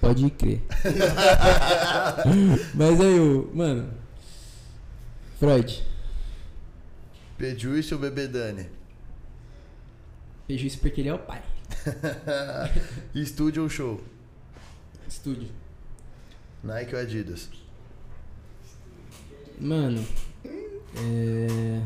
Pode 0.00 0.30
crer. 0.30 0.60
mas 2.74 3.00
aí, 3.00 3.20
o. 3.20 3.48
Mano. 3.54 3.86
Freud. 5.38 5.84
Pejuice 7.36 7.92
ou 7.92 8.00
Bebê 8.00 8.26
Dani? 8.26 8.66
Prejuízo 10.46 10.78
porque 10.78 11.00
ele 11.00 11.10
é 11.10 11.14
o 11.14 11.18
pai. 11.18 11.42
Estúdio 13.14 13.64
ou 13.64 13.68
show? 13.68 14.00
Estúdio. 15.06 15.48
Nike 16.64 16.94
ou 16.94 17.00
Adidas? 17.00 17.50
Mano. 19.60 20.04
É. 20.44 21.82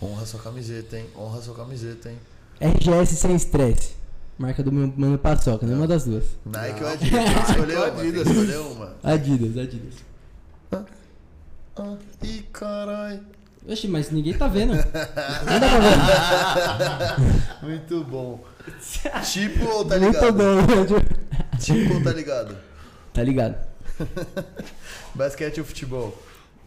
Honra 0.00 0.24
sua 0.24 0.40
camiseta, 0.40 0.98
hein? 0.98 1.06
Honra 1.16 1.42
sua 1.42 1.54
camiseta, 1.54 2.10
hein? 2.10 2.18
RGS 2.60 3.16
sem 3.16 3.34
estresse. 3.34 3.94
Marca 4.38 4.62
do 4.62 4.72
meu 4.72 4.92
mano 4.96 5.18
Paçoca, 5.18 5.66
nenhuma 5.66 5.86
das 5.86 6.04
duas. 6.04 6.24
Nike 6.46 6.82
ou 6.82 6.88
Adidas? 6.88 7.48
Escolher 7.50 7.78
uma, 7.92 8.04
escolher 8.04 8.58
uma. 8.58 8.96
Adidas, 9.02 9.58
Adidas. 9.58 9.94
Ah, 10.72 10.84
ih, 12.22 12.42
carai. 12.52 13.20
Oxi, 13.66 13.88
mas 13.88 14.10
ninguém 14.10 14.36
tá 14.36 14.46
vendo. 14.46 14.74
Não 14.74 14.82
dá 14.82 15.68
pra 15.70 17.16
ver. 17.16 17.66
Muito 17.66 18.04
bom. 18.04 18.44
Tipo 19.32 19.64
ou 19.64 19.84
tá 19.84 19.98
Muito 19.98 20.14
ligado? 20.14 20.32
bom. 20.34 21.58
Tipo 21.58 21.94
ou 21.94 22.02
tá 22.02 22.12
ligado? 22.12 22.56
Tá 23.12 23.22
ligado? 23.22 23.56
Basquete 25.14 25.60
ou 25.60 25.66
futebol? 25.66 26.16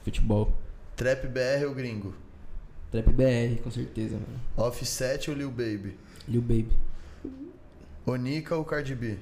Futebol. 0.03 0.53
Trap 0.95 1.27
BR 1.27 1.65
ou 1.67 1.75
gringo? 1.75 2.15
Trap 2.91 3.09
BR, 3.11 3.61
com 3.63 3.69
certeza, 3.69 4.15
mano. 4.15 4.39
Offset 4.55 5.29
ou 5.29 5.35
Lil 5.35 5.51
Baby? 5.51 5.97
Lil 6.27 6.41
Baby. 6.41 6.71
Onika 8.05 8.55
ou 8.55 8.63
Cardi 8.65 8.95
B? 8.95 9.17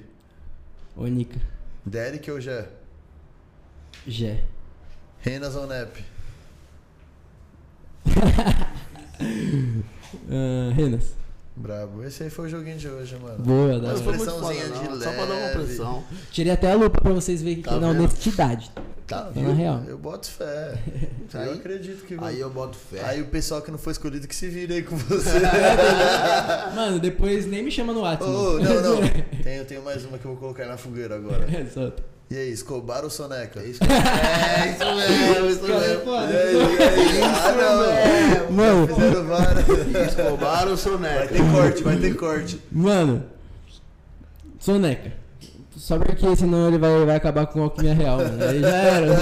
Onika. 0.96 1.38
Derek 1.84 2.30
ou 2.30 2.40
Jé? 2.40 2.68
Gé. 4.06 4.44
Renas 5.26 5.56
ou 5.56 5.66
Nep? 5.66 6.04
Ah, 10.30 10.70
Renas. 10.76 11.16
Brabo. 11.56 12.04
Esse 12.04 12.22
aí 12.22 12.30
foi 12.30 12.46
o 12.46 12.48
joguinho 12.48 12.76
de 12.76 12.86
hoje, 12.88 13.16
mano. 13.16 13.38
Boa, 13.42 13.80
foi 13.96 14.12
muito 14.16 14.24
pressãozinha 14.24 14.64
de 14.68 14.88
não. 14.88 15.00
Só 15.00 15.10
pra 15.10 15.24
dar 15.24 15.34
uma 15.34 15.46
leve. 15.46 15.64
pressão. 15.64 16.04
Tirei 16.30 16.52
até 16.52 16.70
a 16.70 16.74
lupa 16.76 17.00
pra 17.00 17.12
vocês 17.12 17.42
verem 17.42 17.62
que 17.62 17.68
Tá 17.68 17.80
na 17.80 17.88
honestidade. 17.88 18.70
Tá, 19.06 19.22
Tá 19.24 19.40
na 19.40 19.52
real. 19.54 19.82
Eu 19.88 19.98
boto 19.98 20.28
fé. 20.28 20.78
Eu 21.34 21.40
Aí- 21.40 21.52
acredito 21.54 22.04
que 22.04 22.16
Aí 22.20 22.40
eu 22.40 22.48
boto 22.50 22.76
fé. 22.76 23.00
Aí 23.04 23.20
o 23.20 23.26
pessoal 23.26 23.60
que 23.62 23.70
não 23.70 23.78
foi 23.78 23.92
escolhido 23.92 24.28
que 24.28 24.34
se 24.36 24.48
vira 24.48 24.74
aí 24.74 24.82
com 24.82 24.96
você. 24.96 25.40
Mano, 26.74 26.98
depois 27.00 27.46
nem 27.46 27.62
me 27.64 27.70
chama 27.70 27.92
no 27.92 28.00
WhatsApp. 28.02 28.30
Ô, 28.30 28.58
não, 28.60 28.82
não. 29.00 29.00
Tenho, 29.42 29.64
tenho 29.64 29.82
mais 29.82 30.04
uma 30.04 30.18
que 30.18 30.24
eu 30.24 30.30
vou 30.30 30.36
colocar 30.40 30.66
na 30.66 30.76
fogueira 30.76 31.16
agora. 31.16 31.46
Solta. 31.72 32.02
E 32.28 32.36
aí, 32.36 32.50
Escobar 32.50 33.04
ou 33.04 33.10
Soneca? 33.10 33.60
É 33.60 33.66
isso 33.66 33.80
é 33.84 34.70
isso 34.70 34.84
mesmo, 34.96 35.46
isso 35.48 35.62
mesmo. 35.62 36.12
Ah, 37.24 37.52
não. 38.48 38.52
Mano. 38.52 38.88
Escobar 40.08 40.62
ou 40.68 40.76
Vai 40.76 40.76
Soneca? 40.76 41.28
ter 41.28 41.52
corte, 41.52 41.82
vai 41.84 41.96
ter 41.98 42.14
corte. 42.16 42.60
mano. 42.72 43.22
Soneca. 44.58 45.12
Só 45.76 45.98
porque 45.98 46.34
senão 46.34 46.66
ele 46.68 46.78
vai, 46.78 47.04
vai 47.04 47.16
acabar 47.16 47.46
com 47.46 47.60
o 47.60 47.62
Alquimia 47.64 47.94
Real, 47.94 48.18
mano. 48.18 48.44
Aí 48.44 48.60
já 48.60 48.68
era. 48.76 49.12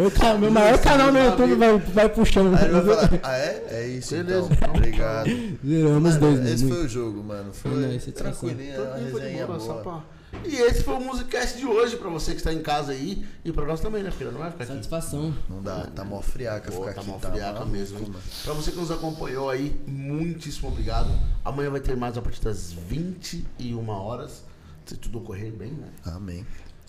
O 0.00 0.10
ca- 0.10 0.34
meu 0.38 0.50
maior 0.50 0.78
canal 0.78 1.12
no 1.12 1.18
YouTube 1.18 1.54
vai, 1.56 1.76
vai 1.78 2.08
puxando. 2.08 2.54
Aí 2.56 2.64
ele 2.64 2.80
vai 2.80 2.94
falar, 2.96 3.10
ah 3.24 3.36
é? 3.36 3.64
É 3.70 3.86
isso 3.88 4.14
Beleza. 4.14 4.48
então. 4.52 4.70
Obrigado. 4.74 5.28
Zeramos 5.66 6.16
Mano, 6.16 6.36
dois, 6.36 6.50
esse 6.52 6.66
foi 6.68 6.84
o 6.84 6.88
jogo, 6.88 7.22
mano. 7.24 7.52
Foi 7.52 7.72
é 7.96 7.98
tranquilinho, 8.12 8.74
foi 9.10 9.20
de 9.20 9.26
resenha 9.26 9.46
boa, 9.46 9.60
só 9.60 9.72
boa. 9.72 9.82
pra- 9.82 10.17
E 10.44 10.56
esse 10.56 10.82
foi 10.82 10.94
o 10.94 11.00
Musicast 11.00 11.58
de 11.58 11.66
hoje 11.66 11.96
pra 11.96 12.08
você 12.10 12.32
que 12.32 12.38
está 12.38 12.52
em 12.52 12.62
casa 12.62 12.92
aí 12.92 13.26
e 13.44 13.50
pra 13.52 13.64
nós 13.64 13.80
também, 13.80 14.02
né, 14.02 14.10
filha? 14.10 14.30
Não 14.30 14.40
vai 14.40 14.50
ficar 14.50 14.64
aqui. 14.64 14.74
Satisfação. 14.74 15.34
Não 15.48 15.62
dá, 15.62 15.86
tá 15.86 16.04
mó 16.04 16.20
friaca 16.20 16.70
Pô, 16.70 16.80
ficar 16.80 16.94
tá 16.94 17.00
aqui. 17.00 17.10
mó 17.10 17.18
tá 17.18 17.30
friaca 17.30 17.64
mesmo, 17.64 17.98
hein? 17.98 18.12
Pra 18.44 18.52
você 18.52 18.70
que 18.70 18.76
nos 18.76 18.90
acompanhou 18.90 19.48
aí, 19.48 19.80
muitíssimo 19.86 20.68
obrigado. 20.68 21.10
Amanhã 21.44 21.70
vai 21.70 21.80
ter 21.80 21.96
mais 21.96 22.16
a 22.16 22.22
partir 22.22 22.42
das 22.42 22.72
21 22.72 23.88
horas. 23.88 24.44
Se 24.84 24.96
tudo 24.96 25.20
correr 25.20 25.50
bem, 25.50 25.72
né? 25.72 25.88
Amém. 26.04 26.46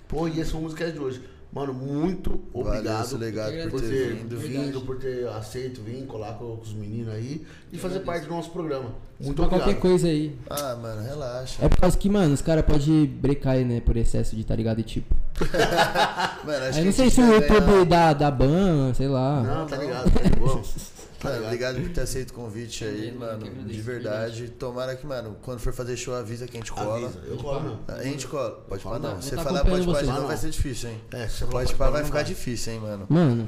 Pô, 0.07 0.27
e 0.27 0.39
esse 0.39 0.51
foi 0.51 0.59
o 0.59 0.63
Musicast 0.63 0.93
de 0.93 0.99
hoje. 0.99 1.23
Mano, 1.51 1.73
muito 1.73 2.39
Valeu, 2.53 2.69
obrigado. 2.69 3.07
Sulegado, 3.07 3.51
por 3.63 3.71
por 3.71 3.81
ter 3.81 3.87
ter 3.87 4.13
vindo. 4.13 4.37
Vindo, 4.37 4.81
por 4.81 4.97
ter 4.99 5.27
aceito 5.29 5.81
vir, 5.81 6.05
colar 6.05 6.33
com, 6.33 6.55
com 6.57 6.61
os 6.61 6.73
meninos 6.73 7.11
aí 7.11 7.43
e 7.71 7.77
fazer 7.77 7.95
agradeço. 7.95 8.05
parte 8.05 8.27
do 8.27 8.35
nosso 8.35 8.51
programa. 8.51 8.91
Muito 9.19 9.35
pra 9.35 9.45
obrigado. 9.45 9.65
qualquer 9.65 9.79
coisa 9.81 10.07
aí. 10.07 10.35
Ah, 10.47 10.75
mano, 10.75 11.01
relaxa. 11.01 11.65
É 11.65 11.67
por 11.67 11.79
causa 11.79 11.97
que, 11.97 12.07
mano, 12.07 12.35
os 12.35 12.41
caras 12.41 12.63
podem 12.63 13.05
brecar 13.05 13.53
aí, 13.55 13.65
né, 13.65 13.81
por 13.81 13.97
excesso 13.97 14.35
de, 14.35 14.43
tá 14.43 14.55
ligado? 14.55 14.79
E 14.79 14.83
tipo. 14.83 15.15
Mano, 16.45 16.65
acho 16.65 16.79
Aí 16.79 16.85
não 16.85 16.91
sei 16.91 17.09
se 17.09 17.21
o 17.21 17.33
YouTube 17.33 17.85
dá, 17.85 18.13
dá 18.13 18.29
ban, 18.29 18.93
sei 18.93 19.07
lá. 19.07 19.41
Não, 19.41 19.65
tá 19.65 19.77
ligado, 19.77 20.11
tá 20.11 20.21
de 20.21 20.35
boa. 20.35 20.61
Tá 21.19 21.29
Mano, 21.29 21.45
obrigado 21.45 21.81
por 21.81 21.89
ter 21.89 22.01
aceito 22.01 22.29
o 22.31 22.33
convite 22.33 22.85
aí, 22.85 23.11
mano, 23.11 23.45
De 23.65 23.81
verdade. 23.81 24.47
Tomara 24.49 24.95
que, 24.95 25.05
mano, 25.05 25.35
quando 25.41 25.59
for 25.59 25.73
fazer 25.73 25.97
show, 25.97 26.15
avisa 26.15 26.47
que 26.47 26.55
a 26.55 26.59
gente 26.61 26.71
cola. 26.71 27.07
Avisa, 27.07 27.19
eu 27.27 27.37
colo. 27.37 27.79
A 27.87 28.03
gente 28.03 28.25
cola. 28.27 28.51
Pode 28.69 28.81
falar 28.81 28.99
não. 28.99 29.15
você 29.21 29.35
tá 29.35 29.43
falar 29.43 29.65
pode 29.65 29.85
vocês. 29.85 30.07
não, 30.07 30.27
vai 30.27 30.37
ser 30.37 30.49
difícil, 30.49 30.89
hein? 30.91 31.01
É, 31.11 31.27
se 31.27 31.39
você 31.39 31.45
falar 31.45 31.51
Pode 31.51 31.75
pá, 31.75 31.89
vai 31.89 32.03
ficar 32.05 32.21
difícil, 32.23 32.73
hein, 32.73 32.79
mano. 32.79 33.05
Mano, 33.09 33.47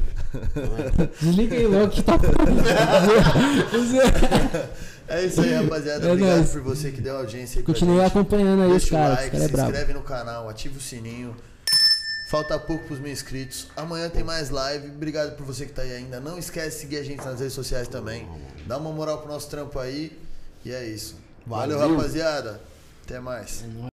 desliga 1.22 1.56
aí 1.56 1.66
logo 1.68 1.90
que 1.90 2.04
tá. 2.04 2.14
É 5.08 5.26
isso 5.26 5.42
aí, 5.42 5.54
rapaziada. 5.54 6.08
É 6.08 6.12
Obrigado 6.12 6.38
nóis. 6.38 6.52
por 6.52 6.62
você 6.62 6.90
que 6.92 7.02
deu 7.02 7.18
audiência 7.18 7.60
aí 7.60 7.66
Continue 7.66 8.02
acompanhando 8.02 8.62
aí 8.62 8.72
os 8.72 8.84
Deixa 8.84 8.96
o 8.96 8.98
caras, 8.98 9.12
os 9.12 9.18
like, 9.18 9.32
caras 9.32 9.44
é 9.44 9.48
se 9.48 9.52
brabo. 9.52 9.70
inscreve 9.70 9.94
no 9.94 10.02
canal, 10.02 10.50
ativa 10.50 10.78
o 10.78 10.82
sininho. 10.82 11.36
Falta 12.32 12.58
pouco 12.58 12.86
pros 12.86 12.98
mil 12.98 13.12
inscritos. 13.12 13.68
Amanhã 13.76 14.10
tem 14.10 14.24
mais 14.24 14.50
live. 14.50 14.88
Obrigado 14.88 15.36
por 15.36 15.46
você 15.46 15.66
que 15.66 15.74
tá 15.74 15.82
aí 15.82 15.92
ainda. 15.92 16.18
Não 16.22 16.40
esquece 16.40 16.78
de 16.78 16.82
seguir 16.84 16.98
a 17.00 17.04
gente 17.04 17.26
nas 17.26 17.42
redes 17.42 17.54
sociais 17.54 17.90
também. 17.90 18.26
Dá 18.66 18.78
uma 18.78 18.90
moral 18.90 19.18
pro 19.18 19.28
nosso 19.28 19.50
trampo 19.50 19.78
aí. 19.78 20.18
E 20.64 20.72
é 20.72 20.88
isso. 20.88 21.18
Valeu, 21.46 21.78
Valeu. 21.78 21.98
rapaziada. 21.98 22.62
Até 23.04 23.20
mais. 23.20 23.62
É 23.62 23.68
nóis. 23.68 23.91